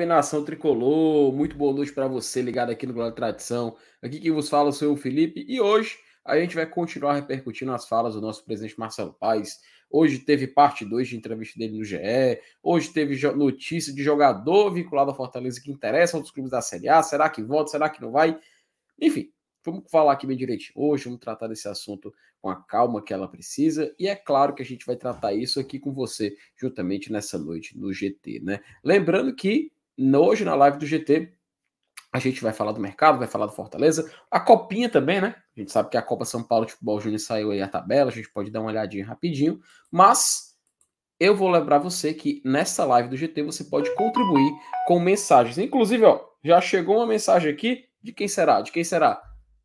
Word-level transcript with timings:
Salve, 0.00 0.06
nação 0.06 0.44
tricolor! 0.44 1.30
Muito 1.30 1.54
boa 1.56 1.74
noite 1.74 1.92
para 1.92 2.08
você 2.08 2.40
ligado 2.40 2.70
aqui 2.70 2.86
no 2.86 2.94
Glória 2.94 3.12
Tradição. 3.12 3.76
Aqui 4.00 4.18
quem 4.18 4.30
vos 4.30 4.48
fala 4.48 4.72
sou 4.72 4.94
o 4.94 4.96
Felipe 4.96 5.44
e 5.46 5.60
hoje 5.60 5.98
a 6.24 6.38
gente 6.38 6.54
vai 6.54 6.64
continuar 6.64 7.14
repercutindo 7.14 7.70
as 7.72 7.86
falas 7.86 8.14
do 8.14 8.20
nosso 8.20 8.42
presidente 8.42 8.78
Marcelo 8.78 9.12
Paes. 9.12 9.58
Hoje 9.90 10.20
teve 10.20 10.46
parte 10.46 10.86
2 10.86 11.08
de 11.08 11.16
entrevista 11.16 11.58
dele 11.58 11.76
no 11.76 11.84
GE. 11.84 11.98
Hoje 12.62 12.90
teve 12.94 13.20
notícia 13.32 13.92
de 13.92 14.02
jogador 14.02 14.72
vinculado 14.72 15.10
à 15.10 15.14
Fortaleza 15.14 15.60
que 15.60 15.70
interessa 15.70 16.16
aos 16.16 16.30
clubes 16.30 16.50
da 16.50 16.62
Série 16.62 16.88
A. 16.88 17.02
Será 17.02 17.28
que 17.28 17.42
volta? 17.42 17.72
Será 17.72 17.90
que 17.90 18.00
não 18.00 18.10
vai? 18.10 18.38
Enfim, 18.98 19.30
vamos 19.62 19.84
falar 19.90 20.12
aqui 20.12 20.26
bem 20.26 20.36
direito. 20.36 20.64
Hoje 20.74 21.04
vamos 21.04 21.20
tratar 21.20 21.46
desse 21.46 21.68
assunto 21.68 22.10
com 22.40 22.48
a 22.48 22.56
calma 22.56 23.02
que 23.02 23.12
ela 23.12 23.28
precisa. 23.28 23.94
E 23.98 24.08
é 24.08 24.16
claro 24.16 24.54
que 24.54 24.62
a 24.62 24.66
gente 24.66 24.86
vai 24.86 24.96
tratar 24.96 25.34
isso 25.34 25.60
aqui 25.60 25.78
com 25.78 25.92
você, 25.92 26.34
juntamente 26.56 27.12
nessa 27.12 27.38
noite 27.38 27.76
no 27.76 27.92
GT, 27.92 28.40
né? 28.40 28.60
Lembrando 28.82 29.34
que 29.34 29.70
hoje 30.16 30.44
na 30.44 30.54
live 30.54 30.78
do 30.78 30.86
GT 30.86 31.32
a 32.12 32.18
gente 32.18 32.42
vai 32.42 32.52
falar 32.52 32.72
do 32.72 32.80
mercado, 32.80 33.18
vai 33.18 33.28
falar 33.28 33.46
do 33.46 33.52
Fortaleza, 33.52 34.10
a 34.30 34.40
copinha 34.40 34.88
também, 34.88 35.20
né? 35.20 35.36
A 35.56 35.60
gente 35.60 35.70
sabe 35.70 35.90
que 35.90 35.96
a 35.96 36.02
Copa 36.02 36.24
São 36.24 36.42
Paulo 36.42 36.66
de 36.66 36.72
Futebol 36.72 37.00
Júnior 37.00 37.20
saiu 37.20 37.52
aí 37.52 37.62
a 37.62 37.68
tabela, 37.68 38.10
a 38.10 38.12
gente 38.12 38.28
pode 38.32 38.50
dar 38.50 38.60
uma 38.60 38.70
olhadinha 38.70 39.06
rapidinho, 39.06 39.60
mas 39.90 40.56
eu 41.20 41.36
vou 41.36 41.48
lembrar 41.48 41.78
você 41.78 42.12
que 42.12 42.42
nessa 42.44 42.84
live 42.84 43.10
do 43.10 43.16
GT 43.16 43.42
você 43.42 43.64
pode 43.64 43.94
contribuir 43.94 44.52
com 44.86 44.98
mensagens. 44.98 45.58
Inclusive, 45.58 46.04
ó, 46.04 46.20
já 46.42 46.60
chegou 46.60 46.96
uma 46.96 47.06
mensagem 47.06 47.52
aqui 47.52 47.84
de 48.02 48.12
quem 48.12 48.26
será? 48.26 48.60
De 48.60 48.72
quem 48.72 48.82
será? 48.82 49.22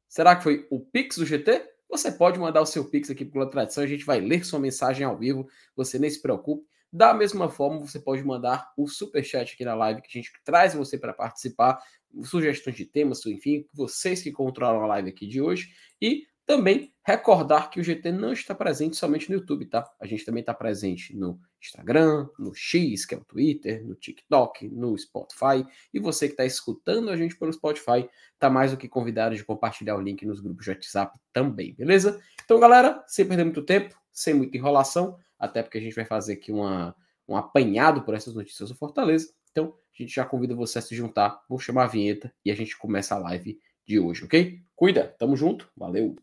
Será 0.08 0.36
que 0.36 0.44
foi 0.44 0.68
o 0.70 0.80
Pix 0.80 1.18
do 1.18 1.26
GT? 1.26 1.64
Você 1.90 2.12
pode 2.12 2.40
mandar 2.40 2.62
o 2.62 2.66
seu 2.66 2.86
Pix 2.86 3.10
aqui 3.10 3.26
pela 3.26 3.50
tradição, 3.50 3.84
a 3.84 3.88
gente 3.88 4.06
vai 4.06 4.20
ler 4.20 4.46
sua 4.46 4.60
mensagem 4.60 5.06
ao 5.06 5.18
vivo, 5.18 5.48
você 5.76 5.98
nem 5.98 6.10
se 6.10 6.22
preocupe. 6.22 6.68
Da 6.96 7.14
mesma 7.14 7.50
forma, 7.50 7.82
você 7.82 8.00
pode 8.00 8.24
mandar 8.24 8.72
o 8.78 8.88
super 8.88 9.22
chat 9.22 9.54
aqui 9.54 9.66
na 9.66 9.76
live 9.76 10.02
que 10.02 10.08
a 10.08 10.22
gente 10.22 10.32
traz 10.46 10.74
você 10.74 10.98
para 10.98 11.12
participar, 11.12 11.84
sugestões 12.24 12.78
de 12.78 12.86
temas, 12.86 13.26
enfim, 13.26 13.68
vocês 13.74 14.22
que 14.22 14.32
controlam 14.32 14.82
a 14.82 14.88
live 14.88 15.10
aqui 15.10 15.28
de 15.28 15.42
hoje 15.42 15.74
e 16.02 16.26
também 16.46 16.94
recordar 17.06 17.70
que 17.70 17.82
o 17.82 17.84
GT 17.84 18.14
não 18.14 18.32
está 18.32 18.56
presente 18.56 18.96
somente 18.96 19.30
no 19.30 19.36
YouTube, 19.36 19.66
tá? 19.66 19.84
A 20.00 20.06
gente 20.06 20.24
também 20.24 20.40
está 20.40 20.54
presente 20.54 21.14
no 21.14 21.38
Instagram, 21.62 22.30
no 22.40 22.56
X, 22.56 23.06
que 23.06 23.14
é 23.14 23.18
o 23.18 23.26
Twitter, 23.26 23.86
no 23.86 23.96
TikTok, 23.96 24.70
no 24.70 24.98
Spotify. 24.98 25.68
E 25.94 26.00
você 26.00 26.28
que 26.28 26.34
está 26.34 26.46
escutando 26.46 27.10
a 27.10 27.18
gente 27.18 27.36
pelo 27.36 27.52
Spotify, 27.52 28.08
tá 28.40 28.50
mais 28.50 28.72
do 28.72 28.78
que 28.78 28.88
convidado 28.88 29.36
de 29.36 29.44
compartilhar 29.44 29.98
o 29.98 30.02
link 30.02 30.26
nos 30.26 30.40
grupos 30.40 30.64
de 30.64 30.72
WhatsApp 30.72 31.20
também, 31.34 31.74
beleza? 31.74 32.22
Então, 32.46 32.58
galera, 32.58 33.04
sem 33.06 33.28
perder 33.28 33.44
muito 33.44 33.64
tempo, 33.64 33.94
sem 34.14 34.34
muita 34.34 34.56
enrolação, 34.56 35.20
até 35.40 35.62
porque 35.62 35.78
a 35.78 35.82
gente 35.82 35.96
vai 35.96 36.06
fazer 36.06 36.34
aqui 36.34 36.52
uma, 36.52 36.96
um 37.28 37.36
apanhado 37.36 38.04
por 38.04 38.14
essas 38.14 38.36
notícias 38.36 38.70
do 38.70 38.76
Fortaleza. 38.76 39.34
Então, 39.52 39.74
a 39.98 40.02
gente 40.02 40.14
já 40.14 40.26
convida 40.26 40.56
você 40.56 40.80
a 40.80 40.82
se 40.82 40.96
juntar, 40.96 41.42
vou 41.48 41.60
chamar 41.60 41.86
a 41.86 41.88
vinheta 41.88 42.34
e 42.44 42.52
a 42.52 42.56
gente 42.56 42.78
começa 42.78 43.16
a 43.16 43.20
live 43.20 43.60
de 43.88 44.00
hoje, 44.00 44.26
ok? 44.26 44.60
Cuida, 44.76 45.16
tamo 45.18 45.38
junto, 45.38 45.70
valeu! 45.78 46.16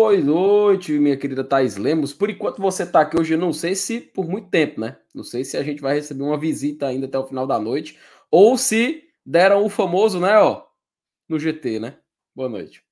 Boa 0.00 0.16
noite, 0.16 0.92
minha 0.92 1.16
querida 1.16 1.42
Thais 1.42 1.76
Lemos. 1.76 2.14
Por 2.14 2.30
enquanto 2.30 2.62
você 2.62 2.84
está 2.84 3.00
aqui 3.00 3.18
hoje, 3.18 3.34
eu 3.34 3.38
não 3.38 3.52
sei 3.52 3.74
se 3.74 4.00
por 4.00 4.28
muito 4.28 4.48
tempo, 4.48 4.80
né? 4.80 4.96
Não 5.12 5.24
sei 5.24 5.44
se 5.44 5.56
a 5.56 5.62
gente 5.64 5.82
vai 5.82 5.96
receber 5.96 6.22
uma 6.22 6.38
visita 6.38 6.86
ainda 6.86 7.06
até 7.06 7.18
o 7.18 7.26
final 7.26 7.48
da 7.48 7.58
noite, 7.58 7.98
ou 8.30 8.56
se 8.56 9.10
deram 9.26 9.64
o 9.64 9.68
famoso, 9.68 10.20
né, 10.20 10.38
ó, 10.38 10.64
no 11.28 11.36
GT, 11.36 11.80
né? 11.80 11.98
Boa 12.32 12.48
noite. 12.48 12.84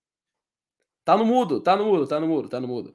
Tá 1.05 1.17
no 1.17 1.25
mudo, 1.25 1.61
tá 1.61 1.77
no 1.77 1.85
mudo, 1.85 2.09
tá 2.09 2.19
no 2.19 2.27
mudo, 2.27 2.49
tá 2.49 2.61
no 2.61 2.67
mudo. 2.67 2.93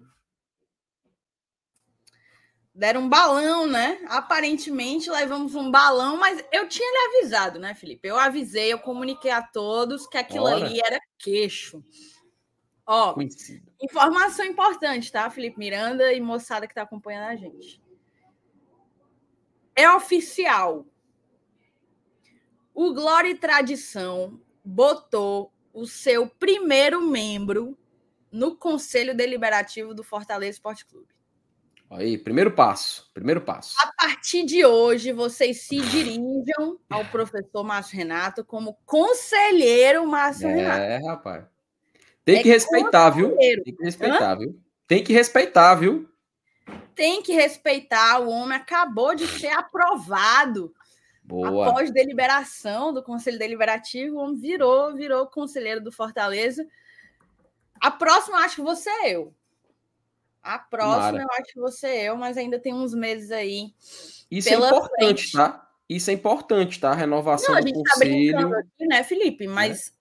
Deram 2.76 3.04
um 3.04 3.10
balão, 3.10 3.66
né? 3.66 3.98
Aparentemente 4.10 5.10
levamos 5.10 5.56
um 5.56 5.72
balão, 5.72 6.18
mas 6.18 6.44
eu 6.52 6.68
tinha 6.68 6.92
lhe 6.92 7.18
avisado, 7.18 7.60
né, 7.60 7.74
Felipe? 7.76 8.10
Eu 8.10 8.20
avisei, 8.20 8.74
eu 8.74 8.80
comuniquei 8.80 9.32
a 9.32 9.42
todos 9.42 10.06
que 10.06 10.18
aquilo 10.18 10.48
Ora. 10.48 10.66
ali 10.66 10.82
era 10.86 11.00
queixo. 11.18 11.82
Ó, 12.86 13.16
informação 13.82 14.46
importante, 14.46 15.12
tá, 15.12 15.30
Felipe 15.30 15.58
Miranda 15.58 16.14
e 16.14 16.22
moçada 16.22 16.68
que 16.68 16.76
tá 16.76 16.84
acompanhando 16.84 17.30
a 17.30 17.36
gente. 17.36 17.82
É 19.76 19.90
oficial. 19.90 20.86
O 22.74 22.94
Glória 22.94 23.30
e 23.30 23.36
Tradição 23.36 24.40
botou 24.64 25.52
o 25.74 25.86
seu 25.86 26.28
primeiro 26.28 27.02
membro 27.02 27.78
no 28.32 28.56
Conselho 28.56 29.16
Deliberativo 29.16 29.94
do 29.94 30.04
Fortaleza 30.04 30.52
Esporte 30.52 30.86
Clube. 30.86 31.08
Aí, 31.90 32.18
primeiro 32.18 32.52
passo, 32.52 33.12
primeiro 33.14 33.42
passo. 33.42 33.76
A 33.82 33.92
partir 33.92 34.46
de 34.46 34.66
hoje, 34.66 35.12
vocês 35.12 35.64
se 35.64 35.82
dirijam 35.82 36.80
ao 36.90 37.04
professor 37.06 37.66
Márcio 37.66 37.98
Renato 37.98 38.46
como 38.46 38.78
conselheiro 38.86 40.08
Márcio 40.08 40.48
é, 40.48 40.56
Renato. 40.56 40.82
É, 40.82 40.98
rapaz. 41.06 41.46
Tem 42.24 42.38
é 42.38 42.44
que 42.44 42.50
respeitar, 42.50 43.10
viu? 43.10 43.36
Tem 43.36 43.76
que 43.76 43.84
respeitar, 43.84 44.34
Hã? 44.34 44.38
viu? 44.38 44.60
Tem 44.88 45.04
que 45.04 45.14
respeitar, 45.14 45.76
viu? 45.76 46.10
Tem 46.94 47.22
que 47.24 47.34
respeitar. 47.34 48.20
O 48.20 48.30
homem 48.30 48.58
acabou 48.58 49.16
de 49.16 49.26
ser 49.28 49.52
aprovado 49.52 50.74
Boa. 51.24 51.70
Após 51.70 51.92
deliberação 51.92 52.94
do 52.94 53.02
Conselho 53.02 53.40
Deliberativo, 53.40 54.18
o 54.18 54.20
homem 54.20 54.36
virou, 54.36 54.94
virou 54.94 55.28
conselheiro 55.28 55.82
do 55.82 55.92
Fortaleza. 55.92 56.68
A 57.80 57.90
próxima, 57.90 58.40
acho 58.40 58.58
que 58.58 58.62
você 58.62 58.90
é 58.90 59.16
eu. 59.16 59.34
A 60.44 60.58
próxima, 60.58 61.12
Mara. 61.12 61.24
eu 61.24 61.30
acho 61.40 61.54
que 61.54 61.60
você 61.60 61.88
é 61.88 62.04
eu, 62.10 62.18
mas 62.18 62.38
ainda 62.38 62.60
tem 62.60 62.74
uns 62.74 62.94
meses 62.94 63.32
aí. 63.32 63.74
Isso 64.30 64.50
é 64.50 64.56
importante, 64.56 64.98
frente. 64.98 65.32
tá? 65.32 65.70
Isso 65.88 66.10
é 66.10 66.14
importante, 66.14 66.80
tá? 66.80 66.92
A 66.92 66.96
renovação 66.96 67.54
Não, 67.54 67.60
a 67.60 67.62
gente 67.62 67.76
do 67.76 67.84
tá 67.84 67.94
conselho. 67.94 68.58
aqui, 68.58 68.88
né, 68.88 69.04
Felipe? 69.04 69.48
Mas 69.48 69.88
é. 69.88 69.92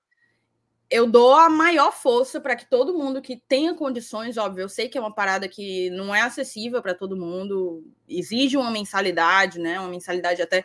Eu 0.91 1.07
dou 1.07 1.35
a 1.35 1.49
maior 1.49 1.93
força 1.93 2.41
para 2.41 2.57
que 2.57 2.69
todo 2.69 2.99
mundo 2.99 3.23
que 3.23 3.37
tenha 3.37 3.75
condições, 3.75 4.37
óbvio, 4.37 4.63
eu 4.63 4.69
sei 4.69 4.89
que 4.89 4.99
é 4.99 5.01
uma 5.01 5.15
parada 5.15 5.49
que 5.49 5.89
não 5.91 6.13
é 6.13 6.21
acessível 6.21 6.83
para 6.83 6.95
todo 6.95 7.17
mundo, 7.17 7.85
exige 8.09 8.57
uma 8.57 8.73
mensalidade, 8.73 9.61
né? 9.61 9.79
Uma 9.79 9.89
mensalidade 9.89 10.43
até 10.43 10.65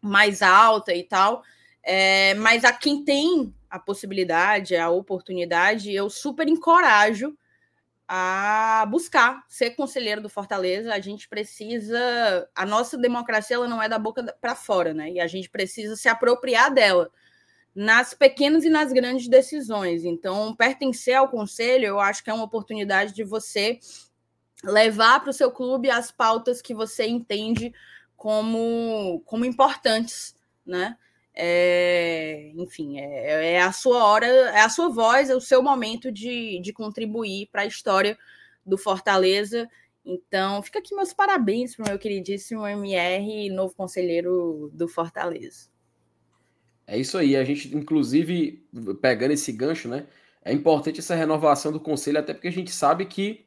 mais 0.00 0.40
alta 0.40 0.94
e 0.94 1.02
tal. 1.02 1.42
É, 1.82 2.32
mas 2.34 2.64
a 2.64 2.72
quem 2.72 3.04
tem 3.04 3.54
a 3.68 3.78
possibilidade, 3.78 4.74
a 4.74 4.88
oportunidade, 4.88 5.92
eu 5.92 6.08
super 6.08 6.48
encorajo 6.48 7.36
a 8.10 8.86
buscar 8.88 9.44
ser 9.48 9.72
conselheiro 9.72 10.22
do 10.22 10.30
Fortaleza. 10.30 10.94
A 10.94 11.00
gente 11.00 11.28
precisa, 11.28 12.48
a 12.54 12.64
nossa 12.64 12.96
democracia 12.96 13.56
ela 13.56 13.68
não 13.68 13.82
é 13.82 13.88
da 13.88 13.98
boca 13.98 14.34
para 14.40 14.54
fora, 14.54 14.94
né? 14.94 15.10
E 15.10 15.20
a 15.20 15.26
gente 15.26 15.50
precisa 15.50 15.94
se 15.94 16.08
apropriar 16.08 16.72
dela 16.72 17.10
nas 17.78 18.12
pequenas 18.12 18.64
e 18.64 18.68
nas 18.68 18.92
grandes 18.92 19.28
decisões. 19.28 20.04
Então, 20.04 20.52
pertencer 20.56 21.14
ao 21.14 21.28
conselho, 21.28 21.86
eu 21.86 22.00
acho 22.00 22.24
que 22.24 22.28
é 22.28 22.34
uma 22.34 22.42
oportunidade 22.42 23.14
de 23.14 23.22
você 23.22 23.78
levar 24.64 25.20
para 25.20 25.30
o 25.30 25.32
seu 25.32 25.52
clube 25.52 25.88
as 25.88 26.10
pautas 26.10 26.60
que 26.60 26.74
você 26.74 27.06
entende 27.06 27.72
como, 28.16 29.22
como 29.24 29.44
importantes, 29.44 30.34
né? 30.66 30.98
É, 31.32 32.50
enfim, 32.56 32.98
é, 32.98 33.52
é, 33.52 33.62
a 33.62 33.70
sua 33.70 34.04
hora, 34.04 34.26
é 34.26 34.60
a 34.60 34.68
sua 34.68 34.88
voz, 34.88 35.30
é 35.30 35.36
o 35.36 35.40
seu 35.40 35.62
momento 35.62 36.10
de, 36.10 36.60
de 36.60 36.72
contribuir 36.72 37.48
para 37.52 37.62
a 37.62 37.66
história 37.66 38.18
do 38.66 38.76
Fortaleza. 38.76 39.68
Então, 40.04 40.60
fica 40.64 40.80
aqui 40.80 40.96
meus 40.96 41.12
parabéns 41.12 41.76
para 41.76 41.84
o 41.84 41.88
meu 41.90 41.98
queridíssimo 41.98 42.66
MR, 42.66 43.50
novo 43.50 43.72
conselheiro 43.76 44.68
do 44.74 44.88
Fortaleza. 44.88 45.77
É 46.88 46.96
isso 46.98 47.18
aí, 47.18 47.36
a 47.36 47.44
gente, 47.44 47.76
inclusive, 47.76 48.66
pegando 49.02 49.32
esse 49.32 49.52
gancho, 49.52 49.88
né? 49.88 50.06
É 50.42 50.54
importante 50.54 51.00
essa 51.00 51.14
renovação 51.14 51.70
do 51.70 51.78
conselho, 51.78 52.18
até 52.18 52.32
porque 52.32 52.48
a 52.48 52.52
gente 52.52 52.70
sabe 52.70 53.04
que 53.04 53.46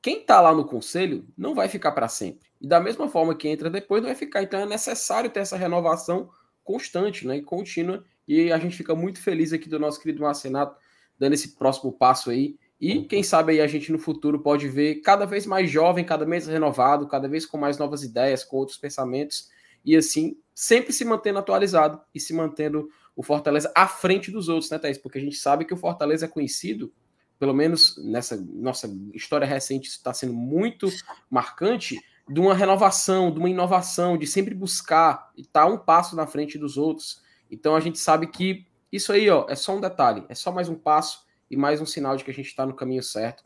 quem 0.00 0.20
está 0.20 0.40
lá 0.40 0.54
no 0.54 0.64
conselho 0.64 1.26
não 1.36 1.56
vai 1.56 1.68
ficar 1.68 1.90
para 1.90 2.06
sempre. 2.06 2.48
E 2.60 2.68
da 2.68 2.78
mesma 2.78 3.08
forma 3.08 3.34
que 3.34 3.48
entra 3.48 3.68
depois, 3.68 4.00
não 4.00 4.08
vai 4.08 4.14
ficar. 4.14 4.44
Então 4.44 4.60
é 4.60 4.64
necessário 4.64 5.28
ter 5.28 5.40
essa 5.40 5.56
renovação 5.56 6.30
constante 6.62 7.26
né, 7.26 7.38
e 7.38 7.42
contínua. 7.42 8.04
E 8.28 8.52
a 8.52 8.58
gente 8.58 8.76
fica 8.76 8.94
muito 8.94 9.20
feliz 9.20 9.52
aqui 9.52 9.68
do 9.68 9.80
nosso 9.80 10.00
querido 10.00 10.22
Marcenato 10.22 10.76
dando 11.18 11.32
esse 11.32 11.56
próximo 11.56 11.90
passo 11.90 12.30
aí. 12.30 12.56
E 12.80 13.02
quem 13.02 13.24
sabe 13.24 13.54
aí 13.54 13.60
a 13.60 13.66
gente 13.66 13.90
no 13.90 13.98
futuro 13.98 14.38
pode 14.38 14.68
ver 14.68 15.00
cada 15.00 15.26
vez 15.26 15.46
mais 15.46 15.68
jovem, 15.68 16.04
cada 16.04 16.24
vez 16.24 16.46
renovado, 16.46 17.08
cada 17.08 17.26
vez 17.26 17.44
com 17.44 17.58
mais 17.58 17.76
novas 17.76 18.04
ideias, 18.04 18.44
com 18.44 18.56
outros 18.56 18.78
pensamentos. 18.78 19.48
E 19.88 19.96
assim, 19.96 20.36
sempre 20.54 20.92
se 20.92 21.02
mantendo 21.02 21.38
atualizado 21.38 21.98
e 22.14 22.20
se 22.20 22.34
mantendo 22.34 22.90
o 23.16 23.22
Fortaleza 23.22 23.72
à 23.74 23.88
frente 23.88 24.30
dos 24.30 24.46
outros, 24.50 24.70
né, 24.70 24.78
Thaís? 24.78 24.98
Porque 24.98 25.16
a 25.16 25.20
gente 25.20 25.36
sabe 25.36 25.64
que 25.64 25.72
o 25.72 25.78
Fortaleza 25.78 26.26
é 26.26 26.28
conhecido, 26.28 26.92
pelo 27.38 27.54
menos 27.54 27.96
nessa 28.04 28.36
nossa 28.36 28.86
história 29.14 29.46
recente, 29.46 29.88
está 29.88 30.12
sendo 30.12 30.34
muito 30.34 30.90
marcante 31.30 31.98
de 32.28 32.38
uma 32.38 32.52
renovação, 32.52 33.32
de 33.32 33.38
uma 33.38 33.48
inovação, 33.48 34.18
de 34.18 34.26
sempre 34.26 34.54
buscar 34.54 35.32
e 35.34 35.40
estar 35.40 35.64
tá 35.64 35.66
um 35.66 35.78
passo 35.78 36.14
na 36.14 36.26
frente 36.26 36.58
dos 36.58 36.76
outros. 36.76 37.22
Então 37.50 37.74
a 37.74 37.80
gente 37.80 37.98
sabe 37.98 38.26
que 38.26 38.66
isso 38.92 39.10
aí 39.10 39.30
ó, 39.30 39.46
é 39.48 39.54
só 39.54 39.74
um 39.74 39.80
detalhe, 39.80 40.22
é 40.28 40.34
só 40.34 40.52
mais 40.52 40.68
um 40.68 40.74
passo 40.74 41.24
e 41.50 41.56
mais 41.56 41.80
um 41.80 41.86
sinal 41.86 42.14
de 42.14 42.24
que 42.24 42.30
a 42.30 42.34
gente 42.34 42.48
está 42.48 42.66
no 42.66 42.74
caminho 42.74 43.02
certo. 43.02 43.42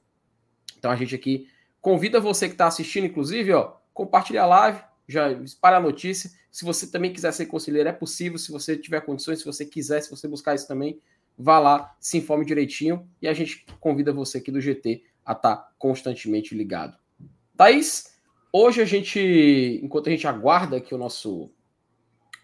Então 0.77 0.91
a 0.91 0.97
gente 0.97 1.15
aqui 1.15 1.47
convida 1.81 2.19
você 2.19 2.49
que 2.49 2.55
está 2.55 2.67
assistindo, 2.67 3.06
inclusive, 3.06 3.53
ó, 3.53 3.77
compartilhar 3.95 4.43
a 4.43 4.47
live, 4.47 4.83
já 5.08 5.31
espalha 5.32 5.76
a 5.76 5.81
notícia. 5.81 6.31
Se 6.50 6.64
você 6.64 6.87
também 6.87 7.12
quiser 7.12 7.32
ser 7.32 7.46
conselheiro, 7.46 7.88
é 7.88 7.93
possível. 7.93 8.38
Se 8.38 8.52
você 8.52 8.76
tiver 8.76 9.00
condições, 9.00 9.40
se 9.40 9.44
você 9.44 9.64
quiser, 9.64 10.00
se 10.02 10.10
você 10.10 10.28
buscar 10.28 10.54
isso 10.54 10.69
também, 10.69 11.00
vá 11.37 11.58
lá, 11.58 11.94
se 12.00 12.19
informe 12.19 12.44
direitinho 12.44 13.08
e 13.20 13.28
a 13.28 13.34
gente 13.34 13.64
convida 13.81 14.12
você 14.12 14.38
aqui 14.38 14.50
do 14.50 14.60
GT 14.60 15.02
a 15.25 15.32
estar 15.32 15.56
tá 15.56 15.72
constantemente 15.78 16.54
ligado. 16.54 16.96
Thaís, 17.56 18.16
hoje 18.52 18.81
a 18.81 18.84
gente, 18.84 19.81
enquanto 19.82 20.08
a 20.08 20.10
gente 20.10 20.26
aguarda 20.26 20.81
que 20.81 20.94
o 20.94 20.99
nosso 20.99 21.50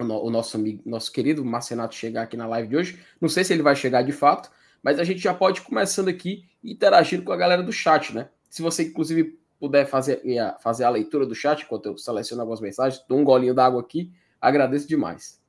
o 0.01 0.31
nosso 0.31 0.57
amigo, 0.57 0.81
nosso 0.89 1.11
querido 1.11 1.45
Marcenato 1.45 1.93
chegar 1.93 2.23
aqui 2.23 2.37
na 2.37 2.47
live 2.47 2.69
de 2.69 2.77
hoje, 2.77 3.01
não 3.21 3.29
sei 3.29 3.43
se 3.43 3.53
ele 3.53 3.65
vai 3.65 3.75
chegar 3.75 4.03
de 4.03 4.13
fato, 4.13 4.49
mas 4.81 5.01
a 5.01 5.03
gente 5.03 5.19
já 5.19 5.35
pode 5.35 5.59
ir 5.59 5.65
começando 5.65 6.07
aqui 6.07 6.45
interagindo 6.63 7.25
com 7.25 7.33
a 7.33 7.37
galera 7.37 7.65
do 7.65 7.73
chat, 7.73 8.15
né? 8.15 8.29
Se 8.49 8.63
você 8.63 8.85
inclusive 8.85 9.38
puder 9.59 9.87
fazer, 9.87 10.23
fazer 10.61 10.85
a 10.85 10.91
leitura 10.91 11.27
do 11.27 11.35
chat 11.35 11.63
enquanto 11.63 11.87
eu 11.87 11.99
seleciono 11.99 12.43
algumas 12.43 12.61
mensagens, 12.61 13.05
dou 13.09 13.19
um 13.19 13.25
golinho 13.25 13.55
d'água 13.55 13.81
aqui, 13.81 14.13
agradeço 14.41 14.87
demais. 14.87 15.41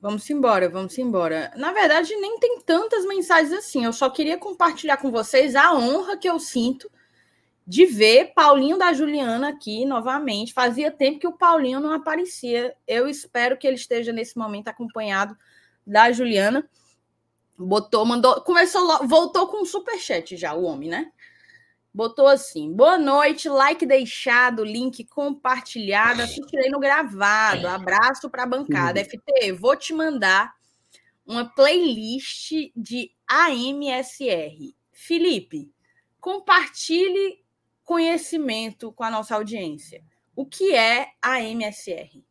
Vamos 0.00 0.28
embora, 0.30 0.68
vamos 0.68 0.96
embora. 0.96 1.52
Na 1.56 1.72
verdade, 1.72 2.14
nem 2.16 2.38
tem 2.38 2.60
tantas 2.60 3.04
mensagens 3.04 3.52
assim. 3.52 3.84
Eu 3.84 3.92
só 3.92 4.08
queria 4.08 4.38
compartilhar 4.38 4.96
com 4.96 5.10
vocês 5.10 5.56
a 5.56 5.74
honra 5.74 6.16
que 6.16 6.28
eu 6.28 6.38
sinto 6.38 6.88
de 7.66 7.84
ver 7.84 8.32
Paulinho 8.32 8.78
da 8.78 8.92
Juliana 8.92 9.48
aqui 9.48 9.84
novamente. 9.84 10.54
Fazia 10.54 10.90
tempo 10.90 11.18
que 11.18 11.26
o 11.26 11.36
Paulinho 11.36 11.80
não 11.80 11.92
aparecia. 11.92 12.74
Eu 12.86 13.08
espero 13.08 13.58
que 13.58 13.66
ele 13.66 13.76
esteja 13.76 14.12
nesse 14.12 14.38
momento 14.38 14.68
acompanhado 14.68 15.36
da 15.84 16.12
Juliana. 16.12 16.68
Botou, 17.58 18.06
mandou, 18.06 18.40
começou, 18.42 19.06
voltou 19.06 19.48
com 19.48 19.62
um 19.62 19.64
super 19.64 19.98
chat 19.98 20.36
já 20.36 20.54
o 20.54 20.62
homem, 20.62 20.88
né? 20.88 21.10
Botou 21.92 22.28
assim: 22.28 22.72
boa 22.72 22.98
noite, 22.98 23.48
like 23.48 23.84
deixado, 23.84 24.64
link 24.64 25.04
compartilhado, 25.04 26.22
assistirei 26.22 26.70
no 26.70 26.78
gravado. 26.78 27.66
Abraço 27.66 28.30
para 28.30 28.42
a 28.42 28.46
bancada. 28.46 29.00
FT, 29.04 29.52
vou 29.52 29.76
te 29.76 29.92
mandar 29.92 30.52
uma 31.26 31.44
playlist 31.44 32.52
de 32.76 33.10
AMSR. 33.28 34.74
Felipe, 34.92 35.70
compartilhe 36.20 37.38
conhecimento 37.84 38.92
com 38.92 39.04
a 39.04 39.10
nossa 39.10 39.34
audiência. 39.34 40.02
O 40.36 40.46
que 40.46 40.74
é 40.74 41.08
AMSR? 41.22 42.22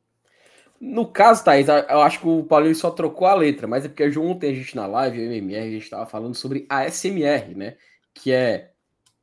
No 0.79 1.07
caso, 1.11 1.43
Thaís, 1.43 1.67
eu 1.67 2.01
acho 2.01 2.19
que 2.19 2.27
o 2.27 2.43
Paulinho 2.43 2.75
só 2.75 2.91
trocou 2.91 3.27
a 3.27 3.33
letra, 3.33 3.67
mas 3.67 3.83
é 3.83 3.87
porque 3.87 4.17
ontem 4.19 4.51
a 4.51 4.53
gente 4.53 4.75
na 4.75 4.85
live, 4.85 5.19
o 5.19 5.23
MMR, 5.23 5.67
a 5.67 5.71
gente 5.71 5.83
estava 5.83 6.05
falando 6.05 6.35
sobre 6.35 6.67
ASMR, 6.69 7.55
né? 7.55 7.77
Que 8.13 8.31
é 8.31 8.71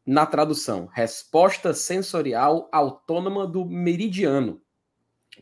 na 0.07 0.27
tradução, 0.27 0.87
resposta 0.93 1.73
sensorial 1.73 2.69
autônoma 2.71 3.47
do 3.47 3.65
meridiano, 3.65 4.61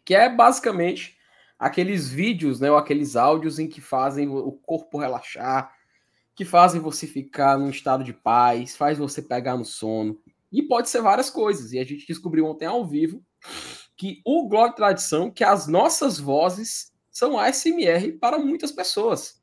que 0.04 0.14
é 0.14 0.28
basicamente 0.28 1.16
aqueles 1.58 2.08
vídeos, 2.08 2.60
né, 2.60 2.70
ou 2.70 2.76
aqueles 2.76 3.16
áudios 3.16 3.58
em 3.58 3.68
que 3.68 3.80
fazem 3.80 4.28
o 4.28 4.52
corpo 4.52 4.98
relaxar, 4.98 5.72
que 6.34 6.44
fazem 6.44 6.80
você 6.80 7.06
ficar 7.06 7.58
num 7.58 7.70
estado 7.70 8.02
de 8.02 8.12
paz, 8.12 8.76
faz 8.76 8.98
você 8.98 9.20
pegar 9.20 9.56
no 9.56 9.64
sono. 9.64 10.18
E 10.50 10.62
pode 10.62 10.88
ser 10.88 11.00
várias 11.00 11.30
coisas. 11.30 11.72
E 11.72 11.78
a 11.78 11.84
gente 11.84 12.06
descobriu 12.06 12.46
ontem 12.46 12.66
ao 12.66 12.86
vivo 12.86 13.22
que 13.96 14.20
o 14.24 14.48
Glória 14.48 14.74
Tradição, 14.74 15.30
que 15.30 15.44
as 15.44 15.66
nossas 15.66 16.18
vozes 16.18 16.92
são 17.10 17.38
ASMR 17.38 18.12
para 18.18 18.38
muitas 18.38 18.72
pessoas. 18.72 19.42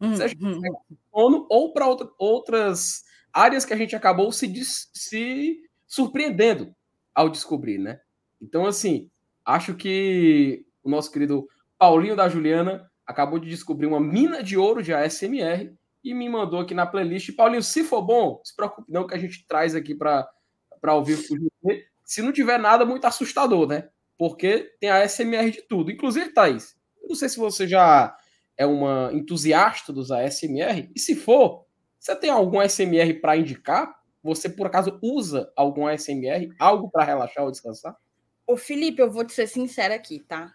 Hum, 0.00 0.16
seja 0.16 0.34
hum. 0.40 0.60
sono 1.10 1.46
ou 1.50 1.72
para 1.72 1.86
outra, 1.86 2.10
outras 2.18 3.04
áreas 3.32 3.64
que 3.64 3.72
a 3.72 3.76
gente 3.76 3.94
acabou 3.94 4.30
se, 4.32 4.52
se 4.64 5.60
surpreendendo 5.86 6.74
ao 7.14 7.28
descobrir, 7.28 7.78
né? 7.78 8.00
Então, 8.40 8.66
assim, 8.66 9.10
acho 9.44 9.74
que 9.74 10.64
o 10.82 10.90
nosso 10.90 11.10
querido 11.10 11.46
Paulinho 11.78 12.16
da 12.16 12.28
Juliana 12.28 12.90
acabou 13.06 13.38
de 13.38 13.48
descobrir 13.48 13.86
uma 13.86 14.00
mina 14.00 14.42
de 14.42 14.56
ouro 14.56 14.82
de 14.82 14.94
ASMR 14.94 15.74
e 16.02 16.14
me 16.14 16.28
mandou 16.28 16.60
aqui 16.60 16.74
na 16.74 16.86
playlist. 16.86 17.34
Paulinho, 17.34 17.62
se 17.62 17.84
for 17.84 18.02
bom, 18.02 18.40
se 18.44 18.54
preocupe 18.54 18.90
não 18.90 19.06
que 19.06 19.14
a 19.14 19.18
gente 19.18 19.46
traz 19.46 19.74
aqui 19.74 19.94
para 19.94 20.28
ouvir 20.94 21.14
o 21.14 21.72
Se 22.04 22.22
não 22.22 22.32
tiver 22.32 22.58
nada 22.58 22.84
muito 22.84 23.06
assustador, 23.06 23.66
né? 23.66 23.88
Porque 24.16 24.72
tem 24.80 24.90
a 24.90 25.02
ASMR 25.02 25.50
de 25.50 25.62
tudo. 25.62 25.90
Inclusive, 25.90 26.32
Thaís, 26.32 26.76
eu 27.02 27.08
não 27.08 27.14
sei 27.14 27.28
se 27.28 27.38
você 27.38 27.66
já 27.66 28.14
é 28.56 28.66
uma 28.66 29.10
entusiasta 29.14 29.90
dos 29.90 30.10
ASMR, 30.10 30.90
e 30.94 31.00
se 31.00 31.16
for, 31.16 31.64
você 32.00 32.16
tem 32.16 32.30
algum 32.30 32.66
SMR 32.66 33.20
para 33.20 33.36
indicar? 33.36 33.94
Você 34.22 34.48
por 34.48 34.66
acaso 34.66 34.98
usa 35.02 35.52
algum 35.54 35.86
SMR, 35.86 36.50
algo 36.58 36.90
para 36.90 37.04
relaxar 37.04 37.44
ou 37.44 37.50
descansar? 37.50 37.94
Ô 38.46 38.56
Felipe, 38.56 39.02
eu 39.02 39.10
vou 39.10 39.22
te 39.22 39.34
ser 39.34 39.46
sincera 39.46 39.94
aqui, 39.94 40.18
tá? 40.20 40.50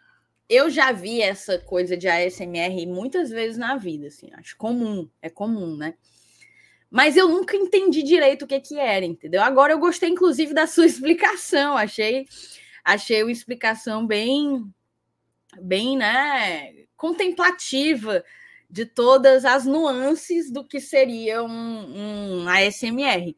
Eu 0.49 0.71
já 0.71 0.91
vi 0.91 1.21
essa 1.21 1.59
coisa 1.59 1.95
de 1.95 2.07
ASMR 2.07 2.87
muitas 2.87 3.29
vezes 3.29 3.57
na 3.57 3.77
vida, 3.77 4.07
assim, 4.07 4.31
acho 4.33 4.57
comum, 4.57 5.07
é 5.21 5.29
comum, 5.29 5.77
né? 5.77 5.93
Mas 6.89 7.15
eu 7.15 7.27
nunca 7.27 7.55
entendi 7.55 8.01
direito 8.01 8.45
o 8.45 8.47
que 8.47 8.59
que 8.59 8.79
era, 8.79 9.05
entendeu? 9.05 9.41
Agora 9.41 9.71
eu 9.71 9.79
gostei 9.79 10.09
inclusive 10.09 10.53
da 10.53 10.65
sua 10.65 10.85
explicação, 10.87 11.77
achei 11.77 12.25
achei 12.83 13.21
uma 13.23 13.31
explicação 13.31 14.05
bem 14.05 14.65
bem, 15.61 15.95
né, 15.95 16.73
contemplativa 16.97 18.23
de 18.75 18.85
todas 18.85 19.45
as 19.45 19.65
nuances 19.65 20.51
do 20.51 20.61
que 20.61 20.81
seria 20.81 21.41
um, 21.41 22.41
um 22.41 22.49
ASMR. 22.49 23.33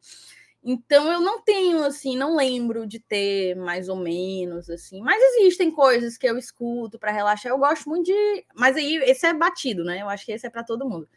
Então 0.64 1.12
eu 1.12 1.20
não 1.20 1.40
tenho 1.44 1.84
assim, 1.84 2.16
não 2.16 2.34
lembro 2.34 2.84
de 2.88 2.98
ter 2.98 3.54
mais 3.54 3.88
ou 3.88 3.94
menos 3.94 4.68
assim, 4.68 5.00
mas 5.00 5.22
existem 5.22 5.70
coisas 5.70 6.18
que 6.18 6.26
eu 6.26 6.36
escuto 6.36 6.98
para 6.98 7.12
relaxar. 7.12 7.52
Eu 7.52 7.58
gosto 7.58 7.88
muito 7.88 8.06
de, 8.06 8.44
mas 8.52 8.74
aí 8.74 8.96
esse 8.96 9.28
é 9.28 9.32
batido, 9.32 9.84
né? 9.84 10.02
Eu 10.02 10.08
acho 10.08 10.26
que 10.26 10.32
esse 10.32 10.44
é 10.44 10.50
para 10.50 10.64
todo 10.64 10.88
mundo. 10.88 11.08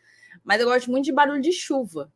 Mas 0.44 0.62
eu 0.62 0.68
gosto 0.68 0.92
muito 0.92 1.06
de 1.06 1.12
barulho 1.12 1.42
de 1.42 1.52
chuva. 1.52 2.14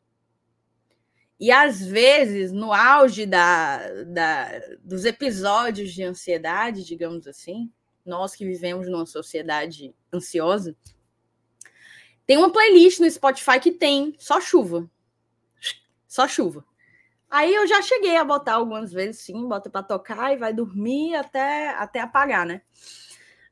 E 1.40 1.52
às 1.52 1.84
vezes, 1.84 2.52
no 2.52 2.72
auge 2.72 3.26
da, 3.26 3.80
da, 4.04 4.60
dos 4.84 5.06
episódios 5.06 5.92
de 5.92 6.04
ansiedade, 6.04 6.86
digamos 6.86 7.26
assim, 7.26 7.72
nós 8.06 8.36
que 8.36 8.46
vivemos 8.46 8.88
numa 8.88 9.08
sociedade 9.08 9.92
ansiosa, 10.14 10.78
tem 12.26 12.38
uma 12.38 12.52
playlist 12.52 13.00
no 13.00 13.10
Spotify 13.10 13.60
que 13.60 13.72
tem 13.72 14.16
só 14.18 14.42
chuva. 14.42 14.90
Só 16.08 16.28
chuva. 16.28 16.66
Aí 17.30 17.54
eu 17.54 17.68
já 17.68 17.82
cheguei 17.82 18.16
a 18.16 18.24
botar 18.24 18.54
algumas 18.54 18.92
vezes, 18.94 19.22
sim, 19.22 19.48
bota 19.48 19.70
para 19.70 19.84
tocar 19.84 20.34
e 20.34 20.38
vai 20.38 20.54
dormir 20.54 21.16
até, 21.16 21.70
até 21.70 22.00
apagar, 22.00 22.46
né? 22.46 22.62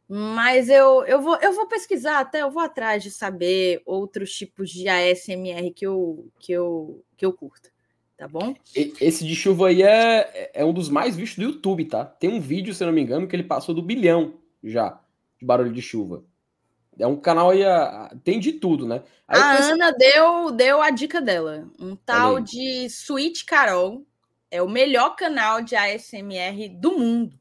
Mas 0.08 0.70
eu, 0.70 1.04
eu, 1.06 1.22
vou, 1.22 1.38
eu 1.38 1.54
vou 1.54 1.68
pesquisar 1.68 2.20
até, 2.20 2.42
eu 2.42 2.52
vou 2.52 2.62
atrás 2.62 3.02
de 3.02 3.10
saber 3.10 3.82
outros 3.86 4.32
tipos 4.34 4.70
de 4.70 4.88
ASMR 4.88 5.72
que 5.74 5.86
eu, 5.86 6.28
que 6.40 6.52
eu, 6.52 7.04
que 7.18 7.26
eu 7.26 7.34
curto. 7.34 7.72
Tá 8.16 8.28
bom? 8.28 8.56
Esse 8.74 9.26
de 9.26 9.36
chuva 9.36 9.70
aí 9.70 9.82
é, 9.82 10.52
é 10.54 10.64
um 10.64 10.72
dos 10.72 10.88
mais 10.88 11.16
vistos 11.16 11.44
do 11.44 11.52
YouTube, 11.52 11.86
tá? 11.86 12.06
Tem 12.06 12.30
um 12.30 12.40
vídeo, 12.40 12.74
se 12.74 12.86
não 12.86 12.94
me 12.94 13.02
engano, 13.02 13.28
que 13.28 13.36
ele 13.36 13.44
passou 13.44 13.74
do 13.74 13.82
bilhão 13.82 14.36
já 14.64 15.02
de 15.40 15.46
barulho 15.46 15.74
de 15.74 15.82
chuva. 15.82 16.24
É 17.00 17.08
um 17.08 17.16
canal 17.16 17.50
aí, 17.50 17.62
tem 18.24 18.40
de 18.40 18.54
tudo, 18.54 18.88
né? 18.88 19.04
Aí 19.28 19.42
a 19.42 19.58
pensei... 19.58 19.74
Ana 19.74 19.92
deu, 19.92 20.52
deu 20.52 20.82
a 20.82 20.90
dica 20.90 21.22
dela. 21.22 21.68
Um 21.80 21.96
tal 21.96 22.40
de 22.40 22.86
Sweet 22.86 23.46
Carol. 23.46 24.06
É 24.52 24.62
o 24.62 24.70
melhor 24.70 25.16
canal 25.16 25.62
de 25.62 25.76
ASMR 25.76 26.70
do 26.80 27.00
mundo. 27.00 27.36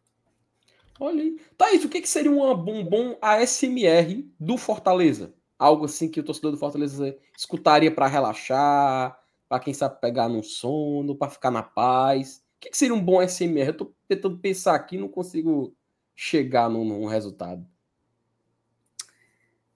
Olha 0.99 1.23
aí. 1.23 1.37
Thaís, 1.59 1.85
o 1.85 1.89
que, 1.89 2.01
que 2.01 2.09
seria 2.09 2.31
um 2.31 2.85
bom 2.85 3.19
ASMR 3.21 4.25
do 4.41 4.57
Fortaleza? 4.57 5.35
Algo 5.59 5.85
assim 5.85 6.09
que 6.09 6.21
o 6.21 6.23
torcedor 6.23 6.53
do 6.53 6.57
Fortaleza 6.57 7.17
escutaria 7.37 7.91
para 7.91 8.07
relaxar, 8.07 9.19
para 9.49 9.61
quem 9.61 9.75
sabe 9.75 10.01
pegar 10.01 10.29
no 10.29 10.43
sono, 10.43 11.15
para 11.15 11.31
ficar 11.31 11.51
na 11.51 11.63
paz. 11.63 12.43
O 12.57 12.61
que, 12.61 12.71
que 12.71 12.77
seria 12.77 12.95
um 12.95 13.05
bom 13.05 13.21
ASMR? 13.21 13.67
Eu 13.67 13.77
tô 13.77 13.95
tentando 14.09 14.39
pensar 14.39 14.75
aqui 14.75 14.97
não 14.97 15.09
consigo 15.09 15.77
chegar 16.15 16.71
num, 16.71 16.85
num 16.85 17.07
resultado. 17.07 17.67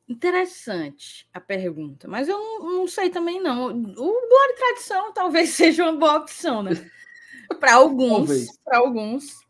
Interessante 0.08 1.28
a 1.34 1.40
pergunta, 1.40 2.06
mas 2.06 2.28
eu 2.28 2.38
não, 2.38 2.78
não, 2.78 2.86
sei 2.86 3.10
também 3.10 3.40
não. 3.40 3.66
O 3.66 3.72
Glória 3.72 4.52
e 4.52 4.56
Tradição 4.56 5.10
talvez 5.14 5.50
seja 5.50 5.82
uma 5.82 5.98
boa 5.98 6.18
opção, 6.18 6.62
né? 6.62 6.70
Para 7.58 7.74
alguns, 7.74 8.56
para 8.64 8.78
alguns. 8.78 9.40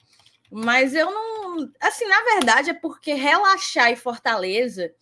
Mas 0.50 0.94
eu 0.94 1.10
não, 1.10 1.70
assim, 1.80 2.06
na 2.06 2.22
verdade 2.22 2.70
é 2.70 2.74
porque 2.74 3.12
relaxar 3.12 3.90
e 3.90 3.96
fortaleza 3.96 4.94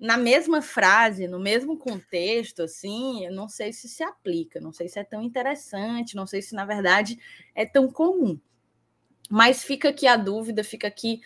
na 0.00 0.16
mesma 0.16 0.62
frase, 0.62 1.28
no 1.28 1.38
mesmo 1.38 1.76
contexto, 1.76 2.62
assim, 2.62 3.26
eu 3.26 3.32
não 3.32 3.48
sei 3.48 3.70
se 3.70 3.86
se 3.86 4.02
aplica, 4.02 4.58
não 4.58 4.72
sei 4.72 4.88
se 4.88 4.98
é 4.98 5.04
tão 5.04 5.22
interessante, 5.22 6.16
não 6.16 6.26
sei 6.26 6.40
se 6.40 6.54
na 6.54 6.64
verdade 6.64 7.18
é 7.54 7.66
tão 7.66 7.86
comum. 7.86 8.40
Mas 9.28 9.62
fica 9.62 9.90
aqui 9.90 10.06
a 10.06 10.16
dúvida, 10.16 10.64
fica 10.64 10.88
aqui 10.88 11.20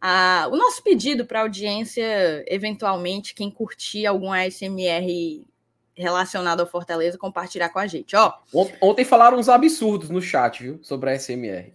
a, 0.00 0.48
o 0.50 0.56
nosso 0.56 0.82
pedido 0.82 1.26
para 1.26 1.40
a 1.40 1.42
audiência, 1.42 2.44
eventualmente, 2.46 3.34
quem 3.34 3.50
curtir 3.50 4.06
algum 4.06 4.32
ASMR 4.32 5.44
relacionado 5.96 6.60
ao 6.60 6.66
Fortaleza, 6.66 7.18
compartilhar 7.18 7.70
com 7.70 7.80
a 7.80 7.86
gente. 7.86 8.14
Ó, 8.14 8.32
Ontem 8.80 9.04
falaram 9.04 9.38
uns 9.38 9.48
absurdos 9.48 10.10
no 10.10 10.22
chat, 10.22 10.62
viu? 10.62 10.78
Sobre 10.82 11.10
a 11.10 11.14
ASMR. 11.14 11.74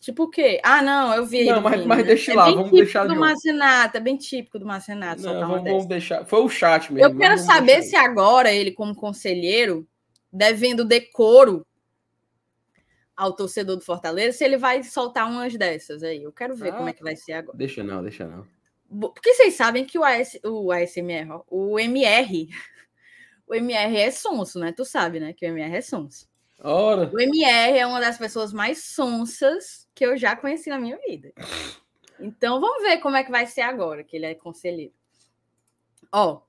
Tipo 0.00 0.24
o 0.24 0.30
quê? 0.30 0.58
Ah, 0.64 0.82
não, 0.82 1.14
eu 1.14 1.26
vi. 1.26 1.44
Não, 1.44 1.60
mas, 1.60 1.84
mas 1.84 2.04
deixa 2.04 2.32
é 2.32 2.34
lá, 2.34 2.50
vamos 2.50 2.70
deixar 2.70 3.06
do 3.06 3.14
Marcenato, 3.14 3.98
é 3.98 4.00
bem 4.00 4.16
típico 4.16 4.58
do 4.58 4.64
Marcenato. 4.64 5.22
Não, 5.22 5.46
vamos, 5.46 5.62
vamos 5.62 5.86
deixar. 5.86 6.24
Foi 6.24 6.40
o 6.40 6.48
chat 6.48 6.90
mesmo. 6.90 7.12
Eu 7.12 7.16
quero 7.16 7.38
saber 7.38 7.82
se 7.82 7.94
agora 7.94 8.50
ele, 8.50 8.72
como 8.72 8.94
conselheiro, 8.94 9.86
devendo 10.32 10.86
decoro 10.86 11.66
ao 13.20 13.34
torcedor 13.34 13.76
do 13.76 13.84
Fortaleza, 13.84 14.38
se 14.38 14.44
ele 14.44 14.56
vai 14.56 14.82
soltar 14.82 15.28
umas 15.28 15.54
dessas 15.54 16.02
aí. 16.02 16.22
Eu 16.22 16.32
quero 16.32 16.56
ver 16.56 16.70
ah, 16.70 16.76
como 16.78 16.88
é 16.88 16.92
que 16.94 17.02
vai 17.02 17.14
ser 17.14 17.34
agora. 17.34 17.58
Deixa 17.58 17.84
não, 17.84 18.02
deixa 18.02 18.26
não. 18.26 18.46
Porque 19.12 19.34
vocês 19.34 19.54
sabem 19.54 19.84
que 19.84 19.98
o, 19.98 20.02
AS, 20.02 20.40
o 20.42 20.72
ASMR, 20.72 21.42
o 21.46 21.78
MR, 21.78 22.48
o 23.46 23.54
MR 23.54 23.94
é 23.94 24.10
sonso, 24.10 24.58
né? 24.58 24.72
Tu 24.72 24.86
sabe, 24.86 25.20
né? 25.20 25.34
Que 25.34 25.44
o 25.44 25.50
MR 25.50 25.76
é 25.76 25.82
sonso. 25.82 26.26
Ora. 26.62 27.10
O 27.12 27.20
MR 27.20 27.78
é 27.78 27.86
uma 27.86 28.00
das 28.00 28.16
pessoas 28.16 28.54
mais 28.54 28.84
sonsas 28.84 29.86
que 29.94 30.06
eu 30.06 30.16
já 30.16 30.34
conheci 30.34 30.70
na 30.70 30.78
minha 30.78 30.98
vida. 31.06 31.30
Então 32.18 32.58
vamos 32.58 32.82
ver 32.82 32.98
como 33.00 33.16
é 33.16 33.22
que 33.22 33.30
vai 33.30 33.46
ser 33.46 33.60
agora, 33.60 34.02
que 34.02 34.16
ele 34.16 34.26
é 34.26 34.34
conselheiro. 34.34 34.94
Ó, 36.10 36.40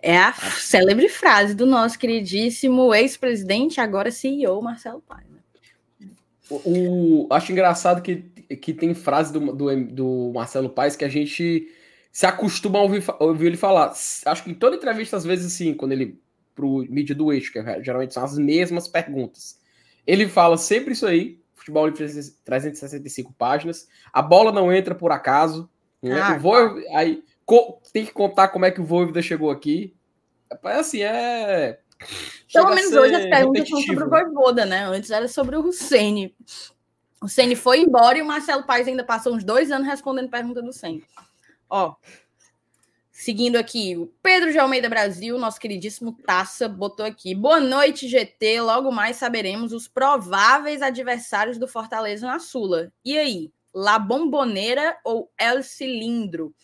É 0.03 0.19
a 0.19 0.33
célebre 0.33 1.09
frase 1.09 1.55
do 1.55 1.67
nosso 1.67 1.99
queridíssimo 1.99 2.95
ex-presidente, 2.95 3.81
agora 3.81 4.11
CEO, 4.11 4.61
Marcelo 4.61 5.01
Paes. 5.01 5.31
Né? 5.31 5.41
O, 6.51 7.27
acho 7.31 7.53
engraçado 7.53 8.03
que, 8.03 8.23
que 8.57 8.73
tem 8.73 8.95
frase 8.95 9.33
do, 9.33 9.53
do, 9.53 9.85
do 9.87 10.33
Marcelo 10.35 10.71
Paes 10.71 10.97
que 10.97 11.05
a 11.05 11.09
gente 11.09 11.69
se 12.13 12.27
acostuma 12.27 12.79
a 12.79 12.83
ouvir, 12.83 13.05
ouvir 13.19 13.47
ele 13.47 13.57
falar. 13.57 13.93
Acho 14.27 14.45
que 14.45 14.51
em 14.51 14.55
toda 14.55 14.77
entrevista, 14.77 15.17
às 15.17 15.25
vezes, 15.25 15.53
assim, 15.53 15.75
quando 15.75 15.93
ele. 15.93 16.21
pro 16.55 16.85
mídia 16.89 17.15
do 17.15 17.33
eixo, 17.33 17.53
que 17.53 17.59
é, 17.59 17.83
geralmente 17.83 18.15
são 18.15 18.25
as 18.25 18.37
mesmas 18.37 18.89
perguntas. 18.89 19.59
Ele 20.07 20.29
fala 20.29 20.57
sempre 20.57 20.93
isso 20.93 21.07
aí: 21.07 21.41
futebol 21.55 21.89
de 21.91 21.97
365 22.45 23.33
páginas, 23.33 23.89
a 24.13 24.21
bola 24.21 24.51
não 24.53 24.73
entra 24.73 24.95
por 24.95 25.13
acaso. 25.13 25.71
Né? 26.03 26.19
Ah, 26.19 26.39
vou, 26.39 26.57
aí, 26.95 27.23
tem 27.93 28.07
que 28.07 28.13
contar 28.13 28.49
como 28.49 28.65
é 28.65 28.71
que 28.71 28.81
o 28.81 28.85
Voivoda 28.85 29.23
chegou 29.23 29.51
aqui. 29.51 29.95
É 30.65 30.73
assim, 30.73 31.03
é. 31.03 31.79
Pelo 32.53 32.75
menos 32.75 32.93
hoje 32.93 33.15
as 33.15 33.27
perguntas 33.27 33.69
são 33.69 33.81
sobre 33.83 34.05
o 34.05 34.09
Voivoda, 34.09 34.65
né? 34.65 34.85
Antes 34.87 35.11
era 35.11 35.29
sobre 35.29 35.57
o 35.57 35.61
Hussein. 35.61 36.35
O 37.23 37.29
Ceni 37.29 37.55
foi 37.55 37.81
embora 37.81 38.17
e 38.17 38.23
o 38.23 38.27
Marcelo 38.27 38.65
Paes 38.65 38.89
ainda 38.89 39.05
passou 39.05 39.35
uns 39.35 39.45
dois 39.45 39.71
anos 39.71 39.87
respondendo 39.87 40.31
pergunta 40.31 40.63
do 40.63 40.73
Ceni. 40.73 41.05
Ó, 41.69 41.95
seguindo 43.13 43.57
aqui, 43.57 43.95
o 43.95 44.07
Pedro 44.23 44.51
de 44.51 44.59
Almeida 44.59 44.89
Brasil, 44.89 45.39
nosso 45.39 45.61
queridíssimo 45.61 46.13
Taça, 46.25 46.67
botou 46.67 47.05
aqui. 47.05 47.35
Boa 47.35 47.61
noite, 47.61 48.09
GT. 48.09 48.63
Logo 48.63 48.91
mais 48.91 49.17
saberemos 49.17 49.75
os 49.75 49.87
prováveis 49.87 50.81
adversários 50.81 51.59
do 51.59 51.69
Fortaleza 51.69 52.27
na 52.27 52.39
Sula. 52.39 52.91
E 53.05 53.19
aí, 53.19 53.53
La 53.75 53.99
Bomboneira 53.99 54.97
ou 55.05 55.31
El 55.39 55.63
Cilindro? 55.63 56.55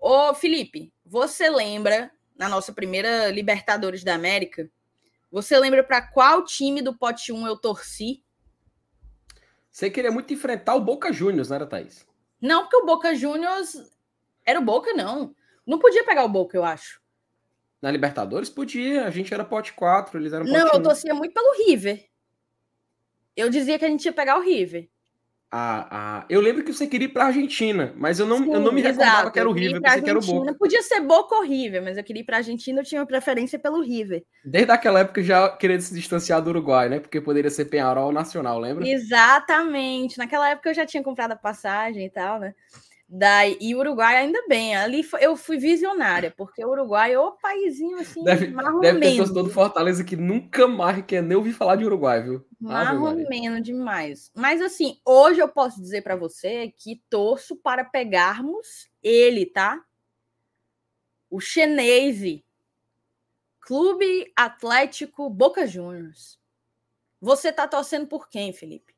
Ô, 0.00 0.34
Felipe, 0.34 0.92
você 1.04 1.48
lembra, 1.48 2.10
na 2.36 2.48
nossa 2.48 2.72
primeira 2.72 3.30
Libertadores 3.30 4.02
da 4.02 4.16
América, 4.16 4.68
você 5.30 5.56
lembra 5.56 5.84
para 5.84 6.02
qual 6.02 6.44
time 6.44 6.82
do 6.82 6.92
pote 6.92 7.32
1 7.32 7.46
eu 7.46 7.56
torci? 7.56 8.25
Você 9.76 9.90
queria 9.90 10.10
muito 10.10 10.32
enfrentar 10.32 10.74
o 10.74 10.80
Boca 10.80 11.12
Juniors, 11.12 11.50
não 11.50 11.56
era, 11.56 11.66
Thaís? 11.66 12.06
Não, 12.40 12.62
porque 12.62 12.76
o 12.78 12.86
Boca 12.86 13.14
Juniors 13.14 13.74
era 14.42 14.58
o 14.58 14.64
Boca, 14.64 14.94
não. 14.94 15.36
Não 15.66 15.78
podia 15.78 16.02
pegar 16.02 16.24
o 16.24 16.30
Boca, 16.30 16.56
eu 16.56 16.64
acho. 16.64 16.98
Na 17.82 17.90
Libertadores 17.90 18.48
podia, 18.48 19.04
a 19.04 19.10
gente 19.10 19.34
era 19.34 19.44
pote 19.44 19.74
4, 19.74 20.18
eles 20.18 20.32
eram 20.32 20.46
pote 20.46 20.56
Não, 20.58 20.70
1. 20.70 20.72
eu 20.76 20.82
torcia 20.82 21.14
muito 21.14 21.34
pelo 21.34 21.66
River. 21.66 22.08
Eu 23.36 23.50
dizia 23.50 23.78
que 23.78 23.84
a 23.84 23.88
gente 23.90 24.06
ia 24.06 24.14
pegar 24.14 24.38
o 24.38 24.42
River 24.42 24.88
a, 25.50 26.18
a... 26.18 26.26
Eu 26.28 26.40
lembro 26.40 26.64
que 26.64 26.72
você 26.72 26.86
queria 26.86 27.06
ir 27.06 27.12
para 27.12 27.24
a 27.24 27.26
Argentina, 27.28 27.92
mas 27.96 28.18
eu 28.18 28.26
não, 28.26 28.38
Sim, 28.38 28.52
eu 28.52 28.60
não 28.60 28.72
me 28.72 28.80
exato. 28.80 28.98
recordava 28.98 29.30
que 29.30 29.38
era 29.38 29.48
o 29.48 29.52
River, 29.52 29.80
você 29.80 30.02
que 30.02 30.10
era 30.10 30.18
o 30.18 30.22
Boca. 30.22 30.54
Podia 30.54 30.82
ser 30.82 31.00
Boca 31.00 31.34
ou 31.36 31.42
River, 31.42 31.82
mas 31.82 31.96
eu 31.96 32.04
queria 32.04 32.22
ir 32.22 32.24
para 32.24 32.36
a 32.36 32.38
Argentina, 32.38 32.80
eu 32.80 32.84
tinha 32.84 33.00
uma 33.00 33.06
preferência 33.06 33.58
pelo 33.58 33.80
River. 33.80 34.22
Desde 34.44 34.72
aquela 34.72 35.00
época 35.00 35.22
já 35.22 35.48
queria 35.48 35.80
se 35.80 35.94
distanciar 35.94 36.42
do 36.42 36.50
Uruguai, 36.50 36.88
né? 36.88 37.00
Porque 37.00 37.20
poderia 37.20 37.50
ser 37.50 37.66
Penharol 37.66 38.12
Nacional, 38.12 38.58
lembra? 38.58 38.86
Exatamente. 38.86 40.18
Naquela 40.18 40.50
época 40.50 40.70
eu 40.70 40.74
já 40.74 40.84
tinha 40.84 41.02
comprado 41.02 41.32
a 41.32 41.36
passagem 41.36 42.06
e 42.06 42.10
tal, 42.10 42.40
né? 42.40 42.52
Daí, 43.08 43.56
e 43.60 43.72
Uruguai, 43.74 44.16
ainda 44.16 44.44
bem, 44.48 44.74
ali 44.74 45.04
foi, 45.04 45.24
eu 45.24 45.36
fui 45.36 45.58
visionária, 45.58 46.34
porque 46.36 46.64
o 46.64 46.70
Uruguai 46.70 47.12
é 47.12 47.18
o 47.18 47.30
paísinho 47.32 48.00
assim, 48.00 48.24
deve, 48.24 48.48
deve 48.80 49.00
ter 49.00 49.16
torcedor 49.16 49.44
do 49.44 49.50
Fortaleza 49.50 50.02
que 50.02 50.16
nunca 50.16 50.66
mais 50.66 51.04
quer 51.06 51.22
nem 51.22 51.36
ouvir 51.36 51.52
falar 51.52 51.76
de 51.76 51.84
Uruguai, 51.84 52.20
viu? 52.20 52.44
Marromeno 52.60 53.60
demais. 53.60 54.32
Mas 54.34 54.60
assim, 54.60 55.00
hoje 55.04 55.38
eu 55.38 55.48
posso 55.48 55.80
dizer 55.80 56.02
para 56.02 56.16
você 56.16 56.74
que 56.76 57.00
torço 57.08 57.54
para 57.54 57.84
pegarmos 57.84 58.88
ele, 59.00 59.46
tá? 59.46 59.80
O 61.30 61.38
chinese 61.38 62.44
Clube 63.60 64.32
Atlético 64.34 65.30
Boca 65.30 65.64
Juniors. 65.64 66.40
Você 67.20 67.52
tá 67.52 67.68
torcendo 67.68 68.08
por 68.08 68.28
quem, 68.28 68.52
Felipe? 68.52 68.95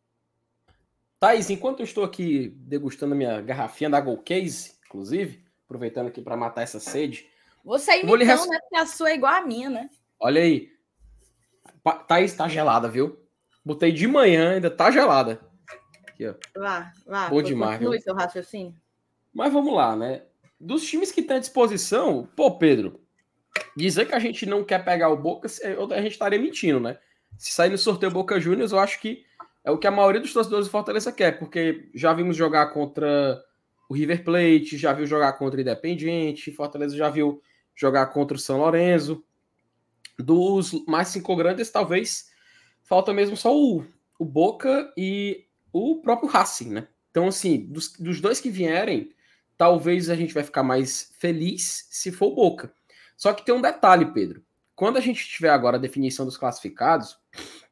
Thaís, 1.20 1.50
enquanto 1.50 1.80
eu 1.80 1.84
estou 1.84 2.04
aqui 2.04 2.48
degustando 2.56 3.14
a 3.14 3.16
minha 3.16 3.40
garrafinha 3.40 3.90
da 3.90 4.00
Gold 4.00 4.22
Case, 4.22 4.75
inclusive, 4.87 5.44
aproveitando 5.64 6.08
aqui 6.08 6.22
para 6.22 6.37
matar 6.37 6.62
essa 6.62 6.78
sede. 6.78 7.28
Você 7.64 7.90
é 7.90 8.02
imitão, 8.02 8.18
res... 8.18 8.48
né? 8.48 8.58
Porque 8.60 8.76
a 8.76 8.87
sua 8.87 9.10
é 9.10 9.14
igual 9.14 9.34
a 9.34 9.44
minha, 9.44 9.68
né? 9.68 9.90
Olha 10.20 10.40
aí. 10.40 10.70
Thaís, 12.06 12.34
tá 12.34 12.46
gelada, 12.48 12.88
viu? 12.88 13.18
Botei 13.64 13.92
de 13.92 14.06
manhã, 14.06 14.54
ainda 14.54 14.70
tá 14.70 14.90
gelada. 14.90 15.40
aqui, 16.06 16.26
ó. 16.26 16.34
Vá, 16.56 16.92
vá. 17.06 17.28
Bom 17.28 17.42
demais. 17.42 17.78
Continue 17.78 18.00
seu 18.00 18.14
raciocínio. 18.14 18.75
Mas 19.32 19.52
vamos 19.52 19.75
lá, 19.75 19.96
né? 19.96 20.22
Dos 20.60 20.87
times 20.87 21.12
que 21.12 21.22
tem 21.22 21.37
à 21.37 21.40
disposição, 21.40 22.28
pô, 22.34 22.58
Pedro, 22.58 23.00
dizer 23.76 24.06
que 24.06 24.14
a 24.14 24.18
gente 24.18 24.46
não 24.46 24.64
quer 24.64 24.84
pegar 24.84 25.08
o 25.08 25.16
Boca, 25.16 25.48
a 25.48 26.00
gente 26.00 26.12
estaria 26.12 26.38
mentindo, 26.38 26.80
né? 26.80 26.98
Se 27.37 27.52
sair 27.52 27.70
no 27.70 27.78
sorteio 27.78 28.10
Boca 28.10 28.40
Juniors, 28.40 28.72
eu 28.72 28.78
acho 28.78 29.00
que 29.00 29.25
é 29.68 29.70
o 29.70 29.76
que 29.76 29.87
a 29.87 29.90
maioria 29.90 30.18
dos 30.18 30.32
torcedores 30.32 30.66
do 30.66 30.70
Fortaleza 30.70 31.12
quer, 31.12 31.38
porque 31.38 31.90
já 31.94 32.14
vimos 32.14 32.34
jogar 32.34 32.68
contra 32.68 33.38
o 33.87 33.92
River 33.92 34.25
Plate, 34.25 34.78
já 34.78 34.94
viu 34.94 35.06
jogar 35.06 35.34
contra 35.34 35.58
o 35.58 35.60
Independiente, 35.60 36.50
Fortaleza 36.50 36.96
já 36.96 37.10
viu 37.10 37.42
jogar 37.76 38.06
contra 38.06 38.34
o 38.34 38.40
São 38.40 38.56
Lourenço. 38.56 39.22
Dos 40.18 40.72
mais 40.87 41.08
cinco 41.08 41.37
grandes, 41.37 41.70
talvez 41.70 42.30
falta 42.82 43.12
mesmo 43.12 43.37
só 43.37 43.54
o, 43.54 43.84
o 44.18 44.25
Boca 44.25 44.90
e 44.96 45.44
o 45.70 46.00
próprio 46.00 46.30
Racing, 46.30 46.70
né? 46.70 46.88
Então, 47.10 47.26
assim, 47.26 47.66
dos, 47.66 47.92
dos 47.92 48.22
dois 48.22 48.40
que 48.40 48.48
vierem, 48.48 49.12
talvez 49.58 50.08
a 50.08 50.14
gente 50.14 50.32
vai 50.32 50.44
ficar 50.44 50.62
mais 50.62 51.12
feliz 51.18 51.87
se 51.90 52.10
for 52.10 52.28
o 52.28 52.34
Boca. 52.34 52.72
Só 53.18 53.34
que 53.34 53.44
tem 53.44 53.54
um 53.54 53.60
detalhe, 53.60 54.06
Pedro. 54.14 54.42
Quando 54.75 54.96
a 54.96 55.00
gente 55.02 55.28
tiver 55.28 55.50
agora 55.50 55.76
a 55.76 55.80
definição 55.80 56.25
dos 56.25 56.38
classificados, 56.38 57.18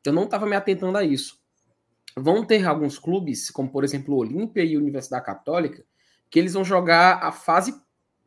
eu 0.04 0.12
não 0.12 0.24
estava 0.24 0.44
me 0.44 0.56
atentando 0.56 0.98
a 0.98 1.02
isso. 1.02 1.45
Vão 2.18 2.44
ter 2.44 2.64
alguns 2.66 2.98
clubes, 2.98 3.50
como 3.50 3.70
por 3.70 3.84
exemplo 3.84 4.14
o 4.14 4.18
Olímpia 4.18 4.64
e 4.64 4.74
a 4.74 4.78
Universidade 4.78 5.24
Católica, 5.24 5.84
que 6.30 6.38
eles 6.38 6.54
vão 6.54 6.64
jogar 6.64 7.22
a 7.22 7.30
fase 7.30 7.74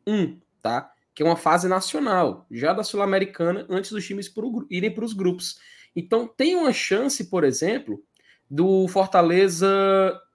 1, 0.06 0.38
tá? 0.62 0.92
Que 1.14 1.22
é 1.22 1.26
uma 1.26 1.36
fase 1.36 1.68
nacional, 1.68 2.46
já 2.50 2.72
da 2.72 2.84
Sul-Americana, 2.84 3.66
antes 3.68 3.90
dos 3.90 4.06
times 4.06 4.28
pro, 4.28 4.66
irem 4.70 4.94
para 4.94 5.04
os 5.04 5.12
grupos. 5.12 5.58
Então 5.94 6.26
tem 6.26 6.54
uma 6.54 6.72
chance, 6.72 7.28
por 7.28 7.42
exemplo, 7.42 8.02
do 8.48 8.86
Fortaleza 8.88 9.68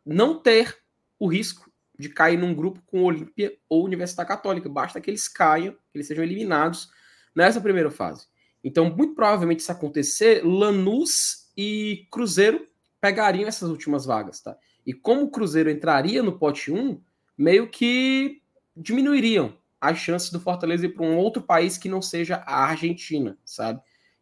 não 0.06 0.40
ter 0.40 0.78
o 1.18 1.28
risco 1.28 1.72
de 1.98 2.10
cair 2.10 2.38
num 2.38 2.54
grupo 2.54 2.82
com 2.86 3.04
Olímpia 3.04 3.58
ou 3.70 3.86
Universidade 3.86 4.28
Católica. 4.28 4.70
Basta 4.70 5.00
que 5.00 5.10
eles 5.10 5.28
caiam, 5.28 5.74
que 5.74 5.98
eles 5.98 6.08
sejam 6.08 6.24
eliminados 6.24 6.90
nessa 7.34 7.62
primeira 7.62 7.90
fase. 7.90 8.28
Então, 8.64 8.90
muito 8.90 9.16
provavelmente, 9.16 9.64
se 9.64 9.72
acontecer, 9.72 10.44
Lanús 10.44 11.52
e 11.56 12.08
Cruzeiro 12.12 12.68
pegariam 13.06 13.48
essas 13.48 13.70
últimas 13.70 14.04
vagas, 14.04 14.42
tá? 14.42 14.58
E 14.84 14.92
como 14.92 15.26
o 15.26 15.30
Cruzeiro 15.30 15.70
entraria 15.70 16.24
no 16.24 16.40
pote 16.40 16.72
1, 16.72 17.00
meio 17.38 17.70
que 17.70 18.42
diminuiriam 18.76 19.54
as 19.80 20.00
chances 20.00 20.32
do 20.32 20.40
Fortaleza 20.40 20.88
ir 20.88 20.90
para 20.90 21.06
um 21.06 21.16
outro 21.16 21.44
país 21.44 21.78
que 21.78 21.88
não 21.88 22.02
seja 22.02 22.38
a 22.48 22.66
Argentina, 22.66 23.38
sabe? 23.46 23.80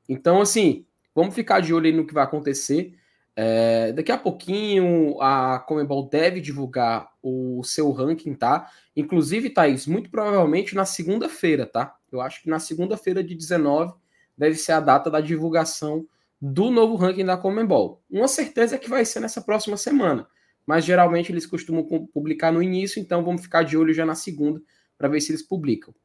Então, 0.09 0.41
assim, 0.41 0.85
vamos 1.15 1.33
ficar 1.33 1.61
de 1.61 1.73
olho 1.73 1.85
aí 1.85 1.93
no 1.93 2.05
que 2.05 2.13
vai 2.13 2.25
acontecer. 2.25 2.93
É, 3.37 3.93
daqui 3.93 4.11
a 4.11 4.17
pouquinho 4.17 5.15
a 5.21 5.59
Comebol 5.59 6.09
deve 6.09 6.41
divulgar 6.41 7.09
o 7.21 7.63
seu 7.63 7.89
ranking, 7.89 8.33
tá? 8.33 8.69
Inclusive, 8.97 9.49
Thaís, 9.49 9.87
muito 9.87 10.09
provavelmente 10.09 10.75
na 10.75 10.83
segunda-feira, 10.83 11.65
tá? 11.65 11.95
Eu 12.11 12.19
acho 12.19 12.41
que 12.41 12.49
na 12.49 12.59
segunda-feira 12.59 13.23
de 13.23 13.33
19 13.33 13.93
deve 14.37 14.55
ser 14.55 14.73
a 14.73 14.81
data 14.81 15.09
da 15.09 15.21
divulgação 15.21 16.05
do 16.45 16.69
novo 16.69 16.97
ranking 16.97 17.23
da 17.23 17.37
Comebol. 17.37 18.03
Uma 18.11 18.27
certeza 18.27 18.75
é 18.75 18.77
que 18.77 18.89
vai 18.89 19.05
ser 19.05 19.21
nessa 19.21 19.39
próxima 19.39 19.77
semana, 19.77 20.27
mas 20.65 20.83
geralmente 20.83 21.31
eles 21.31 21.45
costumam 21.45 21.85
publicar 22.13 22.51
no 22.51 22.61
início, 22.61 22.99
então 22.99 23.23
vamos 23.23 23.43
ficar 23.43 23.63
de 23.63 23.77
olho 23.77 23.93
já 23.93 24.05
na 24.05 24.13
segunda 24.13 24.61
para 24.97 25.07
ver 25.07 25.21
se 25.21 25.31
eles 25.31 25.41
publicam. 25.41 25.95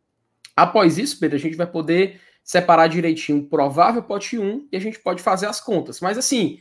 Após 0.54 0.96
isso, 0.96 1.18
Pedro, 1.18 1.34
a 1.34 1.40
gente 1.40 1.56
vai 1.56 1.66
poder 1.66 2.20
separar 2.44 2.86
direitinho 2.86 3.40
o 3.40 3.46
provável 3.48 4.00
pote 4.00 4.38
1 4.38 4.68
e 4.70 4.76
a 4.76 4.80
gente 4.80 5.00
pode 5.00 5.20
fazer 5.24 5.46
as 5.46 5.60
contas. 5.60 6.00
Mas 6.00 6.16
assim, 6.16 6.60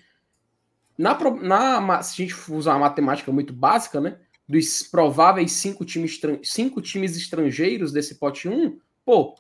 na, 0.98 1.16
na, 1.36 2.02
se 2.02 2.24
a 2.24 2.26
gente 2.26 2.52
usar 2.52 2.72
uma 2.72 2.90
matemática 2.90 3.32
muito 3.32 3.54
básica, 3.54 4.02
né? 4.02 4.18
Dos 4.50 4.82
prováveis 4.82 5.52
cinco 5.52 5.86
times, 5.86 6.20
cinco 6.44 6.82
times 6.82 7.16
estrangeiros 7.16 7.92
desse 7.92 8.16
pote 8.16 8.50
1, 8.50 8.80
pô, 9.06 9.36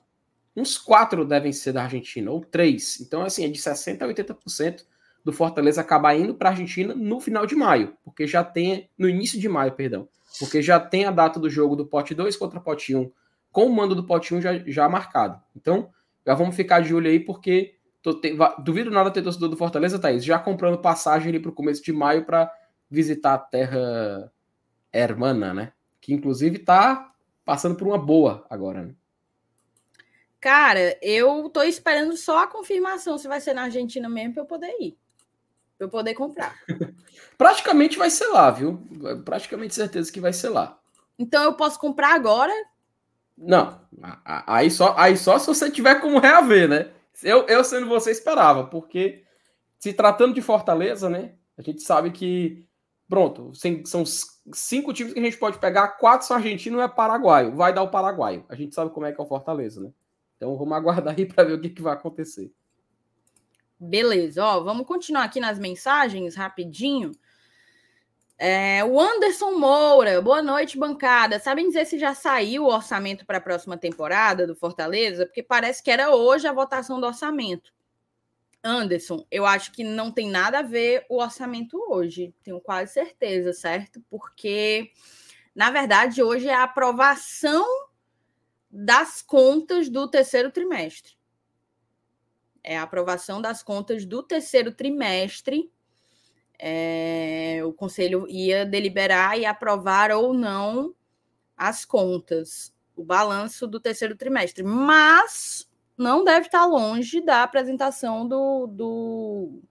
uns 0.57 0.77
quatro 0.77 1.23
devem 1.23 1.53
ser 1.53 1.71
da 1.71 1.83
Argentina, 1.83 2.31
ou 2.31 2.43
três. 2.43 2.99
Então, 2.99 3.21
assim, 3.21 3.45
é 3.45 3.47
de 3.47 3.59
60% 3.59 4.01
a 4.01 4.07
80% 4.07 4.83
do 5.23 5.31
Fortaleza 5.31 5.81
acabar 5.81 6.15
indo 6.15 6.33
para 6.33 6.49
a 6.49 6.51
Argentina 6.51 6.95
no 6.95 7.19
final 7.19 7.45
de 7.45 7.55
maio, 7.55 7.95
porque 8.03 8.25
já 8.25 8.43
tem, 8.43 8.89
no 8.97 9.07
início 9.07 9.39
de 9.39 9.47
maio, 9.47 9.73
perdão, 9.73 10.09
porque 10.39 10.61
já 10.61 10.79
tem 10.79 11.05
a 11.05 11.11
data 11.11 11.39
do 11.39 11.49
jogo 11.49 11.75
do 11.75 11.85
pote 11.85 12.15
2 12.15 12.35
contra 12.35 12.59
pote 12.59 12.95
1, 12.95 13.11
com 13.51 13.65
o 13.65 13.75
mando 13.75 13.93
do 13.93 14.05
pote 14.05 14.33
1 14.33 14.41
já, 14.41 14.57
já 14.65 14.89
marcado. 14.89 15.39
Então, 15.55 15.89
já 16.25 16.33
vamos 16.33 16.55
ficar 16.55 16.81
de 16.81 16.93
olho 16.93 17.09
aí, 17.09 17.19
porque 17.19 17.77
Tô, 18.01 18.21
duvido 18.59 18.89
nada 18.89 19.11
ter 19.11 19.21
torcedor 19.21 19.49
do 19.49 19.57
Fortaleza, 19.57 19.99
Thaís, 19.99 20.23
já 20.23 20.39
comprando 20.39 20.77
passagem 20.77 21.27
ali 21.27 21.39
para 21.41 21.49
o 21.51 21.53
começo 21.53 21.83
de 21.83 21.91
maio 21.91 22.23
para 22.23 22.49
visitar 22.89 23.33
a 23.33 23.37
terra 23.37 24.31
hermana, 24.93 25.53
né? 25.53 25.73
Que 25.99 26.13
inclusive 26.13 26.55
está 26.55 27.11
passando 27.43 27.75
por 27.75 27.85
uma 27.85 27.97
boa 27.97 28.45
agora, 28.49 28.83
né? 28.83 28.95
Cara, 30.39 30.97
eu 31.01 31.49
tô 31.49 31.63
esperando 31.63 32.15
só 32.15 32.43
a 32.43 32.47
confirmação 32.47 33.17
se 33.17 33.27
vai 33.27 33.41
ser 33.41 33.53
na 33.53 33.63
Argentina 33.63 34.07
mesmo 34.07 34.33
para 34.33 34.43
eu 34.43 34.47
poder 34.47 34.75
ir. 34.79 34.97
Pra 35.77 35.87
eu 35.87 35.89
poder 35.89 36.13
comprar. 36.13 36.55
Praticamente 37.37 37.97
vai 37.97 38.09
ser 38.09 38.27
lá, 38.27 38.49
viu? 38.51 38.81
Praticamente 39.25 39.75
certeza 39.75 40.11
que 40.11 40.19
vai 40.19 40.33
ser 40.33 40.49
lá. 40.49 40.79
Então 41.17 41.43
eu 41.43 41.53
posso 41.53 41.79
comprar 41.79 42.13
agora? 42.13 42.53
Não. 43.37 43.79
Aí 44.25 44.69
só, 44.69 44.95
aí 44.97 45.17
só 45.17 45.37
se 45.37 45.47
você 45.47 45.69
tiver 45.69 46.01
como 46.01 46.19
reaver, 46.19 46.67
né? 46.67 46.91
Eu, 47.23 47.45
eu 47.47 47.63
sendo 47.63 47.87
você, 47.87 48.11
esperava, 48.11 48.65
porque 48.65 49.23
se 49.79 49.93
tratando 49.93 50.33
de 50.33 50.41
Fortaleza, 50.41 51.09
né? 51.09 51.33
A 51.57 51.61
gente 51.61 51.81
sabe 51.81 52.11
que, 52.11 52.67
pronto, 53.09 53.51
são 53.85 54.03
cinco 54.53 54.93
times 54.93 55.13
que 55.13 55.19
a 55.19 55.23
gente 55.23 55.37
pode 55.37 55.57
pegar, 55.57 55.87
quatro 55.99 56.27
são 56.27 56.37
argentinos 56.37 56.79
e 56.79 56.83
é 56.83 56.87
paraguaio. 56.87 57.55
Vai 57.55 57.73
dar 57.73 57.81
o 57.81 57.89
paraguaio. 57.89 58.45
A 58.49 58.55
gente 58.55 58.75
sabe 58.75 58.91
como 58.91 59.05
é 59.05 59.11
que 59.11 59.19
é 59.19 59.23
o 59.23 59.27
Fortaleza, 59.27 59.81
né? 59.81 59.91
Então 60.37 60.55
vamos 60.55 60.77
aguardar 60.77 61.15
aí 61.17 61.25
para 61.25 61.43
ver 61.43 61.53
o 61.53 61.59
que, 61.59 61.69
que 61.69 61.81
vai 61.81 61.93
acontecer. 61.93 62.51
Beleza, 63.79 64.43
ó, 64.43 64.61
vamos 64.61 64.87
continuar 64.87 65.23
aqui 65.23 65.39
nas 65.39 65.59
mensagens 65.59 66.35
rapidinho. 66.35 67.11
É, 68.39 68.83
o 68.85 68.99
Anderson 68.99 69.51
Moura, 69.51 70.21
boa 70.21 70.43
noite, 70.43 70.77
bancada. 70.77 71.39
Sabem 71.39 71.67
dizer 71.67 71.85
se 71.85 71.97
já 71.97 72.13
saiu 72.13 72.63
o 72.63 72.73
orçamento 72.73 73.25
para 73.25 73.39
a 73.39 73.41
próxima 73.41 73.77
temporada 73.77 74.45
do 74.45 74.55
Fortaleza? 74.55 75.25
Porque 75.25 75.41
parece 75.41 75.81
que 75.81 75.89
era 75.89 76.15
hoje 76.15 76.47
a 76.47 76.53
votação 76.53 76.99
do 76.99 77.07
orçamento. 77.07 77.73
Anderson, 78.63 79.25
eu 79.31 79.45
acho 79.45 79.71
que 79.71 79.83
não 79.83 80.11
tem 80.11 80.29
nada 80.29 80.59
a 80.59 80.63
ver 80.63 81.05
o 81.09 81.21
orçamento 81.21 81.77
hoje, 81.89 82.33
tenho 82.43 82.59
quase 82.59 82.93
certeza, 82.93 83.53
certo? 83.53 84.03
Porque, 84.09 84.91
na 85.55 85.71
verdade, 85.71 86.21
hoje 86.21 86.47
é 86.47 86.53
a 86.53 86.63
aprovação 86.63 87.65
das 88.79 89.21
contas 89.21 89.89
do 89.89 90.07
terceiro 90.07 90.51
trimestre. 90.51 91.17
É 92.63 92.77
a 92.77 92.83
aprovação 92.83 93.41
das 93.41 93.63
contas 93.63 94.05
do 94.05 94.21
terceiro 94.21 94.71
trimestre 94.71 95.71
é, 96.59 97.61
o 97.63 97.71
conselho 97.71 98.27
ia 98.27 98.65
deliberar 98.65 99.37
e 99.37 99.45
aprovar 99.45 100.11
ou 100.11 100.33
não 100.33 100.93
as 101.55 101.85
contas, 101.85 102.73
o 102.95 103.03
balanço 103.03 103.67
do 103.67 103.79
terceiro 103.79 104.15
trimestre, 104.15 104.63
mas 104.63 105.69
não 105.97 106.23
deve 106.23 106.47
estar 106.47 106.65
longe 106.65 107.21
da 107.21 107.43
apresentação 107.43 108.27
do, 108.27 108.67
do, 108.67 109.61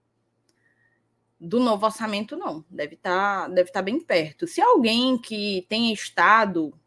do 1.39 1.59
novo 1.59 1.85
orçamento, 1.85 2.35
não. 2.35 2.63
Deve 2.69 2.95
estar, 2.95 3.49
deve 3.49 3.69
estar 3.69 3.81
bem 3.81 3.99
perto. 3.99 4.47
Se 4.47 4.61
alguém 4.61 5.17
que 5.17 5.65
tenha 5.69 5.93
estado 5.93 6.77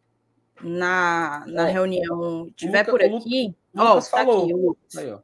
na, 0.63 1.45
na 1.47 1.65
reunião 1.67 2.51
tiver 2.55 2.85
por 2.85 3.03
aqui, 3.03 3.55
ó, 3.77 3.95
tá 3.95 4.03
falou. 4.03 4.77
Aqui, 4.89 4.99
Aí, 4.99 5.13
ó. 5.13 5.21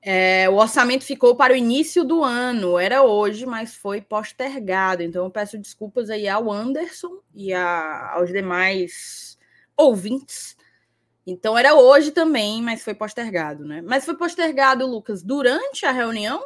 É, 0.00 0.48
o 0.48 0.54
orçamento 0.54 1.04
ficou 1.04 1.36
para 1.36 1.52
o 1.52 1.56
início 1.56 2.04
do 2.04 2.24
ano, 2.24 2.78
era 2.78 3.02
hoje, 3.02 3.44
mas 3.44 3.74
foi 3.74 4.00
postergado. 4.00 5.02
Então, 5.02 5.24
eu 5.24 5.30
peço 5.30 5.58
desculpas 5.58 6.08
aí 6.08 6.28
ao 6.28 6.50
Anderson 6.50 7.20
e 7.34 7.52
a, 7.52 8.12
aos 8.14 8.30
demais 8.30 9.38
ouvintes. 9.76 10.56
Então, 11.26 11.58
era 11.58 11.74
hoje 11.74 12.10
também, 12.10 12.62
mas 12.62 12.82
foi 12.82 12.94
postergado, 12.94 13.66
né? 13.66 13.82
Mas 13.82 14.04
foi 14.04 14.16
postergado, 14.16 14.86
Lucas, 14.86 15.22
durante 15.22 15.84
a 15.84 15.92
reunião? 15.92 16.42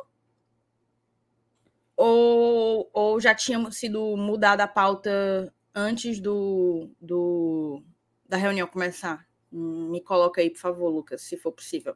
Ou, 1.96 2.90
ou 2.92 3.20
já 3.20 3.32
tinha 3.32 3.70
sido 3.70 4.16
mudada 4.16 4.64
a 4.64 4.68
pauta 4.68 5.54
antes 5.74 6.20
do, 6.20 6.90
do, 7.00 7.82
da 8.28 8.36
reunião 8.36 8.66
começar? 8.66 9.26
Me 9.50 10.00
coloca 10.00 10.40
aí, 10.40 10.48
por 10.48 10.58
favor, 10.58 10.88
Lucas, 10.88 11.22
se 11.22 11.36
for 11.36 11.52
possível. 11.52 11.94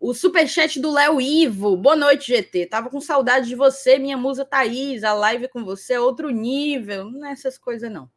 O 0.00 0.14
superchat 0.14 0.80
do 0.80 0.90
Léo 0.90 1.20
Ivo. 1.20 1.76
Boa 1.76 1.96
noite, 1.96 2.28
GT. 2.28 2.66
Tava 2.66 2.88
com 2.88 3.00
saudade 3.00 3.48
de 3.48 3.54
você, 3.54 3.98
minha 3.98 4.16
musa 4.16 4.44
Thaís. 4.44 5.02
A 5.02 5.12
live 5.12 5.48
com 5.48 5.64
você 5.64 5.94
é 5.94 6.00
outro 6.00 6.30
nível. 6.30 7.10
Não 7.10 7.26
é 7.26 7.32
essas 7.32 7.58
coisas, 7.58 7.90
não. 7.90 8.08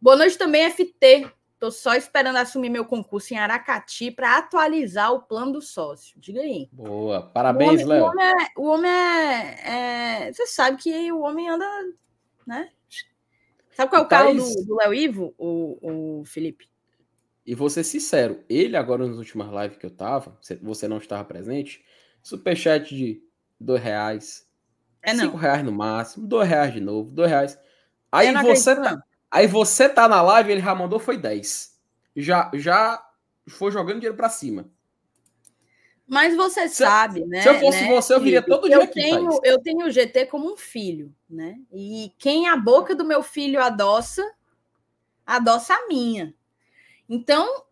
Boa 0.00 0.16
noite 0.16 0.36
também, 0.36 0.68
FT. 0.70 1.30
Tô 1.58 1.70
só 1.70 1.94
esperando 1.94 2.36
assumir 2.36 2.68
meu 2.68 2.84
concurso 2.84 3.32
em 3.32 3.38
Aracati 3.38 4.10
para 4.10 4.36
atualizar 4.36 5.12
o 5.12 5.22
plano 5.22 5.52
do 5.52 5.62
sócio. 5.62 6.20
Diga 6.20 6.42
aí. 6.42 6.68
Boa, 6.70 7.22
parabéns, 7.22 7.82
Léo. 7.82 8.04
O 8.04 8.08
homem, 8.08 8.26
é, 8.26 8.34
o 8.56 8.66
homem 8.66 8.90
é, 8.90 10.26
é, 10.26 10.32
Você 10.32 10.46
sabe 10.46 10.76
que 10.82 11.12
o 11.12 11.20
homem 11.20 11.48
anda, 11.48 11.66
né? 12.46 12.70
Sabe 13.76 13.90
qual 13.90 14.02
é 14.02 14.04
o 14.06 14.08
carro 14.08 14.32
do 14.32 14.76
Léo 14.76 14.94
Ivo, 14.94 15.34
o, 15.36 16.20
o 16.20 16.24
Felipe? 16.24 16.66
E 17.44 17.54
vou 17.54 17.68
ser 17.68 17.84
sincero, 17.84 18.42
ele 18.48 18.74
agora 18.74 19.06
nas 19.06 19.18
últimas 19.18 19.48
lives 19.52 19.76
que 19.76 19.84
eu 19.84 19.90
tava, 19.90 20.34
você 20.62 20.88
não 20.88 20.96
estava 20.96 21.22
presente, 21.24 21.84
superchat 22.22 22.96
de 22.96 23.22
dois 23.60 23.82
reais, 23.82 24.48
é 25.02 25.12
não. 25.12 25.26
cinco 25.26 25.36
reais 25.36 25.62
no 25.62 25.72
máximo, 25.72 26.26
dois 26.26 26.48
reais 26.48 26.72
de 26.72 26.80
novo, 26.80 27.10
dois 27.10 27.28
reais. 27.28 27.58
Aí 28.10 28.32
você 28.32 28.74
tá, 28.74 28.98
aí 29.30 29.46
você 29.46 29.90
tá 29.90 30.08
na 30.08 30.22
live, 30.22 30.52
ele 30.52 30.62
já 30.62 30.74
mandou 30.74 30.98
foi 30.98 31.18
10. 31.18 31.78
Já, 32.16 32.50
já 32.54 33.06
foi 33.46 33.70
jogando 33.70 33.96
dinheiro 33.96 34.16
para 34.16 34.30
cima. 34.30 34.70
Mas 36.06 36.36
você 36.36 36.68
se, 36.68 36.76
sabe, 36.76 37.24
né? 37.26 37.42
Se 37.42 37.48
eu 37.48 37.58
fosse 37.58 37.80
né, 37.80 37.88
você, 37.88 38.14
eu 38.14 38.20
viria 38.20 38.42
todo 38.42 38.68
dia 38.68 38.76
eu 38.76 38.82
aqui. 38.82 39.00
Tenho, 39.00 39.40
eu 39.42 39.60
tenho 39.60 39.86
o 39.86 39.90
GT 39.90 40.26
como 40.26 40.52
um 40.52 40.56
filho, 40.56 41.12
né? 41.28 41.58
E 41.72 42.12
quem 42.16 42.48
a 42.48 42.56
boca 42.56 42.94
do 42.94 43.04
meu 43.04 43.22
filho 43.22 43.60
adoça, 43.60 44.24
adoça 45.26 45.74
a 45.74 45.88
minha. 45.88 46.32
Então, 47.08 47.64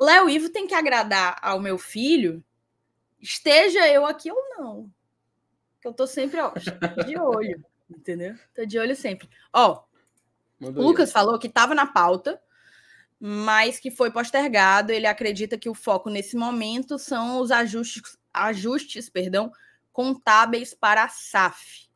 Léo 0.00 0.30
Ivo 0.30 0.48
tem 0.50 0.68
que 0.68 0.74
agradar 0.74 1.36
ao 1.42 1.58
meu 1.58 1.76
filho, 1.78 2.42
esteja 3.20 3.88
eu 3.88 4.06
aqui 4.06 4.30
ou 4.30 4.42
não. 4.56 4.90
Que 5.80 5.88
eu 5.88 5.92
tô 5.92 6.06
sempre 6.06 6.40
ó, 6.40 6.52
de 7.04 7.18
olho, 7.18 7.64
entendeu? 7.90 8.36
Tô 8.54 8.64
de 8.64 8.78
olho 8.78 8.94
sempre. 8.94 9.28
Ó, 9.52 9.82
o 10.60 10.70
Lucas 10.70 11.10
falou 11.10 11.38
que 11.38 11.48
estava 11.48 11.74
na 11.74 11.86
pauta, 11.86 12.40
mas 13.20 13.78
que 13.78 13.90
foi 13.90 14.10
postergado. 14.10 14.90
Ele 14.90 15.06
acredita 15.06 15.58
que 15.58 15.68
o 15.68 15.74
foco 15.74 16.08
nesse 16.08 16.36
momento 16.36 16.98
são 16.98 17.40
os 17.40 17.50
ajustes, 17.50 18.18
ajustes, 18.32 19.10
perdão, 19.10 19.52
contábeis 19.92 20.72
para 20.74 21.04
a 21.04 21.08
SAF 21.08 21.90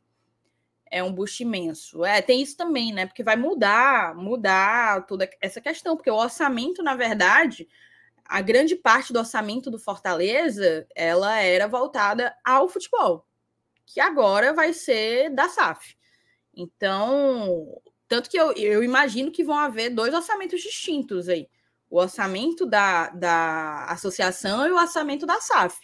é 0.94 1.02
um 1.02 1.12
boost 1.12 1.42
imenso. 1.42 2.04
É, 2.04 2.22
tem 2.22 2.40
isso 2.40 2.56
também, 2.56 2.92
né? 2.92 3.04
Porque 3.04 3.24
vai 3.24 3.34
mudar, 3.34 4.14
mudar 4.14 5.04
toda 5.06 5.28
essa 5.40 5.60
questão, 5.60 5.96
porque 5.96 6.08
o 6.08 6.14
orçamento, 6.14 6.84
na 6.84 6.94
verdade, 6.94 7.68
a 8.24 8.40
grande 8.40 8.76
parte 8.76 9.12
do 9.12 9.18
orçamento 9.18 9.72
do 9.72 9.78
Fortaleza, 9.78 10.86
ela 10.94 11.40
era 11.40 11.66
voltada 11.66 12.32
ao 12.44 12.68
futebol, 12.68 13.26
que 13.84 13.98
agora 13.98 14.54
vai 14.54 14.72
ser 14.72 15.30
da 15.30 15.48
SAF. 15.48 15.96
Então, 16.56 17.82
tanto 18.14 18.30
que 18.30 18.38
eu, 18.38 18.52
eu 18.52 18.84
imagino 18.84 19.32
que 19.32 19.42
vão 19.42 19.58
haver 19.58 19.90
dois 19.90 20.14
orçamentos 20.14 20.62
distintos 20.62 21.28
aí. 21.28 21.48
O 21.90 21.98
orçamento 21.98 22.64
da, 22.64 23.10
da 23.10 23.86
associação 23.86 24.64
e 24.64 24.70
o 24.70 24.76
orçamento 24.76 25.26
da 25.26 25.40
SAF 25.40 25.76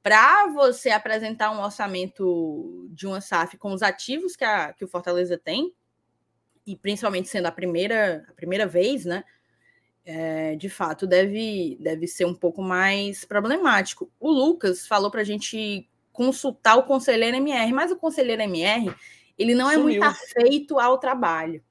para 0.00 0.46
você 0.46 0.90
apresentar 0.90 1.50
um 1.50 1.60
orçamento 1.60 2.88
de 2.92 3.04
uma 3.04 3.20
SAF 3.20 3.58
com 3.58 3.72
os 3.72 3.82
ativos 3.82 4.36
que, 4.36 4.44
a, 4.44 4.72
que 4.72 4.84
o 4.84 4.88
Fortaleza 4.88 5.36
tem, 5.36 5.74
e 6.64 6.76
principalmente 6.76 7.28
sendo 7.28 7.46
a 7.46 7.52
primeira, 7.52 8.24
a 8.28 8.32
primeira 8.34 8.64
vez, 8.64 9.04
né? 9.04 9.24
É, 10.04 10.54
de 10.54 10.68
fato, 10.68 11.04
deve, 11.04 11.76
deve 11.80 12.06
ser 12.06 12.26
um 12.26 12.34
pouco 12.34 12.62
mais 12.62 13.24
problemático. 13.24 14.08
O 14.20 14.30
Lucas 14.30 14.86
falou 14.86 15.10
para 15.10 15.22
a 15.22 15.24
gente 15.24 15.90
consultar 16.12 16.76
o 16.76 16.84
conselheiro 16.84 17.38
MR, 17.38 17.72
mas 17.72 17.90
o 17.90 17.96
conselheiro 17.96 18.42
MR 18.42 18.94
ele 19.38 19.54
não 19.54 19.70
Sumiu. 19.70 19.80
é 19.80 19.82
muito 19.82 20.02
afeito 20.02 20.78
ao 20.78 20.98
trabalho. 20.98 21.62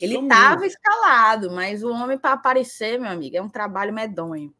Ele 0.00 0.18
estava 0.18 0.66
escalado, 0.66 1.50
mas 1.50 1.82
o 1.82 1.90
homem 1.90 2.16
para 2.16 2.32
aparecer, 2.32 2.98
meu 2.98 3.10
amigo, 3.10 3.36
é 3.36 3.42
um 3.42 3.50
trabalho 3.50 3.92
medonho. 3.92 4.54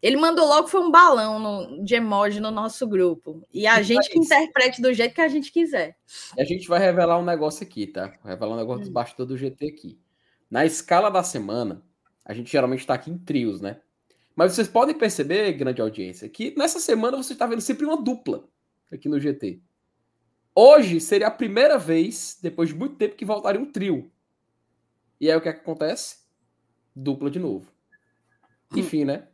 Ele 0.00 0.16
mandou 0.16 0.46
logo 0.46 0.68
foi 0.68 0.80
um 0.80 0.90
balão 0.92 1.40
no, 1.40 1.84
de 1.84 1.96
emoji 1.96 2.38
no 2.38 2.52
nosso 2.52 2.86
grupo. 2.86 3.44
E 3.52 3.66
a 3.66 3.82
gente 3.82 4.08
que 4.08 4.18
interprete 4.18 4.80
do 4.80 4.92
jeito 4.92 5.14
que 5.14 5.20
a 5.20 5.26
gente 5.26 5.50
quiser. 5.50 5.96
A 6.38 6.44
gente 6.44 6.68
vai 6.68 6.78
revelar 6.78 7.18
um 7.18 7.24
negócio 7.24 7.64
aqui, 7.66 7.88
tá? 7.88 8.12
Vai 8.22 8.34
revelar 8.34 8.54
um 8.54 8.58
negócio 8.58 8.82
hum. 8.82 8.84
dos 8.84 8.92
bastidores 8.92 9.28
do 9.28 9.36
GT 9.36 9.66
aqui. 9.66 9.98
Na 10.48 10.64
escala 10.64 11.10
da 11.10 11.24
semana, 11.24 11.82
a 12.24 12.32
gente 12.32 12.50
geralmente 12.50 12.80
está 12.80 12.94
aqui 12.94 13.10
em 13.10 13.18
trios, 13.18 13.60
né? 13.60 13.80
Mas 14.36 14.52
vocês 14.52 14.68
podem 14.68 14.96
perceber, 14.96 15.52
grande 15.54 15.82
audiência, 15.82 16.28
que 16.28 16.54
nessa 16.56 16.78
semana 16.78 17.16
você 17.16 17.32
está 17.32 17.44
vendo 17.44 17.60
sempre 17.60 17.84
uma 17.84 18.00
dupla 18.00 18.44
aqui 18.92 19.08
no 19.08 19.18
GT. 19.18 19.60
Hoje 20.60 21.00
seria 21.00 21.28
a 21.28 21.30
primeira 21.30 21.78
vez, 21.78 22.36
depois 22.42 22.70
de 22.70 22.74
muito 22.74 22.96
tempo, 22.96 23.14
que 23.14 23.24
voltaria 23.24 23.60
um 23.60 23.70
trio. 23.70 24.10
E 25.20 25.30
aí 25.30 25.36
o 25.36 25.40
que, 25.40 25.48
é 25.48 25.52
que 25.52 25.60
acontece? 25.60 26.16
Dupla 26.96 27.30
de 27.30 27.38
novo. 27.38 27.70
Enfim, 28.74 29.04
né? 29.04 29.28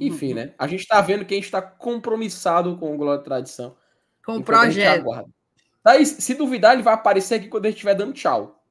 Enfim, 0.00 0.32
né? 0.32 0.54
A 0.56 0.66
gente 0.66 0.80
está 0.80 1.02
vendo 1.02 1.26
quem 1.26 1.38
está 1.38 1.60
compromissado 1.60 2.78
com 2.78 2.94
o 2.94 2.96
Glória 2.96 3.22
Tradição. 3.22 3.76
Com 4.24 4.38
o 4.38 4.42
projeto. 4.42 5.04
Daí, 5.84 6.06
se 6.06 6.34
duvidar, 6.34 6.72
ele 6.72 6.82
vai 6.82 6.94
aparecer 6.94 7.34
aqui 7.34 7.48
quando 7.48 7.66
a 7.66 7.68
gente 7.68 7.76
estiver 7.76 7.94
dando 7.94 8.14
tchau. 8.14 8.64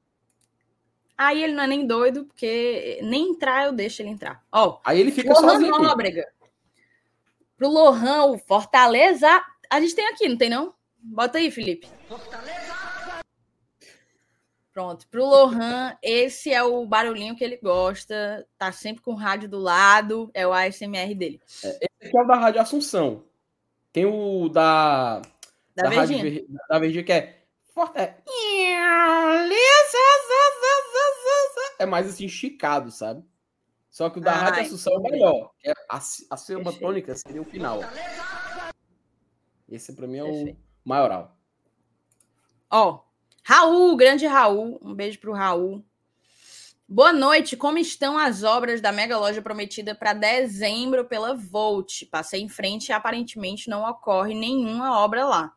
Aí 1.15 1.43
ele 1.43 1.53
não 1.53 1.65
é 1.65 1.67
nem 1.67 1.85
doido, 1.85 2.25
porque 2.25 2.99
nem 3.03 3.29
entrar 3.29 3.67
eu 3.67 3.71
deixo 3.71 4.01
ele 4.01 4.09
entrar. 4.09 4.43
Ó, 4.51 4.79
aí 4.83 4.99
ele 4.99 5.11
fica 5.11 5.31
Lohan 5.31 5.41
sozinho. 5.47 5.77
Nóbrega. 5.77 6.27
Pro 7.55 7.69
Lohan, 7.69 8.31
o 8.31 8.39
Fortaleza. 8.39 9.29
A 9.69 9.79
gente 9.79 9.93
tem 9.93 10.07
aqui, 10.07 10.27
não 10.27 10.37
tem 10.39 10.49
não? 10.49 10.73
Bota 11.01 11.37
aí, 11.37 11.49
Felipe. 11.49 11.87
Pronto, 14.71 15.05
para 15.09 15.21
o 15.21 15.25
Lohan, 15.25 15.97
esse 16.01 16.49
é 16.51 16.63
o 16.63 16.85
barulhinho 16.85 17.35
que 17.35 17.43
ele 17.43 17.57
gosta, 17.57 18.47
tá 18.57 18.71
sempre 18.71 19.03
com 19.03 19.11
o 19.11 19.17
rádio 19.17 19.49
do 19.49 19.59
lado, 19.59 20.31
é 20.33 20.47
o 20.47 20.53
ASMR 20.53 21.13
dele. 21.13 21.41
É, 21.63 21.67
esse 21.67 22.07
aqui 22.07 22.17
é 22.17 22.21
o 22.21 22.27
da 22.27 22.35
Rádio 22.35 22.61
Assunção. 22.61 23.25
Tem 23.91 24.05
o 24.05 24.47
da. 24.47 25.21
Da, 25.75 25.83
da 25.83 25.89
Verdinha. 25.89 26.23
Rádio, 26.23 26.47
da 26.69 26.79
Verdinha 26.79 27.03
que 27.03 27.11
é. 27.11 27.41
É, 27.95 28.15
é 31.79 31.85
mais 31.85 32.07
assim, 32.07 32.25
esticado, 32.25 32.91
sabe? 32.91 33.25
Só 33.89 34.09
que 34.09 34.19
o 34.19 34.21
da 34.21 34.31
ah, 34.31 34.35
Rádio 34.35 34.61
Assunção 34.61 34.93
é 35.05 35.11
melhor. 35.11 35.51
É 35.65 35.73
a, 35.89 35.97
a 35.97 36.37
sílaba 36.37 36.71
tônica 36.71 37.13
seria 37.15 37.41
o 37.41 37.45
final. 37.45 37.81
Esse 39.67 39.93
para 39.93 40.07
mim 40.07 40.19
é 40.19 40.23
Perfeito. 40.23 40.57
o 40.57 40.70
maioral. 40.83 41.37
Ó, 42.69 42.99
Raul, 43.43 43.95
grande 43.95 44.25
Raul, 44.25 44.79
um 44.81 44.93
beijo 44.93 45.19
para 45.19 45.29
o 45.29 45.33
Raul. 45.33 45.83
Boa 46.87 47.13
noite, 47.13 47.55
como 47.55 47.77
estão 47.77 48.17
as 48.17 48.43
obras 48.43 48.81
da 48.81 48.91
mega 48.91 49.17
loja 49.17 49.41
prometida 49.41 49.95
para 49.95 50.13
dezembro 50.13 51.05
pela 51.05 51.33
Volt? 51.33 52.05
Passei 52.11 52.41
em 52.41 52.49
frente 52.49 52.89
e 52.89 52.91
aparentemente 52.91 53.69
não 53.69 53.89
ocorre 53.89 54.33
nenhuma 54.33 54.99
obra 54.99 55.25
lá. 55.25 55.53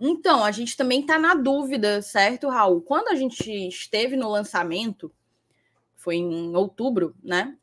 Então, 0.00 0.44
a 0.44 0.50
gente 0.50 0.76
também 0.76 1.00
está 1.00 1.18
na 1.18 1.34
dúvida, 1.34 2.02
certo, 2.02 2.48
Raul? 2.48 2.80
Quando 2.80 3.08
a 3.08 3.14
gente 3.14 3.68
esteve 3.68 4.16
no 4.16 4.28
lançamento, 4.28 5.12
foi 5.96 6.16
em 6.16 6.54
outubro, 6.56 7.14
né? 7.22 7.56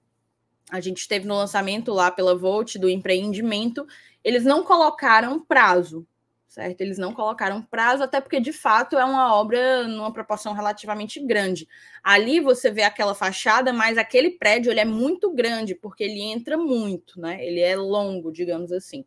A 0.70 0.80
gente 0.80 0.98
esteve 0.98 1.26
no 1.26 1.36
lançamento 1.36 1.94
lá 1.94 2.10
pela 2.12 2.36
Volt 2.36 2.78
do 2.78 2.90
empreendimento, 2.90 3.86
eles 4.24 4.44
não 4.44 4.64
colocaram 4.64 5.40
prazo 5.40 6.08
certo? 6.56 6.80
Eles 6.80 6.98
não 6.98 7.14
colocaram 7.14 7.62
prazo, 7.62 8.02
até 8.02 8.22
porque 8.22 8.40
de 8.40 8.54
fato 8.54 8.98
é 8.98 9.04
uma 9.04 9.36
obra 9.36 9.86
numa 9.88 10.12
proporção 10.12 10.54
relativamente 10.54 11.20
grande. 11.20 11.68
Ali 12.02 12.40
você 12.40 12.72
vê 12.72 12.84
aquela 12.84 13.14
fachada, 13.14 13.74
mas 13.74 13.98
aquele 13.98 14.32
prédio 14.32 14.72
ele 14.72 14.80
é 14.80 14.86
muito 14.86 15.34
grande, 15.34 15.76
porque 15.76 16.06
ele 16.06 16.22
entra 16.22 16.58
muito, 16.58 17.20
né? 17.20 17.46
Ele 17.46 17.60
é 17.60 17.76
longo, 17.76 18.32
digamos 18.32 18.72
assim. 18.72 19.06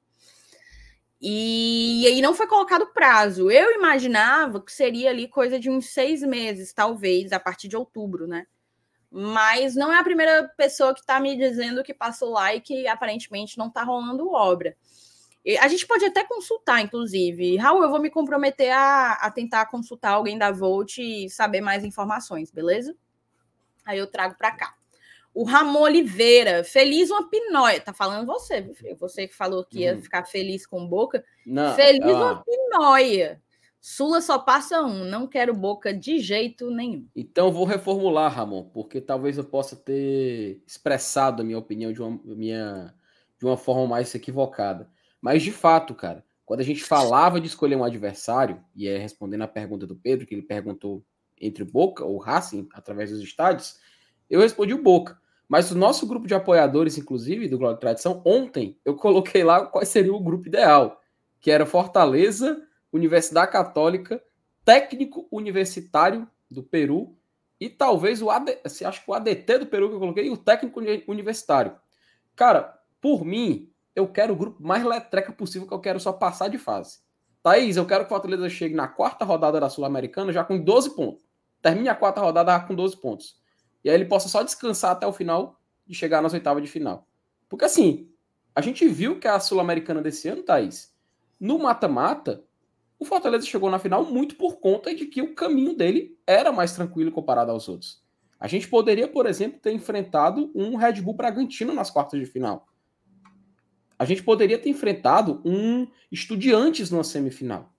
E, 1.21 2.05
aí 2.07 2.21
não 2.21 2.35
foi 2.35 2.47
colocado 2.47 2.93
prazo. 2.93 3.51
Eu 3.51 3.75
imaginava 3.75 4.61
que 4.63 4.71
seria 4.71 5.09
ali 5.11 5.27
coisa 5.27 5.59
de 5.59 5.71
uns 5.71 5.87
seis 5.87 6.23
meses, 6.23 6.73
talvez, 6.75 7.33
a 7.33 7.41
partir 7.41 7.67
de 7.67 7.77
outubro, 7.77 8.27
né? 8.27 8.47
Mas 9.11 9.75
não 9.75 9.91
é 9.91 9.99
a 9.99 10.05
primeira 10.05 10.53
pessoa 10.55 10.93
que 10.93 11.01
está 11.01 11.19
me 11.19 11.35
dizendo 11.35 11.83
que 11.83 11.95
passou 11.95 12.31
lá 12.31 12.55
e 12.55 12.61
que 12.61 12.87
aparentemente 12.87 13.57
não 13.57 13.69
está 13.69 13.83
rolando 13.83 14.31
obra. 14.31 14.77
A 15.57 15.69
gente 15.69 15.87
pode 15.87 16.05
até 16.05 16.25
consultar, 16.25 16.83
inclusive. 16.83 17.57
Raul, 17.57 17.83
eu 17.83 17.91
vou 17.91 18.01
me 18.01 18.11
comprometer 18.11 18.71
a, 18.71 19.13
a 19.15 19.31
tentar 19.31 19.67
consultar 19.67 20.13
alguém 20.13 20.37
da 20.37 20.51
Volt 20.51 20.99
e 20.99 21.31
saber 21.31 21.61
mais 21.61 21.85
informações, 21.85 22.51
beleza? 22.51 22.95
Aí 23.85 23.99
eu 23.99 24.07
trago 24.07 24.35
para 24.37 24.51
cá. 24.51 24.75
O 25.33 25.45
Ramon 25.45 25.83
Oliveira, 25.83 26.65
feliz 26.65 27.11
uma 27.11 27.29
pinóia. 27.31 27.81
Tá 27.81 27.93
falando 27.93 28.27
você, 28.27 28.63
filho? 28.75 28.97
Você 28.97 29.29
que 29.29 29.35
falou 29.35 29.65
que 29.65 29.81
ia 29.81 29.95
uhum. 29.95 30.03
ficar 30.03 30.25
feliz 30.25 30.67
com 30.67 30.87
boca. 30.87 31.25
Não, 31.47 31.75
feliz 31.75 32.05
ó. 32.05 32.17
uma 32.17 32.45
pinóia. 32.45 33.41
Sula 33.81 34.21
só 34.21 34.39
passa 34.39 34.83
um, 34.83 35.05
não 35.05 35.27
quero 35.27 35.55
boca 35.55 35.95
de 35.95 36.19
jeito 36.19 36.71
nenhum. 36.71 37.07
Então 37.15 37.53
vou 37.53 37.65
reformular, 37.65 38.35
Ramon, 38.35 38.65
porque 38.65 39.01
talvez 39.01 39.39
eu 39.39 39.45
possa 39.45 39.77
ter 39.77 40.61
expressado 40.67 41.41
a 41.41 41.45
minha 41.45 41.59
opinião 41.59 41.93
de 41.93 42.03
uma, 42.03 42.21
minha, 42.25 42.95
de 43.39 43.47
uma 43.47 43.57
forma 43.57 43.87
mais 43.87 44.13
equivocada. 44.15 44.91
Mas 45.21 45.43
de 45.43 45.53
fato, 45.53 45.95
cara, 45.95 46.25
quando 46.45 46.61
a 46.61 46.65
gente 46.65 46.83
falava 46.83 47.41
de 47.41 47.47
escolher 47.47 47.77
um 47.77 47.85
adversário, 47.85 48.63
e 48.75 48.89
é 48.89 48.97
respondendo 48.97 49.43
a 49.43 49.49
pergunta 49.49 49.87
do 49.87 49.97
Pedro, 49.97 50.27
que 50.27 50.35
ele 50.35 50.43
perguntou 50.43 51.05
entre 51.41 51.65
Boca 51.65 52.05
ou 52.05 52.19
Racing, 52.19 52.69
através 52.73 53.11
dos 53.11 53.21
estádios, 53.21 53.79
Eu 54.31 54.41
respondi 54.41 54.75
o 54.75 54.83
Boca. 54.83 55.19
Mas 55.49 55.71
o 55.71 55.79
nosso 55.79 56.07
grupo 56.07 56.27
de 56.27 56.35
apoiadores, 56.35 56.99
inclusive, 56.99 57.49
do 57.49 57.57
Glória 57.57 57.77
e 57.77 57.81
Tradição, 57.81 58.21
ontem 58.25 58.79
eu 58.85 58.95
coloquei 58.95 59.43
lá 59.43 59.65
qual 59.65 59.85
seria 59.87 60.13
o 60.13 60.21
grupo 60.21 60.47
ideal, 60.47 61.01
que 61.41 61.51
era 61.51 61.65
Fortaleza, 61.65 62.63
Universidade 62.93 63.51
Católica, 63.51 64.23
Técnico 64.65 65.27
Universitário 65.33 66.29
do 66.51 66.63
Peru 66.63 67.17
e 67.61 67.69
talvez 67.69 68.21
o 68.21 68.31
AD, 68.31 68.59
acho 68.65 69.05
que 69.05 69.11
o 69.11 69.15
ADT 69.15 69.59
do 69.59 69.67
Peru 69.67 69.89
que 69.89 69.95
eu 69.95 70.01
coloquei 70.01 70.27
e 70.27 70.31
o 70.31 70.37
Técnico 70.37 70.81
Universitário. 71.09 71.75
Cara, 72.37 72.79
por 73.01 73.25
mim, 73.25 73.73
eu 73.99 74.07
quero 74.07 74.33
o 74.33 74.37
grupo 74.37 74.63
mais 74.63 74.85
letreca 74.85 75.33
possível, 75.33 75.67
que 75.67 75.75
eu 75.75 75.81
quero 75.81 75.99
só 75.99 76.13
passar 76.13 76.49
de 76.49 76.57
fase. 76.57 76.99
Thaís, 77.43 77.77
eu 77.77 77.85
quero 77.85 78.05
que 78.05 78.13
o 78.13 78.15
Fortaleza 78.15 78.49
chegue 78.49 78.75
na 78.75 78.87
quarta 78.87 79.25
rodada 79.25 79.59
da 79.59 79.69
Sul-Americana 79.69 80.33
já 80.33 80.45
com 80.45 80.59
12 80.59 80.95
pontos. 80.95 81.25
Termine 81.61 81.89
a 81.89 81.95
quarta 81.95 82.21
rodada 82.21 82.53
já 82.53 82.61
com 82.61 82.75
12 82.75 82.97
pontos. 82.97 83.37
E 83.83 83.91
aí 83.91 83.97
ele 83.97 84.05
possa 84.05 84.29
só 84.29 84.43
descansar 84.43 84.93
até 84.93 85.07
o 85.07 85.13
final 85.13 85.61
de 85.85 85.95
chegar 85.95 86.23
nas 86.23 86.33
oitavas 86.33 86.63
de 86.63 86.69
final. 86.69 87.09
Porque 87.49 87.65
assim, 87.65 88.09
a 88.55 88.61
gente 88.61 88.87
viu 88.87 89.19
que 89.19 89.27
a 89.27 89.41
Sul-Americana 89.41 90.01
desse 90.01 90.29
ano, 90.29 90.43
Thaís, 90.43 90.95
no 91.41 91.59
mata-mata, 91.59 92.45
o 92.99 93.05
Fortaleza 93.05 93.47
chegou 93.47 93.71
na 93.71 93.79
final 93.79 94.05
muito 94.05 94.37
por 94.37 94.61
conta 94.61 94.95
de 94.95 95.07
que 95.07 95.23
o 95.23 95.35
caminho 95.35 95.75
dele 95.75 96.17
era 96.27 96.53
mais 96.53 96.73
tranquilo 96.73 97.11
comparado 97.11 97.51
aos 97.51 97.69
outros. 97.69 98.03
A 98.39 98.47
gente 98.47 98.69
poderia, 98.69 99.09
por 99.09 99.27
exemplo, 99.27 99.59
ter 99.59 99.73
enfrentado 99.73 100.53
um 100.55 100.77
Red 100.77 101.01
Bull 101.01 101.15
Bragantino 101.15 101.75
nas 101.75 101.91
quartas 101.91 102.21
de 102.21 102.27
final. 102.27 102.69
A 103.99 104.05
gente 104.05 104.23
poderia 104.23 104.59
ter 104.59 104.69
enfrentado 104.69 105.43
um 105.45 105.87
Estudiantes 106.11 106.91
numa 106.91 107.05
semifinal. 107.05 107.73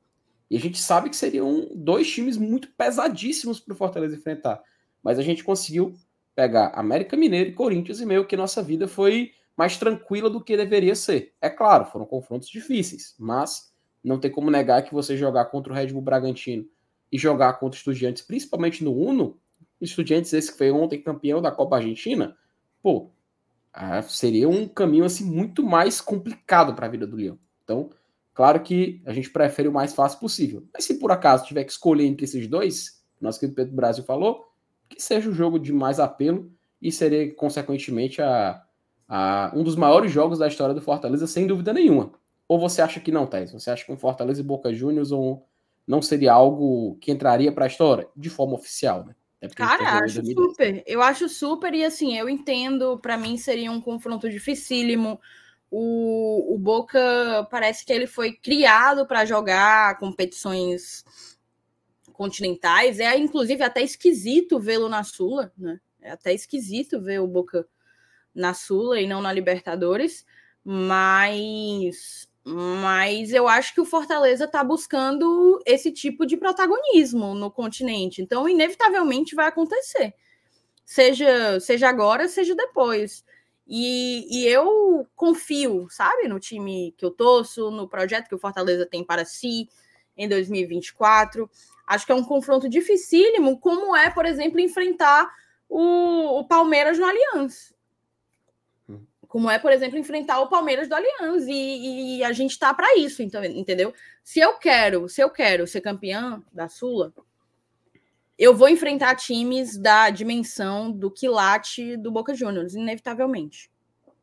E 0.49 0.57
a 0.57 0.59
gente 0.59 0.79
sabe 0.79 1.09
que 1.09 1.15
seriam 1.15 1.69
dois 1.75 2.11
times 2.11 2.37
muito 2.37 2.69
pesadíssimos 2.71 3.59
para 3.59 3.73
o 3.73 3.77
Fortaleza 3.77 4.15
enfrentar. 4.15 4.61
Mas 5.01 5.17
a 5.17 5.21
gente 5.21 5.43
conseguiu 5.43 5.93
pegar 6.35 6.71
América 6.75 7.15
Mineiro 7.15 7.49
e 7.49 7.53
Corinthians 7.53 7.99
e 7.99 8.05
meio 8.05 8.25
que 8.25 8.35
nossa 8.35 8.61
vida 8.61 8.87
foi 8.87 9.31
mais 9.55 9.77
tranquila 9.77 10.29
do 10.29 10.43
que 10.43 10.55
deveria 10.55 10.95
ser. 10.95 11.33
É 11.41 11.49
claro, 11.49 11.85
foram 11.85 12.05
confrontos 12.05 12.49
difíceis, 12.49 13.13
mas 13.19 13.73
não 14.03 14.19
tem 14.19 14.31
como 14.31 14.49
negar 14.49 14.83
que 14.83 14.93
você 14.93 15.17
jogar 15.17 15.45
contra 15.45 15.71
o 15.71 15.75
Red 15.75 15.87
Bull 15.87 16.01
Bragantino 16.01 16.65
e 17.11 17.17
jogar 17.17 17.53
contra 17.53 17.77
Estudiantes, 17.77 18.23
principalmente 18.23 18.83
no 18.83 18.93
Uno, 18.93 19.37
Estudiantes 19.81 20.33
esse 20.33 20.51
que 20.51 20.57
foi 20.57 20.71
ontem 20.71 21.01
campeão 21.01 21.41
da 21.41 21.51
Copa 21.51 21.77
Argentina, 21.77 22.37
pô, 22.81 23.11
ah, 23.73 24.01
seria 24.01 24.49
um 24.49 24.67
caminho 24.67 25.05
assim 25.05 25.23
muito 25.23 25.63
mais 25.63 26.01
complicado 26.01 26.73
para 26.73 26.85
a 26.87 26.89
vida 26.89 27.05
do 27.05 27.15
Leão. 27.15 27.37
Então, 27.63 27.89
claro 28.33 28.61
que 28.61 29.01
a 29.05 29.13
gente 29.13 29.29
prefere 29.29 29.67
o 29.67 29.73
mais 29.73 29.93
fácil 29.93 30.19
possível. 30.19 30.67
Mas 30.73 30.85
se 30.85 30.99
por 30.99 31.11
acaso 31.11 31.45
tiver 31.45 31.63
que 31.63 31.71
escolher 31.71 32.05
entre 32.05 32.25
esses 32.25 32.47
dois, 32.47 33.03
nosso 33.21 33.39
querido 33.39 33.55
Pedro 33.55 33.75
Brasil 33.75 34.03
falou, 34.03 34.45
que 34.87 35.01
seja 35.01 35.29
o 35.29 35.33
jogo 35.33 35.59
de 35.59 35.71
mais 35.71 35.99
apelo 35.99 36.51
e 36.81 36.91
seria, 36.91 37.33
consequentemente, 37.35 38.21
a, 38.21 38.61
a, 39.07 39.51
um 39.55 39.63
dos 39.63 39.75
maiores 39.75 40.11
jogos 40.11 40.39
da 40.39 40.47
história 40.47 40.73
do 40.73 40.81
Fortaleza, 40.81 41.27
sem 41.27 41.45
dúvida 41.45 41.73
nenhuma. 41.73 42.11
Ou 42.47 42.59
você 42.59 42.81
acha 42.81 42.99
que 42.99 43.11
não, 43.11 43.27
Thais? 43.27 43.51
Você 43.51 43.69
acha 43.69 43.85
que 43.85 43.91
um 43.91 43.97
Fortaleza 43.97 44.41
e 44.41 44.43
Boca 44.43 44.73
Juniors 44.73 45.11
não 45.87 46.01
seria 46.01 46.33
algo 46.33 46.97
que 46.99 47.11
entraria 47.11 47.51
para 47.51 47.65
a 47.65 47.67
história 47.67 48.07
de 48.15 48.29
forma 48.29 48.55
oficial, 48.55 49.05
né? 49.05 49.15
Cara, 49.55 50.03
acho 50.03 50.25
super. 50.25 50.83
Eu 50.85 51.01
acho 51.01 51.29
super 51.29 51.73
e 51.73 51.83
assim, 51.83 52.17
eu 52.17 52.27
entendo, 52.27 52.99
para 52.99 53.17
mim 53.17 53.37
seria 53.37 53.71
um 53.71 53.79
confronto 53.79 54.29
dificílimo. 54.29 55.19
O, 55.71 56.55
o 56.55 56.57
Boca 56.57 57.47
parece 57.49 57.85
que 57.85 57.93
ele 57.93 58.07
foi 58.07 58.33
criado 58.33 59.05
para 59.05 59.23
jogar 59.23 59.97
competições 59.97 61.05
continentais. 62.11 62.99
É 62.99 63.17
inclusive 63.17 63.63
até 63.63 63.81
esquisito 63.81 64.59
vê-lo 64.59 64.89
na 64.89 65.03
Sula, 65.03 65.53
né? 65.57 65.79
É 66.01 66.11
até 66.11 66.33
esquisito 66.33 67.01
ver 67.01 67.19
o 67.19 67.27
Boca 67.27 67.67
na 68.33 68.53
Sula 68.53 68.99
e 68.99 69.07
não 69.07 69.21
na 69.21 69.31
Libertadores, 69.31 70.25
mas 70.63 72.28
mas 72.51 73.31
eu 73.31 73.47
acho 73.47 73.73
que 73.73 73.81
o 73.81 73.85
Fortaleza 73.85 74.45
está 74.45 74.63
buscando 74.63 75.61
esse 75.65 75.91
tipo 75.91 76.25
de 76.25 76.35
protagonismo 76.35 77.35
no 77.35 77.51
continente. 77.51 78.21
Então, 78.21 78.49
inevitavelmente 78.49 79.35
vai 79.35 79.47
acontecer. 79.47 80.15
Seja, 80.83 81.59
seja 81.59 81.87
agora, 81.87 82.27
seja 82.27 82.55
depois. 82.55 83.23
E, 83.67 84.25
e, 84.31 84.47
eu 84.47 85.07
confio, 85.15 85.87
sabe, 85.91 86.27
no 86.27 86.39
time 86.39 86.91
que 86.97 87.05
eu 87.05 87.11
torço, 87.11 87.69
no 87.69 87.87
projeto 87.87 88.27
que 88.27 88.33
o 88.33 88.39
Fortaleza 88.39 88.87
tem 88.87 89.03
para 89.03 89.23
si 89.25 89.69
em 90.17 90.27
2024. 90.27 91.47
Acho 91.85 92.05
que 92.05 92.11
é 92.11 92.15
um 92.15 92.23
confronto 92.23 92.67
dificílimo, 92.67 93.59
como 93.59 93.95
é, 93.95 94.09
por 94.09 94.25
exemplo, 94.25 94.59
enfrentar 94.59 95.29
o, 95.69 96.39
o 96.39 96.47
Palmeiras 96.47 96.97
no 96.97 97.05
Allianz. 97.05 97.71
Como 99.29 99.49
é, 99.49 99.59
por 99.59 99.71
exemplo, 99.71 99.97
enfrentar 99.97 100.41
o 100.41 100.49
Palmeiras 100.49 100.89
do 100.89 100.95
Allianz. 100.95 101.45
E, 101.47 102.17
e 102.17 102.23
a 102.23 102.33
gente 102.33 102.51
está 102.51 102.73
para 102.73 102.97
isso, 102.97 103.21
então, 103.21 103.45
entendeu? 103.45 103.93
Se 104.23 104.39
eu 104.39 104.57
quero, 104.57 105.07
se 105.07 105.21
eu 105.21 105.29
quero 105.29 105.67
ser 105.67 105.81
campeã 105.81 106.43
da 106.51 106.67
Sula, 106.67 107.13
eu 108.37 108.55
vou 108.55 108.67
enfrentar 108.67 109.15
times 109.15 109.77
da 109.77 110.09
dimensão 110.09 110.91
do 110.91 111.11
quilate 111.11 111.95
do 111.95 112.11
Boca 112.11 112.33
Juniors, 112.33 112.73
inevitavelmente. 112.73 113.69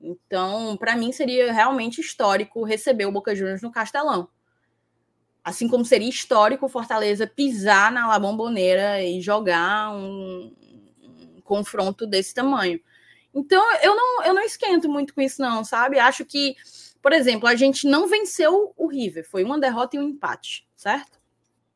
Então, 0.01 0.77
para 0.77 0.97
mim, 0.97 1.13
seria 1.13 1.53
realmente 1.53 2.01
histórico 2.01 2.65
receber 2.65 3.07
o 3.07 3.13
Boca 3.13 3.35
Juniors 3.35 3.63
no 3.63 3.71
Castelão. 3.71 4.29
Assim 5.45 5.69
como 5.69 5.85
seria 5.85 6.09
histórico 6.09 6.67
o 6.67 6.69
Fortaleza 6.69 7.29
pisar 7.29 7.93
na 7.93 8.09
La 8.09 8.19
Bombonera 8.19 9.01
e 9.05 9.21
jogar 9.21 9.95
um 9.95 10.53
confronto 11.45 12.05
desse 12.05 12.35
tamanho. 12.35 12.81
Então, 13.37 13.63
eu 13.83 13.95
não, 13.95 14.25
eu 14.25 14.33
não 14.33 14.43
esquento 14.43 14.89
muito 14.89 15.13
com 15.13 15.21
isso, 15.21 15.43
não, 15.43 15.63
sabe? 15.63 15.99
Acho 15.99 16.25
que, 16.25 16.57
por 17.03 17.13
exemplo, 17.13 17.47
a 17.47 17.55
gente 17.55 17.87
não 17.87 18.09
venceu 18.09 18.73
o 18.75 18.87
River, 18.87 19.29
foi 19.29 19.45
uma 19.45 19.61
derrota 19.61 19.95
e 19.95 19.99
um 19.99 20.09
empate, 20.09 20.67
certo? 20.75 21.21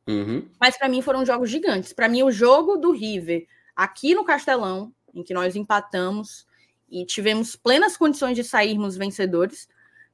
Uhum. 0.07 0.49
Mas 0.59 0.75
para 0.75 0.89
mim 0.89 1.03
foram 1.03 1.23
jogos 1.23 1.51
gigantes. 1.51 1.93
Para 1.93 2.09
mim, 2.09 2.23
o 2.23 2.31
jogo 2.31 2.77
do 2.77 2.91
River 2.91 3.45
aqui 3.75 4.15
no 4.15 4.25
Castelão, 4.25 4.91
em 5.13 5.23
que 5.23 5.35
nós 5.35 5.55
empatamos 5.55 6.47
e 6.89 7.05
tivemos 7.05 7.55
plenas 7.55 7.95
condições 7.95 8.35
de 8.35 8.43
sairmos 8.43 8.97
vencedores, 8.97 9.67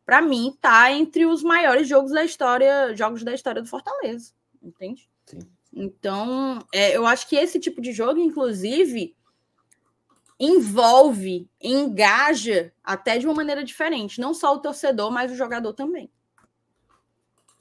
para 0.06 0.22
mim, 0.22 0.54
tá 0.60 0.92
entre 0.92 1.26
os 1.26 1.44
maiores 1.44 1.88
jogos 1.88 2.12
da 2.12 2.26
história, 2.26 2.94
jogos 2.94 3.24
da 3.24 3.34
história 3.34 3.62
do 3.62 3.70
Fortaleza, 3.70 4.34
entende? 4.62 5.10
Sim. 5.26 5.40
Então, 5.74 6.60
é, 6.74 6.96
eu 6.96 7.06
acho 7.06 7.28
que 7.28 7.38
esse 7.38 7.58
tipo 7.58 7.82
de 7.82 7.94
jogo, 7.94 8.20
inclusive, 8.20 9.16
envolve, 10.40 11.50
engaja 11.62 12.72
até 12.84 13.18
de 13.18 13.26
uma 13.26 13.34
maneira 13.34 13.64
diferente, 13.64 14.22
não 14.22 14.34
só 14.34 14.54
o 14.54 14.60
torcedor, 14.60 15.12
mas 15.12 15.32
o 15.32 15.36
jogador 15.36 15.74
também. 15.74 16.10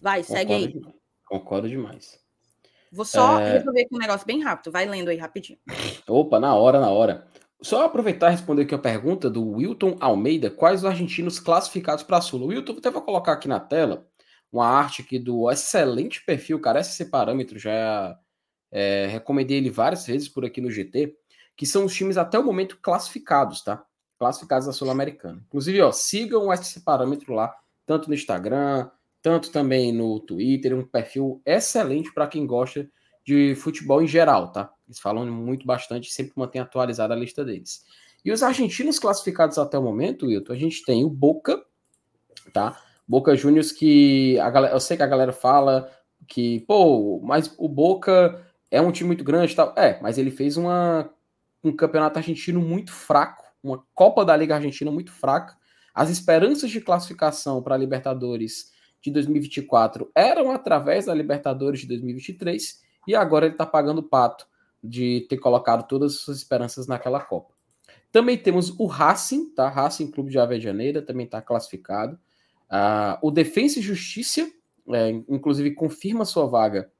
Vai, 0.00 0.22
Concordo 0.22 0.38
segue 0.38 0.52
aí. 0.52 0.82
Concordo 1.24 1.68
demais. 1.68 2.20
Vou 2.92 3.04
só 3.04 3.40
é... 3.40 3.58
resolver 3.58 3.82
aqui 3.82 3.94
um 3.94 3.98
negócio 3.98 4.26
bem 4.26 4.42
rápido, 4.42 4.70
vai 4.70 4.86
lendo 4.86 5.08
aí 5.08 5.16
rapidinho. 5.16 5.58
Opa, 6.06 6.38
na 6.38 6.54
hora, 6.54 6.80
na 6.80 6.90
hora. 6.90 7.26
Só 7.60 7.84
aproveitar 7.84 8.28
e 8.28 8.32
responder 8.32 8.62
aqui 8.62 8.74
a 8.74 8.78
pergunta 8.78 9.30
do 9.30 9.42
Wilton 9.52 9.96
Almeida: 9.98 10.50
quais 10.50 10.80
os 10.80 10.84
argentinos 10.84 11.40
classificados 11.40 12.04
para 12.04 12.18
a 12.18 12.20
Sul? 12.20 12.42
O 12.42 12.46
Wilton, 12.46 12.74
até 12.78 12.90
vou 12.90 13.02
colocar 13.02 13.32
aqui 13.32 13.48
na 13.48 13.58
tela 13.58 14.06
uma 14.52 14.66
arte 14.66 15.02
aqui 15.02 15.18
do 15.18 15.50
excelente 15.50 16.24
perfil, 16.24 16.60
cara. 16.60 16.80
Esse 16.80 17.06
parâmetro 17.06 17.58
já 17.58 18.16
é, 18.70 19.06
recomendei 19.06 19.56
ele 19.58 19.70
várias 19.70 20.06
vezes 20.06 20.28
por 20.28 20.44
aqui 20.44 20.60
no 20.60 20.70
GT, 20.70 21.16
que 21.56 21.66
são 21.66 21.84
os 21.84 21.94
times 21.94 22.16
até 22.16 22.38
o 22.38 22.44
momento 22.44 22.78
classificados, 22.80 23.62
tá? 23.62 23.84
Classificados 24.18 24.66
da 24.66 24.72
Sul-Americana. 24.72 25.42
Inclusive, 25.46 25.80
ó, 25.80 25.90
sigam 25.92 26.52
esse 26.52 26.80
parâmetro 26.80 27.32
lá, 27.32 27.54
tanto 27.86 28.08
no 28.08 28.14
Instagram, 28.14 28.90
tanto 29.22 29.50
também 29.50 29.92
no 29.92 30.20
Twitter. 30.20 30.76
Um 30.76 30.84
perfil 30.84 31.40
excelente 31.44 32.12
para 32.12 32.26
quem 32.26 32.46
gosta 32.46 32.88
de 33.24 33.54
futebol 33.56 34.02
em 34.02 34.06
geral, 34.06 34.52
tá? 34.52 34.72
Eles 34.86 35.00
falam 35.00 35.26
muito 35.26 35.66
bastante, 35.66 36.12
sempre 36.12 36.32
mantém 36.36 36.60
atualizada 36.60 37.14
a 37.14 37.16
lista 37.16 37.44
deles. 37.44 37.84
E 38.24 38.30
os 38.30 38.42
argentinos 38.42 38.98
classificados 38.98 39.58
até 39.58 39.78
o 39.78 39.82
momento, 39.82 40.26
Wilton, 40.26 40.52
a 40.52 40.56
gente 40.56 40.84
tem 40.84 41.04
o 41.04 41.10
Boca, 41.10 41.64
tá? 42.52 42.80
Boca 43.06 43.36
Juniors 43.36 43.72
que 43.72 44.38
a 44.40 44.50
galera, 44.50 44.74
eu 44.74 44.80
sei 44.80 44.96
que 44.96 45.02
a 45.02 45.06
galera 45.06 45.32
fala 45.32 45.90
que, 46.26 46.60
pô, 46.60 47.20
mas 47.22 47.54
o 47.56 47.68
Boca 47.68 48.44
é 48.70 48.80
um 48.80 48.90
time 48.90 49.08
muito 49.08 49.24
grande 49.24 49.52
e 49.52 49.56
tal. 49.56 49.72
É, 49.76 50.00
mas 50.02 50.18
ele 50.18 50.30
fez 50.30 50.56
uma, 50.56 51.08
um 51.68 51.76
campeonato 51.76 52.18
argentino 52.18 52.60
muito 52.60 52.92
fraco, 52.92 53.44
uma 53.62 53.84
Copa 53.94 54.24
da 54.24 54.36
Liga 54.36 54.54
Argentina 54.54 54.90
muito 54.90 55.10
fraca. 55.10 55.56
As 55.94 56.10
esperanças 56.10 56.70
de 56.70 56.80
classificação 56.80 57.62
para 57.62 57.74
a 57.74 57.78
Libertadores 57.78 58.72
de 59.00 59.10
2024 59.10 60.10
eram 60.14 60.50
através 60.50 61.06
da 61.06 61.14
Libertadores 61.14 61.80
de 61.80 61.86
2023 61.86 62.82
e 63.06 63.14
agora 63.14 63.46
ele 63.46 63.54
está 63.54 63.66
pagando 63.66 63.98
o 63.98 64.08
pato 64.08 64.46
de 64.82 65.26
ter 65.28 65.38
colocado 65.38 65.86
todas 65.86 66.14
as 66.14 66.20
suas 66.20 66.38
esperanças 66.38 66.86
naquela 66.86 67.20
Copa. 67.20 67.54
Também 68.12 68.38
temos 68.38 68.70
o 68.78 68.86
Racing, 68.86 69.50
tá? 69.50 69.68
Racing 69.68 70.10
Clube 70.10 70.30
de 70.30 70.38
Avejaneira 70.38 71.02
também 71.02 71.26
está 71.26 71.42
classificado. 71.42 72.18
Uh, 72.70 73.18
o 73.22 73.30
Defensa 73.30 73.78
e 73.78 73.82
Justiça, 73.82 74.48
é, 74.92 75.10
inclusive, 75.28 75.72
confirma 75.72 76.24
sua 76.24 76.46
vaga 76.46 76.90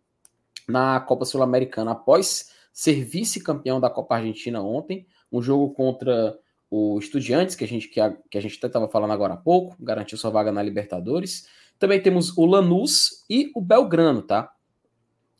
na 0.69 1.01
Copa 1.01 1.25
Sul-Americana 1.25 1.93
após 1.93 2.51
ser 2.77 3.03
vice-campeão 3.03 3.81
da 3.81 3.89
Copa 3.89 4.17
Argentina 4.17 4.63
ontem. 4.63 5.07
um 5.33 5.41
jogo 5.41 5.73
contra 5.73 6.39
o 6.71 6.99
Estudiantes, 6.99 7.57
que 7.57 7.65
a 7.65 7.67
gente, 7.67 7.89
que 7.89 7.99
a, 7.99 8.15
que 8.31 8.37
a 8.37 8.41
gente 8.41 8.59
até 8.59 8.67
estava 8.67 8.87
falando 8.87 9.15
agora 9.15 9.33
há 9.33 9.37
pouco, 9.39 9.75
garantiu 9.81 10.19
sua 10.19 10.31
vaga 10.31 10.53
na 10.53 10.63
Libertadores. 10.63 11.49
Também 11.79 12.03
temos 12.03 12.37
o 12.37 12.45
Lanús 12.45 13.25
e 13.31 13.51
o 13.55 13.63
Belgrano, 13.63 14.21
tá? 14.21 14.53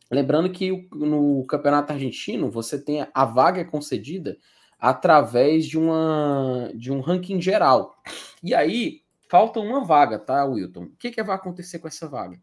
Lembrando 0.09 0.49
que 0.49 0.89
no 0.91 1.45
Campeonato 1.45 1.93
Argentino 1.93 2.49
você 2.49 2.83
tem 2.83 3.05
a 3.13 3.25
vaga 3.25 3.63
concedida 3.63 4.35
através 4.79 5.67
de, 5.67 5.77
uma, 5.77 6.71
de 6.73 6.91
um 6.91 7.01
ranking 7.01 7.39
geral. 7.39 7.95
E 8.41 8.55
aí, 8.55 9.01
falta 9.29 9.59
uma 9.59 9.83
vaga, 9.85 10.17
tá, 10.17 10.43
Wilton? 10.43 10.85
O 10.85 10.95
que, 10.97 11.11
que 11.11 11.21
vai 11.21 11.35
acontecer 11.35 11.77
com 11.77 11.87
essa 11.87 12.07
vaga? 12.07 12.41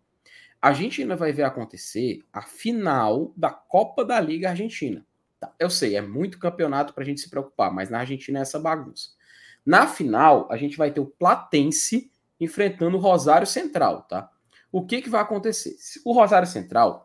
A 0.64 0.72
gente 0.72 1.02
ainda 1.02 1.14
vai 1.14 1.30
ver 1.30 1.42
acontecer 1.42 2.24
a 2.32 2.40
final 2.40 3.34
da 3.36 3.50
Copa 3.50 4.02
da 4.02 4.18
Liga 4.18 4.48
Argentina. 4.48 5.04
Tá? 5.38 5.52
Eu 5.58 5.68
sei, 5.68 5.94
é 5.94 6.00
muito 6.00 6.38
campeonato 6.38 6.94
para 6.94 7.02
a 7.02 7.06
gente 7.06 7.20
se 7.20 7.28
preocupar, 7.28 7.70
mas 7.70 7.90
na 7.90 7.98
Argentina 7.98 8.38
é 8.38 8.40
essa 8.40 8.58
bagunça. 8.58 9.10
Na 9.66 9.86
final, 9.86 10.48
a 10.50 10.56
gente 10.56 10.78
vai 10.78 10.90
ter 10.90 11.00
o 11.00 11.06
Platense 11.06 12.10
enfrentando 12.40 12.96
o 12.96 13.00
Rosário 13.00 13.46
Central, 13.46 14.04
tá? 14.04 14.30
O 14.72 14.86
que, 14.86 15.02
que 15.02 15.10
vai 15.10 15.20
acontecer? 15.20 15.76
O 16.02 16.14
Rosário 16.14 16.48
Central 16.48 17.04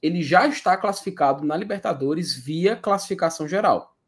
ele 0.00 0.22
já 0.22 0.46
está 0.46 0.74
classificado 0.74 1.44
na 1.44 1.58
Libertadores 1.58 2.34
via 2.34 2.74
classificação 2.74 3.46
geral. 3.46 3.98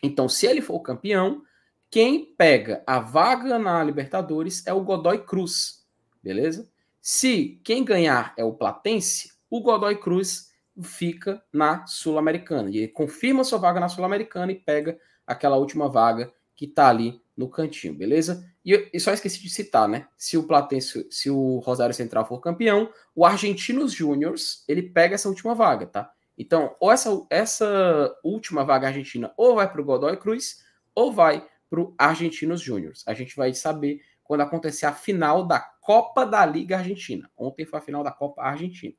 Então, 0.00 0.28
se 0.28 0.46
ele 0.46 0.62
for 0.62 0.78
campeão, 0.82 1.42
quem 1.90 2.32
pega 2.36 2.84
a 2.86 3.00
vaga 3.00 3.58
na 3.58 3.82
Libertadores 3.82 4.64
é 4.68 4.72
o 4.72 4.84
Godoy 4.84 5.18
Cruz, 5.24 5.84
beleza? 6.22 6.69
Se 7.00 7.60
quem 7.64 7.84
ganhar 7.84 8.34
é 8.36 8.44
o 8.44 8.52
Platense, 8.52 9.32
o 9.48 9.60
Godoy 9.60 9.96
Cruz 9.96 10.50
fica 10.82 11.42
na 11.52 11.86
Sul-Americana. 11.86 12.70
E 12.70 12.78
ele 12.78 12.88
confirma 12.88 13.44
sua 13.44 13.58
vaga 13.58 13.80
na 13.80 13.88
Sul-Americana 13.88 14.52
e 14.52 14.54
pega 14.54 14.98
aquela 15.26 15.56
última 15.56 15.88
vaga 15.88 16.32
que 16.54 16.66
está 16.66 16.88
ali 16.88 17.20
no 17.36 17.48
cantinho, 17.48 17.94
beleza? 17.94 18.46
E, 18.64 19.00
só 19.00 19.12
esqueci 19.12 19.40
de 19.40 19.48
citar, 19.48 19.88
né? 19.88 20.06
Se 20.16 20.36
o 20.36 20.42
Platense, 20.42 21.06
se 21.10 21.30
o 21.30 21.58
Rosário 21.58 21.94
Central 21.94 22.26
for 22.26 22.38
campeão, 22.40 22.92
o 23.14 23.24
Argentinos 23.24 23.92
Júniors, 23.92 24.64
ele 24.68 24.82
pega 24.82 25.14
essa 25.14 25.28
última 25.28 25.54
vaga, 25.54 25.86
tá? 25.86 26.12
Então, 26.36 26.74
ou 26.78 26.92
essa, 26.92 27.26
essa 27.30 28.14
última 28.22 28.64
vaga 28.64 28.88
argentina 28.88 29.32
ou 29.36 29.54
vai 29.54 29.70
para 29.70 29.80
o 29.80 29.84
Godoy 29.84 30.16
Cruz 30.16 30.62
ou 30.94 31.12
vai 31.12 31.46
para 31.68 31.80
o 31.80 31.94
Argentinos 31.96 32.60
Júniors. 32.60 33.02
A 33.06 33.14
gente 33.14 33.36
vai 33.36 33.54
saber 33.54 34.00
quando 34.30 34.42
acontecer 34.42 34.86
a 34.86 34.92
final 34.92 35.44
da 35.44 35.58
Copa 35.58 36.24
da 36.24 36.46
Liga 36.46 36.78
Argentina. 36.78 37.28
Ontem 37.36 37.66
foi 37.66 37.80
a 37.80 37.82
final 37.82 38.04
da 38.04 38.12
Copa 38.12 38.40
Argentina. 38.40 38.94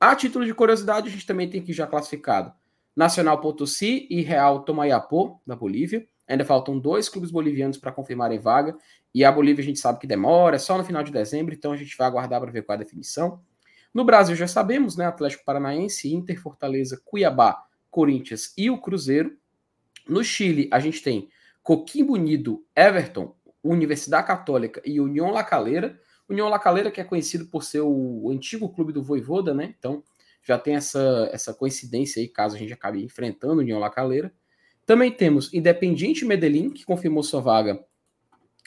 A 0.00 0.12
título 0.16 0.44
de 0.44 0.52
curiosidade, 0.52 1.06
a 1.06 1.10
gente 1.12 1.24
também 1.24 1.48
tem 1.48 1.62
que 1.62 1.72
já 1.72 1.86
classificado 1.86 2.52
Nacional 2.96 3.40
Potosí 3.40 4.08
e 4.10 4.22
Real 4.22 4.64
Tomayapo, 4.64 5.40
da 5.46 5.54
Bolívia. 5.54 6.04
Ainda 6.26 6.44
faltam 6.44 6.80
dois 6.80 7.08
clubes 7.08 7.30
bolivianos 7.30 7.78
para 7.78 7.92
confirmarem 7.92 8.40
vaga. 8.40 8.76
E 9.14 9.24
a 9.24 9.30
Bolívia 9.30 9.62
a 9.62 9.64
gente 9.64 9.78
sabe 9.78 10.00
que 10.00 10.06
demora, 10.08 10.56
é 10.56 10.58
só 10.58 10.76
no 10.76 10.82
final 10.82 11.04
de 11.04 11.12
dezembro, 11.12 11.54
então 11.54 11.70
a 11.70 11.76
gente 11.76 11.96
vai 11.96 12.08
aguardar 12.08 12.40
para 12.40 12.50
ver 12.50 12.62
qual 12.62 12.76
é 12.76 12.80
a 12.80 12.82
definição. 12.82 13.40
No 13.94 14.04
Brasil 14.04 14.34
já 14.34 14.48
sabemos, 14.48 14.96
né? 14.96 15.06
Atlético 15.06 15.44
Paranaense, 15.44 16.12
Inter, 16.12 16.42
Fortaleza, 16.42 17.00
Cuiabá, 17.04 17.56
Corinthians 17.88 18.52
e 18.58 18.68
o 18.68 18.80
Cruzeiro. 18.80 19.30
No 20.08 20.24
Chile, 20.24 20.68
a 20.72 20.80
gente 20.80 21.04
tem 21.04 21.28
Coquimbo 21.62 22.14
Unido, 22.14 22.66
Everton, 22.74 23.32
Universidade 23.68 24.26
Católica 24.26 24.80
e 24.84 25.00
União 25.00 25.30
La 25.30 25.44
Calera. 25.44 25.98
União 26.28 26.48
La 26.48 26.58
Calera, 26.58 26.90
que 26.90 27.00
é 27.00 27.04
conhecido 27.04 27.46
por 27.46 27.62
ser 27.62 27.80
o 27.80 28.30
antigo 28.30 28.68
clube 28.68 28.92
do 28.92 29.02
Voivoda, 29.02 29.54
né? 29.54 29.74
Então 29.78 30.02
já 30.42 30.58
tem 30.58 30.76
essa, 30.76 31.28
essa 31.32 31.52
coincidência 31.52 32.20
aí, 32.20 32.28
caso 32.28 32.54
a 32.54 32.58
gente 32.58 32.72
acabe 32.72 33.02
enfrentando 33.02 33.60
União 33.60 33.78
La 33.78 33.90
Calera. 33.90 34.32
Também 34.84 35.10
temos 35.10 35.52
Independiente 35.52 36.24
Medellín, 36.24 36.70
que 36.70 36.84
confirmou 36.84 37.22
sua 37.22 37.40
vaga 37.40 37.84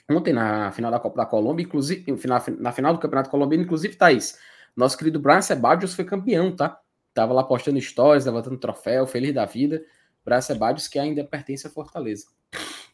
ontem 0.09 0.33
na 0.33 0.71
final 0.71 0.91
da 0.91 0.99
Copa 0.99 1.17
da 1.17 1.25
Colômbia, 1.25 1.63
inclusive 1.63 2.03
na, 2.25 2.43
na 2.57 2.71
final 2.71 2.93
do 2.93 2.99
Campeonato 2.99 3.29
Colombiano, 3.29 3.63
inclusive, 3.63 3.95
Thaís, 3.95 4.39
nosso 4.75 4.97
querido 4.97 5.19
Brian 5.19 5.41
Sebadios 5.41 5.93
foi 5.93 6.05
campeão, 6.05 6.55
tá? 6.55 6.79
Tava 7.13 7.33
lá 7.33 7.43
postando 7.43 7.79
stories, 7.79 8.25
levantando 8.25 8.57
troféu, 8.57 9.05
feliz 9.05 9.33
da 9.33 9.45
vida. 9.45 9.83
Brian 10.23 10.41
Sebadios, 10.41 10.87
que 10.87 10.97
ainda 10.97 11.23
pertence 11.23 11.67
à 11.67 11.69
Fortaleza. 11.69 12.27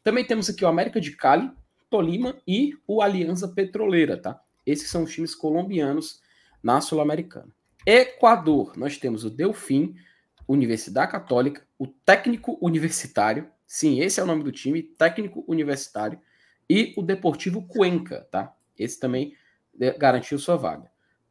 Também 0.04 0.26
temos 0.26 0.50
aqui 0.50 0.63
o 0.63 0.68
América 0.68 1.00
de 1.00 1.12
Cali, 1.12 1.52
Tolima 1.89 2.36
e 2.48 2.74
o 2.88 3.02
Aliança 3.02 3.48
Petroleira, 3.48 4.17
tá? 4.17 4.41
Esses 4.65 4.89
são 4.89 5.04
os 5.04 5.13
times 5.13 5.36
colombianos 5.36 6.21
na 6.62 6.82
Sul-Americana. 6.82 7.50
Equador, 7.86 8.76
nós 8.76 8.98
temos 8.98 9.24
o 9.24 9.30
Delfim, 9.30 9.95
Universidade 10.48 11.12
Católica, 11.12 11.65
o 11.78 11.88
Técnico 11.88 12.58
Universitário, 12.62 13.48
sim, 13.65 14.00
esse 14.00 14.19
é 14.19 14.24
o 14.24 14.28
nome 14.28 14.43
do 14.43 14.52
time, 14.52 14.82
Técnico 14.82 15.43
Universitário, 15.48 16.19
e 16.69 16.93
o 16.98 17.04
Deportivo 17.04 17.62
Cuenca, 17.67 18.28
tá? 18.32 18.56
Esse 18.78 19.00
também 19.00 19.36
garantiu 19.98 20.39
sua 20.39 20.56
vaga. 20.56 20.89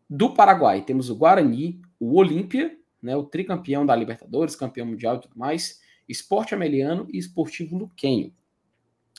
Do 0.08 0.34
Paraguai, 0.34 0.82
temos 0.82 1.10
o 1.10 1.16
Guarani, 1.16 1.80
o 1.98 2.16
Olímpia, 2.16 2.76
né, 3.02 3.16
o 3.16 3.24
tricampeão 3.24 3.84
da 3.84 3.96
Libertadores, 3.96 4.54
campeão 4.54 4.86
mundial 4.86 5.16
e 5.16 5.20
tudo 5.20 5.38
mais, 5.38 5.80
Esporte 6.08 6.54
Ameliano 6.54 7.08
e 7.12 7.18
Esportivo 7.18 7.76
Luquenho. 7.76 8.32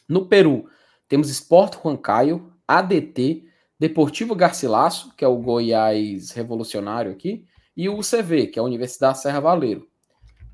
No 0.07 0.27
Peru, 0.27 0.69
temos 1.07 1.29
Esporte 1.29 1.77
Huancayo, 1.77 2.51
ADT, 2.67 3.45
Deportivo 3.79 4.35
Garcilaso, 4.35 5.13
que 5.15 5.23
é 5.25 5.27
o 5.27 5.37
Goiás 5.37 6.31
revolucionário 6.31 7.11
aqui, 7.11 7.45
e 7.75 7.89
o 7.89 7.99
UCV, 7.99 8.47
que 8.47 8.57
é 8.57 8.61
a 8.61 8.65
Universidade 8.65 9.21
Serra 9.21 9.39
Valeiro. 9.39 9.87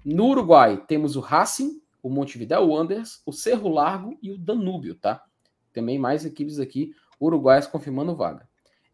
No 0.04 0.26
Uruguai, 0.28 0.84
temos 0.88 1.16
o 1.16 1.20
Racing, 1.20 1.80
o 2.02 2.10
Montevideo 2.10 2.68
Wanderers, 2.68 3.22
o 3.26 3.32
Cerro 3.32 3.70
Largo 3.70 4.18
e 4.22 4.32
o 4.32 4.38
Danúbio, 4.38 4.96
tá? 4.96 5.24
Também 5.72 6.00
mais 6.00 6.26
equipes 6.26 6.60
aqui 6.60 6.94
uruguaias 7.20 7.68
confirmando 7.68 8.16
vaga. 8.16 8.50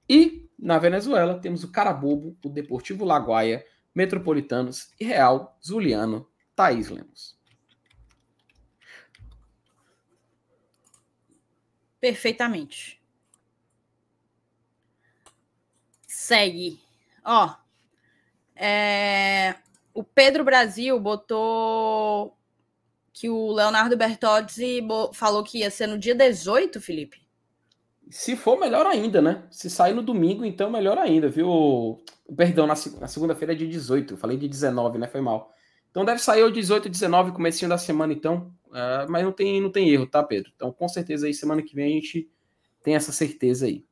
E 0.09 0.49
na 0.59 0.77
Venezuela 0.77 1.39
temos 1.39 1.63
o 1.63 1.71
Carabobo, 1.71 2.37
o 2.43 2.49
Deportivo 2.49 3.05
Laguaia, 3.05 3.65
Metropolitanos 3.95 4.91
e 4.99 5.05
Real 5.05 5.57
Zuliano, 5.65 6.27
Thaís 6.55 6.89
Lemos. 6.89 7.36
Perfeitamente. 11.99 13.01
Segue. 16.07 16.79
Ó, 17.23 17.55
é, 18.55 19.55
o 19.93 20.03
Pedro 20.03 20.43
Brasil 20.43 20.99
botou 20.99 22.37
que 23.13 23.29
o 23.29 23.51
Leonardo 23.51 23.97
Bertozzi 23.97 24.79
falou 25.13 25.43
que 25.43 25.59
ia 25.59 25.71
ser 25.71 25.87
no 25.87 25.97
dia 25.97 26.13
18, 26.13 26.79
Felipe. 26.79 27.27
Se 28.09 28.35
for, 28.35 28.59
melhor 28.59 28.85
ainda, 28.85 29.21
né? 29.21 29.43
Se 29.49 29.69
sair 29.69 29.93
no 29.93 30.01
domingo, 30.01 30.45
então 30.45 30.69
melhor 30.69 30.97
ainda, 30.97 31.27
viu? 31.27 32.01
Perdão, 32.35 32.65
na, 32.67 32.75
segunda-feira 32.75 33.53
é 33.53 33.55
dia 33.55 33.67
18. 33.67 34.13
Eu 34.13 34.17
falei 34.17 34.37
de 34.37 34.47
19, 34.47 34.97
né? 34.97 35.07
Foi 35.07 35.19
mal. 35.19 35.53
Então 35.89 36.05
deve 36.05 36.19
sair 36.19 36.43
o 36.43 36.51
18, 36.51 36.89
19, 36.89 37.31
comecinho 37.31 37.69
da 37.69 37.77
semana, 37.77 38.13
então. 38.13 38.53
Uh, 38.67 39.09
mas 39.09 39.23
não 39.23 39.31
tem, 39.31 39.61
não 39.61 39.71
tem 39.71 39.89
erro, 39.89 40.05
tá, 40.05 40.21
Pedro? 40.23 40.51
Então, 40.55 40.71
com 40.71 40.87
certeza 40.87 41.25
aí, 41.25 41.33
semana 41.33 41.63
que 41.63 41.73
vem 41.73 41.85
a 41.85 42.01
gente 42.01 42.29
tem 42.83 42.95
essa 42.95 43.11
certeza 43.11 43.65
aí. 43.65 43.85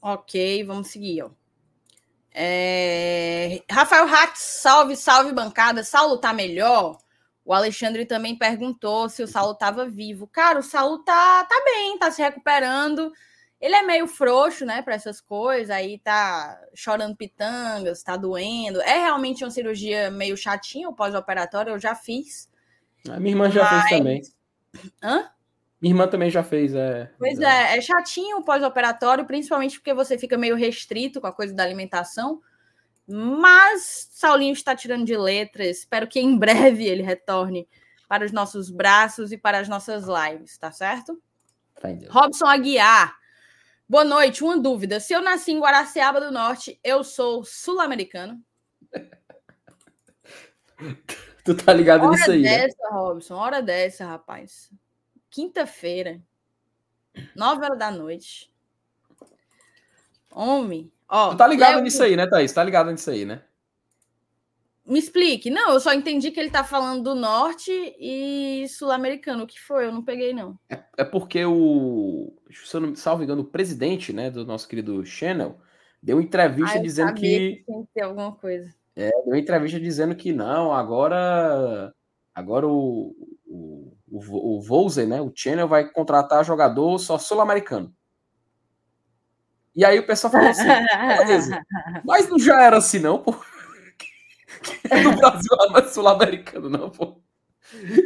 Ok, 0.00 0.64
vamos 0.64 0.88
seguir, 0.88 1.22
ó. 1.22 1.30
É... 2.32 3.62
Rafael 3.70 4.06
Hatz, 4.06 4.38
salve, 4.38 4.96
salve 4.96 5.32
bancada. 5.32 5.82
Saulo 5.82 6.18
tá 6.18 6.32
melhor? 6.32 6.96
O 7.44 7.52
Alexandre 7.52 8.06
também 8.06 8.36
perguntou 8.36 9.08
se 9.08 9.22
o 9.22 9.26
Saulo 9.26 9.52
estava 9.52 9.88
vivo. 9.88 10.26
Cara, 10.26 10.60
o 10.60 10.62
Saulo 10.62 10.98
tá, 11.00 11.44
tá 11.44 11.62
bem, 11.64 11.98
tá 11.98 12.10
se 12.10 12.22
recuperando. 12.22 13.12
Ele 13.60 13.74
é 13.74 13.82
meio 13.82 14.06
frouxo, 14.06 14.64
né, 14.64 14.80
para 14.80 14.94
essas 14.94 15.20
coisas, 15.20 15.68
aí 15.68 15.98
tá 15.98 16.58
chorando 16.74 17.14
pitangas, 17.14 18.02
tá 18.02 18.16
doendo. 18.16 18.80
É 18.80 18.98
realmente 19.00 19.44
uma 19.44 19.50
cirurgia 19.50 20.10
meio 20.10 20.36
chatinha, 20.36 20.88
o 20.88 20.94
pós-operatório, 20.94 21.72
eu 21.72 21.78
já 21.78 21.94
fiz. 21.94 22.48
A 23.08 23.20
minha 23.20 23.32
irmã 23.32 23.50
já 23.50 23.62
mas... 23.64 23.88
fez 23.88 23.98
também. 23.98 24.22
Hã? 25.02 25.30
Minha 25.80 25.92
irmã 25.92 26.08
também 26.08 26.30
já 26.30 26.42
fez, 26.42 26.74
é. 26.74 27.10
Pois 27.18 27.38
é, 27.38 27.76
é 27.76 27.80
chatinho 27.80 28.38
o 28.38 28.44
pós-operatório, 28.44 29.24
principalmente 29.24 29.78
porque 29.78 29.94
você 29.94 30.18
fica 30.18 30.36
meio 30.38 30.56
restrito 30.56 31.20
com 31.20 31.26
a 31.26 31.32
coisa 31.32 31.54
da 31.54 31.62
alimentação. 31.62 32.40
Mas 33.06 34.08
Saulinho 34.12 34.52
está 34.52 34.76
tirando 34.76 35.04
de 35.04 35.16
letra. 35.16 35.64
Espero 35.64 36.06
que 36.06 36.20
em 36.20 36.36
breve 36.38 36.84
ele 36.84 37.02
retorne 37.02 37.66
para 38.08 38.24
os 38.24 38.32
nossos 38.32 38.70
braços 38.70 39.32
e 39.32 39.38
para 39.38 39.58
as 39.58 39.68
nossas 39.68 40.04
lives, 40.04 40.58
tá 40.58 40.70
certo? 40.70 41.20
Robson 42.10 42.46
Aguiar. 42.46 43.19
Boa 43.90 44.04
noite. 44.04 44.44
Uma 44.44 44.56
dúvida. 44.56 45.00
Se 45.00 45.12
eu 45.12 45.20
nasci 45.20 45.50
em 45.50 45.58
Guaraciaba 45.58 46.20
do 46.20 46.30
Norte, 46.30 46.78
eu 46.84 47.02
sou 47.02 47.42
sul-americano? 47.42 48.40
tu 51.44 51.56
tá 51.56 51.72
ligado 51.72 52.04
hora 52.04 52.12
nisso 52.12 52.30
aí, 52.30 52.40
né? 52.40 52.68
dessa, 52.68 52.82
né? 52.84 52.88
Robson. 52.92 53.34
Hora 53.34 53.60
dessa, 53.60 54.06
rapaz. 54.06 54.70
Quinta-feira. 55.28 56.20
Nove 57.34 57.64
horas 57.64 57.78
da 57.80 57.90
noite. 57.90 58.54
Homem. 60.32 60.92
Ó, 61.08 61.30
tu 61.30 61.38
tá 61.38 61.48
ligado 61.48 61.80
nisso 61.80 62.00
aí, 62.00 62.14
né, 62.14 62.28
Thaís? 62.28 62.52
Tá 62.52 62.62
ligado 62.62 62.92
nisso 62.92 63.10
aí, 63.10 63.24
né? 63.24 63.42
Me 64.86 64.98
explique. 64.98 65.50
Não, 65.50 65.72
eu 65.72 65.80
só 65.80 65.92
entendi 65.92 66.30
que 66.30 66.40
ele 66.40 66.48
está 66.48 66.64
falando 66.64 67.02
do 67.02 67.14
norte 67.14 67.70
e 67.98 68.66
sul-americano. 68.68 69.44
O 69.44 69.46
que 69.46 69.60
foi? 69.60 69.86
Eu 69.86 69.92
não 69.92 70.02
peguei, 70.02 70.32
não. 70.32 70.58
É, 70.68 70.82
é 70.98 71.04
porque 71.04 71.44
o. 71.44 72.32
Se 72.50 72.76
eu 72.76 72.80
não 72.80 72.94
salvo 72.94 73.22
engano, 73.22 73.42
o 73.42 73.50
presidente 73.50 74.12
né, 74.12 74.30
do 74.30 74.44
nosso 74.44 74.66
querido 74.66 75.04
Channel 75.04 75.58
deu 76.02 76.16
uma 76.16 76.22
entrevista 76.22 76.78
ah, 76.78 76.82
dizendo 76.82 77.14
que. 77.14 77.62
que 77.64 77.64
ter 77.94 78.02
alguma 78.02 78.32
coisa. 78.32 78.74
É, 78.96 79.10
deu 79.10 79.26
uma 79.26 79.38
entrevista 79.38 79.78
dizendo 79.78 80.14
que 80.14 80.32
não, 80.32 80.72
agora. 80.72 81.92
Agora 82.34 82.66
o, 82.66 83.14
o, 83.46 83.92
o, 84.08 84.56
o 84.56 84.62
Volzer, 84.62 85.06
né? 85.06 85.20
O 85.20 85.32
Channel 85.34 85.68
vai 85.68 85.90
contratar 85.90 86.44
jogador 86.44 86.98
só 86.98 87.18
sul-americano. 87.18 87.94
E 89.74 89.84
aí 89.84 89.98
o 89.98 90.06
pessoal 90.06 90.32
falou 90.32 90.48
assim, 90.48 90.66
beleza. 91.18 91.62
Mas 92.04 92.28
não 92.28 92.38
já 92.38 92.62
era 92.62 92.78
assim, 92.78 92.98
não, 92.98 93.18
pô. 93.18 93.34
Do 95.02 95.16
Brasil 95.16 95.92
sul-americano, 95.92 96.68
não, 96.68 96.90
pô. 96.90 97.20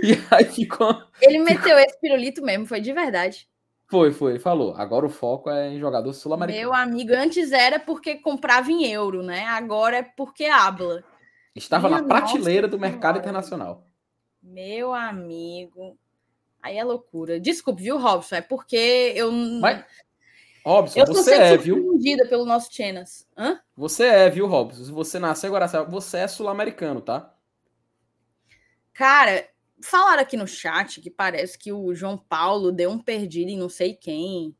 E 0.02 0.12
aí 0.30 0.44
ficou. 0.44 0.94
Ele 1.20 1.38
meteu 1.38 1.78
esse 1.78 1.98
pirulito 2.00 2.42
mesmo, 2.42 2.66
foi 2.66 2.80
de 2.80 2.92
verdade. 2.92 3.48
Foi, 3.86 4.12
foi, 4.12 4.38
falou. 4.38 4.74
Agora 4.76 5.06
o 5.06 5.10
foco 5.10 5.50
é 5.50 5.70
em 5.70 5.78
jogador 5.78 6.12
sul-americano. 6.12 6.60
Meu 6.60 6.74
amigo, 6.74 7.12
antes 7.14 7.52
era 7.52 7.78
porque 7.78 8.16
comprava 8.16 8.70
em 8.70 8.84
euro, 8.86 9.22
né? 9.22 9.44
Agora 9.46 9.98
é 9.98 10.02
porque 10.02 10.46
habla. 10.46 11.04
Estava 11.54 11.88
Minha 11.88 12.02
na 12.02 12.08
prateleira 12.08 12.66
do 12.66 12.78
mercado 12.78 13.18
internacional. 13.18 13.86
Meu 14.42 14.92
amigo. 14.92 15.96
Aí 16.60 16.78
é 16.78 16.84
loucura. 16.84 17.38
Desculpe, 17.38 17.82
viu, 17.82 17.98
Robson? 17.98 18.36
É 18.36 18.40
porque 18.40 19.12
eu. 19.14 19.30
Mas, 19.30 19.84
Robson, 20.64 21.00
eu 21.00 21.06
você 21.06 21.34
é, 21.34 21.56
viu? 21.58 21.98
pelo 22.28 22.46
nosso 22.46 22.72
Chenas. 22.72 23.28
Hã? 23.36 23.60
Você 23.76 24.04
é, 24.04 24.30
viu, 24.30 24.46
Robson? 24.46 24.84
Se 24.84 24.90
você 24.90 25.18
nasceu 25.18 25.54
agora, 25.54 25.84
você 25.84 26.18
é 26.18 26.28
sul-americano, 26.28 27.02
tá? 27.02 27.34
Cara, 28.94 29.46
falaram 29.82 30.22
aqui 30.22 30.36
no 30.36 30.46
chat 30.46 31.02
que 31.02 31.10
parece 31.10 31.58
que 31.58 31.70
o 31.70 31.94
João 31.94 32.16
Paulo 32.16 32.72
deu 32.72 32.90
um 32.90 32.98
perdido 32.98 33.50
em 33.50 33.58
não 33.58 33.68
sei 33.68 33.94
quem. 33.94 34.56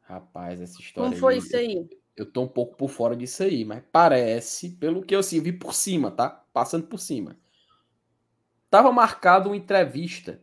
Rapaz, 0.00 0.62
essa 0.62 0.80
história. 0.80 1.10
Como 1.10 1.20
foi 1.20 1.34
aí, 1.34 1.38
isso 1.40 1.56
aí? 1.56 1.76
Eu, 1.76 1.88
eu 2.16 2.26
tô 2.26 2.42
um 2.42 2.48
pouco 2.48 2.74
por 2.74 2.88
fora 2.88 3.14
disso 3.14 3.42
aí, 3.42 3.66
mas 3.66 3.82
parece, 3.92 4.70
pelo 4.70 5.02
que 5.02 5.14
eu 5.14 5.20
assim, 5.20 5.40
vi 5.42 5.52
por 5.52 5.74
cima, 5.74 6.10
tá? 6.10 6.30
Passando 6.54 6.86
por 6.86 6.98
cima. 6.98 7.38
Tava 8.70 8.90
marcado 8.90 9.50
uma 9.50 9.56
entrevista, 9.56 10.42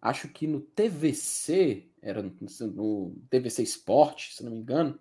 acho 0.00 0.28
que 0.28 0.46
no 0.46 0.60
TVC, 0.60 1.89
era 2.02 2.22
no, 2.22 3.16
TVC 3.28 3.62
Esporte, 3.62 4.34
se 4.34 4.44
não 4.44 4.52
me 4.52 4.58
engano, 4.58 4.98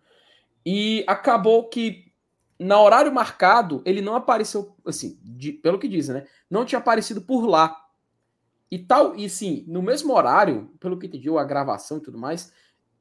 e 0.65 1.03
acabou 1.07 1.69
que 1.69 2.11
na 2.57 2.81
horário 2.81 3.13
marcado 3.13 3.81
ele 3.85 4.01
não 4.01 4.15
apareceu, 4.15 4.75
assim, 4.85 5.17
de, 5.23 5.53
pelo 5.53 5.79
que 5.79 5.87
dizem, 5.87 6.15
né? 6.15 6.27
Não 6.49 6.65
tinha 6.65 6.79
aparecido 6.79 7.21
por 7.21 7.45
lá. 7.45 7.85
E 8.69 8.77
tal, 8.77 9.15
e 9.15 9.29
sim, 9.29 9.63
no 9.67 9.81
mesmo 9.81 10.13
horário, 10.13 10.71
pelo 10.79 10.99
que 10.99 11.07
entendi, 11.07 11.29
a 11.29 11.43
gravação 11.43 11.97
e 11.97 12.01
tudo 12.01 12.17
mais, 12.17 12.51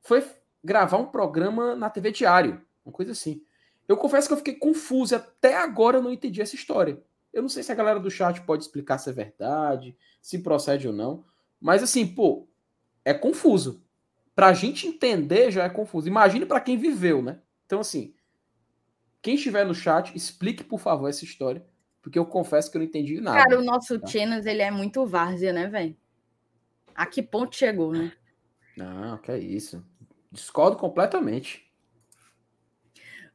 foi 0.00 0.24
gravar 0.62 0.96
um 0.96 1.06
programa 1.06 1.74
na 1.74 1.90
TV 1.90 2.10
Diário, 2.10 2.62
uma 2.84 2.92
coisa 2.92 3.12
assim. 3.12 3.42
Eu 3.86 3.96
confesso 3.96 4.28
que 4.28 4.34
eu 4.34 4.38
fiquei 4.38 4.54
confuso, 4.54 5.16
até 5.16 5.56
agora 5.56 5.98
eu 5.98 6.02
não 6.02 6.12
entendi 6.12 6.40
essa 6.40 6.54
história. 6.54 7.02
Eu 7.32 7.42
não 7.42 7.48
sei 7.48 7.62
se 7.62 7.72
a 7.72 7.74
galera 7.74 8.00
do 8.00 8.10
chat 8.10 8.40
pode 8.42 8.62
explicar 8.62 8.98
se 8.98 9.10
é 9.10 9.12
verdade, 9.12 9.96
se 10.22 10.38
procede 10.38 10.86
ou 10.86 10.94
não. 10.94 11.24
Mas 11.60 11.82
assim, 11.82 12.06
pô, 12.06 12.46
é 13.04 13.12
confuso. 13.12 13.82
Pra 14.38 14.52
gente 14.52 14.86
entender 14.86 15.50
já 15.50 15.64
é 15.64 15.68
confuso. 15.68 16.06
Imagine 16.06 16.46
para 16.46 16.60
quem 16.60 16.78
viveu, 16.78 17.20
né? 17.20 17.40
Então, 17.66 17.80
assim, 17.80 18.14
quem 19.20 19.34
estiver 19.34 19.66
no 19.66 19.74
chat, 19.74 20.16
explique, 20.16 20.62
por 20.62 20.78
favor, 20.78 21.08
essa 21.08 21.24
história. 21.24 21.66
Porque 22.00 22.16
eu 22.16 22.24
confesso 22.24 22.70
que 22.70 22.76
eu 22.76 22.78
não 22.78 22.86
entendi 22.86 23.20
nada. 23.20 23.36
Cara, 23.36 23.58
o 23.58 23.64
nosso 23.64 23.98
tá? 23.98 24.06
Chenas, 24.06 24.46
ele 24.46 24.62
é 24.62 24.70
muito 24.70 25.04
várzea, 25.04 25.52
né, 25.52 25.66
velho? 25.66 25.96
A 26.94 27.04
que 27.04 27.20
ponto 27.20 27.56
chegou, 27.56 27.92
né? 27.92 28.12
Não, 28.76 29.18
que 29.18 29.32
é 29.32 29.38
isso. 29.40 29.84
Discordo 30.30 30.76
completamente. 30.76 31.68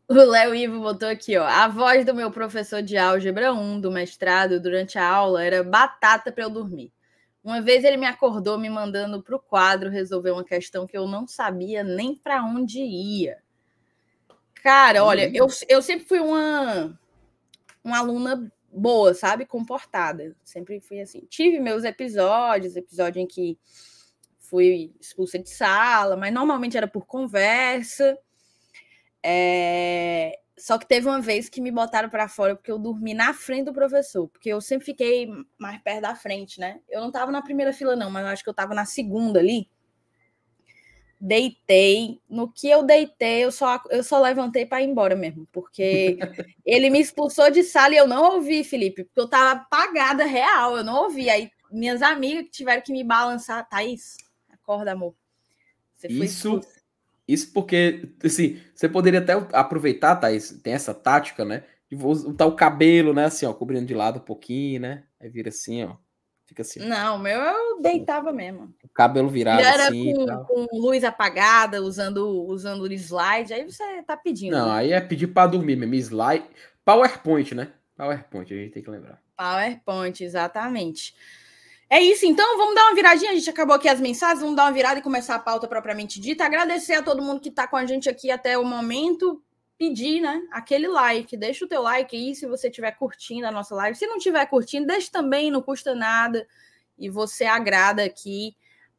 O 0.08 0.14
Léo 0.14 0.56
Ivo 0.56 0.80
botou 0.80 1.10
aqui, 1.10 1.38
ó. 1.38 1.44
A 1.44 1.68
voz 1.68 2.06
do 2.06 2.16
meu 2.16 2.32
professor 2.32 2.82
de 2.82 2.96
álgebra 2.96 3.52
1 3.52 3.82
do 3.82 3.92
mestrado 3.92 4.58
durante 4.58 4.98
a 4.98 5.06
aula 5.06 5.44
era 5.44 5.66
batata 5.66 6.32
para 6.32 6.46
eu 6.46 6.50
dormir. 6.50 6.94
Uma 7.44 7.62
vez 7.62 7.84
ele 7.84 7.98
me 7.98 8.06
acordou 8.06 8.58
me 8.58 8.70
mandando 8.70 9.22
para 9.22 9.36
o 9.36 9.40
quadro 9.40 9.90
resolver 9.90 10.32
uma 10.32 10.46
questão 10.46 10.88
que 10.88 10.98
eu 10.98 11.08
não 11.08 11.28
sabia 11.28 11.84
nem 11.84 12.16
para 12.16 12.44
onde 12.44 12.80
ia. 12.80 13.44
Cara, 14.64 15.04
olha, 15.04 15.30
eu, 15.36 15.48
eu 15.68 15.82
sempre 15.82 16.08
fui 16.08 16.20
uma, 16.20 16.98
uma 17.84 17.98
aluna 17.98 18.50
boa, 18.72 19.14
sabe? 19.14 19.46
Comportada. 19.46 20.34
Sempre 20.44 20.80
fui 20.80 21.02
assim. 21.02 21.26
Tive 21.30 21.60
meus 21.60 21.84
episódios, 21.84 22.78
episódio 22.78 23.22
em 23.22 23.28
que 23.28 23.60
fui 24.40 24.94
expulsa 25.02 25.38
de 25.38 25.50
sala, 25.50 26.16
mas 26.16 26.34
normalmente 26.34 26.78
era 26.78 26.88
por 26.88 27.06
conversa. 27.06 28.18
É... 29.22 30.40
Só 30.58 30.78
que 30.78 30.88
teve 30.88 31.08
uma 31.08 31.20
vez 31.20 31.50
que 31.50 31.60
me 31.60 31.72
botaram 31.72 32.10
para 32.10 32.28
fora 32.28 32.56
porque 32.56 32.72
eu 32.72 32.78
dormi 32.78 33.14
na 33.14 33.34
frente 33.34 33.66
do 33.66 33.74
professor, 33.74 34.28
porque 34.28 34.50
eu 34.50 34.62
sempre 34.62 34.86
fiquei 34.86 35.28
mais 35.58 35.82
perto 35.82 36.02
da 36.02 36.16
frente, 36.16 36.60
né? 36.60 36.80
Eu 36.90 37.02
não 37.02 37.08
estava 37.08 37.32
na 37.32 37.42
primeira 37.42 37.74
fila, 37.74 37.96
não, 37.96 38.12
mas 38.12 38.24
eu 38.24 38.32
acho 38.32 38.44
que 38.44 38.50
eu 38.50 38.54
estava 38.54 38.76
na 38.76 38.86
segunda 38.86 39.40
ali. 39.40 39.68
Deitei. 41.20 42.22
No 42.30 42.52
que 42.52 42.70
eu 42.70 42.84
deitei, 42.84 43.44
eu 43.44 43.52
só, 43.52 43.82
eu 43.90 44.04
só 44.04 44.22
levantei 44.22 44.66
para 44.66 44.82
ir 44.82 44.90
embora 44.90 45.16
mesmo, 45.16 45.48
porque 45.52 46.20
ele 46.64 46.90
me 46.92 47.00
expulsou 47.00 47.50
de 47.50 47.64
sala 47.64 47.96
e 47.96 47.98
eu 47.98 48.08
não 48.08 48.36
ouvi, 48.36 48.64
Felipe, 48.64 49.06
porque 49.06 49.20
eu 49.20 49.26
estava 49.26 49.60
apagada 49.60 50.24
real, 50.24 50.78
eu 50.78 50.84
não 50.84 51.04
ouvi. 51.04 51.32
Aí 51.32 51.50
minhas 51.72 52.04
amigas 52.04 52.44
que 52.44 52.52
tiveram 52.52 52.84
que 52.84 52.92
me 52.92 53.04
balançar, 53.04 53.68
Thaís, 53.68 54.18
acorda, 54.50 54.92
amor. 54.92 55.16
Você 55.96 56.08
Isso 56.08 56.60
isso 56.60 56.83
porque, 57.54 58.10
assim, 58.24 58.60
você 58.76 58.90
poderia 58.90 59.20
até 59.20 59.34
aproveitar, 59.54 60.16
Thaís, 60.16 60.52
tem 60.62 60.74
essa 60.74 60.94
tática, 60.94 61.46
né? 61.46 61.64
De 61.90 61.96
botar 61.96 62.46
o 62.46 62.56
cabelo, 62.56 63.14
né? 63.14 63.26
Assim, 63.26 63.46
ó, 63.46 63.54
cobrindo 63.54 63.86
de 63.86 63.94
lado 63.94 64.18
um 64.18 64.24
pouquinho, 64.24 64.82
né? 64.82 65.04
Aí 65.22 65.30
vira 65.30 65.50
assim, 65.50 65.84
ó. 65.84 65.96
Fica 66.46 66.62
assim. 66.62 66.80
Não, 66.80 67.18
meu 67.18 67.40
eu 67.40 67.82
deitava 67.82 68.34
mesmo. 68.34 68.74
O 68.84 68.90
cabelo 68.90 69.30
virado 69.30 69.62
era 69.62 69.88
assim. 69.88 70.14
Com, 70.14 70.68
com, 70.68 70.78
luz 70.78 71.04
apagada, 71.04 71.82
usando, 71.82 72.46
usando 72.46 72.82
o 72.82 72.94
slide, 72.94 73.54
aí 73.54 73.64
você 73.64 74.04
tá 74.04 74.18
pedindo. 74.18 74.56
Não, 74.56 74.68
né? 74.68 74.74
aí 74.74 74.92
é 74.92 75.00
pedir 75.00 75.28
para 75.28 75.48
dormir 75.48 75.76
mesmo. 75.76 75.96
Slide. 75.96 76.46
PowerPoint, 76.84 77.56
né? 77.56 77.72
PowerPoint, 77.96 78.54
a 78.54 78.58
gente 78.58 78.74
tem 78.74 78.84
que 78.84 78.90
lembrar. 78.90 79.22
PowerPoint, 79.38 80.24
exatamente. 80.24 81.16
É 81.94 82.02
isso, 82.02 82.26
então 82.26 82.58
vamos 82.58 82.74
dar 82.74 82.86
uma 82.86 82.96
viradinha. 82.96 83.30
A 83.30 83.36
gente 83.36 83.48
acabou 83.48 83.76
aqui 83.76 83.88
as 83.88 84.00
mensagens, 84.00 84.40
vamos 84.40 84.56
dar 84.56 84.64
uma 84.64 84.72
virada 84.72 84.98
e 85.00 85.04
começar 85.04 85.36
a 85.36 85.40
pauta 85.40 85.68
propriamente 85.68 86.20
dita. 86.20 86.44
Agradecer 86.44 86.96
a 86.96 87.04
todo 87.04 87.22
mundo 87.22 87.40
que 87.40 87.50
está 87.50 87.68
com 87.68 87.76
a 87.76 87.86
gente 87.86 88.10
aqui 88.10 88.32
até 88.32 88.58
o 88.58 88.66
momento. 88.66 89.40
Pedir, 89.78 90.20
né? 90.20 90.42
Aquele 90.52 90.88
like, 90.88 91.38
deixa 91.38 91.66
o 91.66 91.68
teu 91.68 91.84
like 91.84 92.16
aí 92.16 92.34
se 92.34 92.48
você 92.48 92.68
estiver 92.68 92.94
curtindo 92.94 93.46
a 93.46 93.52
nossa 93.52 93.76
live. 93.76 93.96
Se 93.96 94.08
não 94.08 94.18
estiver 94.18 94.44
curtindo, 94.48 94.88
deixa 94.88 95.12
também, 95.12 95.52
não 95.52 95.62
custa 95.62 95.94
nada. 95.94 96.48
E 96.98 97.12
você 97.12 97.46
agrada 97.46 98.04
aqui 98.04 98.56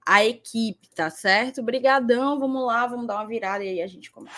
a 0.07 0.25
equipe, 0.25 0.89
tá 0.95 1.11
certo? 1.11 1.63
Obrigadão, 1.63 2.39
vamos 2.39 2.65
lá, 2.65 2.87
vamos 2.87 3.09
dar 3.09 3.17
uma 3.17 3.27
virada 3.27 3.65
e 3.65 3.71
aí 3.71 3.83
a 3.83 3.89
gente 3.89 4.09
começa. 4.09 4.37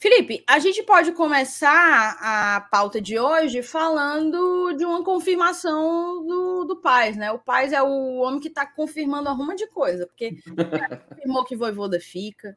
Felipe, 0.00 0.44
a 0.46 0.60
gente 0.60 0.80
pode 0.84 1.10
começar 1.10 2.16
a 2.20 2.60
pauta 2.70 3.00
de 3.00 3.18
hoje 3.18 3.62
falando 3.62 4.72
de 4.74 4.84
uma 4.84 5.02
confirmação 5.02 6.24
do, 6.24 6.64
do 6.66 6.76
Paz, 6.76 7.16
né? 7.16 7.32
O 7.32 7.38
Paz 7.40 7.72
é 7.72 7.82
o 7.82 8.18
homem 8.18 8.38
que 8.38 8.46
está 8.46 8.64
confirmando 8.64 9.28
arruma 9.28 9.56
de 9.56 9.66
coisa, 9.66 10.06
porque 10.06 10.36
confirmou 11.08 11.44
que 11.44 11.56
Voivoda 11.56 11.98
fica. 11.98 12.56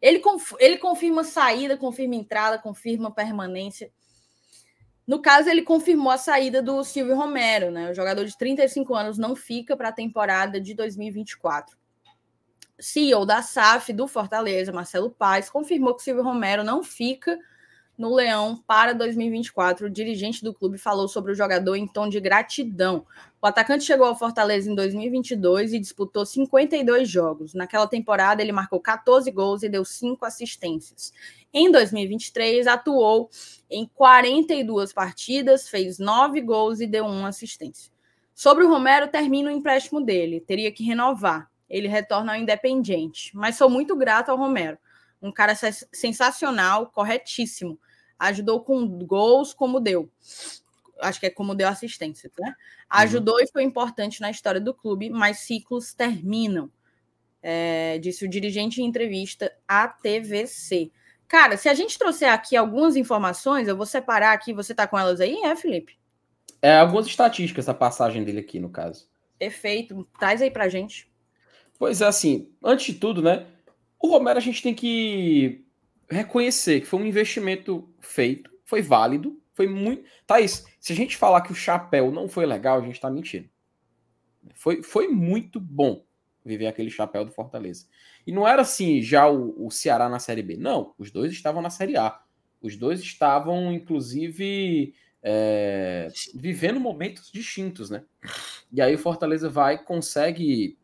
Ele, 0.00 0.20
conf, 0.20 0.54
ele 0.58 0.78
confirma 0.78 1.22
saída, 1.24 1.76
confirma 1.76 2.14
entrada, 2.14 2.58
confirma 2.58 3.14
permanência. 3.14 3.92
No 5.06 5.20
caso, 5.20 5.50
ele 5.50 5.60
confirmou 5.60 6.10
a 6.10 6.16
saída 6.16 6.62
do 6.62 6.82
Silvio 6.84 7.16
Romero, 7.16 7.70
né? 7.70 7.90
O 7.90 7.94
jogador 7.94 8.24
de 8.24 8.38
35 8.38 8.94
anos 8.94 9.18
não 9.18 9.36
fica 9.36 9.76
para 9.76 9.90
a 9.90 9.92
temporada 9.92 10.58
de 10.58 10.72
2024. 10.72 11.76
CEO 12.82 13.24
da 13.24 13.40
SAF 13.42 13.92
do 13.92 14.08
Fortaleza, 14.08 14.72
Marcelo 14.72 15.08
Paes, 15.08 15.48
confirmou 15.48 15.94
que 15.94 16.02
Silvio 16.02 16.24
Romero 16.24 16.64
não 16.64 16.82
fica 16.82 17.38
no 17.96 18.12
Leão 18.12 18.60
para 18.66 18.92
2024. 18.92 19.86
O 19.86 19.90
dirigente 19.90 20.42
do 20.42 20.52
clube 20.52 20.78
falou 20.78 21.06
sobre 21.06 21.30
o 21.30 21.34
jogador 21.34 21.76
em 21.76 21.86
tom 21.86 22.08
de 22.08 22.18
gratidão. 22.18 23.06
O 23.40 23.46
atacante 23.46 23.84
chegou 23.84 24.06
ao 24.06 24.18
Fortaleza 24.18 24.68
em 24.68 24.74
2022 24.74 25.72
e 25.72 25.78
disputou 25.78 26.26
52 26.26 27.08
jogos. 27.08 27.54
Naquela 27.54 27.86
temporada, 27.86 28.42
ele 28.42 28.50
marcou 28.50 28.80
14 28.80 29.30
gols 29.30 29.62
e 29.62 29.68
deu 29.68 29.84
5 29.84 30.24
assistências. 30.24 31.12
Em 31.54 31.70
2023, 31.70 32.66
atuou 32.66 33.30
em 33.70 33.86
42 33.94 34.92
partidas, 34.92 35.68
fez 35.68 36.00
9 36.00 36.40
gols 36.40 36.80
e 36.80 36.86
deu 36.88 37.04
1 37.04 37.26
assistência. 37.26 37.92
Sobre 38.34 38.64
o 38.64 38.68
Romero, 38.68 39.06
termina 39.06 39.50
o 39.50 39.52
empréstimo 39.52 40.00
dele, 40.00 40.40
teria 40.40 40.72
que 40.72 40.82
renovar 40.82 41.51
ele 41.72 41.88
retorna 41.88 42.34
ao 42.34 42.38
Independente. 42.38 43.34
Mas 43.34 43.56
sou 43.56 43.70
muito 43.70 43.96
grato 43.96 44.30
ao 44.30 44.36
Romero. 44.36 44.76
Um 45.20 45.32
cara 45.32 45.54
sensacional, 45.54 46.88
corretíssimo. 46.88 47.80
Ajudou 48.18 48.60
com 48.60 48.86
gols 49.06 49.54
como 49.54 49.80
deu. 49.80 50.10
Acho 51.00 51.18
que 51.18 51.26
é 51.26 51.30
como 51.30 51.54
deu 51.54 51.66
assistência, 51.66 52.30
né? 52.38 52.54
Ajudou 52.90 53.36
uhum. 53.36 53.40
e 53.40 53.50
foi 53.50 53.62
importante 53.62 54.20
na 54.20 54.30
história 54.30 54.60
do 54.60 54.74
clube, 54.74 55.08
mas 55.08 55.38
ciclos 55.38 55.94
terminam. 55.94 56.70
É, 57.42 57.98
disse 57.98 58.24
o 58.24 58.28
dirigente 58.28 58.82
em 58.82 58.84
entrevista 58.84 59.50
à 59.66 59.88
TVC. 59.88 60.92
Cara, 61.26 61.56
se 61.56 61.68
a 61.68 61.74
gente 61.74 61.98
trouxer 61.98 62.30
aqui 62.30 62.54
algumas 62.54 62.94
informações, 62.94 63.66
eu 63.66 63.76
vou 63.76 63.86
separar 63.86 64.32
aqui. 64.32 64.52
Você 64.52 64.74
tá 64.74 64.86
com 64.86 64.98
elas 64.98 65.20
aí, 65.20 65.40
é, 65.42 65.56
Felipe? 65.56 65.98
É, 66.60 66.76
algumas 66.76 67.06
estatísticas, 67.06 67.68
a 67.68 67.74
passagem 67.74 68.22
dele 68.22 68.40
aqui, 68.40 68.60
no 68.60 68.68
caso. 68.68 69.08
Perfeito. 69.38 70.06
Traz 70.20 70.42
aí 70.42 70.50
pra 70.50 70.68
gente. 70.68 71.11
Pois 71.78 72.00
é, 72.00 72.06
assim, 72.06 72.50
antes 72.62 72.94
de 72.94 73.00
tudo, 73.00 73.22
né? 73.22 73.46
O 73.98 74.08
Romero 74.08 74.38
a 74.38 74.42
gente 74.42 74.62
tem 74.62 74.74
que 74.74 75.64
reconhecer 76.10 76.80
que 76.80 76.86
foi 76.86 77.00
um 77.00 77.06
investimento 77.06 77.88
feito, 78.00 78.50
foi 78.64 78.82
válido, 78.82 79.40
foi 79.54 79.66
muito. 79.66 80.04
Thaís, 80.26 80.64
se 80.80 80.92
a 80.92 80.96
gente 80.96 81.16
falar 81.16 81.42
que 81.42 81.52
o 81.52 81.56
chapéu 81.56 82.10
não 82.10 82.28
foi 82.28 82.46
legal, 82.46 82.78
a 82.78 82.84
gente 82.84 83.00
tá 83.00 83.10
mentindo. 83.10 83.48
Foi, 84.54 84.82
foi 84.82 85.08
muito 85.08 85.60
bom 85.60 86.04
viver 86.44 86.66
aquele 86.66 86.90
chapéu 86.90 87.24
do 87.24 87.30
Fortaleza. 87.30 87.86
E 88.26 88.32
não 88.32 88.46
era 88.46 88.62
assim, 88.62 89.00
já 89.00 89.28
o, 89.28 89.66
o 89.66 89.70
Ceará 89.70 90.08
na 90.08 90.18
Série 90.18 90.42
B. 90.42 90.56
Não, 90.56 90.94
os 90.98 91.10
dois 91.10 91.32
estavam 91.32 91.62
na 91.62 91.70
Série 91.70 91.96
A. 91.96 92.20
Os 92.60 92.76
dois 92.76 93.00
estavam, 93.00 93.72
inclusive, 93.72 94.94
é, 95.22 96.08
vivendo 96.34 96.80
momentos 96.80 97.30
distintos, 97.30 97.90
né? 97.90 98.04
E 98.72 98.80
aí 98.80 98.94
o 98.94 98.98
Fortaleza 98.98 99.48
vai, 99.48 99.82
consegue 99.82 100.78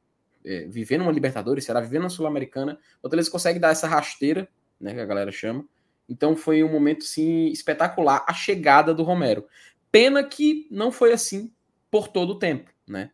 é, 0.45 0.67
viver 0.67 0.99
numa 0.99 1.13
Libertadores, 1.13 1.65
será 1.65 1.81
viver 1.81 2.01
na 2.01 2.09
Sul-Americana, 2.09 2.79
o 2.99 3.03
Fortaleza 3.03 3.31
consegue 3.31 3.59
dar 3.59 3.71
essa 3.71 3.87
rasteira, 3.87 4.49
né, 4.81 4.95
que 4.95 5.01
a 5.01 5.07
galera 5.07 5.31
chama. 5.33 5.65
Então 6.09 6.37
foi 6.37 6.63
um 6.63 6.73
momento, 6.73 7.05
sim, 7.05 7.47
espetacular 7.49 8.25
a 8.27 8.33
chegada 8.33 8.95
do 8.95 9.03
Romero. 9.03 9.45
Pena 9.93 10.23
que 10.25 10.67
não 10.71 10.91
foi 10.91 11.13
assim 11.13 11.53
por 11.91 12.09
todo 12.09 12.31
o 12.31 12.39
tempo, 12.39 12.71
né? 12.87 13.11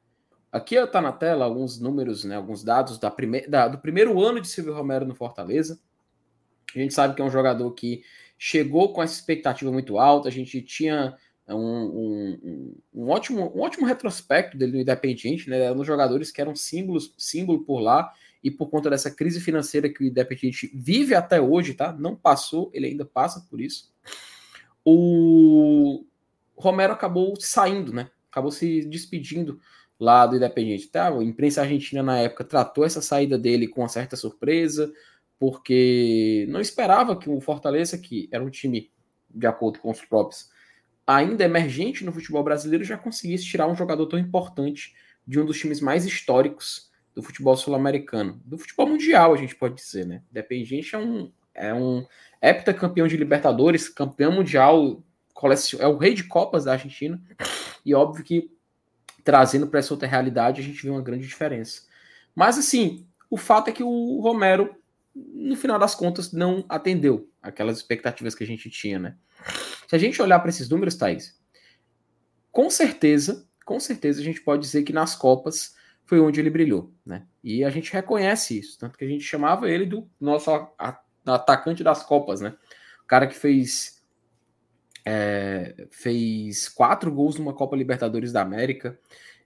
Aqui 0.53 0.77
está 0.77 1.01
na 1.01 1.11
tela 1.11 1.45
alguns 1.45 1.81
números, 1.81 2.23
né, 2.25 2.37
alguns 2.37 2.63
dados 2.63 2.99
da 2.99 3.11
prime 3.11 3.41
da, 3.49 3.67
do 3.67 3.79
primeiro 3.79 4.21
ano 4.23 4.41
de 4.41 4.47
Silvio 4.47 4.73
Romero 4.73 5.05
no 5.05 5.15
Fortaleza. 5.15 5.81
A 6.75 6.79
gente 6.79 6.95
sabe 6.95 7.15
que 7.15 7.23
é 7.23 7.25
um 7.25 7.31
jogador 7.31 7.69
que 7.73 8.03
chegou 8.39 8.93
com 8.93 9.03
essa 9.03 9.15
expectativa 9.15 9.73
muito 9.73 9.99
alta. 9.99 10.29
A 10.29 10.33
gente 10.33 10.63
tinha 10.63 11.17
um, 11.49 11.59
um, 11.59 12.75
um, 12.95 13.09
ótimo, 13.11 13.53
um 13.55 13.61
ótimo 13.61 13.87
retrospecto 13.87 14.57
dele 14.57 14.73
no 14.73 14.81
Independiente, 14.81 15.51
né? 15.51 15.61
Eram 15.61 15.85
jogadores 15.85 16.31
que 16.31 16.41
eram 16.41 16.55
símbolos, 16.55 17.13
símbolo 17.19 17.65
por 17.65 17.81
lá, 17.81 18.13
e 18.43 18.51
por 18.51 18.69
conta 18.69 18.91
dessa 18.91 19.11
crise 19.11 19.41
financeira 19.41 19.89
que 19.89 20.05
o 20.05 20.07
Independiente 20.07 20.71
vive 20.75 21.15
até 21.15 21.41
hoje, 21.41 21.73
tá? 21.73 21.93
Não 21.93 22.15
passou, 22.15 22.71
ele 22.75 22.87
ainda 22.87 23.05
passa 23.05 23.47
por 23.49 23.61
isso. 23.61 23.91
O 24.85 26.05
Romero 26.55 26.93
acabou 26.93 27.35
saindo, 27.41 27.93
né? 27.93 28.11
Acabou 28.31 28.51
se 28.51 28.85
despedindo 28.85 29.59
lá 29.99 30.27
do 30.27 30.37
Independiente. 30.37 30.89
Tá? 30.89 31.09
A 31.09 31.25
imprensa 31.25 31.63
argentina 31.63 32.03
na 32.03 32.19
época 32.19 32.45
tratou 32.45 32.85
essa 32.85 33.01
saída 33.01 33.39
dele 33.39 33.67
com 33.67 33.81
uma 33.81 33.89
certa 33.89 34.15
surpresa, 34.15 34.93
porque 35.39 36.47
não 36.51 36.61
esperava 36.61 37.17
que 37.17 37.31
o 37.31 37.41
Fortaleza, 37.41 37.97
que 37.97 38.29
era 38.31 38.45
um 38.45 38.51
time, 38.51 38.91
de 39.31 39.47
acordo 39.47 39.79
com 39.79 39.91
os 39.91 40.03
próprios, 40.03 40.51
ainda 41.07 41.45
emergente 41.45 42.05
no 42.05 42.13
futebol 42.13 42.43
brasileiro, 42.43 42.85
já 42.85 42.97
conseguisse 42.97 43.45
tirar 43.45 43.67
um 43.67 43.77
jogador 43.77 44.07
tão 44.07 44.19
importante 44.19 44.95
de 45.27 45.39
um 45.41 45.45
dos 45.45 45.59
times 45.59 45.81
mais 45.81 46.05
históricos 46.05 46.91
do 47.15 47.23
futebol 47.23 47.57
sul-americano, 47.57 48.41
do 48.45 48.59
futebol 48.59 48.89
mundial, 48.89 49.33
a 49.33 49.37
gente 49.37 49.55
pode 49.55 49.77
dizer, 49.77 50.07
né? 50.07 50.23
Independiente 50.31 50.95
é 50.95 50.99
um 50.99 51.31
é 51.55 51.73
um 51.73 52.05
heptacampeão 52.43 53.07
de 53.07 53.17
Libertadores, 53.17 53.89
campeão 53.89 54.33
mundial, 54.33 55.03
é 55.79 55.87
o 55.87 55.97
rei 55.97 56.15
de 56.15 56.25
copas 56.25 56.65
da 56.65 56.73
Argentina, 56.73 57.23
e 57.85 57.95
óbvio 57.95 58.25
que 58.25 58.51
trazendo 59.23 59.67
para 59.67 59.79
essa 59.79 59.95
outra 59.95 60.09
realidade 60.09 60.61
a 60.61 60.65
gente 60.65 60.83
vê 60.83 60.91
uma 60.91 61.01
grande 61.01 61.27
diferença. 61.27 61.83
Mas 62.35 62.59
assim, 62.59 63.07
o 63.31 63.37
fato 63.37 63.69
é 63.69 63.73
que 63.73 63.83
o 63.83 64.21
Romero, 64.21 64.75
no 65.15 65.57
final 65.57 65.79
das 65.79 65.95
contas, 65.95 66.33
não 66.33 66.65
atendeu 66.69 67.31
aquelas 67.41 67.77
expectativas 67.77 68.35
que 68.35 68.43
a 68.43 68.47
gente 68.47 68.69
tinha, 68.69 68.99
né? 68.99 69.17
Se 69.87 69.95
a 69.95 69.99
gente 69.99 70.21
olhar 70.21 70.39
para 70.41 70.51
esses 70.51 70.69
números, 70.69 70.97
Thaís, 70.97 71.39
com 72.51 72.71
certeza, 72.71 73.49
com 73.65 73.81
certeza 73.81 74.21
a 74.21 74.25
gente 74.25 74.41
pode 74.41 74.63
dizer 74.63 74.83
que 74.83 74.93
nas 74.93 75.15
Copas 75.17 75.75
foi 76.05 76.21
onde 76.21 76.39
ele 76.39 76.51
brilhou, 76.51 76.93
né? 77.05 77.27
E 77.43 77.65
a 77.65 77.71
gente 77.71 77.93
reconhece 77.93 78.59
isso, 78.59 78.79
tanto 78.79 78.99
que 78.99 79.05
a 79.05 79.09
gente 79.09 79.25
chamava 79.25 79.69
ele 79.71 79.87
do 79.87 80.09
nosso 80.21 80.51
atacante 81.27 81.83
das 81.83 82.03
Copas, 82.03 82.41
né? 82.41 82.55
O 83.03 83.07
cara 83.07 83.27
que 83.27 83.35
fez 83.35 83.95
é, 85.05 85.87
fez 85.91 86.69
quatro 86.69 87.13
gols 87.13 87.39
numa 87.39 87.53
Copa 87.53 87.77
Libertadores 87.77 88.33
da 88.33 88.41
América. 88.41 88.99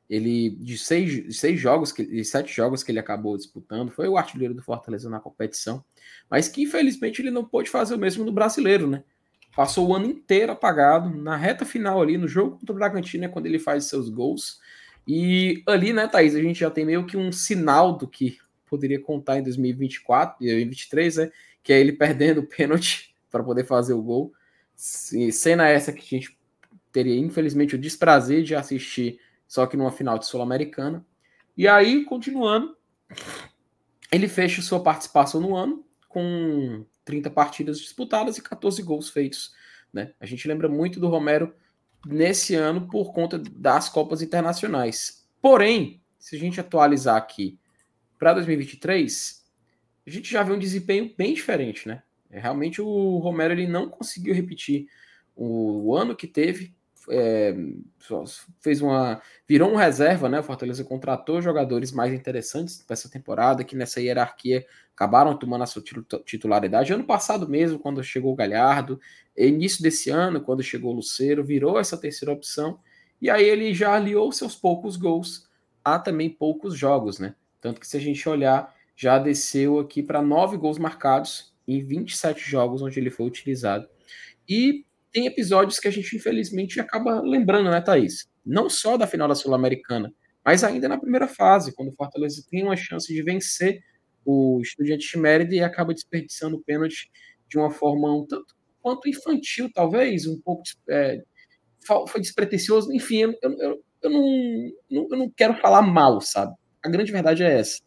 Ele 0.09 0.51
de 0.51 0.79
seis, 0.79 1.39
seis 1.39 1.61
jogos, 1.61 1.93
que, 1.93 2.05
de 2.05 2.25
sete 2.25 2.55
jogos 2.55 2.83
que 2.83 2.91
ele 2.91 2.99
acabou 2.99 3.37
disputando, 3.37 3.91
foi 3.91 4.09
o 4.09 4.17
artilheiro 4.17 4.55
do 4.55 4.63
Fortaleza 4.63 5.11
na 5.11 5.21
competição, 5.21 5.85
mas 6.31 6.49
que 6.49 6.63
infelizmente 6.63 7.21
ele 7.21 7.31
não 7.31 7.45
pôde 7.45 7.69
fazer 7.69 7.95
o 7.95 7.99
mesmo 7.99 8.25
no 8.25 8.33
brasileiro, 8.33 8.87
né? 8.87 9.05
Passou 9.59 9.89
o 9.89 9.97
ano 9.97 10.07
inteiro 10.07 10.53
apagado. 10.53 11.11
Na 11.11 11.35
reta 11.35 11.65
final 11.65 12.01
ali, 12.01 12.17
no 12.17 12.29
jogo 12.29 12.61
contra 12.61 12.73
o 12.73 12.79
Bragantino, 12.79 13.25
é 13.25 13.29
quando 13.29 13.47
ele 13.47 13.59
faz 13.59 13.87
seus 13.87 14.09
gols. 14.09 14.61
E 15.05 15.65
ali, 15.67 15.93
né, 15.93 16.07
Thaís, 16.07 16.37
a 16.37 16.41
gente 16.41 16.61
já 16.61 16.71
tem 16.71 16.85
meio 16.85 17.05
que 17.05 17.17
um 17.17 17.33
sinal 17.33 17.99
do 17.99 18.07
que 18.07 18.39
poderia 18.67 19.01
contar 19.01 19.37
em 19.37 19.43
2024, 19.43 20.37
2023, 20.39 21.17
né? 21.17 21.33
Que 21.61 21.73
é 21.73 21.81
ele 21.81 21.91
perdendo 21.99 22.39
o 22.39 22.47
pênalti 22.47 23.13
para 23.29 23.43
poder 23.43 23.65
fazer 23.65 23.95
o 23.95 24.01
gol. 24.01 24.33
Cena 24.77 25.69
essa 25.69 25.93
que 25.93 26.03
a 26.03 26.21
gente 26.21 26.39
teria, 26.93 27.19
infelizmente, 27.19 27.75
o 27.75 27.79
desprazer 27.79 28.45
de 28.45 28.55
assistir, 28.55 29.19
só 29.49 29.67
que 29.67 29.77
numa 29.77 29.91
final 29.91 30.21
de 30.21 30.27
Sul-Americana. 30.27 31.05
E 31.57 31.67
aí, 31.67 32.05
continuando, 32.05 32.77
ele 34.13 34.29
fecha 34.29 34.63
sua 34.63 34.81
participação 34.81 35.41
no 35.41 35.57
ano 35.57 35.85
com 36.09 36.87
30 37.09 37.31
partidas 37.31 37.81
disputadas 37.81 38.37
e 38.37 38.43
14 38.43 38.83
gols 38.83 39.09
feitos. 39.09 39.55
Né? 39.91 40.13
A 40.21 40.27
gente 40.27 40.47
lembra 40.47 40.69
muito 40.69 41.01
do 41.01 41.09
Romero 41.09 41.55
nesse 42.07 42.55
ano 42.55 42.87
por 42.87 43.15
conta 43.15 43.39
das 43.39 43.89
Copas 43.89 44.21
Internacionais. 44.21 45.27
Porém, 45.41 46.03
se 46.19 46.37
a 46.37 46.39
gente 46.39 46.61
atualizar 46.61 47.17
aqui 47.17 47.59
para 48.19 48.35
2023, 48.35 49.43
a 50.07 50.11
gente 50.11 50.31
já 50.31 50.43
vê 50.43 50.53
um 50.53 50.59
desempenho 50.59 51.15
bem 51.17 51.33
diferente, 51.33 51.89
né? 51.89 52.03
É, 52.31 52.39
realmente 52.39 52.83
o 52.83 53.17
Romero 53.17 53.55
ele 53.55 53.67
não 53.67 53.89
conseguiu 53.89 54.35
repetir 54.35 54.87
o, 55.35 55.89
o 55.89 55.97
ano 55.97 56.15
que 56.15 56.27
teve, 56.27 56.75
é, 57.11 57.55
fez 58.61 58.81
uma 58.81 59.21
virou 59.47 59.71
um 59.71 59.77
reserva, 59.77 60.29
né? 60.29 60.41
O 60.41 60.43
Fortaleza 60.43 60.85
contratou 60.85 61.41
jogadores 61.43 61.93
mais 61.93 62.13
interessantes 62.13 62.83
para 62.83 62.95
essa 62.95 63.09
temporada, 63.11 63.65
que 63.65 63.77
nessa 63.77 64.01
hierarquia 64.01 64.67
acabaram 64.95 65.37
tomando 65.37 65.63
a 65.63 65.67
sua 65.67 65.83
titularidade. 66.25 66.93
Ano 66.93 67.05
passado 67.05 67.49
mesmo, 67.49 67.79
quando 67.79 68.03
chegou 68.03 68.33
o 68.33 68.37
Galhardo, 68.37 69.01
início 69.37 69.83
desse 69.83 70.11
ano, 70.11 70.41
quando 70.41 70.63
chegou 70.63 70.93
o 70.93 70.97
Luceiro, 70.97 71.45
virou 71.45 71.79
essa 71.79 71.97
terceira 71.97 72.33
opção, 72.33 72.81
e 73.21 73.31
aí 73.31 73.45
ele 73.45 73.73
já 73.73 73.95
aliou 73.95 74.31
seus 74.33 74.55
poucos 74.55 74.97
gols 74.97 75.49
a 75.85 75.99
também 75.99 76.29
poucos 76.29 76.75
jogos, 76.77 77.19
né? 77.19 77.35
Tanto 77.61 77.81
que 77.81 77.87
se 77.87 77.97
a 77.97 78.01
gente 78.01 78.29
olhar, 78.29 78.75
já 78.97 79.19
desceu 79.19 79.79
aqui 79.79 80.03
para 80.03 80.21
nove 80.21 80.57
gols 80.57 80.79
marcados 80.79 81.55
em 81.67 81.83
27 81.83 82.51
jogos 82.51 82.83
onde 82.83 82.99
ele 82.99 83.11
foi 83.11 83.27
utilizado. 83.27 83.89
E 84.49 84.85
tem 85.13 85.27
episódios 85.27 85.79
que 85.79 85.89
a 85.89 85.91
gente, 85.91 86.17
infelizmente, 86.17 86.81
acaba 86.81 87.21
lembrando, 87.21 87.71
né, 87.71 87.81
Thaís? 87.81 88.29
Não 88.45 88.69
só 88.69 88.97
da 88.97 89.07
final 89.07 89.29
da 89.29 89.35
Sul-Americana, 89.35 90.13
mas 90.45 90.65
ainda 90.65 90.89
na 90.89 90.99
primeira 90.99 91.29
fase, 91.29 91.75
quando 91.75 91.89
o 91.89 91.95
Fortaleza 91.95 92.43
tem 92.51 92.65
uma 92.65 92.77
chance 92.77 93.13
de 93.13 93.23
vencer 93.23 93.81
o 94.25 94.61
Estudiante 94.63 95.11
de 95.11 95.19
Mérida 95.19 95.55
e 95.55 95.63
acaba 95.63 95.95
desperdiçando 95.95 96.57
o 96.57 96.63
pênalti 96.63 97.11
de 97.49 97.59
uma 97.59 97.71
forma 97.71 98.15
um 98.15 98.27
tanto 98.27 98.55
quanto 98.81 99.09
infantil, 99.09 99.71
talvez, 99.75 100.27
um 100.27 100.41
pouco 100.41 100.63
é, 100.89 101.23
foi 102.09 102.21
despretensioso, 102.21 102.93
enfim, 102.93 103.21
eu, 103.21 103.35
eu, 103.43 103.85
eu, 104.03 104.11
não, 104.11 104.73
eu 104.91 105.19
não 105.19 105.31
quero 105.31 105.55
falar 105.61 105.83
mal, 105.83 106.21
sabe? 106.21 106.55
A 106.85 106.89
grande 106.89 107.13
verdade 107.13 107.43
é 107.43 107.59
essa. 107.59 107.79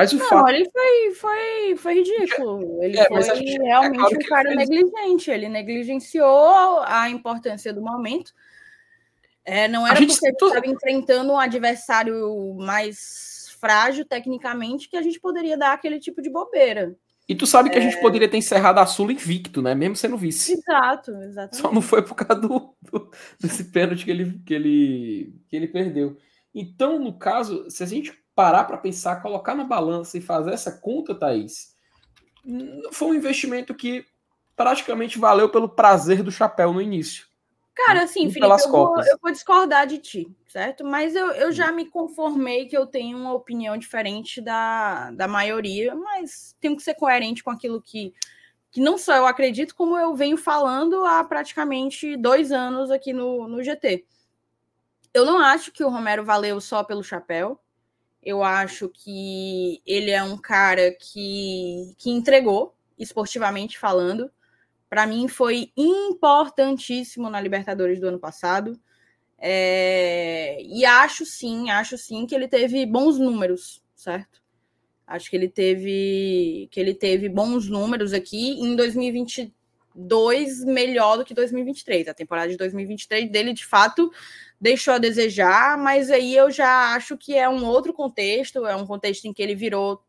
Mas 0.00 0.14
o 0.14 0.16
não, 0.16 0.26
fato. 0.26 0.48
ele 0.48 0.70
foi, 0.70 1.14
foi, 1.14 1.76
foi 1.76 1.94
ridículo. 1.96 2.82
Ele 2.82 2.98
é, 2.98 3.06
foi 3.06 3.22
gente, 3.22 3.62
realmente 3.62 3.96
é 3.96 3.98
claro 3.98 4.16
um 4.16 4.28
cara 4.28 4.48
ele 4.48 4.56
negligente. 4.56 5.30
Ele 5.30 5.46
negligenciou 5.46 6.80
a 6.86 7.10
importância 7.10 7.70
do 7.70 7.82
momento. 7.82 8.32
É, 9.44 9.68
não 9.68 9.86
era 9.86 9.96
porque 9.96 10.26
estava 10.26 10.66
enfrentando 10.66 11.32
um 11.32 11.38
adversário 11.38 12.56
mais 12.58 13.54
frágil 13.60 14.06
tecnicamente 14.06 14.88
que 14.88 14.96
a 14.96 15.02
gente 15.02 15.20
poderia 15.20 15.58
dar 15.58 15.74
aquele 15.74 16.00
tipo 16.00 16.22
de 16.22 16.30
bobeira. 16.30 16.96
E 17.28 17.34
tu 17.34 17.46
sabe 17.46 17.68
que 17.68 17.76
a 17.76 17.80
gente 17.80 17.98
é. 17.98 18.00
poderia 18.00 18.28
ter 18.28 18.38
encerrado 18.38 18.78
a 18.78 18.86
Sula 18.86 19.12
invicto, 19.12 19.60
né? 19.60 19.74
Mesmo 19.74 19.96
sendo 19.96 20.16
vice. 20.16 20.54
Exato, 20.54 21.10
exatamente. 21.10 21.56
Só 21.58 21.70
não 21.70 21.82
foi 21.82 22.02
por 22.02 22.14
causa 22.14 22.40
do, 22.40 22.74
do, 22.90 23.10
desse 23.38 23.64
pênalti 23.64 24.06
que 24.06 24.10
ele, 24.10 24.40
que, 24.46 24.54
ele, 24.54 25.34
que 25.46 25.56
ele 25.56 25.68
perdeu. 25.68 26.16
Então, 26.54 26.98
no 26.98 27.12
caso, 27.12 27.70
se 27.70 27.82
a 27.82 27.86
gente 27.86 28.19
parar 28.40 28.64
para 28.64 28.78
pensar, 28.78 29.20
colocar 29.20 29.54
na 29.54 29.64
balança 29.64 30.16
e 30.16 30.22
fazer 30.22 30.54
essa 30.54 30.72
conta, 30.72 31.14
Thaís, 31.14 31.76
foi 32.90 33.08
um 33.08 33.14
investimento 33.14 33.74
que 33.74 34.06
praticamente 34.56 35.18
valeu 35.18 35.50
pelo 35.50 35.68
prazer 35.68 36.22
do 36.22 36.32
chapéu 36.32 36.72
no 36.72 36.80
início. 36.80 37.26
Cara, 37.74 38.04
assim, 38.04 38.30
Felipe, 38.30 38.50
eu 38.50 38.70
vou, 38.70 38.98
eu 39.02 39.18
vou, 39.20 39.30
discordar 39.30 39.86
de 39.86 39.98
ti, 39.98 40.34
certo? 40.48 40.86
Mas 40.86 41.14
eu, 41.14 41.32
eu 41.32 41.52
já 41.52 41.70
me 41.70 41.84
conformei 41.84 42.64
que 42.64 42.76
eu 42.76 42.86
tenho 42.86 43.18
uma 43.18 43.34
opinião 43.34 43.76
diferente 43.76 44.40
da, 44.40 45.10
da 45.10 45.28
maioria, 45.28 45.94
mas 45.94 46.56
tenho 46.58 46.76
que 46.76 46.82
ser 46.82 46.94
coerente 46.94 47.44
com 47.44 47.50
aquilo 47.50 47.80
que, 47.82 48.14
que 48.70 48.80
não 48.80 48.96
só 48.96 49.14
eu 49.16 49.26
acredito, 49.26 49.74
como 49.74 49.98
eu 49.98 50.14
venho 50.14 50.38
falando 50.38 51.04
há 51.04 51.22
praticamente 51.24 52.16
dois 52.16 52.50
anos 52.52 52.90
aqui 52.90 53.12
no, 53.12 53.46
no 53.46 53.62
GT. 53.62 54.06
Eu 55.12 55.26
não 55.26 55.38
acho 55.40 55.72
que 55.72 55.84
o 55.84 55.90
Romero 55.90 56.24
valeu 56.24 56.58
só 56.58 56.82
pelo 56.82 57.04
chapéu. 57.04 57.60
Eu 58.22 58.42
acho 58.42 58.88
que 58.88 59.80
ele 59.86 60.10
é 60.10 60.22
um 60.22 60.36
cara 60.36 60.92
que, 60.92 61.94
que 61.98 62.10
entregou, 62.10 62.74
esportivamente 62.98 63.78
falando. 63.78 64.30
Para 64.88 65.06
mim, 65.06 65.26
foi 65.26 65.72
importantíssimo 65.76 67.30
na 67.30 67.40
Libertadores 67.40 67.98
do 67.98 68.08
ano 68.08 68.18
passado. 68.18 68.78
É... 69.38 70.62
E 70.62 70.84
acho 70.84 71.24
sim, 71.24 71.70
acho 71.70 71.96
sim 71.96 72.26
que 72.26 72.34
ele 72.34 72.46
teve 72.46 72.84
bons 72.84 73.18
números, 73.18 73.82
certo? 73.94 74.40
Acho 75.06 75.30
que 75.30 75.36
ele 75.36 75.48
teve 75.48 76.68
que 76.70 76.78
ele 76.78 76.94
teve 76.94 77.28
bons 77.28 77.68
números 77.68 78.12
aqui 78.12 78.60
em 78.60 78.76
2022 78.76 80.64
melhor 80.64 81.16
do 81.16 81.24
que 81.24 81.34
2023. 81.34 82.06
A 82.06 82.14
temporada 82.14 82.50
de 82.50 82.56
2023 82.56 83.30
dele 83.30 83.52
de 83.52 83.66
fato 83.66 84.12
deixou 84.60 84.94
a 84.94 84.98
desejar, 84.98 85.78
mas 85.78 86.10
aí 86.10 86.36
eu 86.36 86.50
já 86.50 86.94
acho 86.94 87.16
que 87.16 87.34
é 87.34 87.48
um 87.48 87.64
outro 87.64 87.92
contexto, 87.94 88.66
é 88.66 88.76
um 88.76 88.86
contexto 88.86 89.24
em 89.24 89.32
que 89.32 89.42
ele 89.42 89.54
virou 89.54 90.04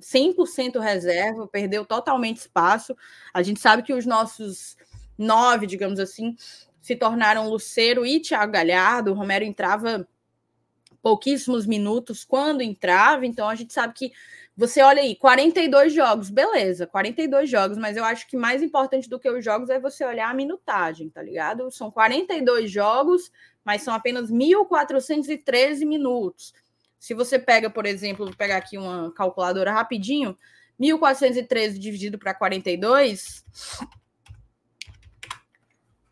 100% 0.00 0.78
reserva, 0.78 1.48
perdeu 1.48 1.84
totalmente 1.84 2.36
espaço. 2.36 2.94
A 3.32 3.42
gente 3.42 3.60
sabe 3.60 3.82
que 3.82 3.94
os 3.94 4.04
nossos 4.04 4.76
nove, 5.16 5.66
digamos 5.66 5.98
assim, 5.98 6.36
se 6.80 6.94
tornaram 6.94 7.48
Luceiro 7.48 8.06
e 8.06 8.20
Thiago 8.20 8.52
Galhardo. 8.52 9.10
O 9.10 9.14
Romero 9.14 9.44
entrava 9.44 10.06
pouquíssimos 11.02 11.66
minutos 11.66 12.24
quando 12.24 12.60
entrava, 12.60 13.24
então 13.24 13.48
a 13.48 13.54
gente 13.54 13.72
sabe 13.72 13.94
que 13.94 14.12
você 14.56 14.82
olha 14.82 15.00
aí, 15.00 15.14
42 15.14 15.92
jogos, 15.92 16.30
beleza, 16.30 16.84
42 16.84 17.48
jogos, 17.48 17.78
mas 17.78 17.96
eu 17.96 18.04
acho 18.04 18.26
que 18.26 18.36
mais 18.36 18.60
importante 18.60 19.08
do 19.08 19.18
que 19.18 19.30
os 19.30 19.44
jogos 19.44 19.70
é 19.70 19.78
você 19.78 20.04
olhar 20.04 20.28
a 20.28 20.34
minutagem, 20.34 21.08
tá 21.08 21.22
ligado? 21.22 21.70
São 21.70 21.92
42 21.92 22.68
jogos, 22.68 23.30
mas 23.68 23.82
são 23.82 23.92
apenas 23.92 24.30
1.413 24.32 25.84
minutos. 25.84 26.54
Se 26.98 27.12
você 27.12 27.38
pega, 27.38 27.68
por 27.68 27.84
exemplo, 27.84 28.24
vou 28.24 28.34
pegar 28.34 28.56
aqui 28.56 28.78
uma 28.78 29.12
calculadora 29.12 29.70
rapidinho, 29.70 30.34
1.413 30.80 31.78
dividido 31.78 32.18
para 32.18 32.32
42 32.32 33.44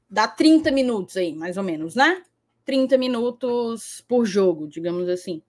dá 0.06 0.28
30 0.28 0.70
minutos 0.70 1.16
aí, 1.16 1.34
mais 1.34 1.56
ou 1.56 1.62
menos, 1.62 1.94
né? 1.94 2.22
30 2.66 2.98
minutos 2.98 4.04
por 4.06 4.26
jogo, 4.26 4.68
digamos 4.68 5.08
assim. 5.08 5.40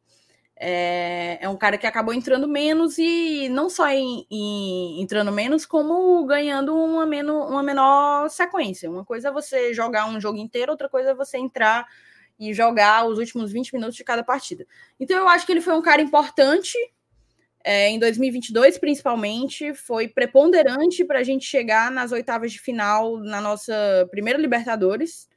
É, 0.60 1.38
é, 1.40 1.48
um 1.48 1.56
cara 1.56 1.78
que 1.78 1.86
acabou 1.86 2.14
entrando 2.14 2.48
menos 2.48 2.98
e 2.98 3.48
não 3.50 3.70
só 3.70 3.88
em, 3.90 4.26
em, 4.30 5.00
entrando 5.02 5.32
menos, 5.32 5.68
como 5.68 6.26
ganhando 6.26 6.76
uma, 6.76 7.06
menor, 7.06 7.48
uma 7.48 7.62
menor 7.62 8.30
sequência. 8.30 8.90
Uma 8.90 9.06
coisa 9.06 9.30
é 9.30 9.32
você 9.32 9.74
jogar 9.74 10.08
um 10.08 10.20
jogo 10.20 10.40
inteiro, 10.40 10.72
outra 10.72 10.90
coisa 10.90 11.12
é 11.12 11.14
você 11.14 11.38
entrar 11.38 11.86
e 12.40 12.54
jogar 12.54 13.06
os 13.06 13.20
últimos 13.20 13.52
20 13.52 13.74
minutos 13.74 13.96
de 13.96 14.04
cada 14.04 14.24
partida. 14.24 14.66
Então 15.00 15.18
eu 15.18 15.28
acho 15.28 15.46
que 15.46 15.52
ele 15.52 15.62
foi 15.62 15.74
um 15.76 15.82
cara 15.82 16.02
importante 16.02 16.78
é, 17.64 17.90
em 17.90 18.00
2022, 18.00 18.78
principalmente, 18.78 19.74
foi 19.74 20.08
preponderante 20.08 21.04
para 21.04 21.20
a 21.20 21.24
gente 21.24 21.46
chegar 21.46 21.92
nas 21.92 22.14
oitavas 22.14 22.54
de 22.54 22.62
final 22.62 23.18
na 23.20 23.42
nossa 23.42 24.08
primeira 24.10 24.40
Libertadores. 24.40 25.28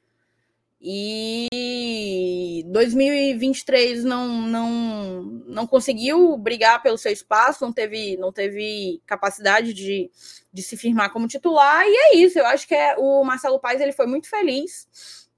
E 0.83 2.65
2023 2.69 4.03
não, 4.03 4.27
não, 4.43 5.23
não 5.47 5.67
conseguiu 5.67 6.39
brigar 6.39 6.83
pelo 6.83 6.97
seu 6.97 7.13
espaço, 7.13 7.63
não 7.63 7.73
teve, 7.73 8.17
não 8.17 8.33
teve 8.33 9.03
capacidade 9.05 9.75
de, 9.75 10.11
de 10.51 10.63
se 10.63 10.79
firmar 10.79 11.13
como 11.13 11.29
titular, 11.29 11.85
e 11.87 11.95
é 11.95 12.17
isso. 12.17 12.39
Eu 12.39 12.47
acho 12.47 12.67
que 12.67 12.75
é, 12.75 12.97
o 12.97 13.23
Marcelo 13.23 13.61
Paes 13.61 13.81
ele 13.81 13.93
foi 13.93 14.07
muito 14.07 14.29
feliz. 14.29 15.29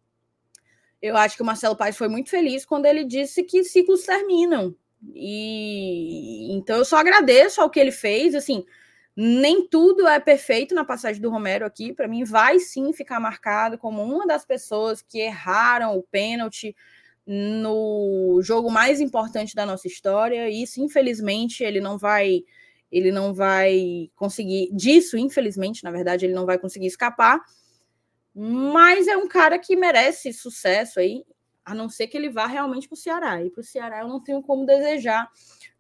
Eu 1.01 1.17
acho 1.17 1.35
que 1.35 1.43
o 1.43 1.47
Marcelo 1.47 1.77
Paes 1.77 1.97
foi 1.97 2.07
muito 2.07 2.31
feliz 2.31 2.65
quando 2.65 2.87
ele 2.87 3.05
disse 3.05 3.43
que 3.43 3.65
ciclos 3.65 4.05
terminam. 4.05 4.77
E 5.13 6.53
então 6.53 6.77
eu 6.77 6.85
só 6.85 6.99
agradeço 6.99 7.61
ao 7.61 7.69
que 7.69 7.81
ele 7.81 7.91
fez, 7.91 8.37
assim, 8.37 8.65
nem 9.17 9.67
tudo 9.69 10.07
é 10.07 10.19
perfeito 10.19 10.75
na 10.75 10.85
passagem 10.85 11.21
do 11.21 11.31
Romero 11.31 11.67
aqui. 11.67 11.93
Para 11.93 12.09
mim, 12.09 12.25
vai 12.25 12.59
sim 12.59 12.93
ficar 12.93 13.21
marcado 13.21 13.77
como 13.77 14.03
uma 14.03 14.27
das 14.27 14.45
pessoas 14.45 15.03
que 15.03 15.21
erraram 15.21 15.97
o 15.97 16.03
pênalti 16.03 16.75
no 17.27 18.41
jogo 18.43 18.71
mais 18.71 19.01
importante 19.01 19.55
da 19.55 19.67
nossa 19.67 19.87
história. 19.87 20.49
Isso, 20.49 20.81
infelizmente, 20.81 21.63
ele 21.63 21.81
não 21.81 21.99
vai, 21.99 22.43
ele 22.91 23.13
não 23.13 23.35
vai 23.35 24.11
conseguir 24.17 24.71
disso. 24.73 25.19
Infelizmente, 25.19 25.85
na 25.85 25.91
verdade, 25.91 26.25
ele 26.25 26.35
não 26.35 26.47
vai 26.47 26.59
conseguir 26.59 26.87
escapar. 26.87 27.41
Mas 28.35 29.07
é 29.09 29.17
um 29.17 29.29
cara 29.29 29.59
que 29.59 29.77
merece 29.77 30.33
sucesso 30.33 30.99
aí, 30.99 31.23
a 31.65 31.75
não 31.75 31.89
ser 31.89 32.07
que 32.07 32.17
ele 32.17 32.31
vá 32.31 32.47
realmente 32.47 32.89
para 32.89 32.95
o 32.95 32.99
Ceará. 32.99 33.45
E 33.45 33.51
para 33.51 33.61
o 33.61 33.65
Ceará 33.65 34.01
eu 34.01 34.09
não 34.09 34.23
tenho 34.23 34.43
como 34.43 34.65
desejar 34.65 35.29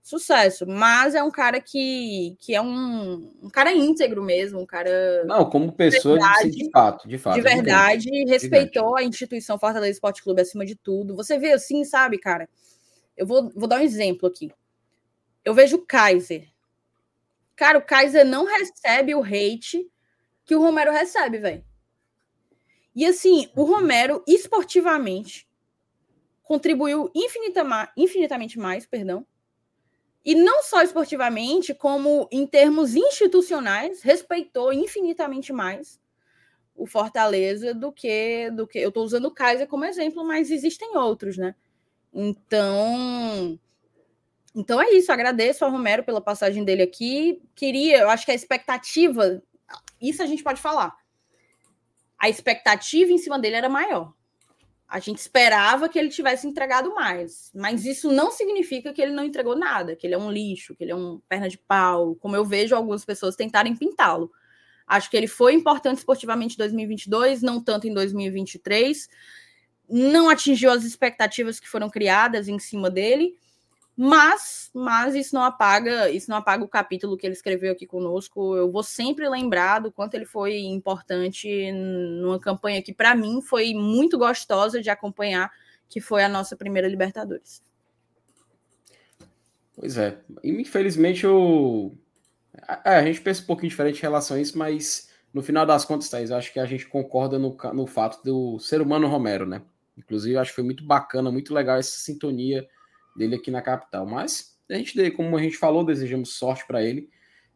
sucesso, 0.02 0.66
mas 0.66 1.14
é 1.14 1.22
um 1.22 1.30
cara 1.30 1.60
que, 1.60 2.36
que 2.40 2.54
é 2.54 2.60
um, 2.60 3.30
um 3.40 3.48
cara 3.48 3.72
íntegro 3.72 4.22
mesmo, 4.22 4.60
um 4.60 4.66
cara. 4.66 5.24
Não, 5.24 5.48
como 5.48 5.72
pessoa, 5.72 6.18
de, 6.18 6.24
verdade, 6.24 6.50
de 6.50 6.70
fato, 6.70 7.08
de 7.08 7.18
fato. 7.18 7.34
De 7.36 7.40
verdade, 7.40 8.10
respeitou 8.26 8.96
a 8.96 9.04
instituição 9.04 9.58
Fortaleza 9.58 9.92
Esporte 9.92 10.22
Clube 10.22 10.42
acima 10.42 10.66
de 10.66 10.74
tudo. 10.74 11.14
Você 11.14 11.38
vê 11.38 11.52
assim, 11.52 11.84
sabe, 11.84 12.18
cara? 12.18 12.48
Eu 13.16 13.26
vou, 13.26 13.50
vou 13.54 13.68
dar 13.68 13.78
um 13.78 13.84
exemplo 13.84 14.28
aqui. 14.28 14.50
Eu 15.44 15.54
vejo 15.54 15.76
o 15.76 15.86
Kaiser. 15.86 16.48
Cara, 17.54 17.78
o 17.78 17.82
Kaiser 17.82 18.24
não 18.24 18.44
recebe 18.44 19.14
o 19.14 19.22
hate 19.22 19.88
que 20.44 20.56
o 20.56 20.60
Romero 20.60 20.90
recebe, 20.90 21.38
velho. 21.38 21.64
E 22.94 23.06
assim, 23.06 23.48
o 23.54 23.62
Romero, 23.62 24.22
esportivamente, 24.26 25.48
contribuiu 26.42 27.10
infinita, 27.14 27.62
infinitamente 27.96 28.58
mais, 28.58 28.84
perdão, 28.84 29.24
e 30.24 30.34
não 30.34 30.62
só 30.62 30.82
esportivamente, 30.82 31.74
como 31.74 32.28
em 32.30 32.46
termos 32.46 32.94
institucionais, 32.94 34.02
respeitou 34.02 34.72
infinitamente 34.72 35.52
mais 35.52 36.00
o 36.74 36.86
Fortaleza 36.86 37.74
do 37.74 37.92
que 37.92 38.50
do 38.50 38.66
que 38.66 38.78
eu 38.78 38.88
estou 38.88 39.04
usando 39.04 39.26
o 39.26 39.34
Kaiser 39.34 39.66
como 39.66 39.84
exemplo, 39.84 40.24
mas 40.24 40.50
existem 40.50 40.96
outros, 40.96 41.36
né? 41.36 41.54
Então, 42.12 43.58
então 44.54 44.80
é 44.80 44.90
isso. 44.92 45.10
Agradeço 45.10 45.64
ao 45.64 45.70
Romero 45.70 46.04
pela 46.04 46.20
passagem 46.20 46.64
dele 46.64 46.82
aqui. 46.82 47.42
Queria, 47.54 48.00
eu 48.00 48.10
acho 48.10 48.24
que 48.24 48.32
a 48.32 48.34
expectativa, 48.34 49.42
isso 50.00 50.22
a 50.22 50.26
gente 50.26 50.42
pode 50.42 50.60
falar. 50.60 50.94
A 52.18 52.28
expectativa 52.28 53.10
em 53.10 53.18
cima 53.18 53.38
dele 53.38 53.56
era 53.56 53.68
maior. 53.68 54.12
A 54.92 54.98
gente 54.98 55.16
esperava 55.16 55.88
que 55.88 55.98
ele 55.98 56.10
tivesse 56.10 56.46
entregado 56.46 56.94
mais, 56.94 57.50
mas 57.54 57.86
isso 57.86 58.12
não 58.12 58.30
significa 58.30 58.92
que 58.92 59.00
ele 59.00 59.12
não 59.12 59.24
entregou 59.24 59.56
nada, 59.56 59.96
que 59.96 60.06
ele 60.06 60.12
é 60.12 60.18
um 60.18 60.30
lixo, 60.30 60.74
que 60.74 60.84
ele 60.84 60.92
é 60.92 60.94
um 60.94 61.18
perna 61.26 61.48
de 61.48 61.56
pau, 61.56 62.14
como 62.16 62.36
eu 62.36 62.44
vejo 62.44 62.76
algumas 62.76 63.02
pessoas 63.02 63.34
tentarem 63.34 63.74
pintá-lo. 63.74 64.30
Acho 64.86 65.08
que 65.08 65.16
ele 65.16 65.26
foi 65.26 65.54
importante 65.54 65.96
esportivamente 65.96 66.56
em 66.56 66.58
2022, 66.58 67.40
não 67.40 67.58
tanto 67.58 67.88
em 67.88 67.94
2023. 67.94 69.08
Não 69.88 70.28
atingiu 70.28 70.70
as 70.70 70.84
expectativas 70.84 71.58
que 71.58 71.70
foram 71.70 71.88
criadas 71.88 72.46
em 72.46 72.58
cima 72.58 72.90
dele, 72.90 73.34
mas, 73.96 74.70
mas 74.74 75.14
isso 75.14 75.34
não 75.34 75.42
apaga, 75.42 76.10
isso 76.10 76.30
não 76.30 76.38
apaga 76.38 76.64
o 76.64 76.68
capítulo 76.68 77.16
que 77.16 77.26
ele 77.26 77.34
escreveu 77.34 77.72
aqui 77.72 77.86
conosco. 77.86 78.56
Eu 78.56 78.70
vou 78.70 78.82
sempre 78.82 79.28
lembrar 79.28 79.80
do 79.80 79.92
quanto 79.92 80.14
ele 80.14 80.24
foi 80.24 80.58
importante 80.60 81.70
numa 81.72 82.40
campanha 82.40 82.82
que 82.82 82.94
para 82.94 83.14
mim 83.14 83.42
foi 83.42 83.74
muito 83.74 84.16
gostosa 84.18 84.80
de 84.80 84.88
acompanhar, 84.88 85.52
que 85.88 86.00
foi 86.00 86.24
a 86.24 86.28
nossa 86.28 86.56
primeira 86.56 86.88
Libertadores. 86.88 87.62
Pois 89.74 89.96
é, 89.98 90.18
infelizmente 90.42 91.24
eu 91.24 91.96
é, 92.84 92.96
a 92.96 93.04
gente 93.04 93.20
pensa 93.20 93.42
um 93.42 93.46
pouquinho 93.46 93.70
diferente 93.70 93.98
em 93.98 94.02
relação 94.02 94.36
a 94.36 94.40
isso, 94.40 94.56
mas 94.56 95.10
no 95.32 95.42
final 95.42 95.64
das 95.64 95.84
contas, 95.84 96.08
Thaís, 96.10 96.30
eu 96.30 96.36
acho 96.36 96.52
que 96.52 96.60
a 96.60 96.66
gente 96.66 96.86
concorda 96.86 97.38
no, 97.38 97.56
no 97.72 97.86
fato 97.86 98.22
do 98.22 98.58
ser 98.58 98.80
humano 98.82 99.08
Romero, 99.08 99.46
né? 99.46 99.62
Inclusive, 99.96 100.34
eu 100.34 100.40
acho 100.40 100.50
que 100.50 100.56
foi 100.56 100.64
muito 100.64 100.84
bacana, 100.84 101.30
muito 101.30 101.54
legal 101.54 101.78
essa 101.78 101.98
sintonia 101.98 102.66
dele 103.16 103.36
aqui 103.36 103.50
na 103.50 103.62
capital. 103.62 104.06
Mas 104.06 104.58
a 104.70 104.74
gente, 104.74 105.10
como 105.12 105.36
a 105.36 105.42
gente 105.42 105.56
falou, 105.56 105.84
desejamos 105.84 106.34
sorte 106.34 106.66
para 106.66 106.82
ele. 106.82 107.08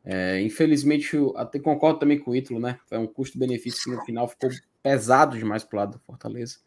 É, 0.05 0.41
infelizmente, 0.41 1.17
até 1.35 1.59
concordo 1.59 1.99
também 1.99 2.19
com 2.19 2.31
o 2.31 2.37
Ítalo, 2.37 2.61
né? 2.61 2.79
Foi 2.87 2.97
um 2.99 3.07
custo-benefício 3.07 3.83
que 3.83 3.91
no 3.91 4.05
final 4.05 4.29
ficou 4.29 4.51
pesado 4.83 5.37
demais 5.37 5.65
para 5.65 5.77
o 5.77 5.81
lado 5.81 5.93
do 5.93 6.05
Fortaleza. 6.05 6.59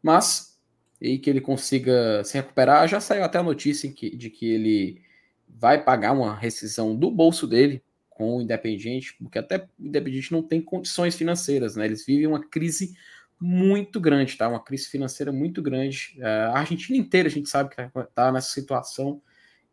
Mas, 0.00 0.60
e 1.00 1.18
que 1.18 1.28
ele 1.28 1.40
consiga 1.40 2.22
se 2.22 2.34
recuperar, 2.34 2.86
já 2.86 3.00
saiu 3.00 3.24
até 3.24 3.38
a 3.38 3.42
notícia 3.42 3.88
de 3.88 4.30
que 4.30 4.46
ele 4.46 5.02
vai 5.48 5.82
pagar 5.82 6.12
uma 6.12 6.36
rescisão 6.36 6.94
do 6.94 7.10
bolso 7.10 7.46
dele 7.46 7.82
com 8.08 8.36
o 8.36 8.42
Independiente, 8.42 9.16
porque 9.18 9.40
até 9.40 9.58
o 9.78 9.86
Independiente 9.86 10.30
não 10.30 10.42
tem 10.42 10.60
condições 10.60 11.16
financeiras, 11.16 11.74
né? 11.74 11.86
Eles 11.86 12.06
vivem 12.06 12.28
uma 12.28 12.44
crise 12.46 12.94
muito 13.40 14.00
grande, 14.00 14.36
tá? 14.36 14.48
Uma 14.48 14.62
crise 14.62 14.88
financeira 14.88 15.32
muito 15.32 15.60
grande. 15.60 16.16
É, 16.18 16.26
a 16.26 16.58
Argentina 16.58 16.96
inteira 16.98 17.28
a 17.28 17.30
gente 17.30 17.48
sabe 17.48 17.70
que 17.70 17.76
tá, 17.76 17.90
tá 18.14 18.32
nessa 18.32 18.50
situação 18.50 19.20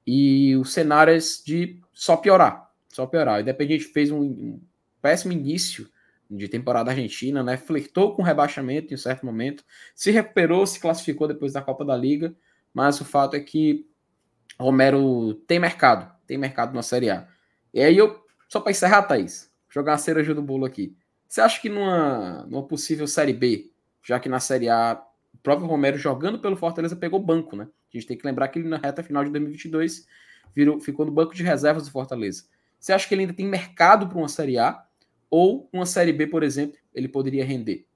e 0.05 0.55
o 0.57 0.65
cenário 0.65 1.13
é 1.13 1.17
de 1.17 1.79
só 1.93 2.17
piorar, 2.17 2.71
só 2.89 3.05
piorar. 3.05 3.37
O 3.37 3.41
Independiente 3.41 3.85
fez 3.85 4.11
um, 4.11 4.59
péssimo 5.01 5.33
início 5.33 5.89
de 6.29 6.47
temporada 6.47 6.91
argentina, 6.91 7.43
né? 7.43 7.57
Flertou 7.57 8.15
com 8.15 8.21
rebaixamento 8.21 8.93
em 8.93 8.97
certo 8.97 9.25
momento, 9.25 9.65
se 9.93 10.11
recuperou, 10.11 10.65
se 10.65 10.79
classificou 10.79 11.27
depois 11.27 11.53
da 11.53 11.61
Copa 11.61 11.83
da 11.83 11.95
Liga, 11.95 12.33
mas 12.73 13.01
o 13.01 13.05
fato 13.05 13.35
é 13.35 13.39
que 13.39 13.85
Romero 14.57 15.33
tem 15.47 15.59
mercado, 15.59 16.09
tem 16.25 16.37
mercado 16.37 16.73
na 16.73 16.81
Série 16.81 17.09
A. 17.09 17.27
E 17.73 17.81
aí 17.81 17.97
eu, 17.97 18.23
só 18.47 18.59
para 18.61 18.71
encerrar, 18.71 19.03
Thaís, 19.03 19.51
jogar 19.69 19.93
uma 19.93 19.97
cereja 19.97 20.33
do 20.33 20.41
bolo 20.41 20.65
aqui. 20.65 20.95
Você 21.31 21.39
acha 21.39 21.61
que 21.61 21.69
numa, 21.69 22.43
numa 22.43 22.67
possível 22.67 23.07
Série 23.07 23.31
B, 23.31 23.71
já 24.03 24.19
que 24.19 24.27
na 24.27 24.41
Série 24.41 24.67
A 24.67 25.01
o 25.33 25.37
próprio 25.37 25.65
Romero 25.65 25.97
jogando 25.97 26.39
pelo 26.39 26.57
Fortaleza 26.57 26.93
pegou 26.93 27.21
banco, 27.21 27.55
né? 27.55 27.63
A 27.63 27.97
gente 27.97 28.05
tem 28.05 28.17
que 28.17 28.25
lembrar 28.25 28.49
que 28.49 28.59
ele 28.59 28.67
na 28.67 28.75
reta 28.75 29.01
final 29.01 29.23
de 29.23 29.31
2022 29.31 30.05
virou, 30.53 30.81
ficou 30.81 31.05
no 31.05 31.11
banco 31.13 31.33
de 31.33 31.41
reservas 31.41 31.85
do 31.85 31.91
Fortaleza. 31.91 32.43
Você 32.77 32.91
acha 32.91 33.07
que 33.07 33.15
ele 33.15 33.21
ainda 33.21 33.33
tem 33.33 33.45
mercado 33.45 34.09
para 34.09 34.17
uma 34.17 34.27
Série 34.27 34.59
A? 34.59 34.83
Ou 35.29 35.69
uma 35.71 35.85
Série 35.85 36.11
B, 36.11 36.27
por 36.27 36.43
exemplo, 36.43 36.77
ele 36.93 37.07
poderia 37.07 37.45
render? 37.45 37.87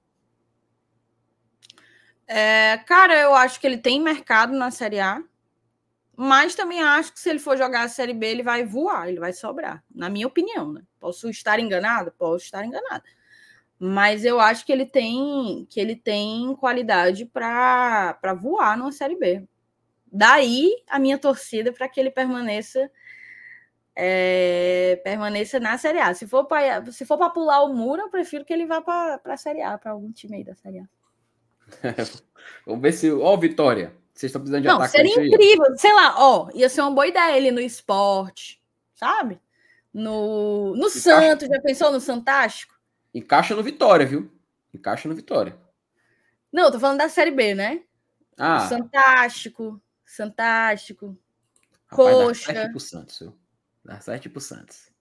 É, 2.26 2.78
cara, 2.86 3.20
eu 3.20 3.34
acho 3.34 3.60
que 3.60 3.66
ele 3.66 3.76
tem 3.76 4.00
mercado 4.00 4.54
na 4.54 4.70
Série 4.70 5.00
A, 5.00 5.22
mas 6.16 6.54
também 6.54 6.82
acho 6.82 7.12
que 7.12 7.20
se 7.20 7.28
ele 7.28 7.38
for 7.38 7.58
jogar 7.58 7.82
a 7.82 7.88
Série 7.90 8.14
B, 8.14 8.28
ele 8.28 8.42
vai 8.42 8.64
voar, 8.64 9.10
ele 9.10 9.20
vai 9.20 9.34
sobrar, 9.34 9.84
na 9.94 10.08
minha 10.08 10.26
opinião, 10.26 10.72
né? 10.72 10.80
Posso 10.98 11.28
estar 11.28 11.60
enganado? 11.60 12.10
Posso 12.12 12.46
estar 12.46 12.64
enganado. 12.64 13.04
Mas 13.78 14.24
eu 14.24 14.40
acho 14.40 14.64
que 14.64 14.72
ele 14.72 14.86
tem 14.86 15.66
que 15.68 15.78
ele 15.78 15.94
tem 15.94 16.54
qualidade 16.56 17.26
para 17.26 18.34
voar 18.40 18.76
numa 18.76 18.92
Série 18.92 19.16
B. 19.16 19.46
Daí 20.10 20.70
a 20.88 20.98
minha 20.98 21.18
torcida 21.18 21.72
para 21.72 21.88
que 21.88 22.00
ele 22.00 22.10
permaneça 22.10 22.90
é, 23.94 25.00
permaneça 25.02 25.58
na 25.58 25.76
Série 25.78 25.98
A. 25.98 26.14
Se 26.14 26.26
for 26.26 26.44
para 26.44 26.90
se 26.92 27.04
for 27.04 27.18
para 27.18 27.30
pular 27.30 27.62
o 27.64 27.74
muro, 27.74 28.02
eu 28.02 28.10
prefiro 28.10 28.44
que 28.44 28.52
ele 28.52 28.66
vá 28.66 28.80
para 28.80 29.20
a 29.24 29.36
Série 29.36 29.62
A, 29.62 29.76
para 29.78 29.92
algum 29.92 30.12
time 30.12 30.36
aí 30.36 30.44
da 30.44 30.54
Série 30.54 30.80
A. 30.80 30.88
Vamos 32.66 32.82
ver 32.82 32.92
se. 32.92 33.10
Ó, 33.10 33.36
Vitória. 33.36 33.92
Vocês 34.12 34.30
estão 34.30 34.40
precisando 34.40 34.62
de 34.62 34.68
Não, 34.68 34.88
seria 34.88 35.12
incrível. 35.12 35.66
Aí. 35.70 35.78
Sei 35.78 35.92
lá, 35.92 36.14
ó, 36.16 36.48
ia 36.54 36.68
ser 36.68 36.80
uma 36.80 36.90
boa 36.90 37.06
ideia 37.06 37.36
ele 37.36 37.50
no 37.50 37.60
esporte, 37.60 38.62
sabe? 38.94 39.38
No, 39.92 40.74
no 40.74 40.88
Santos, 40.88 41.48
já 41.48 41.60
pensou 41.60 41.92
no 41.92 42.00
Fantástico? 42.00 42.74
Encaixa 43.16 43.56
no 43.56 43.62
Vitória, 43.62 44.04
viu? 44.04 44.30
Encaixa 44.74 45.08
no 45.08 45.14
Vitória. 45.14 45.56
Não, 46.52 46.70
tô 46.70 46.78
falando 46.78 46.98
da 46.98 47.08
Série 47.08 47.30
B, 47.30 47.54
né? 47.54 47.82
Ah. 48.36 48.68
Fantástico, 48.68 49.80
Fantástico. 50.04 51.18
Coxa. 51.88 52.52
Dá 52.52 52.60
7 52.60 52.70
pro 52.70 52.80
Santos, 52.80 53.18
viu? 53.18 53.38
Dá 53.82 54.00
7 54.00 54.28
pro 54.28 54.40
Santos. 54.40 54.92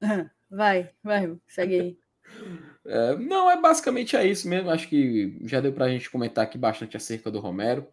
Vai, 0.50 0.88
vai, 1.02 1.36
segue 1.48 1.80
aí. 1.80 1.98
É, 2.86 3.16
não, 3.16 3.50
é 3.50 3.58
basicamente 3.58 4.14
é 4.14 4.26
isso 4.26 4.46
mesmo. 4.46 4.68
Acho 4.68 4.86
que 4.88 5.38
já 5.44 5.58
deu 5.58 5.72
para 5.72 5.86
a 5.86 5.88
gente 5.88 6.10
comentar 6.10 6.44
aqui 6.44 6.58
bastante 6.58 6.98
acerca 6.98 7.30
do 7.30 7.40
Romero. 7.40 7.88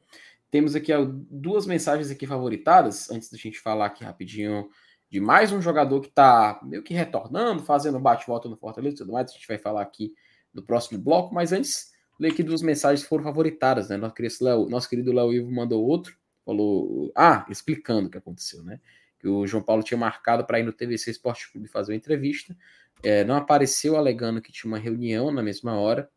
Temos 0.49 0.75
aqui 0.75 0.91
duas 1.29 1.65
mensagens 1.65 2.11
aqui 2.11 2.27
favoritadas, 2.27 3.09
antes 3.09 3.31
da 3.31 3.37
gente 3.37 3.57
falar 3.57 3.85
aqui 3.85 4.03
rapidinho 4.03 4.69
de 5.11 5.19
mais 5.19 5.51
um 5.51 5.61
jogador 5.61 5.99
que 5.99 6.07
está 6.07 6.57
meio 6.63 6.81
que 6.81 6.93
retornando, 6.93 7.61
fazendo 7.63 7.99
bate-volta 7.99 8.47
no 8.47 8.55
Fortaleza 8.55 8.95
e 8.95 8.97
tudo 8.99 9.11
mais. 9.11 9.29
A 9.29 9.33
gente 9.33 9.45
vai 9.45 9.57
falar 9.57 9.81
aqui 9.81 10.15
no 10.53 10.63
próximo 10.63 10.97
bloco, 10.97 11.35
mas 11.35 11.51
antes, 11.51 11.91
ler 12.17 12.31
aqui 12.31 12.41
duas 12.41 12.61
mensagens 12.61 13.03
que 13.03 13.09
foram 13.09 13.25
favoritadas, 13.25 13.89
né? 13.89 13.97
Nosso 13.97 14.15
querido 14.15 14.37
Léo, 14.41 14.69
nosso 14.69 14.89
querido 14.89 15.11
Léo 15.11 15.33
Ivo 15.33 15.51
mandou 15.51 15.85
outro, 15.85 16.15
falou, 16.45 17.11
ah, 17.13 17.45
explicando 17.49 18.07
o 18.07 18.09
que 18.09 18.17
aconteceu, 18.17 18.63
né? 18.63 18.79
Que 19.19 19.27
o 19.27 19.45
João 19.45 19.61
Paulo 19.61 19.83
tinha 19.83 19.97
marcado 19.97 20.45
para 20.45 20.61
ir 20.61 20.63
no 20.63 20.71
TVC 20.71 21.11
Esporte 21.11 21.51
Clube 21.51 21.67
fazer 21.67 21.91
uma 21.91 21.97
entrevista, 21.97 22.55
é, 23.03 23.25
não 23.25 23.35
apareceu 23.35 23.97
alegando 23.97 24.41
que 24.41 24.51
tinha 24.51 24.71
uma 24.71 24.79
reunião 24.79 25.29
na 25.29 25.43
mesma 25.43 25.75
hora 25.75 26.09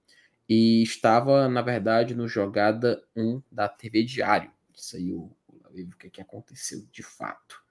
e 0.48 0.84
estava, 0.84 1.48
na 1.48 1.62
verdade, 1.62 2.14
no 2.14 2.28
Jogada 2.28 3.02
1 3.16 3.42
da 3.50 3.68
TV 3.68 4.04
Diário. 4.04 4.52
Isso 4.72 4.96
aí, 4.96 5.12
o, 5.12 5.32
o 5.48 5.96
que, 5.98 6.10
que 6.10 6.20
aconteceu 6.20 6.86
de 6.92 7.02
fato. 7.02 7.63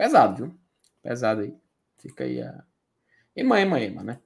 Pesado, 0.00 0.36
viu? 0.36 0.54
Pesado 1.02 1.42
aí. 1.42 1.54
Fica 1.98 2.24
aí 2.24 2.40
a. 2.40 2.64
Ema, 3.36 3.60
ema, 3.60 3.78
ema, 3.78 4.02
né? 4.02 4.18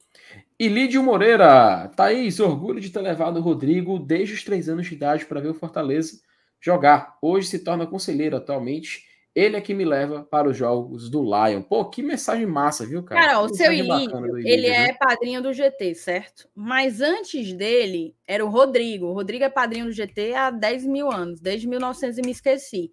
E 0.56 0.68
Lídio 0.68 1.02
Moreira, 1.02 1.88
Thaís, 1.96 2.38
orgulho 2.38 2.80
de 2.80 2.90
ter 2.90 3.00
levado 3.00 3.38
o 3.38 3.42
Rodrigo 3.42 3.98
desde 3.98 4.34
os 4.34 4.44
três 4.44 4.68
anos 4.68 4.86
de 4.86 4.94
idade 4.94 5.26
para 5.26 5.40
ver 5.40 5.48
o 5.48 5.54
Fortaleza 5.54 6.20
jogar. 6.60 7.18
Hoje 7.20 7.48
se 7.48 7.58
torna 7.58 7.88
conselheiro 7.88 8.36
atualmente 8.36 9.02
ele 9.34 9.56
é 9.56 9.60
que 9.60 9.74
me 9.74 9.84
leva 9.84 10.22
para 10.22 10.48
os 10.48 10.56
jogos 10.56 11.10
do 11.10 11.20
Lion. 11.20 11.60
Pô, 11.60 11.84
que 11.86 12.02
mensagem 12.02 12.46
massa, 12.46 12.86
viu, 12.86 13.02
cara? 13.02 13.20
Cara, 13.20 13.40
o 13.40 13.48
seu 13.52 13.72
Ilídio, 13.72 14.38
ele 14.46 14.68
é 14.68 14.92
padrinho 14.92 15.42
do 15.42 15.52
GT, 15.52 15.92
certo? 15.96 16.48
Mas 16.54 17.00
antes 17.00 17.52
dele, 17.52 18.14
era 18.28 18.44
o 18.44 18.48
Rodrigo. 18.48 19.06
O 19.06 19.12
Rodrigo 19.12 19.42
é 19.42 19.50
padrinho 19.50 19.86
do 19.86 19.92
GT 19.92 20.34
há 20.34 20.50
10 20.52 20.86
mil 20.86 21.10
anos, 21.10 21.40
desde 21.40 21.66
1900 21.66 22.18
e 22.18 22.22
me 22.22 22.30
esqueci. 22.30 22.92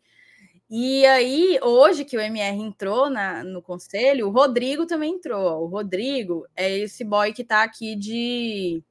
E 0.73 1.05
aí, 1.05 1.59
hoje 1.61 2.05
que 2.05 2.15
o 2.15 2.21
MR 2.21 2.57
entrou 2.57 3.09
na, 3.09 3.43
no 3.43 3.61
conselho, 3.61 4.29
o 4.29 4.31
Rodrigo 4.31 4.85
também 4.85 5.15
entrou. 5.15 5.63
O 5.63 5.67
Rodrigo 5.67 6.47
é 6.55 6.77
esse 6.77 7.03
boy 7.03 7.33
que 7.33 7.43
tá 7.43 7.61
aqui 7.61 7.93
de, 7.93 8.81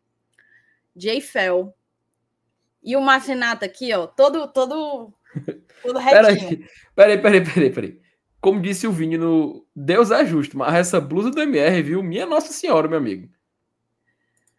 de 0.95 1.09
Eiffel. 1.09 1.75
E 2.83 2.95
o 2.97 3.01
Marcenato 3.01 3.65
aqui, 3.65 3.95
ó, 3.95 4.07
todo, 4.07 4.47
todo 4.49 5.11
tudo 5.83 5.99
retinho. 5.99 6.69
Peraí, 6.95 7.19
peraí, 7.19 7.41
peraí, 7.43 7.71
peraí. 7.71 8.01
Como 8.43 8.61
disse 8.61 8.87
o 8.87 8.93
Vini 8.93 9.17
no 9.17 9.67
Deus 9.75 10.11
é 10.11 10.23
justo, 10.27 10.59
mas 10.59 10.75
essa 10.75 11.01
blusa 11.01 11.31
do 11.31 11.41
MR, 11.41 11.83
viu? 11.83 12.03
Minha 12.03 12.27
Nossa 12.27 12.53
Senhora, 12.53 12.89
meu 12.89 12.99
amigo. 12.99 13.27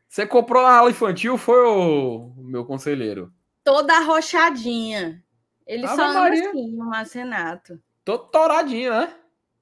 Você 0.10 0.26
comprou 0.26 0.66
a 0.66 0.76
ala 0.76 0.90
infantil, 0.90 1.38
foi 1.38 1.60
o 1.68 2.34
meu 2.36 2.66
conselheiro? 2.66 3.32
Toda 3.64 3.94
arrochadinha. 3.94 5.24
Ele 5.66 5.86
Ave 5.86 5.96
só 5.96 6.04
anda 6.04 6.20
Maria. 6.20 6.50
assim, 6.50 6.80
o 6.80 6.86
Marcenato. 6.86 7.82
Todo 8.04 8.30
toradinho, 8.30 8.92
né? 8.92 9.16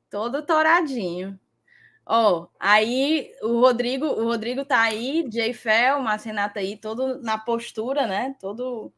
Todo 0.09 0.41
toradinho. 0.41 1.39
Ó, 2.05 2.41
oh, 2.41 2.47
aí 2.59 3.31
o 3.43 3.59
Rodrigo, 3.59 4.05
o 4.05 4.23
Rodrigo 4.23 4.65
tá 4.65 4.81
aí, 4.81 5.27
Jay 5.31 5.53
Fel, 5.53 5.99
o 5.99 6.03
Marcenato 6.03 6.57
aí, 6.57 6.75
todo 6.75 7.21
na 7.21 7.37
postura, 7.37 8.07
né? 8.07 8.35
Todo 8.39 8.91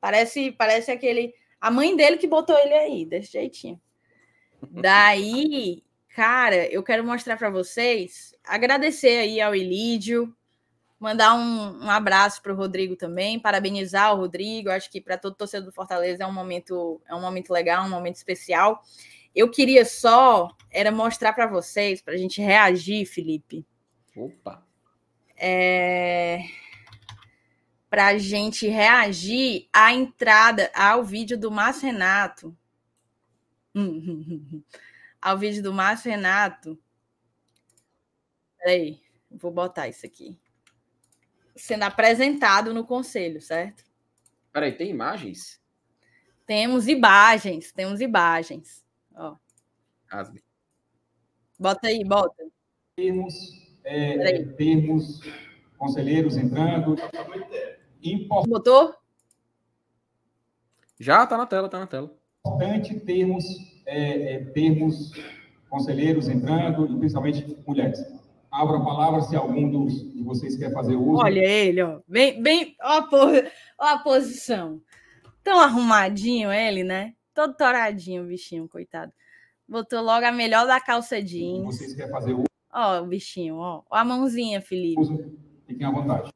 parece, 0.00 0.52
parece 0.52 0.90
aquele 0.90 1.34
a 1.60 1.70
mãe 1.70 1.96
dele 1.96 2.18
que 2.18 2.26
botou 2.26 2.56
ele 2.58 2.74
aí, 2.74 3.04
desse 3.06 3.32
jeitinho. 3.32 3.80
Daí, 4.70 5.82
cara, 6.14 6.66
eu 6.66 6.82
quero 6.82 7.04
mostrar 7.04 7.36
para 7.36 7.50
vocês, 7.50 8.34
agradecer 8.44 9.18
aí 9.18 9.40
ao 9.40 9.54
Ilídio, 9.54 10.34
mandar 10.98 11.34
um, 11.34 11.84
um 11.84 11.90
abraço 11.90 12.42
para 12.42 12.52
o 12.52 12.56
Rodrigo 12.56 12.96
também, 12.96 13.38
parabenizar 13.38 14.14
o 14.14 14.16
Rodrigo. 14.16 14.70
Acho 14.70 14.90
que 14.90 15.00
para 15.00 15.18
todo 15.18 15.34
torcedor 15.34 15.66
do 15.66 15.74
Fortaleza 15.74 16.24
é 16.24 16.26
um 16.26 16.32
momento, 16.32 17.00
é 17.06 17.14
um 17.14 17.20
momento 17.20 17.52
legal, 17.52 17.84
um 17.84 17.90
momento 17.90 18.16
especial. 18.16 18.82
Eu 19.34 19.50
queria 19.50 19.84
só 19.84 20.48
era 20.70 20.90
mostrar 20.90 21.32
para 21.32 21.46
vocês, 21.46 22.02
para 22.02 22.14
a 22.14 22.18
gente 22.18 22.40
reagir, 22.40 23.06
Felipe. 23.06 23.66
Opa! 24.16 24.66
É 25.36 26.40
para 27.88 28.08
a 28.08 28.18
gente 28.18 28.68
reagir 28.68 29.68
à 29.72 29.92
entrada 29.92 30.70
ao 30.74 31.02
vídeo 31.02 31.38
do 31.38 31.50
Márcio 31.50 31.86
Renato. 31.86 32.56
ao 35.20 35.38
vídeo 35.38 35.62
do 35.62 35.72
Márcio 35.72 36.10
Renato. 36.10 36.78
Peraí, 38.58 39.00
vou 39.30 39.50
botar 39.50 39.88
isso 39.88 40.04
aqui. 40.04 40.36
Sendo 41.58 41.82
apresentado 41.82 42.72
no 42.72 42.84
conselho, 42.84 43.42
certo? 43.42 43.84
Peraí, 44.52 44.72
tem 44.72 44.90
imagens? 44.90 45.60
Temos 46.46 46.88
imagens, 46.88 47.72
temos 47.72 48.00
imagens. 48.00 48.84
Ó. 49.14 49.36
Asbe. 50.10 50.42
Bota 51.58 51.88
aí, 51.88 52.02
bota. 52.04 52.46
Temos, 52.96 53.34
é, 53.84 54.44
temos 54.56 55.20
conselheiros 55.76 56.36
entrando. 56.36 56.96
Importante. 58.02 58.48
Botou? 58.48 58.94
Já 60.98 61.26
tá 61.26 61.36
na 61.36 61.46
tela, 61.46 61.68
tá 61.68 61.80
na 61.80 61.86
tela. 61.86 62.16
Importante 62.46 62.98
termos, 63.00 63.44
é, 63.84 64.34
é, 64.34 64.44
termos 64.46 65.12
conselheiros 65.68 66.28
entrando, 66.28 66.86
e 66.86 66.98
principalmente 66.98 67.58
mulheres. 67.66 68.00
Abra 68.50 68.78
a 68.78 68.84
palavra 68.84 69.20
se 69.22 69.36
algum 69.36 69.70
dos, 69.70 70.02
vocês 70.28 70.56
quer 70.56 70.72
fazer 70.72 70.94
uso. 70.94 71.22
Olha 71.22 71.40
ele, 71.40 71.82
ó. 71.82 72.00
Bem, 72.06 72.42
bem, 72.42 72.76
ó, 72.80 72.98
a, 72.98 73.08
ó 73.78 73.84
a 73.86 73.98
posição. 73.98 74.80
Tão 75.42 75.58
arrumadinho 75.58 76.52
ele, 76.52 76.84
né? 76.84 77.14
Todo 77.34 77.54
toradinho, 77.54 78.22
o 78.22 78.26
bichinho, 78.26 78.68
coitado. 78.68 79.12
Botou 79.66 80.02
logo 80.02 80.24
a 80.24 80.32
melhor 80.32 80.66
da 80.66 80.80
calça 80.80 81.22
jeans. 81.22 81.64
Vocês 81.64 81.94
querem 81.94 82.10
fazer 82.10 82.34
uso? 82.34 82.44
Ó, 82.72 83.00
o 83.02 83.06
bichinho, 83.06 83.56
ó. 83.56 83.82
ó. 83.90 83.96
A 83.96 84.04
mãozinha, 84.04 84.60
Felipe. 84.60 85.00
Fiquem 85.66 85.86
à 85.86 85.90
vontade. 85.90 86.30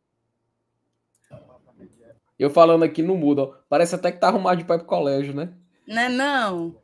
Eu 2.39 2.51
falando 2.51 2.83
aqui 2.83 3.03
no 3.03 3.17
mudo, 3.17 3.43
ó. 3.43 3.55
Parece 3.69 3.95
até 3.95 4.11
que 4.11 4.19
tá 4.19 4.29
arrumado 4.29 4.59
de 4.59 4.65
pai 4.65 4.79
pro 4.79 4.87
colégio, 4.87 5.35
né? 5.35 5.53
Não 5.87 6.03
é 6.03 6.09
não? 6.09 6.77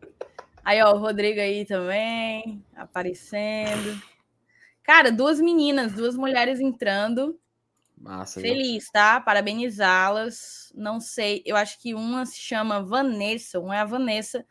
Aí, 0.65 0.83
ó, 0.83 0.93
o 0.95 0.99
Rodrigo 0.99 1.41
aí 1.41 1.65
também, 1.65 2.63
aparecendo. 2.77 4.01
Cara, 4.89 5.13
duas 5.13 5.39
meninas, 5.39 5.93
duas 5.93 6.17
mulheres 6.17 6.61
entrando. 6.61 7.39
Massa. 7.95 8.41
Feliz, 8.41 8.91
tá? 8.91 9.21
Parabenizá-las. 9.21 10.73
Não 10.75 10.99
sei, 10.99 11.43
eu 11.45 11.57
acho 11.57 11.79
que 11.79 11.93
uma 11.95 12.25
se 12.25 12.39
chama 12.39 12.83
Vanessa, 12.83 13.61
uma 13.61 13.77
é 13.77 13.81
a 13.81 13.85
Vanessa. 13.85 14.47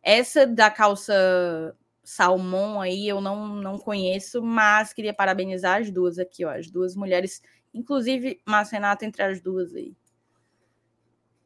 Essa 0.00 0.46
da 0.46 0.70
calça 0.70 1.76
salmão 2.04 2.80
aí 2.80 3.08
eu 3.08 3.20
não, 3.20 3.48
não 3.48 3.76
conheço, 3.76 4.40
mas 4.40 4.92
queria 4.92 5.12
parabenizar 5.12 5.80
as 5.80 5.90
duas 5.90 6.20
aqui, 6.20 6.44
ó. 6.44 6.50
As 6.50 6.70
duas 6.70 6.94
mulheres, 6.94 7.42
inclusive 7.74 8.40
Márcia 8.46 8.76
Renata 8.76 9.04
entre 9.04 9.24
as 9.24 9.40
duas 9.40 9.74
aí. 9.74 9.92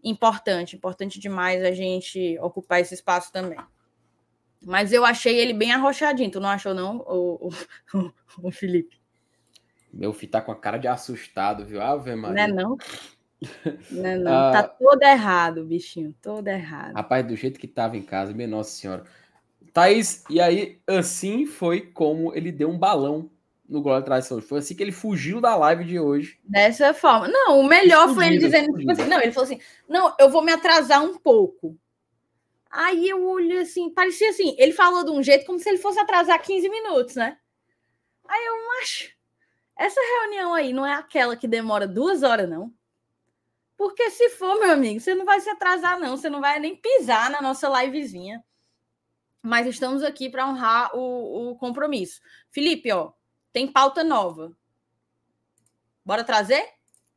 Importante, 0.05 0.77
importante 0.77 1.19
demais 1.19 1.65
a 1.65 1.73
gente 1.73 2.39
ocupar 2.41 2.83
esse 2.83 2.93
espaço 2.93 3.33
também. 3.33 3.59
Mas 4.65 4.93
eu 4.93 5.05
achei 5.05 5.39
ele 5.39 5.53
bem 5.53 5.73
arrochadinho, 5.73 6.31
tu 6.31 6.41
não 6.41 6.49
achou, 6.49 6.75
não, 6.75 6.99
o, 6.99 7.51
o, 7.95 8.13
o 8.43 8.51
Felipe? 8.51 9.01
Meu 9.93 10.13
filho 10.13 10.33
tá 10.33 10.41
com 10.41 10.53
a 10.53 10.57
cara 10.57 10.79
de 10.79 10.89
assustado, 10.89 11.67
viu? 11.67 11.83
Ave 11.83 12.15
Maria. 12.15 12.49
Não 12.49 12.55
é 12.61 12.63
não? 12.63 12.77
Não, 13.91 14.07
é 14.07 14.17
não. 14.17 14.33
Ah, 14.33 14.53
tá 14.53 14.63
todo 14.63 15.03
errado, 15.03 15.65
bichinho, 15.65 16.15
todo 16.23 16.47
errado. 16.49 16.95
Rapaz, 16.95 17.27
do 17.27 17.37
jeito 17.37 17.59
que 17.59 17.67
tava 17.67 17.97
em 17.97 18.03
casa, 18.03 18.33
minha 18.33 18.49
nossa 18.49 18.71
senhora. 18.71 19.05
Thaís, 19.73 20.25
e 20.29 20.41
aí, 20.41 20.81
assim 20.87 21.47
foi 21.47 21.81
como 21.81 22.35
ele 22.35 22.53
deu 22.53 22.71
um 22.71 22.79
balão 22.79 23.31
no 23.69 23.81
Glória 23.81 24.05
Tradição. 24.05 24.41
Foi 24.41 24.59
assim 24.59 24.75
que 24.75 24.83
ele 24.83 24.93
fugiu 24.93 25.41
da 25.41 25.57
live 25.57 25.85
de 25.85 25.99
hoje. 25.99 26.39
Dessa 26.45 26.93
forma. 26.93 27.27
Não, 27.27 27.61
o 27.61 27.67
melhor 27.67 28.15
foi 28.15 28.27
ele 28.27 28.39
dizendo, 28.39 28.79
tipo 28.79 28.91
assim, 28.93 29.07
não, 29.07 29.21
ele 29.21 29.33
falou 29.33 29.47
assim, 29.47 29.61
não, 29.89 30.15
eu 30.19 30.31
vou 30.31 30.45
me 30.45 30.53
atrasar 30.53 31.03
um 31.03 31.17
pouco. 31.19 31.77
Aí 32.73 33.07
eu 33.07 33.23
olhei 33.29 33.59
assim, 33.59 33.91
parecia 33.91 34.31
assim, 34.31 34.57
ele 34.59 34.73
falou 34.73 35.05
de 35.05 35.11
um 35.11 35.23
jeito 35.23 35.45
como 35.45 35.59
se 35.59 35.69
ele 35.69 35.77
fosse 35.77 36.01
atrasar 36.01 36.43
15 36.43 36.69
minutos, 36.71 37.17
né? 37.17 37.39
Aí 38.27 38.47
eu 38.47 38.55
acho, 38.81 39.13
essa 39.77 40.01
reunião 40.01 40.55
aí 40.55 40.73
não 40.73 40.87
é 40.87 40.95
aquela 40.95 41.37
que 41.37 41.47
demora 41.47 41.87
duas 41.87 42.23
horas, 42.23 42.49
não. 42.49 42.73
Porque 43.77 44.11
se 44.11 44.31
for, 44.31 44.61
meu 44.61 44.71
amigo, 44.71 45.01
você 45.01 45.15
não 45.15 45.25
vai 45.25 45.41
se 45.41 45.51
atrasar, 45.51 45.99
não. 45.99 46.17
Você 46.17 46.31
não 46.31 46.41
vai 46.41 46.61
nem 46.61 46.77
pisar 46.77 47.31
na 47.31 47.43
nossa 47.43 47.69
livezinha. 47.69 48.45
Mas 49.43 49.67
estamos 49.67 50.05
aqui 50.05 50.31
para 50.31 50.47
honrar 50.47 50.95
o, 50.95 51.51
o 51.51 51.57
compromisso. 51.57 52.21
Felipe, 52.49 52.93
ó, 52.93 53.13
tem 53.53 53.71
pauta 53.71 54.05
nova. 54.05 54.57
Bora 56.05 56.23
trazer? 56.23 56.65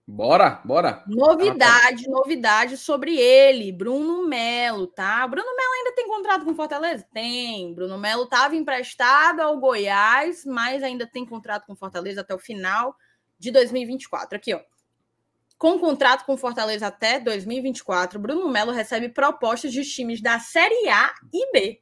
Bora, 0.08 0.62
bora. 0.64 1.04
Novidade, 1.08 2.08
novidade 2.08 2.78
sobre 2.78 3.18
ele, 3.18 3.72
Bruno 3.72 4.28
Melo, 4.28 4.86
tá? 4.86 5.28
Bruno 5.28 5.56
Melo 5.56 5.74
ainda 5.80 5.96
tem 5.96 6.08
contrato 6.08 6.46
com 6.46 6.54
Fortaleza? 6.54 7.08
Tem. 7.12 7.74
Bruno 7.74 7.98
Melo 7.98 8.24
estava 8.26 8.56
emprestado 8.56 9.40
ao 9.40 9.58
Goiás, 9.60 10.46
mas 10.46 10.84
ainda 10.84 11.08
tem 11.08 11.26
contrato 11.26 11.66
com 11.66 11.76
Fortaleza 11.76 12.22
até 12.22 12.36
o 12.36 12.40
final 12.40 12.96
de 13.40 13.50
2024. 13.50 14.36
Aqui, 14.36 14.54
ó. 14.54 14.62
Com 15.58 15.80
contrato 15.80 16.26
com 16.26 16.38
Fortaleza 16.38 16.86
até 16.86 17.20
2024, 17.20 18.20
Bruno 18.20 18.48
Melo 18.48 18.72
recebe 18.72 19.10
propostas 19.10 19.74
de 19.74 19.84
times 19.84 20.22
da 20.22 20.38
Série 20.38 20.88
A 20.88 21.14
e 21.34 21.52
B. 21.52 21.82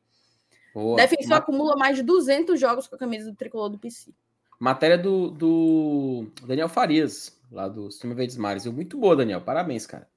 Boa. 0.74 0.96
Defensor 0.96 1.34
acumula 1.34 1.76
mais 1.76 1.98
de 1.98 2.04
200 2.04 2.58
jogos 2.58 2.88
com 2.88 2.96
a 2.96 3.00
camisa 3.00 3.30
do 3.30 3.36
tricolor 3.36 3.70
do 3.70 3.78
PC. 3.78 4.14
Matéria 4.60 4.98
do, 4.98 5.30
do 5.30 6.28
Daniel 6.48 6.70
Farias, 6.70 7.38
lá 7.52 7.68
do 7.68 7.90
Sistema 7.92 8.16
Verdes 8.16 8.38
Mares. 8.38 8.66
Muito 8.66 8.98
boa, 8.98 9.16
Daniel. 9.16 9.42
Parabéns, 9.42 9.86
cara. 9.86 10.08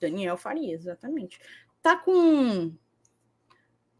Daniel 0.00 0.36
Farias, 0.36 0.82
exatamente. 0.82 1.38
Tá 1.82 1.96
com. 1.96 2.74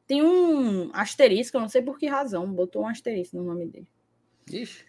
Tem 0.06 0.22
um 0.22 0.90
asterisco, 0.92 1.56
eu 1.56 1.60
não 1.60 1.68
sei 1.68 1.82
por 1.82 1.98
que 1.98 2.06
razão, 2.06 2.52
botou 2.52 2.82
um 2.82 2.88
asterisco 2.88 3.36
no 3.36 3.44
nome 3.44 3.66
dele. 3.66 3.88
Ixi. 4.50 4.84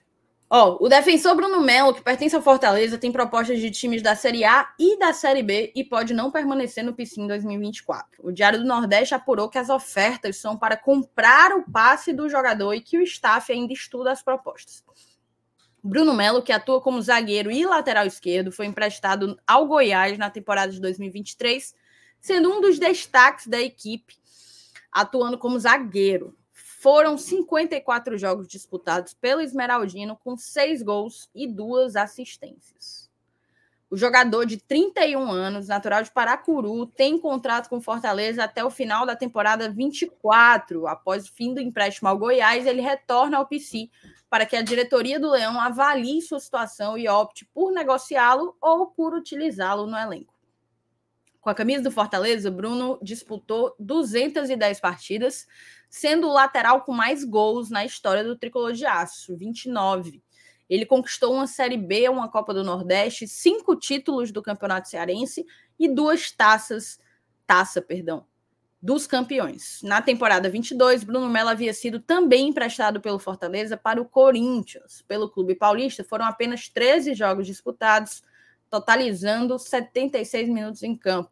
Ó, 0.50 0.78
o 0.80 0.88
defensor 0.88 1.36
Bruno 1.36 1.60
Melo, 1.62 1.94
que 1.94 2.04
pertence 2.04 2.36
ao 2.36 2.42
Fortaleza, 2.42 3.00
tem 3.00 3.12
propostas 3.12 3.60
de 3.60 3.72
times 3.72 4.04
da 4.04 4.16
Série 4.16 4.44
A 4.44 4.74
e 4.78 4.98
da 5.00 5.12
Série 5.12 5.42
B 5.42 5.72
e 5.76 5.84
pode 5.84 6.14
não 6.14 6.30
permanecer 6.30 6.84
no 6.84 6.94
PC 6.94 7.22
em 7.22 7.28
2024. 7.28 8.26
O 8.26 8.32
Diário 8.32 8.60
do 8.60 8.66
Nordeste 8.66 9.16
apurou 9.16 9.50
que 9.50 9.58
as 9.58 9.70
ofertas 9.70 10.38
são 10.38 10.56
para 10.56 10.78
comprar 10.78 11.52
o 11.58 11.64
passe 11.72 12.14
do 12.14 12.30
jogador 12.30 12.74
e 12.74 12.82
que 12.82 12.98
o 12.98 13.02
staff 13.02 13.52
ainda 13.52 13.74
estuda 13.74 14.12
as 14.12 14.22
propostas. 14.22 14.84
Bruno 15.88 16.16
Melo, 16.16 16.42
que 16.42 16.52
atua 16.52 16.82
como 16.82 17.00
zagueiro 17.00 17.52
e 17.52 17.64
lateral 17.64 18.08
esquerdo, 18.08 18.52
foi 18.52 18.66
emprestado 18.66 19.40
ao 19.46 19.68
Goiás 19.68 20.18
na 20.18 20.32
temporada 20.32 20.72
de 20.72 20.82
2023, 20.82 21.76
sendo 22.20 22.52
um 22.52 22.60
dos 22.60 22.80
destaques 22.80 23.46
da 23.46 23.62
equipe, 23.62 24.16
atuando 24.92 25.38
como 25.38 25.60
zagueiro. 25.60 26.36
Foram 26.52 27.20
54 27.20 28.18
jogos 28.18 28.48
disputados 28.48 29.14
pelo 29.14 29.42
Esmeraldino, 29.42 30.18
com 30.24 30.36
seis 30.36 30.82
gols 30.82 31.30
e 31.36 31.46
duas 31.46 31.96
assistências. 31.96 32.95
O 33.96 33.98
jogador 33.98 34.46
de 34.46 34.58
31 34.58 35.32
anos, 35.32 35.70
natural 35.70 36.04
de 36.04 36.12
Paracuru, 36.12 36.86
tem 36.86 37.18
contrato 37.18 37.70
com 37.70 37.80
Fortaleza 37.80 38.44
até 38.44 38.62
o 38.62 38.70
final 38.70 39.06
da 39.06 39.16
temporada 39.16 39.70
24. 39.70 40.86
Após 40.86 41.26
o 41.26 41.34
fim 41.34 41.54
do 41.54 41.62
empréstimo 41.62 42.10
ao 42.10 42.18
Goiás, 42.18 42.68
ele 42.68 42.82
retorna 42.82 43.38
ao 43.38 43.48
PC 43.48 43.90
para 44.30 44.46
que 44.46 44.58
a 44.58 44.62
diretoria 44.62 45.18
do 45.18 45.32
Leão 45.32 45.58
avalie 45.58 46.22
sua 46.22 46.42
situação 46.42 46.98
e 46.98 47.08
opte 47.08 47.46
por 47.54 47.72
negociá-lo 47.72 48.58
ou 48.60 48.88
por 48.88 49.14
utilizá-lo 49.14 49.88
no 49.88 49.96
elenco. 49.96 50.34
Com 51.40 51.50
a 51.50 51.56
camisa 51.56 51.84
do 51.84 51.90
Fortaleza, 51.90 52.52
Bruno 52.52 53.00
disputou 53.02 53.74
210 53.80 54.78
partidas, 54.82 55.48
sendo 55.90 56.28
o 56.28 56.34
lateral 56.34 56.82
com 56.82 56.92
mais 56.92 57.24
gols 57.24 57.70
na 57.70 57.86
história 57.86 58.26
do 58.26 58.38
tricolor 58.38 58.74
de 58.74 58.86
aço, 58.86 59.38
29. 59.38 60.22
Ele 60.70 60.86
conquistou 60.86 61.34
uma 61.34 61.48
Série 61.48 61.78
B, 61.78 62.10
uma 62.10 62.30
Copa 62.30 62.54
do 62.54 62.64
Nordeste, 62.64 63.28
cinco 63.28 63.76
títulos 63.76 64.32
do 64.32 64.42
Campeonato 64.42 64.90
Cearense 64.90 65.46
e 65.78 65.88
duas 65.88 66.32
taças, 66.32 67.00
taça, 67.46 67.82
perdão, 67.82 68.26
dos 68.82 69.08
campeões. 69.08 69.82
Na 69.84 70.02
temporada 70.02 70.50
22, 70.50 71.04
Bruno 71.04 71.30
Mello 71.30 71.50
havia 71.50 71.74
sido 71.74 72.00
também 72.00 72.50
emprestado 72.50 73.02
pelo 73.02 73.20
Fortaleza 73.20 73.78
para 73.78 74.02
o 74.02 74.06
Corinthians. 74.06 75.04
Pelo 75.08 75.30
clube 75.30 75.56
paulista, 75.56 76.04
foram 76.04 76.26
apenas 76.26 76.70
13 76.70 77.14
jogos 77.14 77.48
disputados, 77.48 78.24
totalizando 78.70 79.58
76 79.58 80.50
minutos 80.50 80.84
em 80.84 80.96
campo, 80.96 81.32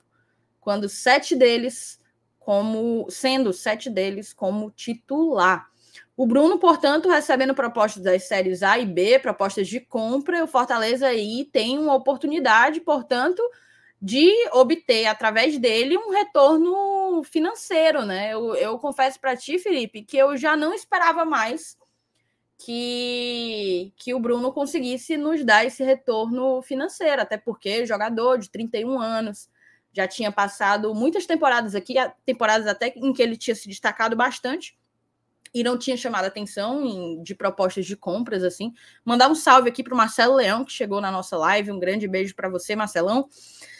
quando 0.59 0.87
sete 0.87 1.35
deles 1.35 1.99
como 2.39 3.07
sendo 3.09 3.53
sete 3.53 3.89
deles 3.89 4.33
como 4.33 4.69
titular. 4.71 5.69
O 6.15 6.27
Bruno, 6.27 6.59
portanto, 6.59 7.09
recebendo 7.09 7.55
propostas 7.55 8.03
das 8.03 8.23
séries 8.23 8.61
A 8.61 8.77
e 8.77 8.85
B, 8.85 9.17
propostas 9.17 9.67
de 9.67 9.79
compra, 9.79 10.43
o 10.43 10.47
Fortaleza 10.47 11.07
aí 11.07 11.45
tem 11.51 11.79
uma 11.79 11.95
oportunidade, 11.95 12.79
portanto, 12.81 13.41
de 13.99 14.31
obter 14.51 15.07
através 15.07 15.57
dele 15.57 15.97
um 15.97 16.11
retorno 16.11 17.23
financeiro, 17.23 18.05
né? 18.05 18.31
Eu, 18.31 18.53
eu 18.55 18.77
confesso 18.77 19.19
para 19.19 19.35
ti, 19.35 19.57
Felipe, 19.57 20.03
que 20.03 20.15
eu 20.15 20.37
já 20.37 20.55
não 20.55 20.73
esperava 20.73 21.25
mais 21.25 21.75
que, 22.59 23.91
que 23.97 24.13
o 24.13 24.19
Bruno 24.19 24.53
conseguisse 24.53 25.17
nos 25.17 25.43
dar 25.43 25.65
esse 25.65 25.83
retorno 25.83 26.61
financeiro, 26.61 27.23
até 27.23 27.37
porque 27.37 27.87
jogador 27.87 28.37
de 28.37 28.51
31 28.51 28.99
anos, 28.99 29.49
já 29.91 30.07
tinha 30.07 30.31
passado 30.31 30.93
muitas 30.93 31.25
temporadas 31.25 31.73
aqui, 31.73 31.95
temporadas 32.23 32.67
até 32.67 32.93
em 32.95 33.11
que 33.13 33.21
ele 33.21 33.35
tinha 33.35 33.55
se 33.55 33.67
destacado 33.67 34.15
bastante 34.15 34.77
e 35.53 35.63
não 35.63 35.77
tinha 35.77 35.95
chamado 35.95 36.25
atenção 36.25 36.83
em, 36.83 37.21
de 37.21 37.35
propostas 37.35 37.85
de 37.85 37.95
compras 37.95 38.43
assim. 38.43 38.73
Mandar 39.05 39.29
um 39.29 39.35
salve 39.35 39.69
aqui 39.69 39.83
para 39.83 39.93
o 39.93 39.97
Marcelo 39.97 40.35
Leão, 40.35 40.65
que 40.65 40.71
chegou 40.71 40.99
na 40.99 41.11
nossa 41.11 41.37
live. 41.37 41.71
Um 41.71 41.79
grande 41.79 42.07
beijo 42.07 42.35
para 42.35 42.49
você, 42.49 42.75
Marcelão. 42.75 43.29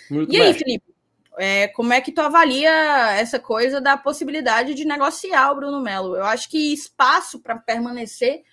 Muito 0.09 0.33
e 0.33 0.37
bem. 0.37 0.47
aí, 0.47 0.53
Felipe, 0.53 0.85
é, 1.37 1.67
como 1.69 1.93
é 1.93 2.01
que 2.01 2.11
tu 2.11 2.21
avalia 2.21 3.11
essa 3.17 3.39
coisa 3.39 3.81
da 3.81 3.97
possibilidade 3.97 4.73
de 4.73 4.85
negociar 4.85 5.51
o 5.51 5.55
Bruno 5.55 5.81
Melo? 5.81 6.15
Eu 6.15 6.25
acho 6.25 6.49
que 6.49 6.73
espaço 6.73 7.39
para 7.39 7.57
permanecer 7.57 8.43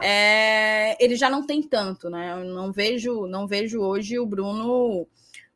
é, 0.00 1.02
ele 1.02 1.16
já 1.16 1.30
não 1.30 1.46
tem 1.46 1.62
tanto, 1.62 2.10
né? 2.10 2.32
Eu 2.32 2.44
não 2.44 2.70
vejo, 2.70 3.26
não 3.26 3.46
vejo 3.46 3.80
hoje 3.80 4.18
o 4.18 4.26
Bruno 4.26 5.06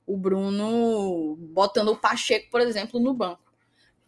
o 0.07 0.17
Bruno 0.17 1.37
botando 1.37 1.89
o 1.89 1.97
Pacheco, 1.97 2.51
por 2.51 2.61
exemplo, 2.61 2.99
no 2.99 3.15
banco. 3.15 3.50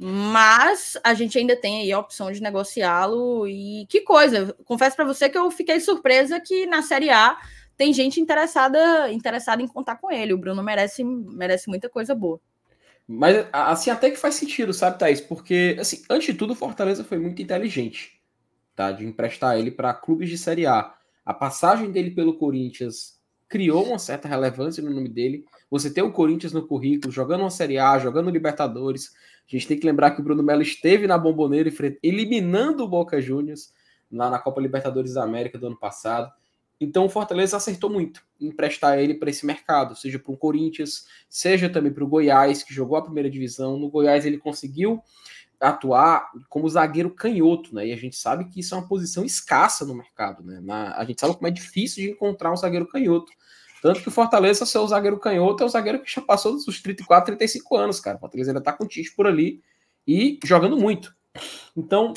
Mas 0.04 0.98
a 1.04 1.14
gente 1.14 1.38
ainda 1.38 1.54
tem 1.54 1.82
aí 1.82 1.92
a 1.92 1.98
opção 2.00 2.32
de 2.32 2.42
negociá-lo. 2.42 3.46
E 3.46 3.86
que 3.88 4.00
coisa! 4.00 4.52
Confesso 4.64 4.96
para 4.96 5.04
você 5.04 5.28
que 5.28 5.38
eu 5.38 5.48
fiquei 5.48 5.78
surpresa 5.78 6.40
que 6.40 6.66
na 6.66 6.82
Série 6.82 7.08
A 7.10 7.38
tem 7.76 7.92
gente 7.92 8.20
interessada, 8.20 9.12
interessada 9.12 9.62
em 9.62 9.68
contar 9.68 9.96
com 9.96 10.10
ele. 10.10 10.32
O 10.32 10.38
Bruno 10.38 10.60
merece, 10.60 11.04
merece 11.04 11.68
muita 11.68 11.88
coisa 11.88 12.16
boa. 12.16 12.40
Mas 13.06 13.46
assim, 13.52 13.90
até 13.90 14.10
que 14.10 14.16
faz 14.16 14.34
sentido, 14.34 14.72
sabe, 14.72 14.98
Thaís? 14.98 15.20
Porque, 15.20 15.76
assim, 15.78 16.02
antes 16.10 16.26
de 16.26 16.34
tudo, 16.34 16.52
o 16.52 16.56
Fortaleza 16.56 17.04
foi 17.04 17.18
muito 17.18 17.40
inteligente. 17.40 18.20
tá? 18.74 18.90
De 18.92 19.04
emprestar 19.04 19.58
ele 19.58 19.70
para 19.70 19.94
clubes 19.94 20.28
de 20.28 20.38
Série 20.38 20.66
A. 20.66 20.92
A 21.24 21.34
passagem 21.34 21.90
dele 21.90 22.10
pelo 22.10 22.36
Corinthians 22.38 23.20
criou 23.48 23.84
uma 23.84 23.98
certa 23.98 24.26
relevância 24.26 24.82
no 24.82 24.90
nome 24.90 25.08
dele. 25.08 25.44
Você 25.70 25.92
tem 25.92 26.02
o 26.02 26.12
Corinthians 26.12 26.52
no 26.52 26.66
currículo, 26.66 27.12
jogando 27.12 27.42
uma 27.42 27.50
Série 27.50 27.78
A, 27.78 27.98
jogando 27.98 28.30
Libertadores. 28.30 29.12
A 29.52 29.58
gente 29.58 29.68
tem 29.68 29.78
que 29.78 29.86
lembrar 29.86 30.12
que 30.12 30.20
o 30.20 30.24
Bruno 30.24 30.42
Melo 30.42 30.62
esteve 30.62 31.06
na 31.06 31.18
Bomboneira 31.18 31.70
eliminando 32.02 32.84
o 32.84 32.88
Boca 32.88 33.20
Juniors 33.20 33.72
lá 34.10 34.30
na 34.30 34.38
Copa 34.38 34.60
Libertadores 34.60 35.14
da 35.14 35.22
América 35.22 35.58
do 35.58 35.66
ano 35.66 35.78
passado. 35.78 36.32
Então 36.80 37.04
o 37.04 37.08
Fortaleza 37.08 37.56
acertou 37.56 37.88
muito 37.88 38.22
em 38.40 38.48
emprestar 38.48 38.98
ele 38.98 39.14
para 39.14 39.30
esse 39.30 39.46
mercado, 39.46 39.94
seja 39.94 40.18
para 40.18 40.32
o 40.32 40.36
Corinthians, 40.36 41.06
seja 41.28 41.68
também 41.68 41.92
para 41.92 42.02
o 42.02 42.08
Goiás, 42.08 42.62
que 42.62 42.74
jogou 42.74 42.96
a 42.96 43.02
primeira 43.02 43.30
divisão. 43.30 43.78
No 43.78 43.88
Goiás 43.88 44.26
ele 44.26 44.38
conseguiu 44.38 45.00
atuar 45.60 46.32
como 46.48 46.68
zagueiro 46.68 47.10
canhoto, 47.10 47.72
né? 47.72 47.86
E 47.86 47.92
a 47.92 47.96
gente 47.96 48.16
sabe 48.16 48.46
que 48.46 48.58
isso 48.58 48.74
é 48.74 48.78
uma 48.78 48.88
posição 48.88 49.24
escassa 49.24 49.84
no 49.84 49.94
mercado, 49.94 50.42
né? 50.42 50.60
Na, 50.60 50.96
a 50.96 51.04
gente 51.04 51.20
sabe 51.20 51.34
como 51.34 51.46
é 51.46 51.52
difícil 51.52 52.02
de 52.02 52.10
encontrar 52.10 52.52
um 52.52 52.56
zagueiro 52.56 52.88
canhoto. 52.88 53.30
Tanto 53.82 54.00
que 54.00 54.08
o 54.08 54.12
Fortaleza, 54.12 54.64
seu 54.64 54.86
zagueiro 54.86 55.18
canhoto, 55.18 55.60
é 55.60 55.66
o 55.66 55.68
zagueiro 55.68 56.00
que 56.00 56.14
já 56.14 56.22
passou 56.22 56.52
dos 56.52 56.80
34, 56.80 57.26
35 57.26 57.76
anos, 57.76 57.98
cara. 57.98 58.16
O 58.16 58.20
Fortaleza 58.20 58.52
ainda 58.52 58.60
tá 58.60 58.72
com 58.72 58.84
o 58.84 58.86
Tite 58.86 59.12
por 59.12 59.26
ali 59.26 59.60
e 60.06 60.38
jogando 60.44 60.76
muito. 60.76 61.12
Então, 61.76 62.14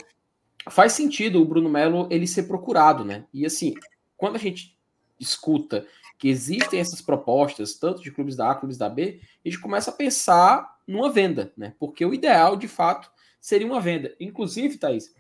faz 0.69 0.93
sentido 0.93 1.41
o 1.41 1.45
Bruno 1.45 1.67
Melo 1.67 2.07
ele 2.11 2.27
ser 2.27 2.43
procurado, 2.43 3.03
né? 3.03 3.25
E 3.33 3.47
assim, 3.47 3.73
quando 4.15 4.35
a 4.35 4.39
gente 4.39 4.77
escuta 5.19 5.87
que 6.19 6.29
existem 6.29 6.79
essas 6.79 7.01
propostas, 7.01 7.73
tanto 7.73 7.99
de 8.03 8.11
clubes 8.11 8.35
da 8.35 8.51
A, 8.51 8.55
clubes 8.55 8.77
da 8.77 8.87
B, 8.87 9.19
a 9.43 9.49
gente 9.49 9.59
começa 9.59 9.89
a 9.89 9.93
pensar 9.93 10.77
numa 10.87 11.11
venda, 11.11 11.51
né? 11.57 11.73
Porque 11.79 12.05
o 12.05 12.13
ideal, 12.13 12.55
de 12.55 12.67
fato, 12.67 13.09
seria 13.41 13.65
uma 13.65 13.81
venda. 13.81 14.15
Inclusive, 14.19 14.77
Thaís, 14.77 15.15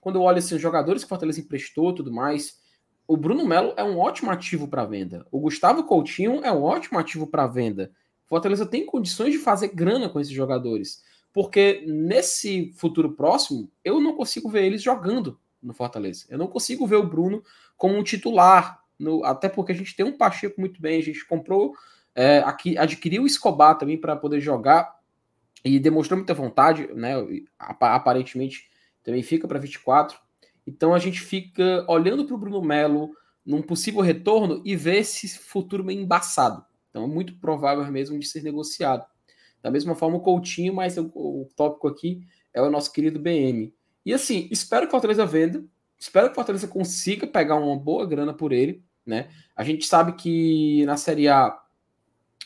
quando 0.00 0.16
eu 0.16 0.22
olho 0.22 0.38
assim, 0.38 0.54
os 0.54 0.62
jogadores 0.62 1.02
que 1.02 1.06
o 1.06 1.08
Fortaleza 1.10 1.40
emprestou 1.40 1.94
tudo 1.94 2.10
mais, 2.10 2.58
o 3.10 3.16
Bruno 3.16 3.44
Melo 3.44 3.74
é 3.76 3.82
um 3.82 3.98
ótimo 3.98 4.30
ativo 4.30 4.68
para 4.68 4.84
venda. 4.84 5.26
O 5.32 5.40
Gustavo 5.40 5.82
Coutinho 5.82 6.44
é 6.44 6.52
um 6.52 6.62
ótimo 6.62 6.96
ativo 6.96 7.26
para 7.26 7.44
venda. 7.44 7.90
O 8.24 8.28
Fortaleza 8.28 8.64
tem 8.64 8.86
condições 8.86 9.32
de 9.32 9.38
fazer 9.40 9.74
grana 9.74 10.08
com 10.08 10.20
esses 10.20 10.32
jogadores. 10.32 11.02
Porque 11.32 11.82
nesse 11.88 12.72
futuro 12.76 13.10
próximo, 13.10 13.68
eu 13.84 14.00
não 14.00 14.14
consigo 14.14 14.48
ver 14.48 14.64
eles 14.64 14.80
jogando 14.80 15.36
no 15.60 15.74
Fortaleza. 15.74 16.24
Eu 16.28 16.38
não 16.38 16.46
consigo 16.46 16.86
ver 16.86 16.94
o 16.94 17.06
Bruno 17.08 17.42
como 17.76 17.98
um 17.98 18.04
titular. 18.04 18.80
No, 18.96 19.24
até 19.24 19.48
porque 19.48 19.72
a 19.72 19.74
gente 19.74 19.96
tem 19.96 20.06
um 20.06 20.16
Pacheco 20.16 20.60
muito 20.60 20.80
bem, 20.80 21.00
a 21.00 21.02
gente 21.02 21.26
comprou, 21.26 21.74
é, 22.14 22.38
aqui, 22.38 22.78
adquiriu 22.78 23.24
o 23.24 23.26
Escobar 23.26 23.76
também 23.76 23.98
para 23.98 24.14
poder 24.14 24.40
jogar 24.40 25.00
e 25.64 25.80
demonstrou 25.80 26.16
muita 26.16 26.32
vontade, 26.32 26.88
né? 26.94 27.14
Aparentemente 27.58 28.70
também 29.02 29.24
fica 29.24 29.48
para 29.48 29.58
24. 29.58 30.16
Então 30.70 30.94
a 30.94 30.98
gente 30.98 31.20
fica 31.20 31.84
olhando 31.88 32.24
para 32.24 32.34
o 32.34 32.38
Bruno 32.38 32.62
Melo 32.62 33.10
num 33.44 33.60
possível 33.60 34.00
retorno 34.00 34.62
e 34.64 34.76
vê 34.76 34.98
esse 34.98 35.28
futuro 35.36 35.84
meio 35.84 36.00
embaçado. 36.00 36.64
Então 36.88 37.04
é 37.04 37.06
muito 37.06 37.34
provável 37.38 37.84
mesmo 37.90 38.18
de 38.18 38.26
ser 38.26 38.42
negociado. 38.42 39.04
Da 39.60 39.70
mesma 39.70 39.96
forma 39.96 40.16
o 40.16 40.20
Coutinho, 40.20 40.72
mas 40.72 40.96
o, 40.96 41.10
o 41.14 41.48
tópico 41.56 41.88
aqui 41.88 42.22
é 42.54 42.62
o 42.62 42.70
nosso 42.70 42.92
querido 42.92 43.18
BM. 43.18 43.74
E 44.06 44.14
assim, 44.14 44.48
espero 44.50 44.82
que 44.82 44.88
o 44.88 44.90
Fortaleza 44.92 45.26
venda, 45.26 45.64
espero 45.98 46.26
que 46.26 46.32
o 46.32 46.34
Fortaleza 46.36 46.68
consiga 46.68 47.26
pegar 47.26 47.56
uma 47.56 47.76
boa 47.76 48.06
grana 48.06 48.32
por 48.32 48.52
ele, 48.52 48.82
né? 49.04 49.28
A 49.56 49.64
gente 49.64 49.84
sabe 49.86 50.12
que 50.12 50.84
na 50.86 50.96
Série 50.96 51.28
A 51.28 51.58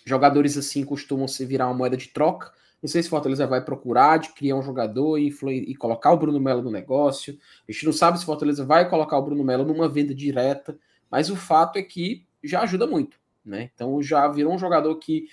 jogadores 0.04 0.56
assim 0.56 0.84
costumam 0.84 1.28
se 1.28 1.44
virar 1.44 1.66
uma 1.66 1.74
moeda 1.74 1.96
de 1.96 2.08
troca. 2.08 2.52
Não 2.84 2.88
sei 2.88 3.02
se 3.02 3.08
Fortaleza 3.08 3.46
vai 3.46 3.64
procurar 3.64 4.18
de 4.18 4.34
criar 4.34 4.56
um 4.56 4.62
jogador 4.62 5.16
e, 5.16 5.34
e 5.50 5.74
colocar 5.74 6.12
o 6.12 6.18
Bruno 6.18 6.38
Melo 6.38 6.60
no 6.60 6.70
negócio. 6.70 7.38
A 7.66 7.72
gente 7.72 7.86
não 7.86 7.94
sabe 7.94 8.18
se 8.18 8.26
Fortaleza 8.26 8.62
vai 8.62 8.86
colocar 8.90 9.16
o 9.16 9.22
Bruno 9.22 9.42
Melo 9.42 9.64
numa 9.64 9.88
venda 9.88 10.14
direta, 10.14 10.78
mas 11.10 11.30
o 11.30 11.34
fato 11.34 11.78
é 11.78 11.82
que 11.82 12.26
já 12.42 12.60
ajuda 12.60 12.86
muito. 12.86 13.18
Né? 13.42 13.70
Então 13.74 14.02
já 14.02 14.28
virou 14.28 14.52
um 14.52 14.58
jogador 14.58 14.94
que 14.96 15.28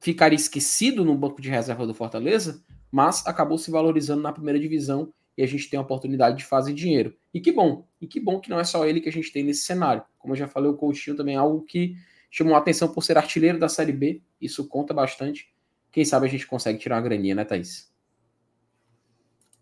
ficaria 0.00 0.36
esquecido 0.36 1.04
no 1.04 1.14
banco 1.14 1.42
de 1.42 1.50
reserva 1.50 1.86
do 1.86 1.92
Fortaleza, 1.92 2.64
mas 2.90 3.26
acabou 3.26 3.58
se 3.58 3.70
valorizando 3.70 4.22
na 4.22 4.32
primeira 4.32 4.58
divisão 4.58 5.12
e 5.36 5.42
a 5.42 5.46
gente 5.46 5.68
tem 5.68 5.78
a 5.78 5.82
oportunidade 5.82 6.38
de 6.38 6.46
fazer 6.46 6.72
dinheiro. 6.72 7.14
E 7.34 7.42
que 7.42 7.52
bom, 7.52 7.86
e 8.00 8.06
que 8.06 8.18
bom 8.18 8.40
que 8.40 8.48
não 8.48 8.58
é 8.58 8.64
só 8.64 8.86
ele 8.86 9.02
que 9.02 9.08
a 9.10 9.12
gente 9.12 9.30
tem 9.30 9.44
nesse 9.44 9.64
cenário. 9.64 10.02
Como 10.18 10.32
eu 10.32 10.38
já 10.38 10.48
falei, 10.48 10.70
o 10.70 10.78
Coutinho 10.78 11.14
também 11.14 11.34
é 11.34 11.38
algo 11.38 11.60
que 11.60 11.94
chamou 12.30 12.54
a 12.54 12.58
atenção 12.58 12.88
por 12.88 13.04
ser 13.04 13.18
artilheiro 13.18 13.58
da 13.58 13.68
Série 13.68 13.92
B, 13.92 14.22
isso 14.40 14.66
conta 14.66 14.94
bastante. 14.94 15.52
Quem 15.92 16.04
sabe 16.04 16.26
a 16.26 16.28
gente 16.28 16.46
consegue 16.46 16.78
tirar 16.78 16.96
uma 16.96 17.02
graninha, 17.02 17.34
né, 17.34 17.44
Thaís? 17.44 17.90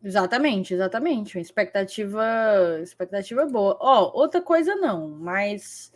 Exatamente, 0.02 0.74
exatamente. 0.74 1.36
Uma 1.36 1.42
expectativa, 1.42 2.24
expectativa 2.82 3.46
boa. 3.46 3.76
Ó, 3.80 4.02
oh, 4.02 4.20
outra 4.20 4.40
coisa 4.40 4.76
não, 4.76 5.08
mas 5.08 5.92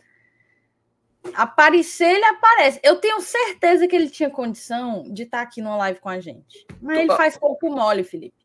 aparecer 1.33 2.15
ele 2.15 2.25
aparece. 2.25 2.79
Eu 2.83 2.97
tenho 2.97 3.21
certeza 3.21 3.87
que 3.87 3.95
ele 3.95 4.09
tinha 4.09 4.29
condição 4.29 5.03
de 5.03 5.23
estar 5.23 5.37
tá 5.37 5.43
aqui 5.43 5.61
numa 5.61 5.77
live 5.77 5.99
com 5.99 6.09
a 6.09 6.19
gente. 6.19 6.65
Mas 6.81 6.99
ele 6.99 7.15
faz 7.15 7.37
pouco 7.37 7.69
mole, 7.69 8.03
Felipe. 8.03 8.35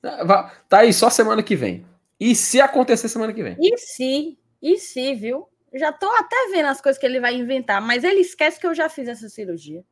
Tá 0.00 0.78
aí 0.78 0.92
só 0.92 1.10
semana 1.10 1.42
que 1.42 1.54
vem. 1.54 1.84
E 2.18 2.34
se 2.34 2.60
acontecer 2.60 3.08
semana 3.08 3.32
que 3.32 3.42
vem? 3.42 3.56
E 3.60 3.76
se? 3.78 4.38
E 4.60 4.78
se, 4.78 5.14
viu? 5.14 5.48
Já 5.74 5.92
tô 5.92 6.08
até 6.10 6.36
vendo 6.50 6.66
as 6.66 6.80
coisas 6.80 6.98
que 6.98 7.06
ele 7.06 7.20
vai 7.20 7.34
inventar, 7.34 7.80
mas 7.80 8.04
ele 8.04 8.20
esquece 8.20 8.60
que 8.60 8.66
eu 8.66 8.74
já 8.74 8.88
fiz 8.88 9.08
essa 9.08 9.28
cirurgia. 9.28 9.84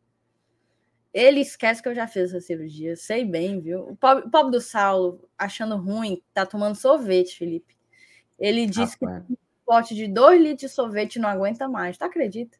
Ele 1.12 1.40
esquece 1.40 1.82
que 1.82 1.88
eu 1.88 1.94
já 1.94 2.06
fiz 2.06 2.30
essa 2.30 2.40
cirurgia, 2.40 2.96
sei 2.96 3.24
bem, 3.24 3.60
viu? 3.60 3.80
O 3.80 3.96
pobre, 3.96 4.26
o 4.26 4.30
pobre 4.30 4.52
do 4.52 4.60
Saulo, 4.60 5.28
achando 5.36 5.76
ruim, 5.76 6.22
tá 6.32 6.46
tomando 6.46 6.76
sorvete, 6.76 7.36
Felipe. 7.36 7.76
Ele 8.38 8.64
disse 8.66 8.96
que 8.96 9.04
um 9.04 9.36
pote 9.66 9.94
de 9.94 10.06
2 10.06 10.40
litros 10.40 10.60
de 10.60 10.68
sorvete 10.68 11.18
não 11.18 11.28
aguenta 11.28 11.68
mais, 11.68 11.98
tu 11.98 12.04
acredita? 12.04 12.56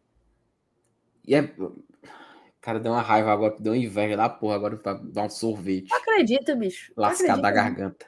E 1.27 1.35
é. 1.35 1.55
Cara, 2.61 2.79
deu 2.79 2.93
uma 2.93 3.01
raiva 3.01 3.33
agora, 3.33 3.57
deu 3.59 3.73
uma 3.73 3.79
inveja 3.79 4.17
da 4.17 4.29
porra 4.29 4.57
agora 4.57 4.77
pra 4.77 4.95
dar 4.95 5.25
um 5.25 5.31
sorvete. 5.31 5.93
Acredita, 5.93 6.55
bicho? 6.55 6.93
Lascado 6.97 7.41
da 7.41 7.51
garganta. 7.51 8.07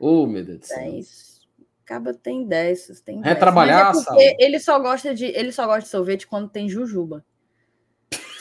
Ô, 0.00 0.22
oh, 0.22 0.26
meu 0.26 0.44
Deus 0.44 0.60
do 0.60 0.66
céu. 0.66 0.78
É 0.78 0.98
isso. 0.98 1.42
Acaba 1.84 2.14
tem 2.14 2.46
dessas, 2.46 3.00
tem 3.00 3.20
Retrabalhar, 3.20 3.92
dessas. 3.92 4.06
É 4.16 4.36
ele 4.42 4.58
só 4.58 4.78
gosta 4.80 5.14
de 5.14 5.26
ele 5.26 5.52
só 5.52 5.66
gosta 5.66 5.82
de 5.82 5.88
sorvete 5.88 6.26
quando 6.26 6.48
tem 6.48 6.68
jujuba. 6.68 7.24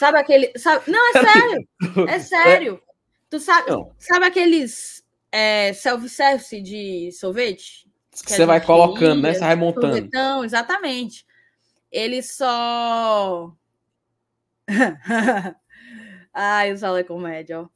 Sabe 0.01 0.17
aquele. 0.17 0.51
Sabe, 0.57 0.89
não, 0.89 1.09
é 1.09 1.11
sério. 1.13 1.67
É 2.09 2.19
sério. 2.19 2.81
Tu 3.29 3.39
sabe, 3.39 3.69
sabe 3.99 4.25
aqueles 4.25 5.05
é, 5.31 5.73
self-service 5.73 6.59
de 6.59 7.11
sorvete? 7.11 7.87
Que, 8.09 8.23
que 8.23 8.33
você 8.33 8.43
vai 8.47 8.59
colocando, 8.59 9.17
ia, 9.17 9.21
né? 9.21 9.33
Você 9.35 9.39
vai 9.41 9.55
montando. 9.55 9.93
Sorvetão, 9.93 10.43
exatamente. 10.43 11.23
Ele 11.91 12.23
só. 12.23 13.55
Ai, 16.33 16.73
o 16.73 16.77
Sala 16.79 17.01
é 17.01 17.03
comédia, 17.03 17.61
ó. 17.61 17.67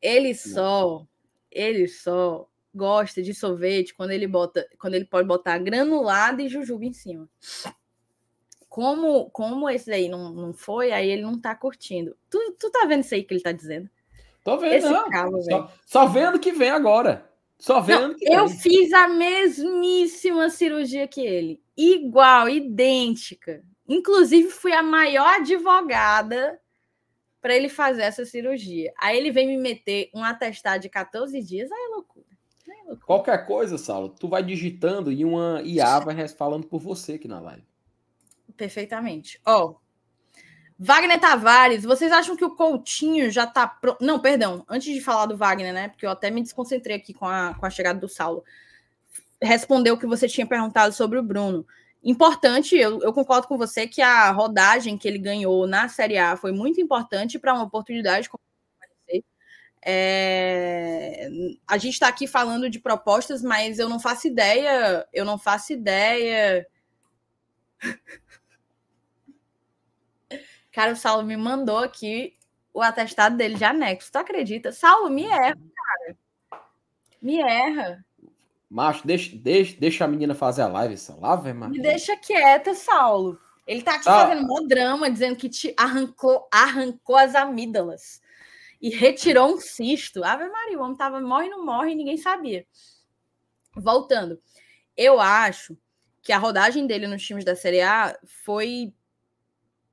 Ele 0.00 0.36
só. 0.36 1.04
Ele 1.50 1.88
só 1.88 2.48
gosta 2.72 3.20
de 3.20 3.34
sorvete 3.34 3.92
quando 3.92 4.12
ele 4.12 4.28
bota. 4.28 4.64
Quando 4.78 4.94
ele 4.94 5.04
pode 5.04 5.26
botar 5.26 5.58
granulado 5.58 6.40
e 6.40 6.48
jujuba 6.48 6.84
em 6.84 6.92
cima 6.92 7.28
como, 8.76 9.30
como 9.30 9.70
esse 9.70 9.90
aí 9.90 10.06
não, 10.06 10.30
não 10.34 10.52
foi, 10.52 10.92
aí 10.92 11.08
ele 11.08 11.22
não 11.22 11.40
tá 11.40 11.54
curtindo. 11.54 12.14
Tu, 12.28 12.38
tu 12.60 12.70
tá 12.70 12.84
vendo 12.86 13.00
isso 13.00 13.14
aí 13.14 13.24
que 13.24 13.32
ele 13.32 13.42
tá 13.42 13.50
dizendo? 13.50 13.88
Tô 14.44 14.58
vendo, 14.58 14.74
esse 14.74 14.86
não. 14.86 15.42
Só, 15.42 15.72
só, 15.86 16.06
vendo 16.06 16.38
que 16.38 16.52
vem 16.52 16.68
agora. 16.68 17.26
Só 17.58 17.80
vendo 17.80 18.08
não, 18.08 18.14
que 18.14 18.30
Eu 18.30 18.46
vem. 18.46 18.58
fiz 18.58 18.92
a 18.92 19.08
mesmíssima 19.08 20.50
cirurgia 20.50 21.08
que 21.08 21.22
ele. 21.22 21.58
Igual, 21.74 22.50
idêntica. 22.50 23.64
Inclusive, 23.88 24.50
fui 24.50 24.72
a 24.74 24.82
maior 24.82 25.36
advogada 25.36 26.60
para 27.40 27.56
ele 27.56 27.70
fazer 27.70 28.02
essa 28.02 28.26
cirurgia. 28.26 28.92
Aí 28.98 29.16
ele 29.16 29.30
vem 29.30 29.46
me 29.46 29.56
meter 29.56 30.10
um 30.12 30.22
atestado 30.22 30.82
de 30.82 30.90
14 30.90 31.40
dias. 31.40 31.72
Aí 31.72 31.82
é 31.82 31.94
loucura. 31.94 32.26
Aí 32.68 32.74
é 32.74 32.88
loucura. 32.88 33.06
Qualquer 33.06 33.46
coisa, 33.46 33.78
Saulo, 33.78 34.10
tu 34.10 34.28
vai 34.28 34.42
digitando 34.42 35.10
e 35.10 35.24
uma 35.24 35.62
IA 35.62 35.98
vai 35.98 36.28
falando 36.28 36.66
por 36.66 36.78
você 36.78 37.14
aqui 37.14 37.26
na 37.26 37.40
live. 37.40 37.64
Perfeitamente. 38.56 39.40
Ó, 39.44 39.76
Wagner 40.78 41.18
Tavares, 41.18 41.84
vocês 41.84 42.12
acham 42.12 42.36
que 42.36 42.44
o 42.44 42.54
Coutinho 42.54 43.30
já 43.30 43.46
tá 43.46 43.66
pronto? 43.66 44.04
Não, 44.04 44.18
perdão, 44.20 44.64
antes 44.68 44.92
de 44.92 45.00
falar 45.00 45.26
do 45.26 45.36
Wagner, 45.36 45.72
né? 45.72 45.88
Porque 45.88 46.04
eu 46.04 46.10
até 46.10 46.30
me 46.30 46.42
desconcentrei 46.42 46.96
aqui 46.96 47.14
com 47.14 47.26
a, 47.26 47.54
com 47.54 47.64
a 47.64 47.70
chegada 47.70 47.98
do 47.98 48.08
Saulo. 48.08 48.44
Respondeu 49.40 49.94
o 49.94 49.98
que 49.98 50.06
você 50.06 50.28
tinha 50.28 50.46
perguntado 50.46 50.94
sobre 50.94 51.18
o 51.18 51.22
Bruno. 51.22 51.66
Importante, 52.04 52.76
eu, 52.76 53.00
eu 53.02 53.12
concordo 53.12 53.48
com 53.48 53.58
você 53.58 53.86
que 53.86 54.02
a 54.02 54.30
rodagem 54.30 54.98
que 54.98 55.08
ele 55.08 55.18
ganhou 55.18 55.66
na 55.66 55.88
Série 55.88 56.18
A 56.18 56.36
foi 56.36 56.52
muito 56.52 56.80
importante 56.80 57.38
para 57.38 57.54
uma 57.54 57.64
oportunidade 57.64 58.28
como 58.28 58.46
é, 59.88 61.28
a 61.64 61.78
gente 61.78 61.92
está 61.92 62.08
aqui 62.08 62.26
falando 62.26 62.68
de 62.68 62.80
propostas, 62.80 63.40
mas 63.40 63.78
eu 63.78 63.88
não 63.88 64.00
faço 64.00 64.26
ideia, 64.26 65.06
eu 65.12 65.24
não 65.24 65.38
faço 65.38 65.72
ideia 65.72 66.66
Cara, 70.76 70.92
o 70.92 70.96
Saulo 70.96 71.22
me 71.22 71.38
mandou 71.38 71.78
aqui 71.78 72.36
o 72.74 72.82
atestado 72.82 73.34
dele 73.34 73.54
de 73.54 73.64
anexo. 73.64 74.12
Tu 74.12 74.18
acredita? 74.18 74.72
Saulo, 74.72 75.08
me 75.08 75.24
erra, 75.24 75.56
cara. 75.56 76.18
Me 77.22 77.40
erra. 77.40 78.04
Macho, 78.68 79.06
deixa, 79.06 79.34
deixa, 79.34 79.74
deixa 79.80 80.04
a 80.04 80.06
menina 80.06 80.34
fazer 80.34 80.60
a 80.60 80.66
live, 80.66 80.92
essa 80.92 81.16
live, 81.16 81.54
mano. 81.54 81.72
Me 81.72 81.80
deixa 81.80 82.14
quieta, 82.18 82.74
Saulo. 82.74 83.40
Ele 83.66 83.80
tá 83.80 83.94
aqui 83.94 84.04
tá. 84.04 84.28
fazendo 84.28 84.46
um 84.52 84.66
drama, 84.66 85.10
dizendo 85.10 85.36
que 85.36 85.48
te 85.48 85.74
arrancou, 85.78 86.46
arrancou 86.52 87.16
as 87.16 87.34
amígdalas 87.34 88.20
e 88.78 88.90
retirou 88.90 89.54
um 89.54 89.58
cisto. 89.58 90.22
Ave 90.22 90.46
Maria, 90.46 90.78
o 90.78 90.82
homem 90.82 90.94
tava 90.94 91.22
morre, 91.22 91.48
não 91.48 91.64
morre, 91.64 91.92
e 91.92 91.94
ninguém 91.94 92.18
sabia. 92.18 92.66
Voltando, 93.74 94.38
eu 94.94 95.18
acho 95.22 95.74
que 96.20 96.34
a 96.34 96.38
rodagem 96.38 96.86
dele 96.86 97.06
nos 97.06 97.22
times 97.22 97.46
da 97.46 97.56
Série 97.56 97.80
A 97.80 98.14
foi 98.44 98.92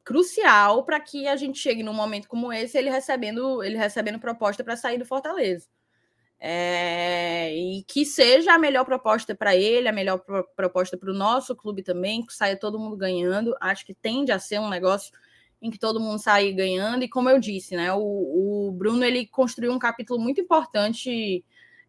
crucial 0.03 0.83
para 0.83 0.99
que 0.99 1.27
a 1.27 1.35
gente 1.35 1.59
chegue 1.59 1.83
num 1.83 1.93
momento 1.93 2.27
como 2.27 2.51
esse, 2.51 2.77
ele 2.77 2.89
recebendo, 2.89 3.63
ele 3.63 3.77
recebendo 3.77 4.19
proposta 4.19 4.63
para 4.63 4.75
sair 4.75 4.97
do 4.97 5.05
Fortaleza. 5.05 5.67
É, 6.45 7.55
e 7.55 7.83
que 7.83 8.05
seja 8.05 8.53
a 8.53 8.59
melhor 8.59 8.83
proposta 8.83 9.33
para 9.33 9.55
ele, 9.55 9.87
a 9.87 9.93
melhor 9.93 10.17
pro, 10.19 10.45
proposta 10.55 10.97
para 10.97 11.09
o 11.09 11.13
nosso 11.13 11.55
clube 11.55 11.81
também, 11.81 12.25
que 12.25 12.33
saia 12.33 12.57
todo 12.57 12.77
mundo 12.77 12.97
ganhando. 12.97 13.55
Acho 13.61 13.85
que 13.85 13.93
tende 13.93 14.31
a 14.31 14.39
ser 14.39 14.59
um 14.59 14.69
negócio 14.69 15.13
em 15.61 15.71
que 15.71 15.79
todo 15.79 16.01
mundo 16.01 16.19
sai 16.19 16.51
ganhando. 16.51 17.03
E 17.03 17.07
como 17.09 17.29
eu 17.29 17.39
disse, 17.39 17.77
né, 17.77 17.93
o, 17.93 18.67
o 18.67 18.71
Bruno 18.73 19.05
ele 19.05 19.25
construiu 19.25 19.71
um 19.71 19.79
capítulo 19.79 20.19
muito 20.19 20.41
importante. 20.41 21.45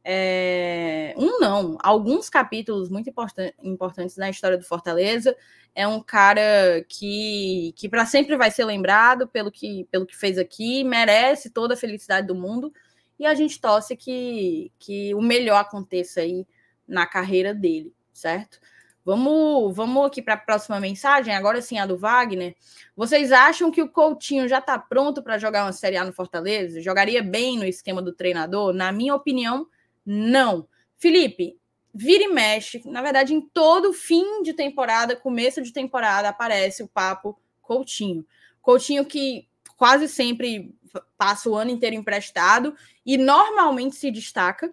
É, 0.07 1.15
um 1.17 1.41
não, 1.41 1.79
alguns 1.83 2.29
capítulos 2.29 2.91
muito 2.91 3.09
important, 3.09 3.51
importantes 3.63 4.17
na 4.19 4.29
história 4.29 4.59
do 4.59 4.65
Fortaleza. 4.65 5.35
É 5.75 5.89
um 5.89 6.01
cara 6.01 6.85
que, 6.89 7.73
que 7.75 7.89
para 7.89 8.05
sempre 8.05 8.37
vai 8.37 8.51
ser 8.51 8.65
lembrado 8.65 9.27
pelo 9.27 9.51
que, 9.51 9.89
pelo 9.91 10.07
que 10.07 10.17
fez 10.17 10.39
aqui, 10.39 10.85
merece 10.85 11.51
toda 11.51 11.75
a 11.75 11.77
felicidade 11.77 12.27
do 12.27 12.35
mundo 12.35 12.73
e 13.19 13.25
a 13.25 13.35
gente 13.35 13.61
torce 13.61 13.97
que, 13.97 14.71
que 14.79 15.15
o 15.15 15.23
melhor 15.23 15.57
aconteça 15.61 16.21
aí 16.21 16.47
na 16.87 17.07
carreira 17.07 17.55
dele, 17.55 17.95
certo? 18.13 18.61
Vamos, 19.05 19.75
vamos 19.77 20.07
aqui 20.07 20.23
para 20.23 20.35
a 20.35 20.39
próxima 20.39 20.81
mensagem, 20.81 21.35
agora 21.35 21.61
sim 21.61 21.79
a 21.79 21.87
do 21.87 21.97
Wagner. 21.97 22.57
Vocês 22.97 23.33
acham 23.33 23.71
que 23.71 23.83
o 23.83 23.89
Coutinho 23.89 24.49
já 24.49 24.59
está 24.59 24.79
pronto 24.79 25.23
para 25.23 25.39
jogar 25.39 25.65
uma 25.65 25.73
Série 25.73 25.97
A 25.97 26.05
no 26.05 26.13
Fortaleza? 26.13 26.81
Jogaria 26.81 27.23
bem 27.23 27.59
no 27.59 27.65
esquema 27.65 28.01
do 28.01 28.13
treinador? 28.13 28.73
Na 28.73 28.91
minha 28.93 29.15
opinião, 29.15 29.67
não. 30.05 30.69
Felipe, 30.97 31.59
vira 31.95 32.25
e 32.25 32.29
mexe. 32.29 32.83
Na 32.87 33.01
verdade, 33.01 33.33
em 33.33 33.41
todo 33.41 33.93
fim 33.93 34.43
de 34.43 34.53
temporada, 34.53 35.17
começo 35.17 35.63
de 35.63 35.73
temporada, 35.73 36.29
aparece 36.29 36.83
o 36.83 36.89
papo 36.89 37.39
Coutinho. 37.63 38.27
Coutinho 38.61 39.05
que 39.05 39.49
quase 39.77 40.09
sempre 40.09 40.75
passa 41.17 41.49
o 41.49 41.57
ano 41.57 41.71
inteiro 41.71 41.97
emprestado 41.97 42.77
e 43.05 43.17
normalmente 43.17 43.97
se 43.97 44.11
destaca. 44.11 44.73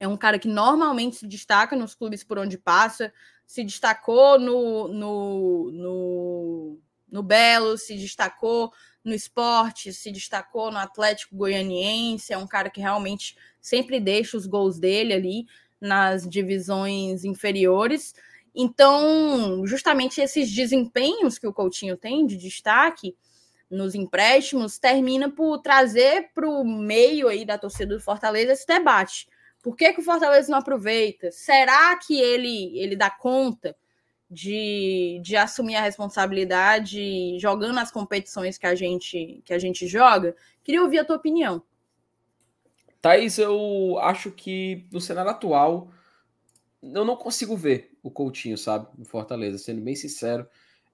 É 0.00 0.08
um 0.08 0.16
cara 0.16 0.38
que 0.38 0.48
normalmente 0.48 1.16
se 1.16 1.26
destaca 1.26 1.76
nos 1.76 1.94
clubes 1.94 2.24
por 2.24 2.38
onde 2.38 2.58
passa, 2.58 3.12
se 3.46 3.62
destacou 3.62 4.38
no, 4.38 4.88
no, 4.88 5.70
no, 5.70 6.78
no 7.08 7.22
Belo, 7.22 7.78
se 7.78 7.96
destacou 7.96 8.72
no 9.04 9.14
esporte, 9.14 9.92
se 9.92 10.10
destacou 10.10 10.70
no 10.70 10.78
Atlético 10.78 11.36
Goianiense, 11.36 12.32
é 12.32 12.38
um 12.38 12.46
cara 12.46 12.70
que 12.70 12.80
realmente 12.80 13.36
sempre 13.60 13.98
deixa 13.98 14.36
os 14.36 14.46
gols 14.46 14.78
dele 14.78 15.12
ali 15.12 15.46
nas 15.80 16.28
divisões 16.28 17.24
inferiores. 17.24 18.14
Então, 18.54 19.66
justamente 19.66 20.20
esses 20.20 20.50
desempenhos 20.50 21.38
que 21.38 21.46
o 21.46 21.52
Coutinho 21.52 21.96
tem 21.96 22.26
de 22.26 22.36
destaque, 22.36 23.16
nos 23.72 23.94
empréstimos, 23.94 24.78
termina 24.78 25.30
por 25.30 25.58
trazer 25.58 26.30
para 26.34 26.46
o 26.46 26.62
meio 26.62 27.26
aí 27.26 27.44
da 27.44 27.56
torcida 27.56 27.94
do 27.94 28.00
Fortaleza 28.00 28.52
esse 28.52 28.66
debate. 28.66 29.26
Por 29.62 29.74
que, 29.74 29.92
que 29.94 30.00
o 30.00 30.04
Fortaleza 30.04 30.50
não 30.50 30.58
aproveita? 30.58 31.30
Será 31.32 31.96
que 31.96 32.20
ele, 32.20 32.78
ele 32.78 32.94
dá 32.94 33.08
conta 33.08 33.74
de, 34.32 35.20
de 35.22 35.36
assumir 35.36 35.76
a 35.76 35.82
responsabilidade 35.82 37.38
jogando 37.38 37.78
as 37.78 37.92
competições 37.92 38.56
que 38.56 38.66
a 38.66 38.74
gente 38.74 39.42
que 39.44 39.52
a 39.52 39.58
gente 39.58 39.86
joga? 39.86 40.34
Queria 40.64 40.82
ouvir 40.82 41.00
a 41.00 41.04
tua 41.04 41.16
opinião. 41.16 41.62
Thaís, 43.02 43.36
eu 43.36 43.98
acho 44.00 44.30
que 44.30 44.86
no 44.90 45.00
cenário 45.00 45.30
atual 45.30 45.90
eu 46.82 47.04
não 47.04 47.14
consigo 47.14 47.56
ver 47.56 47.92
o 48.02 48.10
Coutinho, 48.10 48.56
sabe, 48.56 48.88
no 48.96 49.04
Fortaleza, 49.04 49.58
sendo 49.58 49.82
bem 49.82 49.94
sincero. 49.94 50.46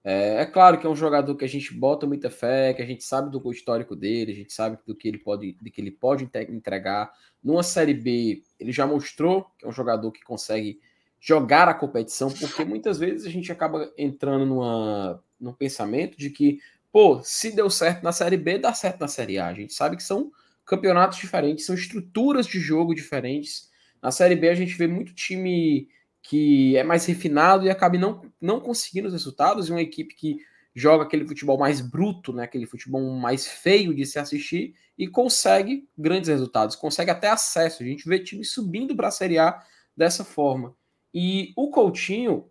É, 0.02 0.42
é, 0.42 0.46
claro 0.46 0.78
que 0.78 0.86
é 0.86 0.90
um 0.90 0.96
jogador 0.96 1.34
que 1.36 1.44
a 1.44 1.48
gente 1.48 1.72
bota 1.72 2.06
muita 2.06 2.30
fé, 2.30 2.74
que 2.74 2.82
a 2.82 2.86
gente 2.86 3.04
sabe 3.04 3.30
do 3.30 3.52
histórico 3.52 3.94
dele, 3.94 4.32
a 4.32 4.34
gente 4.34 4.52
sabe 4.52 4.78
do 4.86 4.94
que 4.94 5.06
ele 5.06 5.18
pode, 5.18 5.56
de 5.60 5.70
que 5.70 5.80
ele 5.80 5.90
pode 5.90 6.28
entregar. 6.48 7.12
Numa 7.42 7.62
Série 7.62 7.94
B, 7.94 8.42
ele 8.58 8.72
já 8.72 8.86
mostrou 8.86 9.46
que 9.58 9.64
é 9.64 9.68
um 9.68 9.72
jogador 9.72 10.10
que 10.10 10.22
consegue 10.22 10.80
jogar 11.20 11.68
a 11.68 11.74
competição, 11.74 12.30
porque 12.30 12.64
muitas 12.64 12.98
vezes 12.98 13.26
a 13.26 13.30
gente 13.30 13.50
acaba 13.50 13.92
entrando 13.96 14.46
numa, 14.46 15.22
num 15.38 15.52
pensamento 15.52 16.16
de 16.16 16.30
que, 16.30 16.60
pô, 16.92 17.20
se 17.22 17.50
deu 17.54 17.68
certo 17.68 18.02
na 18.02 18.12
Série 18.12 18.36
B, 18.36 18.58
dá 18.58 18.72
certo 18.72 19.00
na 19.00 19.08
Série 19.08 19.38
A. 19.38 19.48
A 19.48 19.54
gente 19.54 19.72
sabe 19.72 19.96
que 19.96 20.02
são 20.02 20.30
campeonatos 20.64 21.18
diferentes, 21.18 21.66
são 21.66 21.74
estruturas 21.74 22.46
de 22.46 22.60
jogo 22.60 22.94
diferentes. 22.94 23.70
Na 24.02 24.10
Série 24.10 24.36
B 24.36 24.48
a 24.48 24.54
gente 24.54 24.74
vê 24.76 24.86
muito 24.86 25.14
time 25.14 25.88
que 26.22 26.76
é 26.76 26.84
mais 26.84 27.06
refinado 27.06 27.64
e 27.64 27.70
acaba 27.70 27.96
não, 27.96 28.22
não 28.40 28.60
conseguindo 28.60 29.08
os 29.08 29.14
resultados, 29.14 29.68
e 29.68 29.72
uma 29.72 29.80
equipe 29.80 30.14
que 30.14 30.36
joga 30.74 31.04
aquele 31.04 31.26
futebol 31.26 31.58
mais 31.58 31.80
bruto, 31.80 32.32
né, 32.32 32.44
aquele 32.44 32.66
futebol 32.66 33.00
mais 33.18 33.46
feio 33.46 33.94
de 33.94 34.04
se 34.04 34.18
assistir, 34.18 34.74
e 34.96 35.08
consegue 35.08 35.88
grandes 35.96 36.28
resultados, 36.28 36.76
consegue 36.76 37.10
até 37.10 37.28
acesso. 37.28 37.82
A 37.82 37.86
gente 37.86 38.06
vê 38.08 38.18
time 38.18 38.44
subindo 38.44 38.94
para 38.94 39.08
a 39.08 39.10
Série 39.12 39.38
A 39.38 39.58
dessa 39.96 40.22
forma. 40.22 40.76
E 41.12 41.52
o 41.56 41.70
Coutinho, 41.70 42.50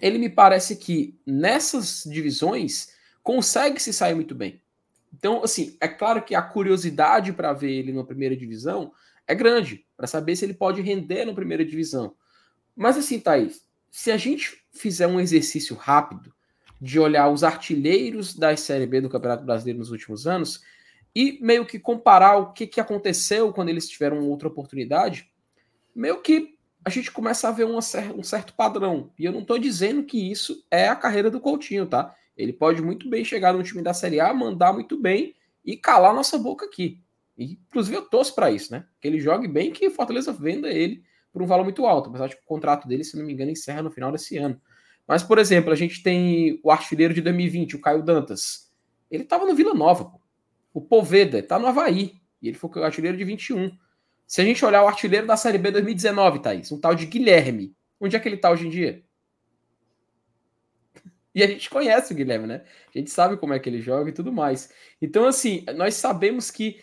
ele 0.00 0.18
me 0.18 0.28
parece 0.28 0.76
que 0.76 1.18
nessas 1.26 2.04
divisões 2.04 2.88
consegue 3.22 3.80
se 3.80 3.92
sair 3.92 4.14
muito 4.14 4.34
bem. 4.34 4.62
Então, 5.12 5.42
assim, 5.42 5.76
é 5.80 5.88
claro 5.88 6.22
que 6.22 6.34
a 6.34 6.42
curiosidade 6.42 7.32
para 7.32 7.52
ver 7.52 7.72
ele 7.72 7.92
na 7.92 8.04
primeira 8.04 8.36
divisão 8.36 8.92
é 9.26 9.34
grande, 9.34 9.86
para 9.96 10.06
saber 10.06 10.36
se 10.36 10.44
ele 10.44 10.54
pode 10.54 10.80
render 10.80 11.24
na 11.24 11.34
primeira 11.34 11.64
divisão. 11.64 12.14
Mas 12.74 12.96
assim, 12.96 13.18
Thaís, 13.18 13.64
se 13.90 14.10
a 14.10 14.16
gente 14.16 14.64
fizer 14.72 15.06
um 15.06 15.20
exercício 15.20 15.76
rápido 15.76 16.32
de 16.80 16.98
olhar 16.98 17.28
os 17.28 17.44
artilheiros 17.44 18.34
da 18.34 18.56
Série 18.56 18.86
B 18.86 19.00
do 19.00 19.10
Campeonato 19.10 19.44
Brasileiro 19.44 19.78
nos 19.78 19.90
últimos 19.90 20.26
anos 20.26 20.62
e 21.14 21.38
meio 21.42 21.66
que 21.66 21.78
comparar 21.78 22.36
o 22.36 22.52
que, 22.52 22.66
que 22.66 22.80
aconteceu 22.80 23.52
quando 23.52 23.68
eles 23.68 23.88
tiveram 23.88 24.26
outra 24.28 24.48
oportunidade, 24.48 25.30
meio 25.94 26.22
que 26.22 26.56
a 26.84 26.90
gente 26.90 27.10
começa 27.10 27.48
a 27.48 27.52
ver 27.52 27.64
uma, 27.64 27.80
um 28.16 28.22
certo 28.22 28.54
padrão. 28.54 29.10
E 29.18 29.24
eu 29.24 29.32
não 29.32 29.40
estou 29.40 29.58
dizendo 29.58 30.02
que 30.04 30.30
isso 30.30 30.64
é 30.70 30.88
a 30.88 30.96
carreira 30.96 31.30
do 31.30 31.40
Coutinho, 31.40 31.86
tá? 31.86 32.14
Ele 32.36 32.52
pode 32.52 32.80
muito 32.80 33.08
bem 33.08 33.24
chegar 33.24 33.52
no 33.52 33.62
time 33.62 33.82
da 33.82 33.92
Série 33.92 34.20
A, 34.20 34.32
mandar 34.32 34.72
muito 34.72 34.98
bem 34.98 35.34
e 35.64 35.76
calar 35.76 36.14
nossa 36.14 36.38
boca 36.38 36.64
aqui. 36.64 37.00
E, 37.36 37.58
inclusive 37.68 37.96
eu 37.96 38.02
torço 38.02 38.34
para 38.34 38.50
isso, 38.50 38.72
né? 38.72 38.84
Que 39.00 39.08
ele 39.08 39.20
jogue 39.20 39.46
bem, 39.46 39.70
que 39.70 39.90
Fortaleza 39.90 40.32
venda 40.32 40.68
ele 40.68 41.02
por 41.32 41.42
um 41.42 41.46
valor 41.46 41.64
muito 41.64 41.86
alto, 41.86 42.08
apesar 42.08 42.28
de 42.28 42.36
que 42.36 42.42
o 42.42 42.46
contrato 42.46 42.88
dele, 42.88 43.04
se 43.04 43.16
não 43.16 43.24
me 43.24 43.32
engano, 43.32 43.50
encerra 43.50 43.82
no 43.82 43.90
final 43.90 44.10
desse 44.10 44.36
ano. 44.36 44.60
Mas, 45.06 45.22
por 45.22 45.38
exemplo, 45.38 45.72
a 45.72 45.76
gente 45.76 46.02
tem 46.02 46.60
o 46.62 46.70
artilheiro 46.70 47.12
de 47.12 47.20
2020, 47.20 47.76
o 47.76 47.80
Caio 47.80 48.02
Dantas. 48.02 48.70
Ele 49.10 49.24
estava 49.24 49.44
no 49.44 49.54
Vila 49.54 49.74
Nova. 49.74 50.04
Pô. 50.04 50.20
O 50.72 50.80
Poveda 50.80 51.38
está 51.38 51.58
no 51.58 51.66
Havaí. 51.66 52.14
E 52.40 52.48
ele 52.48 52.56
foi 52.56 52.70
o 52.70 52.84
artilheiro 52.84 53.16
de 53.16 53.24
21. 53.24 53.70
Se 54.30 54.40
a 54.40 54.44
gente 54.44 54.64
olhar 54.64 54.84
o 54.84 54.86
artilheiro 54.86 55.26
da 55.26 55.36
Série 55.36 55.58
B 55.58 55.72
2019, 55.72 56.38
Thaís, 56.38 56.70
um 56.70 56.78
tal 56.78 56.94
de 56.94 57.04
Guilherme. 57.04 57.74
Onde 58.00 58.14
é 58.14 58.20
que 58.20 58.28
ele 58.28 58.36
está 58.36 58.48
hoje 58.48 58.64
em 58.64 58.70
dia? 58.70 59.02
E 61.34 61.42
a 61.44 61.46
gente 61.46 61.68
conhece 61.70 62.12
o 62.12 62.16
Guilherme, 62.16 62.46
né? 62.46 62.64
A 62.94 62.98
gente 62.98 63.10
sabe 63.10 63.36
como 63.36 63.54
é 63.54 63.58
que 63.58 63.68
ele 63.68 63.80
joga 63.80 64.10
e 64.10 64.12
tudo 64.12 64.32
mais. 64.32 64.72
Então, 65.00 65.26
assim, 65.26 65.64
nós 65.76 65.94
sabemos 65.94 66.50
que 66.50 66.80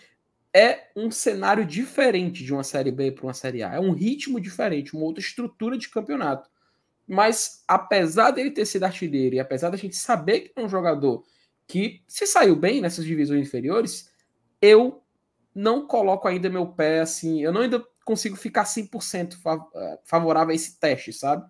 é 0.53 0.89
um 0.95 1.11
cenário 1.11 1.65
diferente 1.65 2.43
de 2.43 2.53
uma 2.53 2.63
Série 2.63 2.91
B 2.91 3.11
para 3.11 3.25
uma 3.25 3.33
Série 3.33 3.63
A. 3.63 3.75
É 3.75 3.79
um 3.79 3.91
ritmo 3.91 4.39
diferente, 4.39 4.93
uma 4.93 5.05
outra 5.05 5.21
estrutura 5.21 5.77
de 5.77 5.89
campeonato. 5.89 6.49
Mas, 7.05 7.63
apesar 7.65 8.31
dele 8.31 8.51
ter 8.51 8.65
sido 8.65 8.83
artilheiro 8.83 9.35
e 9.35 9.39
apesar 9.39 9.69
da 9.69 9.77
gente 9.77 9.95
saber 9.95 10.41
que 10.41 10.53
é 10.55 10.61
um 10.61 10.69
jogador 10.69 11.23
que 11.65 12.01
se 12.07 12.25
saiu 12.25 12.55
bem 12.57 12.81
nessas 12.81 13.05
divisões 13.05 13.47
inferiores, 13.47 14.11
eu 14.61 15.01
não 15.57 15.87
coloco 15.87 16.27
ainda 16.27 16.49
meu 16.49 16.67
pé 16.67 16.99
assim. 16.99 17.41
Eu 17.41 17.51
não 17.51 17.61
ainda 17.61 17.83
consigo 18.05 18.35
ficar 18.35 18.63
100% 18.63 19.35
eh, 19.75 19.99
favorável 20.05 20.51
a 20.51 20.55
esse 20.55 20.79
teste, 20.79 21.11
sabe? 21.11 21.49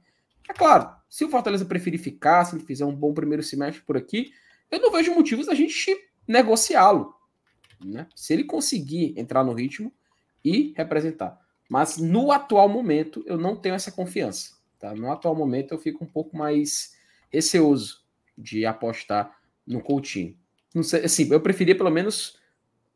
É 0.49 0.53
claro, 0.53 0.89
se 1.09 1.25
o 1.25 1.29
Fortaleza 1.29 1.65
preferir 1.65 1.99
ficar, 1.99 2.45
se 2.45 2.55
ele 2.55 2.63
fizer 2.63 2.85
um 2.85 2.95
bom 2.95 3.13
primeiro 3.13 3.43
semestre 3.43 3.83
por 3.83 3.97
aqui, 3.97 4.31
eu 4.71 4.79
não 4.79 4.91
vejo 4.91 5.13
motivos 5.13 5.47
da 5.47 5.53
gente 5.53 5.93
negociá-lo. 6.25 7.13
Né? 7.83 8.07
Se 8.15 8.33
ele 8.33 8.45
conseguir 8.45 9.13
entrar 9.17 9.43
no 9.43 9.53
ritmo 9.53 9.91
e 10.43 10.73
representar. 10.77 11.37
Mas 11.69 11.97
no 11.97 12.31
atual 12.31 12.69
momento, 12.69 13.23
eu 13.27 13.37
não 13.37 13.57
tenho 13.57 13.75
essa 13.75 13.91
confiança. 13.91 14.51
Tá? 14.79 14.95
No 14.95 15.11
atual 15.11 15.35
momento, 15.35 15.73
eu 15.73 15.77
fico 15.77 16.05
um 16.05 16.07
pouco 16.07 16.37
mais 16.37 16.93
receoso 17.29 18.05
de 18.37 18.65
apostar 18.65 19.37
no 19.65 19.81
Coutinho. 19.81 20.37
Não 20.73 20.81
sei, 20.81 21.03
assim, 21.03 21.29
eu 21.29 21.41
preferia 21.41 21.75
pelo 21.75 21.91
menos 21.91 22.37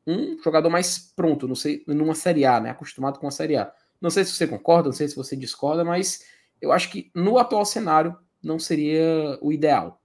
um 0.06 0.42
jogador 0.42 0.70
mais 0.70 0.98
pronto, 1.16 1.48
não 1.48 1.56
sei, 1.56 1.84
numa 1.88 2.16
Série 2.16 2.46
A, 2.46 2.60
né? 2.60 2.70
Acostumado 2.72 3.20
com 3.20 3.28
a 3.28 3.32
Série 3.32 3.58
A. 3.58 3.72
Não 4.00 4.10
sei 4.10 4.24
se 4.26 4.32
você 4.32 4.48
concorda, 4.48 4.90
não 4.90 4.94
sei 4.96 5.08
se 5.08 5.16
você 5.16 5.36
discorda, 5.36 5.84
mas 5.84 6.26
eu 6.60 6.72
acho 6.72 6.90
que 6.90 7.12
no 7.14 7.38
atual 7.38 7.66
cenário 7.66 8.18
não 8.42 8.58
seria 8.58 9.38
o 9.42 9.52
ideal. 9.52 10.02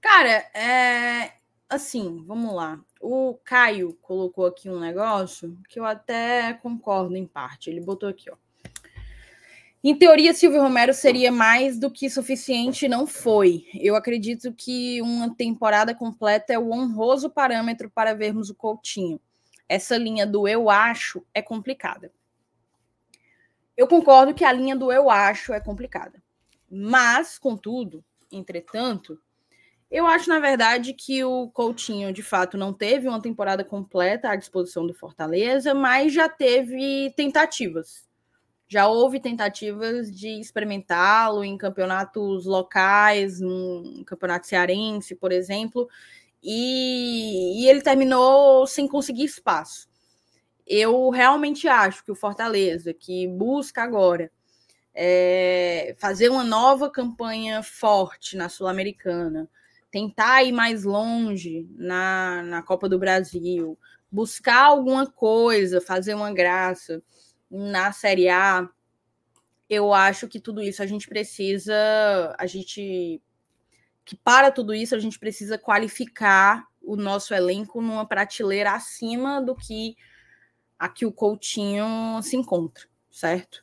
Cara, 0.00 0.46
é 0.54 1.34
assim, 1.68 2.24
vamos 2.26 2.54
lá. 2.54 2.80
O 3.00 3.38
Caio 3.44 3.94
colocou 4.02 4.44
aqui 4.44 4.68
um 4.68 4.80
negócio 4.80 5.56
que 5.68 5.78
eu 5.78 5.84
até 5.84 6.52
concordo 6.54 7.16
em 7.16 7.26
parte. 7.26 7.70
Ele 7.70 7.80
botou 7.80 8.08
aqui, 8.08 8.30
ó. 8.30 8.36
Em 9.82 9.96
teoria, 9.96 10.34
Silvio 10.34 10.60
Romero 10.60 10.92
seria 10.92 11.32
mais 11.32 11.78
do 11.78 11.90
que 11.90 12.10
suficiente, 12.10 12.86
não 12.86 13.06
foi. 13.06 13.64
Eu 13.72 13.96
acredito 13.96 14.52
que 14.52 15.00
uma 15.00 15.34
temporada 15.34 15.94
completa 15.94 16.52
é 16.52 16.58
o 16.58 16.70
honroso 16.70 17.30
parâmetro 17.30 17.88
para 17.88 18.14
vermos 18.14 18.50
o 18.50 18.54
Coutinho. 18.54 19.18
Essa 19.66 19.96
linha 19.96 20.26
do 20.26 20.46
eu 20.46 20.68
acho 20.68 21.24
é 21.32 21.40
complicada. 21.40 22.12
Eu 23.74 23.88
concordo 23.88 24.34
que 24.34 24.44
a 24.44 24.52
linha 24.52 24.76
do 24.76 24.92
eu 24.92 25.08
acho 25.08 25.54
é 25.54 25.60
complicada. 25.60 26.22
Mas, 26.70 27.38
contudo, 27.38 28.04
entretanto, 28.30 29.18
eu 29.90 30.06
acho, 30.06 30.28
na 30.28 30.40
verdade, 30.40 30.92
que 30.92 31.24
o 31.24 31.48
Coutinho, 31.48 32.12
de 32.12 32.22
fato, 32.22 32.58
não 32.58 32.74
teve 32.74 33.08
uma 33.08 33.22
temporada 33.22 33.64
completa 33.64 34.28
à 34.28 34.36
disposição 34.36 34.86
do 34.86 34.92
Fortaleza, 34.92 35.72
mas 35.72 36.12
já 36.12 36.28
teve 36.28 37.14
tentativas 37.16 38.09
já 38.70 38.86
houve 38.86 39.18
tentativas 39.18 40.14
de 40.14 40.28
experimentá-lo 40.40 41.42
em 41.42 41.58
campeonatos 41.58 42.46
locais, 42.46 43.42
um 43.42 44.04
campeonato 44.06 44.46
cearense, 44.46 45.16
por 45.16 45.32
exemplo, 45.32 45.88
e, 46.40 47.64
e 47.64 47.68
ele 47.68 47.82
terminou 47.82 48.64
sem 48.68 48.86
conseguir 48.86 49.24
espaço. 49.24 49.88
Eu 50.64 51.10
realmente 51.10 51.66
acho 51.66 52.04
que 52.04 52.12
o 52.12 52.14
Fortaleza, 52.14 52.94
que 52.94 53.26
busca 53.26 53.82
agora 53.82 54.30
é, 54.94 55.96
fazer 55.98 56.28
uma 56.28 56.44
nova 56.44 56.88
campanha 56.88 57.64
forte 57.64 58.36
na 58.36 58.48
Sul-Americana, 58.48 59.50
tentar 59.90 60.44
ir 60.44 60.52
mais 60.52 60.84
longe 60.84 61.68
na, 61.76 62.44
na 62.44 62.62
Copa 62.62 62.88
do 62.88 63.00
Brasil, 63.00 63.76
buscar 64.12 64.66
alguma 64.66 65.08
coisa, 65.08 65.80
fazer 65.80 66.14
uma 66.14 66.32
graça 66.32 67.02
na 67.50 67.92
Série 67.92 68.28
A, 68.28 68.68
eu 69.68 69.92
acho 69.92 70.28
que 70.28 70.40
tudo 70.40 70.62
isso 70.62 70.82
a 70.82 70.86
gente 70.86 71.08
precisa, 71.08 71.74
a 72.38 72.46
gente 72.46 73.20
que 74.04 74.16
para 74.16 74.50
tudo 74.50 74.74
isso 74.74 74.94
a 74.94 74.98
gente 74.98 75.18
precisa 75.18 75.56
qualificar 75.56 76.66
o 76.82 76.96
nosso 76.96 77.32
elenco 77.32 77.80
numa 77.80 78.06
prateleira 78.06 78.72
acima 78.72 79.40
do 79.40 79.54
que 79.54 79.96
a 80.78 80.88
que 80.88 81.06
o 81.06 81.12
Coutinho 81.12 82.20
se 82.22 82.36
encontra, 82.36 82.84
certo? 83.10 83.62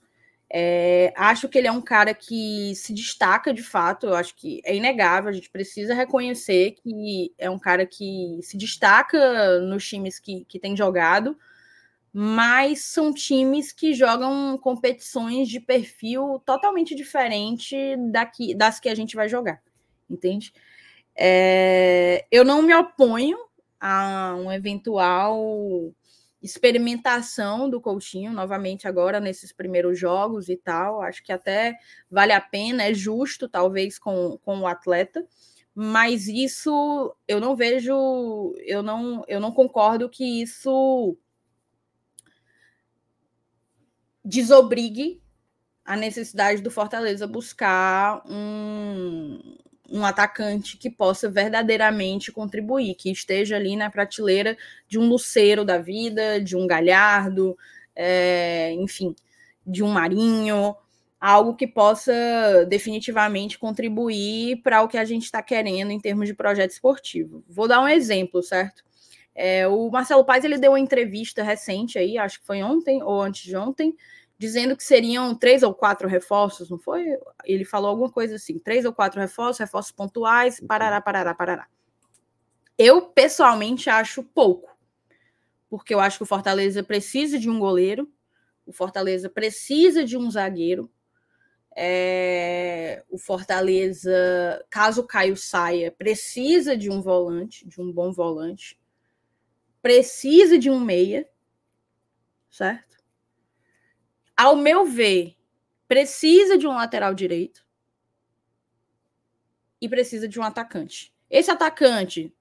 É, 0.49 1.11
acho 1.18 1.49
que 1.49 1.57
ele 1.57 1.68
é 1.68 1.72
um 1.72 1.81
cara 1.81 2.14
que 2.14 2.73
se 2.76 2.93
destaca 2.93 3.53
de 3.53 3.61
fato, 3.61 4.05
eu 4.07 4.15
acho 4.15 4.34
que 4.35 4.61
é 4.64 4.73
inegável, 4.73 5.30
a 5.30 5.34
gente 5.34 5.49
precisa 5.49 5.93
reconhecer 5.93 6.76
que 6.81 7.34
é 7.38 7.49
um 7.49 7.59
cara 7.59 7.85
que 7.85 8.39
se 8.41 8.57
destaca 8.57 9.59
nos 9.59 9.85
times 9.85 10.19
que, 10.19 10.45
que 10.45 10.59
tem 10.59 10.77
jogado, 10.77 11.38
mas 12.13 12.84
são 12.84 13.13
times 13.13 13.71
que 13.71 13.93
jogam 13.93 14.57
competições 14.57 15.47
de 15.49 15.59
perfil 15.59 16.41
totalmente 16.45 16.95
diferente 16.95 17.75
daqui, 18.11 18.55
das 18.55 18.79
que 18.79 18.89
a 18.89 18.95
gente 18.95 19.15
vai 19.15 19.29
jogar, 19.29 19.61
entende? 20.09 20.53
É, 21.15 22.25
eu 22.31 22.45
não 22.45 22.61
me 22.61 22.73
oponho 22.75 23.38
a 23.79 24.35
um 24.38 24.51
eventual 24.51 25.93
experimentação 26.41 27.69
do 27.69 27.81
Coutinho 27.81 28.31
novamente 28.31 28.88
agora 28.88 29.19
nesses 29.19 29.51
primeiros 29.51 29.99
jogos 29.99 30.49
e 30.49 30.55
tal. 30.55 31.01
Acho 31.01 31.23
que 31.23 31.31
até 31.31 31.75
vale 32.09 32.31
a 32.31 32.41
pena, 32.41 32.84
é 32.84 32.93
justo, 32.93 33.49
talvez, 33.49 33.97
com, 33.97 34.38
com 34.43 34.59
o 34.59 34.67
atleta. 34.67 35.25
Mas 35.73 36.27
isso 36.27 37.15
eu 37.27 37.39
não 37.39 37.55
vejo, 37.55 38.53
eu 38.59 38.81
não, 38.81 39.23
eu 39.27 39.39
não 39.39 39.51
concordo 39.51 40.09
que 40.09 40.41
isso 40.41 41.17
desobrigue 44.28 45.22
a 45.86 45.95
necessidade 45.95 46.62
do 46.62 46.70
Fortaleza 46.70 47.26
buscar 47.26 48.22
um, 48.30 49.40
um 49.90 50.06
atacante 50.06 50.76
que 50.76 50.90
possa 50.90 51.30
verdadeiramente 51.30 52.30
contribuir, 52.30 52.94
que 52.95 53.10
esteja 53.10 53.56
ali 53.56 53.78
na 53.78 53.90
prateleira 53.90 54.58
de 54.86 54.99
um 54.99 55.08
Luceiro 55.08 55.64
da 55.64 55.78
vida, 55.78 56.41
de 56.41 56.58
um 56.58 56.68
Galhardo, 56.68 57.58
é, 57.95 58.74
enfim, 58.74 59.16
de 59.66 59.82
um 59.82 59.88
Marinho, 59.88 60.76
algo 61.22 61.56
que 61.56 61.66
possa 61.66 62.14
definitivamente 62.68 63.58
contribuir 63.58 64.62
para 64.62 64.82
o 64.82 64.90
que 64.90 64.98
a 64.98 65.06
gente 65.06 65.24
está 65.24 65.41
querendo 65.41 65.91
em 65.91 66.02
termos 66.02 66.28
de 66.28 66.34
projeto 66.34 66.72
esportivo. 66.72 67.45
Vou 67.48 67.66
dar 67.66 67.82
um 67.82 67.88
exemplo, 67.88 68.44
certo? 68.44 68.84
É, 69.39 69.68
o 69.68 69.88
Marcelo 69.91 70.26
Paes 70.26 70.43
ele 70.43 70.57
deu 70.57 70.72
uma 70.72 70.80
entrevista 70.80 71.43
recente 71.43 71.99
aí, 71.99 72.18
acho 72.18 72.39
que 72.39 72.47
foi 72.47 72.64
ontem 72.64 73.03
ou 73.03 73.22
antes 73.22 73.43
de 73.43 73.55
ontem, 73.55 73.95
dizendo 74.35 74.76
que 74.76 74.84
seriam 74.84 75.35
três 75.35 75.61
ou 75.61 75.76
quatro 75.76 76.07
reforços, 76.07 76.72
não 76.72 76.80
foi? 76.80 77.05
Ele 77.45 77.64
falou 77.64 77.91
alguma 77.91 78.11
coisa 78.11 78.35
assim, 78.35 78.57
três 78.57 78.84
ou 78.84 78.91
quatro 78.91 79.22
reforços, 79.22 79.59
reforços 79.59 79.91
pontuais, 79.91 80.59
parará, 80.59 80.99
parará, 80.99 81.35
parará. 81.35 81.68
Eu, 82.76 83.03
pessoalmente, 83.03 83.91
acho 83.91 84.23
pouco, 84.23 84.76
porque 85.69 85.93
eu 85.93 85.99
acho 85.99 86.18
que 86.18 86.23
o 86.23 86.27
Fortaleza 86.27 86.81
precisa 86.81 87.38
de 87.38 87.47
um 87.47 87.59
goleiro, 87.59 88.11
o 88.65 88.73
Fortaleza 88.73 89.30
precisa 89.30 90.03
de 90.03 90.18
um 90.18 90.31
zagueiro, 90.31 90.89
é, 91.76 93.03
o 93.07 93.19
Fortaleza, 93.19 94.65
caso 94.68 95.01
o 95.01 95.07
Caio 95.07 95.38
saia, 95.38 95.91
precisa 95.91 96.76
de 96.76 96.89
um 96.89 97.03
volante, 97.03 97.68
de 97.68 97.80
um 97.80 97.91
bom 97.91 98.11
volante, 98.11 98.80
precisa 99.88 100.59
de 100.59 100.69
um 100.69 100.81
meia, 100.81 101.26
certo? 102.49 102.97
ao 104.35 104.55
meu 104.57 104.85
ver, 104.85 105.38
precisa 105.88 106.57
de 106.57 106.68
um 106.68 106.76
lateral 106.76 107.14
direito 107.14 107.65
e 109.81 109.88
precisa 109.88 110.27
de 110.27 110.38
um 110.39 110.43
atacante. 110.43 111.14
Esse 111.30 111.49
atacante, 111.49 112.35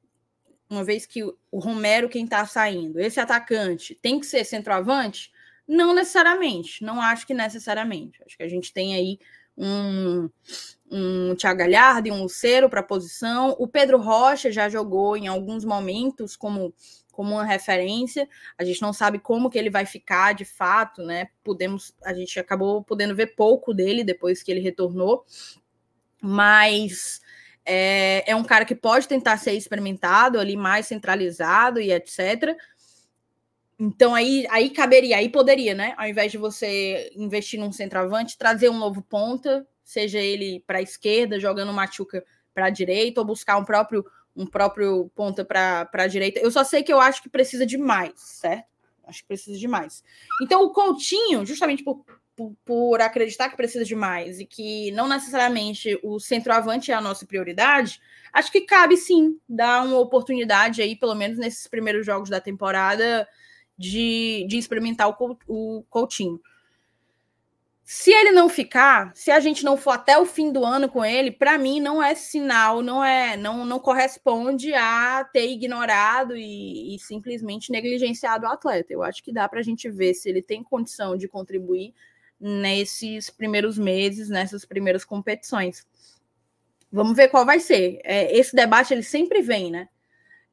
uma 0.69 0.83
vez 0.83 1.07
que 1.07 1.23
o 1.23 1.59
Romero 1.59 2.09
quem 2.09 2.25
está 2.25 2.45
saindo, 2.45 2.99
esse 2.99 3.21
atacante 3.21 3.95
tem 3.95 4.19
que 4.19 4.27
ser 4.27 4.45
centroavante? 4.45 5.33
Não 5.69 5.95
necessariamente, 5.95 6.83
não 6.83 7.01
acho 7.01 7.29
que 7.29 7.33
necessariamente. 7.33 8.21
Acho 8.27 8.37
que 8.37 8.43
a 8.43 8.49
gente 8.49 8.73
tem 8.73 8.97
aí 8.97 9.21
um, 9.57 10.29
um 10.91 11.35
Thiago 11.35 11.61
Galhardo 11.61 12.09
e 12.09 12.11
um 12.11 12.25
Lucero 12.25 12.69
para 12.69 12.83
posição. 12.83 13.55
O 13.59 13.67
Pedro 13.67 13.99
Rocha 13.99 14.51
já 14.51 14.69
jogou 14.69 15.17
em 15.17 15.29
alguns 15.29 15.65
momentos 15.65 16.37
como 16.37 16.75
como 17.17 17.33
uma 17.33 17.45
referência. 17.45 18.29
A 18.59 18.65
gente 18.65 18.83
não 18.83 18.93
sabe 18.93 19.19
como 19.19 19.49
que 19.49 19.59
ele 19.59 19.71
vai 19.71 19.87
ficar 19.87 20.35
de 20.35 20.45
fato, 20.45 21.03
né? 21.03 21.29
Podemos, 21.43 21.95
a 22.05 22.13
gente 22.13 22.39
acabou 22.39 22.85
podendo 22.85 23.17
ver 23.17 23.35
pouco 23.35 23.73
dele 23.73 24.05
depois 24.05 24.43
que 24.43 24.51
ele 24.53 24.61
retornou, 24.61 25.25
mas 26.23 27.23
é, 27.65 28.31
é 28.31 28.37
um 28.37 28.45
cara 28.45 28.67
que 28.67 28.75
pode 28.75 29.09
tentar 29.09 29.39
ser 29.39 29.53
experimentado 29.53 30.39
ali 30.39 30.57
mais 30.57 30.87
centralizado 30.87 31.81
e 31.81 31.91
etc. 31.91 32.55
Então 33.79 34.15
aí, 34.15 34.47
aí 34.51 34.69
caberia, 34.69 35.17
aí 35.17 35.31
poderia, 35.31 35.75
né? 35.75 35.95
Ao 35.97 36.07
invés 36.07 36.31
de 36.31 36.39
você 36.39 37.11
investir 37.17 37.59
num 37.59 37.73
centroavante, 37.73 38.37
trazer 38.37 38.69
um 38.69 38.79
novo 38.79 39.03
ponta, 39.03 39.67
seja 39.83 40.19
ele 40.19 40.63
para 40.67 40.79
a 40.79 40.83
esquerda, 40.83 41.41
jogando 41.41 41.71
o 41.71 41.75
Machuca 41.75 42.23
para 42.55 42.67
a 42.67 42.71
direita, 42.71 43.21
ou 43.21 43.27
buscar 43.27 43.57
um 43.57 43.65
próprio 43.65 44.05
um 44.37 44.47
próprio 44.47 45.11
ponta 45.15 45.45
para 45.45 45.89
a 45.93 46.07
direita. 46.07 46.39
Eu 46.41 46.51
só 46.51 46.63
sei 46.63 46.83
que 46.83 46.93
eu 46.93 47.01
acho 47.01 47.23
que 47.23 47.29
precisa 47.29 47.65
de 47.65 47.79
mais, 47.79 48.13
certo? 48.17 48.67
Acho 49.05 49.23
que 49.23 49.29
precisa 49.29 49.59
de 49.59 49.69
mais. 49.69 50.05
Então, 50.43 50.63
o 50.63 50.71
Coutinho, 50.71 51.47
justamente 51.47 51.83
por, 51.83 52.05
por, 52.35 52.53
por, 52.65 53.01
acreditar 53.01 53.49
que 53.49 53.57
precisa 53.57 53.85
de 53.85 53.95
mais 53.95 54.41
e 54.41 54.45
que 54.45 54.91
não 54.91 55.09
necessariamente 55.09 55.99
o 56.03 56.19
centroavante 56.19 56.91
é 56.91 56.95
a 56.95 57.01
nossa 57.01 57.25
prioridade, 57.25 58.01
acho 58.33 58.51
que 58.53 58.63
cabe 58.63 58.97
sim 58.97 59.39
dar 59.49 59.85
uma 59.85 59.99
oportunidade 59.99 60.83
aí, 60.83 60.97
pelo 60.97 61.15
menos 61.15 61.39
nesses 61.39 61.67
primeiros 61.67 62.05
jogos 62.05 62.29
da 62.29 62.41
temporada, 62.41 63.27
de, 63.79 64.45
de 64.49 64.59
experimentar 64.59 65.09
o, 65.09 65.39
o 65.47 65.85
Coutinho. 65.89 66.41
Se 67.89 68.11
ele 68.11 68.33
não 68.33 68.49
ficar, 68.49 69.13
se 69.15 69.31
a 69.31 69.39
gente 69.39 69.65
não 69.65 69.77
for 69.77 69.93
até 69.93 70.19
o 70.19 70.27
fim 70.27 70.51
do 70.51 70.65
ano 70.65 70.89
com 70.89 71.05
ele, 71.05 71.31
para 71.31 71.57
mim 71.57 71.79
não 71.79 72.03
é 72.03 72.17
sinal, 72.17 72.83
não 72.83 73.05
é, 73.05 73.37
não, 73.37 73.65
não 73.65 73.79
corresponde 73.79 74.75
a 74.75 75.23
ter 75.33 75.49
ignorado 75.49 76.37
e, 76.37 76.97
e 76.97 76.99
simplesmente 76.99 77.71
negligenciado 77.71 78.45
o 78.45 78.49
atleta. 78.49 78.93
Eu 78.93 79.05
acho 79.05 79.23
que 79.23 79.33
dá 79.33 79.49
para 79.49 79.61
a 79.61 79.63
gente 79.63 79.89
ver 79.89 80.15
se 80.15 80.29
ele 80.29 80.43
tem 80.43 80.65
condição 80.65 81.17
de 81.17 81.29
contribuir 81.29 81.95
nesses 82.41 83.31
primeiros 83.31 83.79
meses, 83.79 84.29
nessas 84.29 84.65
primeiras 84.65 85.05
competições. 85.05 85.87
Vamos 86.91 87.17
ver 87.17 87.29
qual 87.29 87.47
vai 87.47 87.61
ser. 87.61 88.01
É, 88.03 88.37
esse 88.37 88.57
debate 88.57 88.93
ele 88.93 89.05
sempre 89.05 89.41
vem, 89.43 89.71
né? 89.71 89.89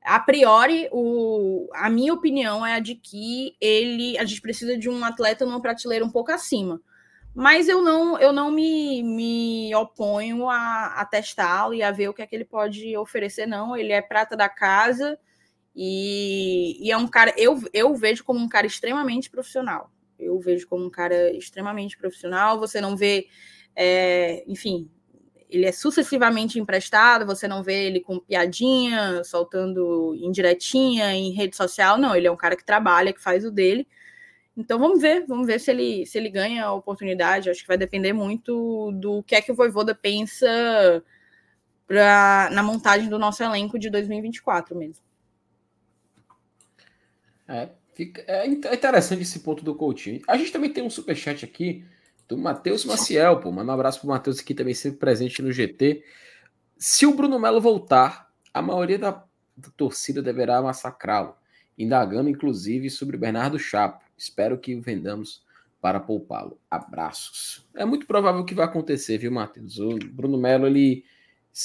a 0.04 0.20
priori, 0.20 0.88
o, 0.92 1.68
a 1.74 1.90
minha 1.90 2.14
opinião 2.14 2.64
é 2.64 2.74
a 2.74 2.80
de 2.80 2.94
que 2.94 3.56
ele, 3.60 4.18
a 4.20 4.26
gente 4.26 4.42
precisa 4.42 4.78
de 4.78 4.90
um 4.90 5.04
atleta 5.04 5.46
numa 5.46 5.62
prateleira 5.62 6.06
um 6.06 6.12
pouco 6.12 6.32
acima. 6.32 6.80
Mas 7.36 7.68
eu 7.68 7.82
não, 7.82 8.20
eu 8.20 8.32
não 8.32 8.52
me, 8.52 9.02
me 9.02 9.74
oponho 9.76 10.50
a, 10.50 11.02
a 11.02 11.06
testá-lo 11.06 11.74
e 11.74 11.82
a 11.82 11.92
ver 11.92 12.10
o 12.10 12.14
que 12.14 12.22
é 12.22 12.28
que 12.28 12.36
ele 12.36 12.46
pode 12.46 12.96
oferecer, 12.96 13.48
não. 13.48 13.76
Ele 13.76 13.92
é 13.92 14.02
prata 14.02 14.38
da 14.38 14.48
casa 14.48 15.18
e, 15.76 16.78
e 16.80 16.92
é 16.92 16.98
um 16.98 17.08
cara, 17.08 17.34
eu, 17.36 17.60
eu 17.74 17.96
vejo 17.96 18.24
como 18.24 18.40
um 18.40 18.48
cara 18.48 18.68
extremamente 18.68 19.30
profissional. 19.30 19.92
Eu 20.20 20.40
vejo 20.40 20.68
como 20.68 20.86
um 20.86 20.90
cara 20.92 21.36
extremamente 21.36 21.98
profissional. 21.98 22.60
Você 22.60 22.80
não 22.80 22.96
vê, 22.96 23.28
é, 23.76 24.44
enfim, 24.48 24.90
ele 25.50 25.66
é 25.66 25.72
sucessivamente 25.72 26.60
emprestado, 26.60 27.26
você 27.26 27.48
não 27.48 27.64
vê 27.64 27.86
ele 27.86 28.00
com 28.00 28.20
piadinha, 28.20 29.24
soltando 29.24 30.16
indiretinha 30.16 31.14
em 31.14 31.32
rede 31.32 31.56
social, 31.56 31.98
não, 31.98 32.16
ele 32.16 32.28
é 32.28 32.32
um 32.32 32.36
cara 32.38 32.56
que 32.56 32.66
trabalha, 32.66 33.14
que 33.14 33.22
faz 33.22 33.46
o 33.46 33.52
dele. 33.52 33.88
Então 34.56 34.78
vamos 34.78 35.02
ver, 35.02 35.26
vamos 35.28 35.48
ver 35.48 35.60
se 35.60 35.72
ele 35.72 36.06
se 36.06 36.18
ele 36.18 36.30
ganha 36.30 36.66
a 36.66 36.74
oportunidade. 36.74 37.50
Acho 37.50 37.62
que 37.62 37.68
vai 37.68 37.78
depender 37.78 38.14
muito 38.14 38.92
do 38.94 39.24
que 39.24 39.36
é 39.36 39.42
que 39.42 39.52
o 39.52 39.56
Voivoda 39.56 39.96
pensa 39.96 41.04
pra, 41.88 42.50
na 42.52 42.62
montagem 42.62 43.10
do 43.10 43.18
nosso 43.18 43.44
elenco 43.44 43.80
de 43.80 43.90
2024 43.90 44.76
mesmo. 44.76 45.04
É, 47.48 47.70
fica, 47.94 48.24
é 48.28 48.48
interessante 48.48 49.24
esse 49.24 49.40
ponto 49.40 49.64
do 49.64 49.76
Coutinho. 49.76 50.22
A 50.28 50.38
gente 50.38 50.52
também 50.52 50.72
tem 50.72 50.84
um 50.84 50.90
superchat 50.90 51.44
aqui 51.44 51.86
do 52.28 52.38
Matheus 52.38 52.86
Maciel, 52.86 53.40
pô. 53.40 53.52
Manda 53.52 53.72
um 53.72 53.76
abraço 53.76 54.00
pro 54.00 54.10
Matheus 54.10 54.40
aqui 54.40 54.54
também, 54.54 54.74
sempre 54.74 55.00
presente 55.00 55.42
no 55.42 55.52
GT. 55.52 56.04
Se 56.78 57.06
o 57.06 57.14
Bruno 57.14 57.40
Melo 57.40 57.62
voltar, 57.62 58.32
a 58.54 58.62
maioria 58.62 58.98
da, 58.98 59.12
da 59.56 59.70
torcida 59.76 60.22
deverá 60.22 60.62
massacrá-lo, 60.62 61.36
indagando 61.78 62.30
inclusive 62.30 62.90
sobre 62.90 63.18
Bernardo 63.18 63.60
Chapo. 63.60 64.04
Espero 64.24 64.58
que 64.58 64.74
vendamos 64.76 65.44
para 65.82 66.00
poupá-lo. 66.00 66.58
Abraços. 66.72 67.68
É 67.76 67.84
muito 67.84 68.08
provável 68.08 68.46
que 68.46 68.56
vai 68.56 68.66
acontecer, 68.66 69.18
viu, 69.18 69.30
Matheus? 69.30 69.80
O 69.80 69.98
Bruno 70.12 70.38
Melo, 70.38 70.66
ele, 70.66 71.04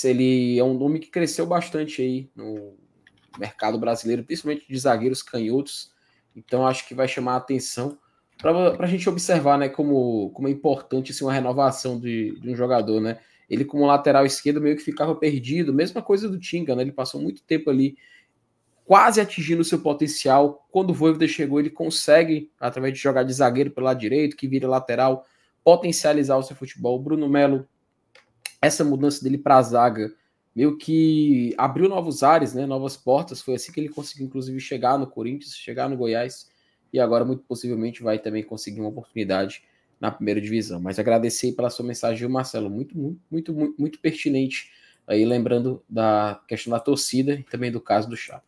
ele 0.02 0.58
é 0.58 0.64
um 0.64 0.74
nome 0.74 0.98
que 0.98 1.08
cresceu 1.08 1.46
bastante 1.46 2.02
aí 2.02 2.28
no 2.34 2.76
mercado 3.38 3.78
brasileiro, 3.78 4.24
principalmente 4.24 4.66
de 4.68 4.76
zagueiros 4.76 5.22
canhotos. 5.22 5.92
Então 6.34 6.66
acho 6.66 6.86
que 6.88 6.96
vai 6.96 7.06
chamar 7.06 7.34
a 7.34 7.36
atenção 7.36 7.96
para 8.38 8.84
a 8.84 8.88
gente 8.88 9.08
observar 9.08 9.56
né, 9.56 9.68
como, 9.68 10.30
como 10.30 10.48
é 10.48 10.50
importante 10.50 11.12
assim, 11.12 11.24
uma 11.24 11.32
renovação 11.32 11.98
de, 11.98 12.40
de, 12.40 12.50
um 12.50 12.56
jogador. 12.56 13.00
Né? 13.00 13.20
Ele, 13.48 13.64
como 13.64 13.86
lateral 13.86 14.26
esquerdo, 14.26 14.60
meio 14.60 14.76
que 14.76 14.82
ficava 14.82 15.14
perdido. 15.14 15.72
Mesma 15.72 16.02
coisa 16.02 16.28
do 16.28 16.40
Tinga, 16.40 16.74
né? 16.74 16.82
ele 16.82 16.92
passou 16.92 17.20
muito 17.20 17.44
tempo 17.44 17.70
ali 17.70 17.96
quase 18.88 19.20
atingindo 19.20 19.62
seu 19.62 19.78
potencial. 19.80 20.66
Quando 20.72 20.90
o 20.90 20.94
Voivoda 20.94 21.28
chegou, 21.28 21.60
ele 21.60 21.68
consegue, 21.68 22.50
através 22.58 22.94
de 22.94 22.98
jogar 22.98 23.22
de 23.22 23.34
zagueiro 23.34 23.70
pelo 23.70 23.84
lado 23.84 24.00
direito, 24.00 24.34
que 24.34 24.48
vira 24.48 24.66
lateral, 24.66 25.26
potencializar 25.62 26.38
o 26.38 26.42
seu 26.42 26.56
futebol. 26.56 26.96
O 26.96 26.98
Bruno 26.98 27.28
Melo, 27.28 27.68
essa 28.62 28.82
mudança 28.82 29.22
dele 29.22 29.36
para 29.36 29.58
a 29.58 29.62
zaga, 29.62 30.10
meio 30.56 30.78
que 30.78 31.54
abriu 31.58 31.86
novos 31.86 32.22
ares, 32.22 32.54
né, 32.54 32.64
novas 32.64 32.96
portas. 32.96 33.42
Foi 33.42 33.56
assim 33.56 33.70
que 33.70 33.78
ele 33.78 33.90
conseguiu, 33.90 34.24
inclusive, 34.24 34.58
chegar 34.58 34.98
no 34.98 35.06
Corinthians, 35.06 35.54
chegar 35.54 35.86
no 35.90 35.94
Goiás 35.94 36.48
e 36.90 36.98
agora 36.98 37.26
muito 37.26 37.42
possivelmente 37.42 38.02
vai 38.02 38.18
também 38.18 38.42
conseguir 38.42 38.80
uma 38.80 38.88
oportunidade 38.88 39.64
na 40.00 40.10
primeira 40.10 40.40
divisão. 40.40 40.80
Mas 40.80 40.98
agradecer 40.98 41.52
pela 41.52 41.68
sua 41.68 41.84
mensagem, 41.84 42.26
Marcelo, 42.26 42.70
muito, 42.70 42.96
muito, 42.96 43.52
muito, 43.52 43.74
muito 43.78 43.98
pertinente 43.98 44.72
aí, 45.06 45.26
lembrando 45.26 45.84
da 45.86 46.40
questão 46.48 46.70
da 46.70 46.80
torcida 46.80 47.34
e 47.34 47.42
também 47.42 47.70
do 47.70 47.82
caso 47.82 48.08
do 48.08 48.16
Chapo. 48.16 48.47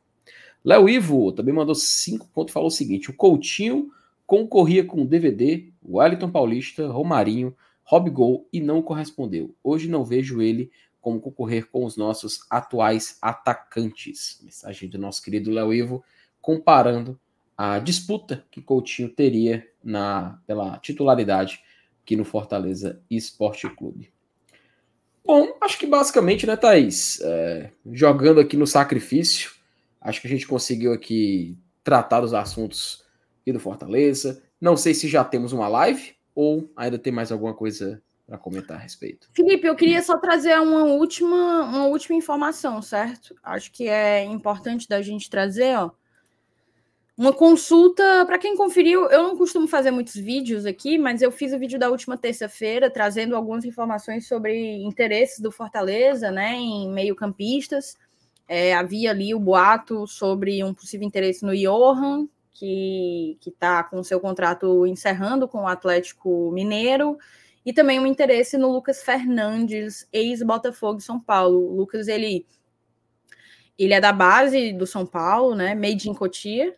Léo 0.65 0.89
Ivo 0.89 1.33
também 1.33 1.55
mandou 1.55 1.75
cinco 1.75 2.29
pontos, 2.29 2.53
falou 2.53 2.69
o 2.69 2.73
seguinte: 2.73 3.11
o 3.11 3.15
Coutinho 3.15 3.91
concorria 4.27 4.85
com 4.85 5.03
o 5.03 5.07
DVD, 5.07 5.73
Wellington 5.85 6.31
Paulista, 6.31 6.87
Romarinho, 6.89 7.57
Rob 7.83 8.11
Gol 8.11 8.49
e 8.53 8.61
não 8.61 8.83
correspondeu. 8.83 9.55
Hoje 9.65 9.89
não 9.89 10.05
vejo 10.05 10.41
ele 10.41 10.71
como 11.01 11.21
concorrer 11.21 11.69
com 11.71 11.85
os 11.85 11.97
nossos 11.97 12.41
atuais 12.51 13.19
atacantes. 13.21 14.39
Mensagem 14.43 14.89
do 14.89 14.99
nosso 14.99 15.23
querido 15.23 15.51
Léo 15.51 15.73
Ivo, 15.73 16.05
comparando 16.41 17.19
a 17.57 17.79
disputa 17.79 18.45
que 18.51 18.63
Coutinho 18.63 19.09
teria 19.09 19.67
na, 19.83 20.39
pela 20.47 20.79
titularidade 20.79 21.61
aqui 22.03 22.17
no 22.17 22.25
Fortaleza 22.25 23.03
Esporte 23.11 23.69
Clube. 23.69 24.13
Bom, 25.25 25.57
acho 25.61 25.79
que 25.79 25.87
basicamente, 25.87 26.47
né, 26.47 26.57
Thaís? 26.57 27.21
É, 27.23 27.71
jogando 27.93 28.41
aqui 28.41 28.57
no 28.57 28.67
sacrifício, 28.67 29.53
acho 30.01 30.21
que 30.21 30.27
a 30.27 30.31
gente 30.31 30.47
conseguiu 30.47 30.93
aqui 30.93 31.59
tratar 31.83 32.23
os 32.23 32.33
assuntos 32.35 33.05
aqui 33.41 33.53
do 33.53 33.61
Fortaleza. 33.61 34.43
Não 34.61 34.77
sei 34.77 34.95
se 34.95 35.09
já 35.09 35.25
temos 35.25 35.53
uma 35.53 35.69
live 35.69 36.15
ou 36.35 36.71
ainda 36.77 36.99
tem 36.99 37.13
mais 37.13 37.33
alguma 37.33 37.55
coisa 37.55 38.03
para 38.27 38.39
comentar 38.39 38.77
a 38.77 38.81
respeito. 38.81 39.29
Felipe, 39.35 39.67
eu 39.67 39.75
queria 39.75 40.01
só 40.03 40.17
trazer 40.17 40.55
uma 40.61 40.85
última, 40.85 41.65
uma 41.65 41.87
última 41.87 42.17
informação, 42.17 42.81
certo? 42.81 43.35
Acho 43.43 43.73
que 43.73 43.89
é 43.89 44.23
importante 44.25 44.89
da 44.89 45.03
gente 45.03 45.29
trazer, 45.29 45.77
ó. 45.77 45.91
Uma 47.19 47.35
consulta, 47.35 48.25
para 48.25 48.39
quem 48.39 48.57
conferiu, 48.57 49.11
eu 49.11 49.25
não 49.25 49.37
costumo 49.37 49.69
fazer 49.69 49.91
muitos 49.91 50.15
vídeos 50.15 50.65
aqui, 50.65 50.97
mas 50.97 51.21
eu 51.21 51.31
fiz 51.31 51.53
o 51.53 51.59
vídeo 51.59 51.79
da 51.79 51.91
última 51.91 52.17
terça-feira 52.17 52.89
trazendo 52.89 53.37
algumas 53.37 53.65
informações 53.65 54.27
sobre 54.27 54.83
interesses 54.83 55.39
do 55.39 55.53
Fortaleza, 55.53 56.31
né, 56.31 56.55
em 56.55 56.91
meio-campistas. 56.91 57.99
É, 58.53 58.75
havia 58.75 59.13
ali 59.13 59.33
o 59.33 59.39
boato 59.39 60.09
sobre 60.09 60.65
um 60.65 60.75
possível 60.75 61.07
interesse 61.07 61.47
no 61.47 61.57
Johan, 61.57 62.29
que 62.53 63.39
está 63.47 63.85
com 63.85 64.03
seu 64.03 64.19
contrato 64.19 64.85
encerrando 64.89 65.47
com 65.47 65.59
o 65.63 65.69
Atlético 65.69 66.51
Mineiro, 66.51 67.17
e 67.65 67.73
também 67.73 68.01
um 68.01 68.07
interesse 68.09 68.59
no 68.59 68.73
Lucas 68.73 69.05
Fernandes, 69.05 70.09
ex-Botafogo 70.13 71.01
São 71.01 71.21
Paulo. 71.21 71.59
O 71.59 71.77
Lucas, 71.77 72.09
ele, 72.09 72.45
ele 73.79 73.95
é 73.95 74.01
da 74.01 74.13
base 74.13 74.73
do 74.73 74.85
São 74.85 75.07
Paulo, 75.07 75.55
né, 75.55 75.77
made 75.77 76.11
in 76.11 76.15
Cotia, 76.15 76.77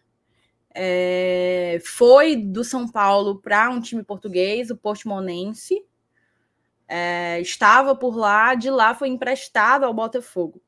é, 0.74 1.78
foi 1.82 2.36
do 2.36 2.62
São 2.62 2.86
Paulo 2.86 3.40
para 3.40 3.70
um 3.70 3.80
time 3.80 4.02
português, 4.02 4.68
o 4.68 4.76
Portimonense. 4.76 5.82
É, 6.86 7.40
estava 7.40 7.96
por 7.96 8.14
lá, 8.14 8.54
de 8.54 8.68
lá 8.68 8.94
foi 8.94 9.08
emprestado 9.08 9.84
ao 9.84 9.94
Botafogo. 9.94 10.60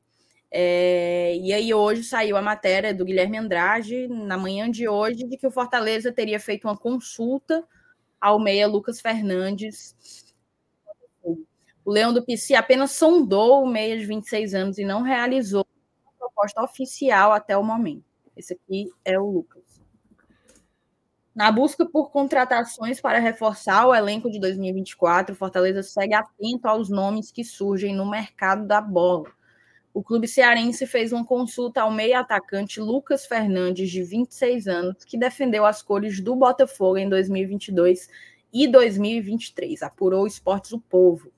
É, 0.57 1.35
e 1.35 1.51
aí 1.51 1.73
hoje 1.73 2.01
saiu 2.01 2.37
a 2.37 2.41
matéria 2.41 2.93
do 2.93 3.03
Guilherme 3.03 3.37
Andrade, 3.37 4.07
na 4.07 4.37
manhã 4.37 4.71
de 4.71 4.87
hoje, 4.87 5.27
de 5.27 5.35
que 5.35 5.45
o 5.45 5.51
Fortaleza 5.51 6.13
teria 6.13 6.39
feito 6.39 6.65
uma 6.65 6.77
consulta 6.77 7.61
ao 8.21 8.39
meia 8.39 8.65
Lucas 8.65 9.01
Fernandes. 9.01 10.33
O 11.83 11.91
Leão 11.91 12.13
do 12.13 12.23
PC 12.23 12.55
apenas 12.55 12.91
sondou 12.91 13.65
o 13.65 13.67
meia 13.67 13.97
de 13.99 14.05
26 14.05 14.53
anos 14.55 14.77
e 14.77 14.85
não 14.85 15.01
realizou 15.01 15.67
uma 16.05 16.13
proposta 16.17 16.63
oficial 16.63 17.33
até 17.33 17.57
o 17.57 17.61
momento. 17.61 18.05
Esse 18.33 18.53
aqui 18.53 18.89
é 19.03 19.19
o 19.19 19.29
Lucas. 19.29 19.81
Na 21.35 21.51
busca 21.51 21.85
por 21.85 22.11
contratações 22.11 23.01
para 23.01 23.19
reforçar 23.19 23.87
o 23.87 23.93
elenco 23.93 24.31
de 24.31 24.39
2024, 24.39 25.35
Fortaleza 25.35 25.83
segue 25.83 26.13
atento 26.13 26.65
aos 26.65 26.89
nomes 26.89 27.29
que 27.29 27.43
surgem 27.43 27.93
no 27.93 28.09
mercado 28.09 28.65
da 28.65 28.79
bola. 28.79 29.35
O 29.95 30.03
clube 30.03 30.27
cearense 30.27 30.85
fez 30.85 31.13
uma 31.13 31.23
consulta 31.23 31.81
ao 31.81 31.89
meio-atacante 31.89 32.81
Lucas 32.81 33.25
Fernandes, 33.25 33.89
de 33.89 34.03
26 34.03 34.67
anos, 34.67 35.05
que 35.05 35.17
defendeu 35.17 35.65
as 35.65 35.81
cores 35.81 36.19
do 36.19 36.35
Botafogo 36.35 36.97
em 36.97 37.07
2022 37.07 38.09
e 38.51 38.67
2023, 38.67 39.81
apurou 39.81 40.23
o 40.23 40.27
Esportes 40.27 40.71
do 40.71 40.81
Povo. 40.81 41.31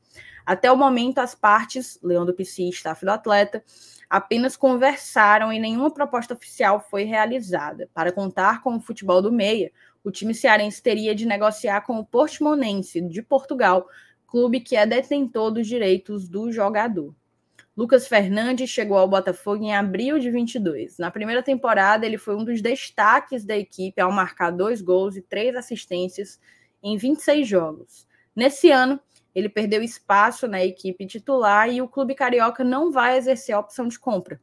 Até 0.43 0.71
o 0.71 0.75
momento, 0.75 1.19
as 1.19 1.35
partes, 1.35 1.99
Leão 2.01 2.25
do 2.25 2.33
Pici 2.33 2.63
e 2.63 2.69
staff 2.69 3.05
do 3.05 3.11
atleta, 3.11 3.63
apenas 4.09 4.57
conversaram 4.57 5.53
e 5.53 5.59
nenhuma 5.59 5.91
proposta 5.91 6.33
oficial 6.33 6.79
foi 6.79 7.03
realizada. 7.03 7.87
Para 7.93 8.11
contar 8.11 8.63
com 8.63 8.75
o 8.75 8.81
futebol 8.81 9.21
do 9.21 9.31
meia, 9.31 9.71
o 10.03 10.09
time 10.09 10.33
cearense 10.33 10.81
teria 10.81 11.13
de 11.13 11.27
negociar 11.27 11.81
com 11.81 11.99
o 11.99 12.05
Portimonense 12.05 13.01
de 13.01 13.21
Portugal, 13.21 13.87
clube 14.25 14.61
que 14.61 14.75
é 14.75 14.83
detentor 14.83 15.51
dos 15.51 15.67
direitos 15.67 16.27
do 16.27 16.51
jogador. 16.51 17.13
Lucas 17.77 18.07
Fernandes 18.07 18.71
chegou 18.71 18.97
ao 18.97 19.07
Botafogo 19.07 19.63
em 19.63 19.75
abril 19.75 20.17
de 20.17 20.31
22. 20.31 20.97
Na 20.97 21.11
primeira 21.11 21.43
temporada, 21.43 22.07
ele 22.07 22.17
foi 22.17 22.35
um 22.35 22.43
dos 22.43 22.59
destaques 22.59 23.45
da 23.45 23.55
equipe 23.55 24.01
ao 24.01 24.11
marcar 24.11 24.49
dois 24.49 24.81
gols 24.81 25.15
e 25.15 25.21
três 25.21 25.55
assistências 25.55 26.39
em 26.81 26.97
26 26.97 27.47
jogos. 27.47 28.07
Nesse 28.35 28.71
ano, 28.71 28.99
ele 29.35 29.47
perdeu 29.47 29.83
espaço 29.83 30.47
na 30.47 30.65
equipe 30.65 31.05
titular 31.05 31.69
e 31.69 31.79
o 31.79 31.87
clube 31.87 32.15
carioca 32.15 32.63
não 32.63 32.91
vai 32.91 33.15
exercer 33.15 33.53
a 33.53 33.59
opção 33.59 33.87
de 33.87 33.99
compra. 33.99 34.41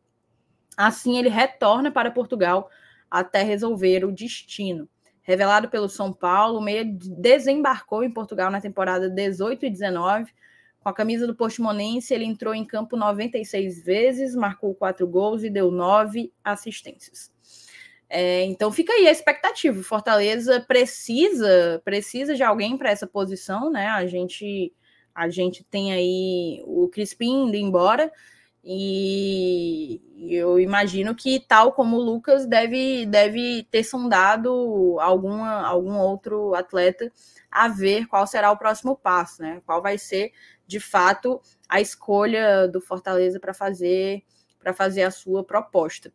Assim, 0.76 1.18
ele 1.18 1.28
retorna 1.28 1.90
para 1.90 2.12
Portugal 2.12 2.70
até 3.10 3.42
resolver 3.42 4.04
o 4.04 4.12
destino. 4.12 4.88
Revelado 5.22 5.68
pelo 5.68 5.88
São 5.88 6.12
Paulo, 6.12 6.60
o 6.60 6.62
Meia 6.62 6.84
desembarcou 6.84 8.04
em 8.04 8.12
Portugal 8.12 8.48
na 8.48 8.60
temporada 8.60 9.10
18 9.10 9.66
e 9.66 9.70
19, 9.70 10.32
Com 10.84 10.90
a 10.90 10.94
camisa 10.94 11.26
do 11.26 11.34
Portimonense, 11.34 12.12
ele 12.12 12.26
entrou 12.26 12.54
em 12.54 12.62
campo 12.62 12.94
96 12.94 13.82
vezes, 13.82 14.36
marcou 14.36 14.74
quatro 14.74 15.06
gols 15.06 15.42
e 15.42 15.48
deu 15.48 15.70
nove 15.70 16.30
assistências. 16.44 17.32
É, 18.06 18.44
então 18.44 18.70
fica 18.70 18.92
aí 18.92 19.08
a 19.08 19.10
expectativa. 19.10 19.82
Fortaleza 19.82 20.60
precisa 20.60 21.80
precisa 21.82 22.34
de 22.34 22.42
alguém 22.42 22.76
para 22.76 22.90
essa 22.90 23.06
posição, 23.06 23.70
né? 23.72 23.88
A 23.88 24.06
gente 24.06 24.74
a 25.14 25.30
gente 25.30 25.64
tem 25.64 25.90
aí 25.90 26.62
o 26.66 26.86
Crispim 26.88 27.46
indo 27.46 27.56
embora 27.56 28.12
e 28.62 30.02
eu 30.30 30.60
imagino 30.60 31.14
que 31.14 31.40
tal 31.40 31.72
como 31.72 31.96
o 31.96 32.02
Lucas 32.02 32.46
deve 32.46 33.06
deve 33.06 33.66
ter 33.70 33.84
sondado 33.84 34.98
alguma 35.00 35.66
algum 35.66 35.96
outro 35.98 36.54
atleta 36.54 37.10
a 37.50 37.68
ver 37.68 38.06
qual 38.06 38.26
será 38.26 38.50
o 38.50 38.56
próximo 38.56 38.96
passo, 38.96 39.40
né? 39.42 39.62
Qual 39.64 39.80
vai 39.80 39.96
ser 39.96 40.32
de 40.66 40.80
fato 40.80 41.40
a 41.68 41.80
escolha 41.80 42.66
do 42.68 42.80
Fortaleza 42.80 43.38
para 43.38 43.54
fazer 43.54 44.24
para 44.58 44.72
fazer 44.72 45.02
a 45.02 45.10
sua 45.10 45.44
proposta. 45.44 46.10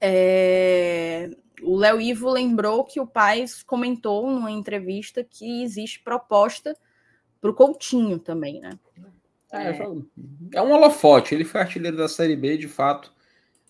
É, 0.00 1.30
o 1.62 1.76
Léo 1.76 2.00
Ivo 2.00 2.28
lembrou 2.28 2.84
que 2.84 3.00
o 3.00 3.06
pai 3.06 3.44
comentou 3.64 4.28
numa 4.28 4.50
entrevista 4.50 5.22
que 5.22 5.62
existe 5.62 6.02
proposta 6.02 6.76
para 7.40 7.50
o 7.50 7.54
Coutinho 7.54 8.18
também, 8.18 8.60
né? 8.60 8.78
É, 9.52 9.70
é. 9.70 9.78
é 10.54 10.62
um 10.62 10.72
holofote. 10.72 11.34
Ele 11.34 11.44
foi 11.44 11.60
artilheiro 11.60 11.96
da 11.96 12.08
Série 12.08 12.34
B, 12.34 12.58
de 12.58 12.66
fato, 12.66 13.12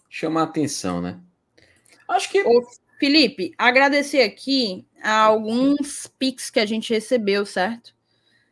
chama 0.09 0.40
a 0.40 0.44
atenção, 0.44 1.01
né? 1.01 1.20
Acho 2.09 2.31
que. 2.31 2.43
Ô, 2.43 2.62
Felipe, 2.98 3.52
agradecer 3.59 4.23
aqui 4.23 4.86
a 5.02 5.24
alguns 5.24 6.06
pics 6.19 6.51
que 6.51 6.61
a 6.61 6.66
gente 6.66 6.93
recebeu, 6.93 7.44
certo? 7.44 7.93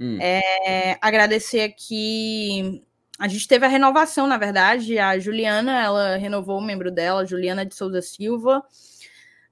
Hum. 0.02 0.18
É, 0.20 0.98
agradecer 1.00 1.60
aqui 1.60 2.82
a 3.22 3.28
gente 3.28 3.46
teve 3.46 3.64
a 3.64 3.68
renovação, 3.68 4.26
na 4.26 4.36
verdade. 4.36 4.98
A 4.98 5.16
Juliana, 5.16 5.80
ela 5.80 6.16
renovou 6.16 6.58
o 6.58 6.60
membro 6.60 6.90
dela, 6.90 7.24
Juliana 7.24 7.64
de 7.64 7.72
Souza 7.72 8.02
Silva, 8.02 8.64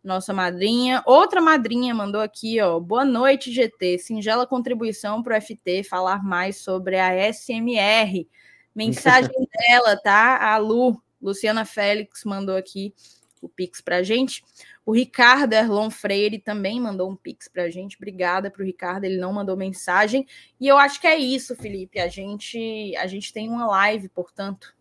nossa 0.03 0.33
madrinha. 0.33 1.05
Outra 1.07 1.41
madrinha 1.41 1.95
mandou 1.95 2.21
aqui, 2.21 2.61
ó. 2.61 2.81
Boa 2.81 3.05
noite, 3.05 3.53
GT. 3.53 3.99
Singela 3.99 4.45
contribuição 4.45 5.23
para 5.23 5.39
o 5.39 5.41
FT 5.41 5.85
falar 5.85 6.25
mais 6.25 6.57
sobre 6.57 6.99
a 6.99 7.33
SMR. 7.33 8.27
Mensagem 8.75 9.31
dela, 9.69 9.97
tá? 9.97 10.53
A 10.53 10.57
Lu, 10.57 11.01
Luciana 11.23 11.65
Félix, 11.65 12.25
mandou 12.25 12.57
aqui 12.57 12.93
o 13.41 13.49
Pix 13.49 13.81
para 13.81 14.03
gente. 14.03 14.43
O 14.91 14.93
Ricardo 14.93 15.53
Erlon 15.53 15.89
Freire 15.89 16.41
também 16.41 16.81
mandou 16.81 17.09
um 17.09 17.15
pix 17.15 17.47
para 17.47 17.63
a 17.63 17.71
gente. 17.71 17.97
Obrigada 17.97 18.51
para 18.51 18.61
o 18.61 18.67
Ricardo, 18.67 19.05
ele 19.05 19.19
não 19.19 19.33
mandou 19.33 19.57
mensagem. 19.57 20.27
E 20.61 20.67
eu 20.67 20.77
acho 20.77 21.01
que 21.01 21.07
é 21.07 21.17
isso, 21.17 21.55
Felipe. 21.55 22.01
A 22.01 22.09
gente, 22.09 22.93
a 22.97 23.07
gente 23.07 23.33
tem 23.33 23.49
uma 23.49 23.69
live, 23.69 24.09
portanto. 24.09 24.75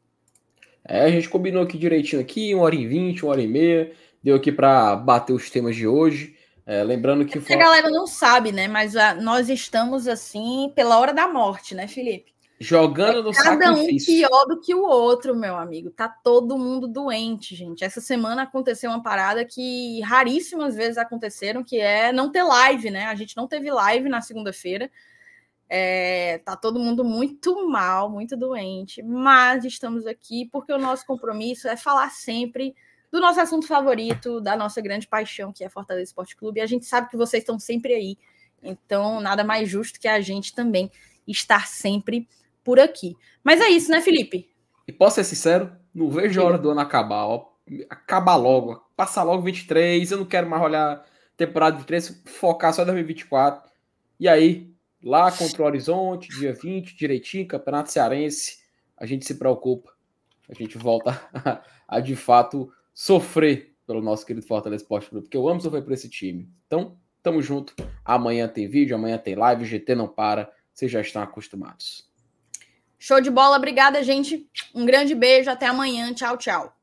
É, 0.83 1.01
a 1.01 1.11
gente 1.11 1.29
combinou 1.29 1.61
aqui 1.61 1.77
direitinho 1.77 2.19
aqui, 2.19 2.55
uma 2.55 2.63
hora 2.63 2.73
e 2.73 2.87
vinte, 2.87 3.23
uma 3.23 3.33
hora 3.33 3.41
e 3.43 3.47
meia. 3.47 3.91
Deu 4.23 4.35
aqui 4.35 4.51
para 4.51 4.95
bater 4.95 5.31
os 5.31 5.47
temas 5.51 5.75
de 5.75 5.85
hoje. 5.85 6.35
É, 6.65 6.83
lembrando 6.83 7.23
que. 7.23 7.37
É 7.37 7.53
a 7.53 7.59
galera 7.59 7.91
não 7.91 8.07
sabe, 8.07 8.51
né? 8.51 8.67
Mas 8.67 8.95
a, 8.95 9.13
nós 9.13 9.47
estamos 9.47 10.07
assim 10.07 10.71
pela 10.73 10.97
hora 10.97 11.13
da 11.13 11.27
morte, 11.27 11.75
né, 11.75 11.87
Felipe? 11.87 12.33
Jogando 12.61 13.23
no 13.23 13.31
Cada 13.31 13.73
sacrifício. 13.73 14.13
um 14.13 14.17
pior 14.17 14.45
do 14.45 14.59
que 14.59 14.75
o 14.75 14.83
outro, 14.83 15.33
meu 15.33 15.55
amigo. 15.55 15.89
Tá 15.91 16.09
todo 16.09 16.57
mundo 16.57 16.89
doente, 16.89 17.55
gente. 17.55 17.85
Essa 17.85 18.01
semana 18.01 18.43
aconteceu 18.43 18.89
uma 18.89 19.01
parada 19.01 19.45
que 19.45 20.01
raríssimas 20.01 20.75
vezes 20.75 20.97
aconteceram, 20.97 21.63
que 21.63 21.79
é 21.79 22.11
não 22.11 22.29
ter 22.29 22.43
live, 22.43 22.91
né? 22.91 23.05
A 23.05 23.15
gente 23.15 23.37
não 23.37 23.47
teve 23.47 23.71
live 23.71 24.09
na 24.09 24.19
segunda-feira. 24.19 24.91
É, 25.69 26.39
tá 26.39 26.57
todo 26.57 26.79
mundo 26.79 27.03
muito 27.05 27.69
mal, 27.69 28.09
muito 28.09 28.35
doente, 28.35 29.03
mas 29.03 29.63
estamos 29.63 30.05
aqui 30.05 30.49
porque 30.51 30.73
o 30.73 30.79
nosso 30.79 31.05
compromisso 31.05 31.67
é 31.67 31.77
falar 31.77 32.09
sempre 32.09 32.75
do 33.11 33.21
nosso 33.21 33.39
assunto 33.39 33.67
favorito, 33.67 34.41
da 34.41 34.57
nossa 34.57 34.81
grande 34.81 35.07
paixão, 35.07 35.53
que 35.53 35.63
é 35.63 35.69
Fortaleza 35.69 36.09
Esporte 36.09 36.35
Clube. 36.35 36.59
E 36.59 36.63
a 36.63 36.67
gente 36.67 36.85
sabe 36.85 37.09
que 37.09 37.15
vocês 37.15 37.41
estão 37.41 37.57
sempre 37.57 37.93
aí. 37.93 38.17
Então, 38.61 39.21
nada 39.21 39.45
mais 39.45 39.69
justo 39.69 39.99
que 39.99 40.07
a 40.07 40.19
gente 40.19 40.53
também 40.53 40.91
estar 41.25 41.67
sempre 41.67 42.27
por 42.69 42.79
aqui. 42.79 43.15
Mas 43.43 43.59
é 43.59 43.67
isso, 43.67 43.89
né, 43.89 43.99
Felipe? 43.99 44.47
E 44.87 44.91
posso 44.91 45.15
ser 45.15 45.23
sincero, 45.23 45.71
não 45.91 46.07
vejo 46.07 46.39
a 46.39 46.43
hora 46.43 46.57
do 46.59 46.69
ano 46.69 46.81
acabar. 46.81 47.25
Ó. 47.25 47.49
Acabar 47.89 48.35
logo. 48.35 48.75
Passar 48.95 49.23
logo 49.23 49.41
23. 49.41 50.11
Eu 50.11 50.19
não 50.19 50.25
quero 50.25 50.47
mais 50.47 50.61
olhar 50.61 51.03
temporada 51.35 51.77
de 51.77 51.83
3, 51.83 52.21
focar 52.27 52.71
só 52.71 52.83
em 52.83 52.85
2024. 52.85 53.67
E 54.19 54.27
aí, 54.27 54.71
lá 55.03 55.31
contra 55.31 55.63
o 55.63 55.65
Horizonte, 55.65 56.29
dia 56.29 56.53
20, 56.53 56.95
direitinho, 56.95 57.47
Campeonato 57.47 57.91
Cearense, 57.91 58.59
a 58.95 59.07
gente 59.07 59.25
se 59.25 59.33
preocupa. 59.33 59.91
A 60.47 60.53
gente 60.53 60.77
volta 60.77 61.19
a, 61.33 61.63
a 61.97 61.99
de 61.99 62.15
fato 62.15 62.71
sofrer 62.93 63.73
pelo 63.87 63.99
nosso 63.99 64.27
querido 64.27 64.45
Fortaleza 64.45 64.83
Esporte 64.83 65.09
Clube, 65.09 65.25
porque 65.25 65.37
eu 65.37 65.49
amo 65.49 65.59
sofrer 65.59 65.81
por 65.81 65.93
esse 65.93 66.07
time. 66.07 66.47
Então, 66.67 66.99
tamo 67.23 67.41
junto. 67.41 67.73
Amanhã 68.05 68.47
tem 68.47 68.67
vídeo, 68.67 68.95
amanhã 68.95 69.17
tem 69.17 69.33
live, 69.33 69.63
o 69.63 69.65
GT 69.65 69.95
não 69.95 70.07
para, 70.07 70.51
vocês 70.71 70.91
já 70.91 71.01
estão 71.01 71.23
acostumados. 71.23 72.08
Show 72.99 73.21
de 73.21 73.31
bola, 73.31 73.57
obrigada, 73.57 74.03
gente. 74.03 74.45
Um 74.75 74.85
grande 74.85 75.15
beijo, 75.15 75.49
até 75.49 75.65
amanhã. 75.67 76.13
Tchau, 76.13 76.37
tchau. 76.37 76.78